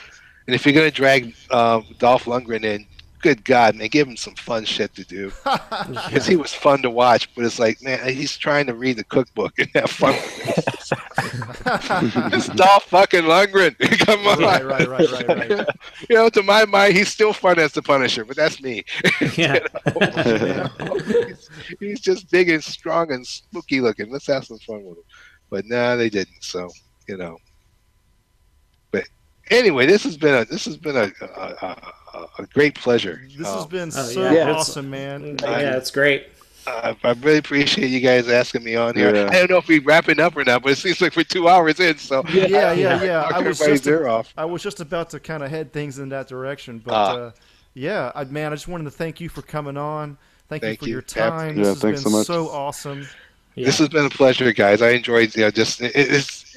And 0.48 0.56
if 0.56 0.66
you're 0.66 0.74
gonna 0.74 0.90
drag 0.90 1.36
uh, 1.50 1.82
Dolph 1.98 2.24
Lundgren 2.24 2.64
in, 2.64 2.84
good 3.20 3.44
God, 3.44 3.74
and 3.74 3.80
they 3.80 3.88
give 3.88 4.06
him 4.06 4.16
some 4.16 4.34
fun 4.34 4.64
shit 4.64 4.94
to 4.94 5.04
do. 5.04 5.32
because 5.44 6.26
he 6.26 6.36
was 6.36 6.52
fun 6.52 6.82
to 6.82 6.90
watch. 6.90 7.34
But 7.34 7.44
it's 7.44 7.58
like, 7.58 7.82
man, 7.82 8.06
he's 8.08 8.36
trying 8.36 8.66
to 8.66 8.74
read 8.74 8.96
the 8.96 9.04
cookbook 9.04 9.58
and 9.58 9.68
have 9.74 9.90
fun. 9.90 10.14
with 10.14 10.58
it. 10.58 10.64
it's 12.34 12.48
Dolph 12.48 12.84
fucking 12.84 13.22
Lundgren. 13.22 13.76
Come 14.06 14.26
on, 14.26 14.40
Right, 14.40 14.64
right, 14.64 14.88
right, 14.88 15.10
right, 15.10 15.50
right. 15.50 15.66
you 16.08 16.16
know, 16.16 16.28
to 16.28 16.42
my 16.42 16.64
mind, 16.64 16.96
he's 16.96 17.08
still 17.08 17.32
fun 17.32 17.58
as 17.58 17.72
the 17.72 17.82
Punisher, 17.82 18.24
but 18.24 18.36
that's 18.36 18.62
me. 18.62 18.84
Yeah. 19.36 19.58
he's, 21.06 21.50
he's 21.80 22.00
just 22.00 22.30
big 22.30 22.48
and 22.48 22.62
strong 22.62 23.12
and 23.12 23.26
spooky 23.26 23.80
looking. 23.80 24.10
Let's 24.10 24.26
have 24.26 24.44
some 24.44 24.58
fun 24.58 24.84
with 24.84 24.98
him. 24.98 25.04
But 25.50 25.64
nah, 25.66 25.96
they 25.96 26.10
didn't. 26.10 26.42
So 26.42 26.70
you 27.08 27.16
know. 27.16 27.38
But 28.90 29.08
anyway, 29.50 29.86
this 29.86 30.02
has 30.04 30.16
been 30.16 30.34
a 30.34 30.44
this 30.44 30.64
has 30.64 30.76
been 30.76 30.96
a 30.96 31.12
a, 31.20 31.76
a, 32.14 32.26
a 32.38 32.46
great 32.46 32.74
pleasure. 32.74 33.22
This 33.36 33.46
has 33.46 33.62
Um, 33.64 33.68
been 33.68 33.88
Oh, 33.88 34.02
so 34.02 34.22
yeah. 34.22 34.32
Yeah. 34.32 34.52
awesome, 34.52 34.90
man. 34.90 35.36
yeah, 35.42 35.76
it's 35.76 35.90
great. 35.90 36.28
Uh, 36.66 36.94
I 37.04 37.12
really 37.12 37.38
appreciate 37.38 37.88
you 37.90 38.00
guys 38.00 38.28
asking 38.28 38.64
me 38.64 38.74
on 38.74 38.96
here. 38.96 39.14
Yeah. 39.14 39.28
I 39.28 39.34
don't 39.34 39.50
know 39.50 39.58
if 39.58 39.68
we're 39.68 39.82
wrapping 39.82 40.18
up 40.18 40.36
or 40.36 40.42
not, 40.42 40.62
but 40.64 40.72
it 40.72 40.78
seems 40.78 41.00
like 41.00 41.14
we're 41.14 41.22
two 41.22 41.48
hours 41.48 41.78
in. 41.78 41.96
So 41.98 42.24
Yeah, 42.28 42.46
yeah, 42.72 42.72
yeah. 42.72 43.06
Knock 43.22 43.32
I 43.34 43.38
was 43.38 43.60
everybody's 43.60 43.80
just 43.82 43.86
ear 43.86 44.08
off. 44.08 44.32
I 44.36 44.44
was 44.46 44.62
just 44.62 44.80
about 44.80 45.10
to 45.10 45.20
kind 45.20 45.44
of 45.44 45.50
head 45.50 45.72
things 45.72 46.00
in 46.00 46.08
that 46.08 46.26
direction, 46.26 46.82
but 46.84 46.92
Ah. 46.94 47.12
uh, 47.16 47.30
yeah, 47.74 48.10
I, 48.16 48.24
man, 48.24 48.50
I 48.52 48.56
just 48.56 48.66
wanted 48.66 48.84
to 48.84 48.90
thank 48.90 49.20
you 49.20 49.28
for 49.28 49.42
coming 49.42 49.76
on. 49.76 50.18
Thank, 50.48 50.62
Thank 50.62 50.80
you 50.80 50.84
for 50.84 50.88
you. 50.88 50.92
your 50.94 51.02
time. 51.02 51.56
Yeah, 51.56 51.64
this 51.64 51.68
has 51.74 51.82
thanks 51.82 52.02
been 52.02 52.10
so 52.12 52.18
much. 52.18 52.26
so 52.26 52.48
awesome. 52.48 53.06
Yeah. 53.54 53.66
This 53.66 53.78
has 53.78 53.88
been 53.88 54.06
a 54.06 54.10
pleasure, 54.10 54.52
guys. 54.52 54.82
I 54.82 54.90
enjoyed, 54.90 55.34
you 55.36 55.42
know, 55.42 55.50
just 55.50 55.80
it, 55.80 55.92
it's 55.94 56.56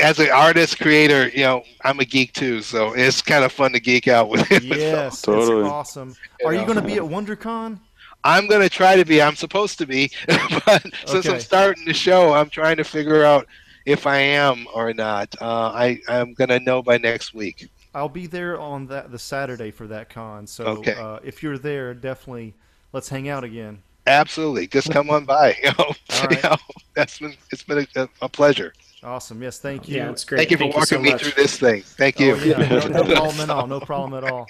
as 0.00 0.18
an 0.18 0.30
artist 0.30 0.78
creator, 0.80 1.28
you 1.28 1.42
know, 1.42 1.62
I'm 1.84 2.00
a 2.00 2.04
geek 2.04 2.32
too, 2.32 2.62
so 2.62 2.92
it's 2.94 3.20
kind 3.22 3.44
of 3.44 3.52
fun 3.52 3.72
to 3.72 3.80
geek 3.80 4.08
out 4.08 4.28
with 4.28 4.50
it. 4.50 4.62
Yes, 4.62 5.22
Totally. 5.22 5.62
it's 5.62 5.70
awesome. 5.70 6.14
Are 6.44 6.52
you 6.52 6.60
know. 6.60 6.66
going 6.66 6.76
to 6.76 6.82
be 6.82 6.94
at 6.94 7.02
WonderCon? 7.02 7.78
I'm 8.26 8.46
gonna 8.46 8.70
try 8.70 8.96
to 8.96 9.04
be. 9.04 9.20
I'm 9.20 9.36
supposed 9.36 9.76
to 9.78 9.86
be, 9.86 10.10
but 10.64 10.82
since 11.04 11.26
I'm 11.26 11.40
starting 11.40 11.84
the 11.84 11.92
show, 11.92 12.32
I'm 12.32 12.48
trying 12.48 12.78
to 12.78 12.84
figure 12.84 13.22
out 13.22 13.46
if 13.84 14.06
I 14.06 14.16
am 14.16 14.66
or 14.74 14.94
not. 14.94 15.34
Uh, 15.42 15.68
I 15.74 16.00
I'm 16.08 16.32
gonna 16.32 16.58
know 16.58 16.82
by 16.82 16.96
next 16.96 17.34
week. 17.34 17.68
I'll 17.94 18.08
be 18.08 18.26
there 18.26 18.58
on 18.58 18.86
that 18.86 19.12
the 19.12 19.18
Saturday 19.18 19.70
for 19.70 19.86
that 19.88 20.08
con. 20.08 20.46
So 20.46 20.64
Okay. 20.64 20.94
uh, 20.94 21.18
if 21.22 21.42
you're 21.42 21.58
there, 21.58 21.92
definitely 21.92 22.54
let's 22.92 23.10
hang 23.10 23.28
out 23.28 23.44
again. 23.44 23.82
Absolutely, 24.06 24.68
just 24.68 24.90
come 24.90 25.10
on 25.10 25.26
by. 25.26 25.56
You 25.62 25.70
know, 25.78 25.84
All 25.84 25.94
right. 26.22 26.30
You 26.30 26.42
know, 26.48 26.56
that's 26.94 27.18
been 27.18 27.36
it's 27.52 27.62
been 27.62 27.86
a, 27.96 28.08
a 28.22 28.28
pleasure. 28.28 28.72
Awesome. 29.04 29.42
Yes, 29.42 29.58
thank 29.58 29.88
you. 29.88 29.96
yeah, 29.96 30.10
it's 30.10 30.24
great. 30.24 30.38
Thank 30.38 30.50
you 30.50 30.56
for 30.56 30.66
walking 30.66 30.84
so 30.84 30.98
me 30.98 31.10
much. 31.10 31.22
through 31.22 31.42
this 31.42 31.58
thing. 31.58 31.82
Thank 31.82 32.18
you. 32.18 32.32
Oh, 32.34 32.42
yeah, 32.44 32.56
no, 32.88 32.88
no 33.02 33.04
problem 33.04 33.40
at 33.40 33.50
all. 33.50 33.66
No 33.66 33.80
problem 33.80 34.24
at 34.24 34.30
all. 34.30 34.46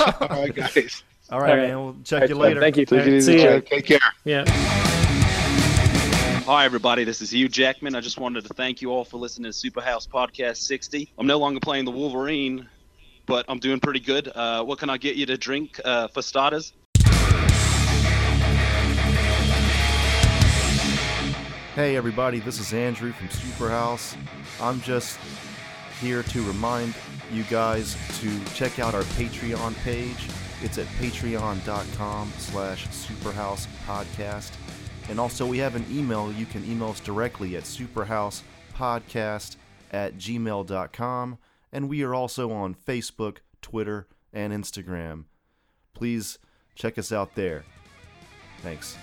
All 0.20 0.28
right, 0.28 0.54
guys. 0.54 1.02
All 1.30 1.40
right, 1.40 1.50
All 1.50 1.56
right. 1.56 1.68
man. 1.68 1.78
We'll 1.82 1.96
check 2.04 2.22
All 2.22 2.28
you 2.28 2.34
later. 2.36 2.60
Thank 2.60 2.76
you. 2.76 2.86
Take 2.86 3.06
it 3.06 3.12
easy, 3.14 3.32
See 3.38 3.42
ya. 3.44 3.50
Jack. 3.58 3.66
Take 3.66 3.86
care. 3.86 3.98
Yeah. 4.24 4.44
Hi, 6.44 6.64
everybody. 6.64 7.04
This 7.04 7.20
is 7.20 7.30
Hugh 7.32 7.48
Jackman. 7.48 7.94
I 7.94 8.00
just 8.00 8.18
wanted 8.18 8.44
to 8.46 8.54
thank 8.54 8.80
you 8.82 8.90
all 8.90 9.04
for 9.04 9.18
listening 9.18 9.50
to 9.52 9.56
Superhouse 9.56 10.08
Podcast 10.08 10.58
60. 10.58 11.12
I'm 11.18 11.26
no 11.26 11.38
longer 11.38 11.60
playing 11.60 11.84
the 11.84 11.90
Wolverine, 11.90 12.68
but 13.26 13.44
I'm 13.48 13.58
doing 13.58 13.80
pretty 13.80 14.00
good. 14.00 14.28
Uh, 14.34 14.62
what 14.64 14.78
can 14.78 14.88
I 14.90 14.96
get 14.96 15.16
you 15.16 15.26
to 15.26 15.36
drink 15.36 15.80
uh, 15.84 16.08
for 16.08 16.22
starters? 16.22 16.72
Hey 21.74 21.96
everybody, 21.96 22.38
this 22.38 22.60
is 22.60 22.74
Andrew 22.74 23.12
from 23.12 23.28
Superhouse. 23.28 24.14
I'm 24.60 24.82
just 24.82 25.18
here 26.02 26.22
to 26.22 26.42
remind 26.42 26.92
you 27.32 27.44
guys 27.44 27.96
to 28.20 28.44
check 28.52 28.78
out 28.78 28.94
our 28.94 29.04
Patreon 29.04 29.74
page. 29.82 30.28
It's 30.60 30.76
at 30.76 30.86
patreon.com 30.98 32.30
slash 32.36 32.88
superhouse 32.88 33.66
podcast. 33.86 34.50
And 35.08 35.18
also 35.18 35.46
we 35.46 35.56
have 35.58 35.74
an 35.74 35.86
email. 35.90 36.30
You 36.30 36.44
can 36.44 36.62
email 36.70 36.90
us 36.90 37.00
directly 37.00 37.56
at 37.56 37.62
superhousepodcast 37.62 39.56
at 39.92 40.18
gmail.com. 40.18 41.38
And 41.72 41.88
we 41.88 42.02
are 42.02 42.14
also 42.14 42.52
on 42.52 42.74
Facebook, 42.74 43.38
Twitter, 43.62 44.08
and 44.30 44.52
Instagram. 44.52 45.24
Please 45.94 46.38
check 46.74 46.98
us 46.98 47.10
out 47.10 47.34
there. 47.34 47.64
Thanks. 48.60 48.98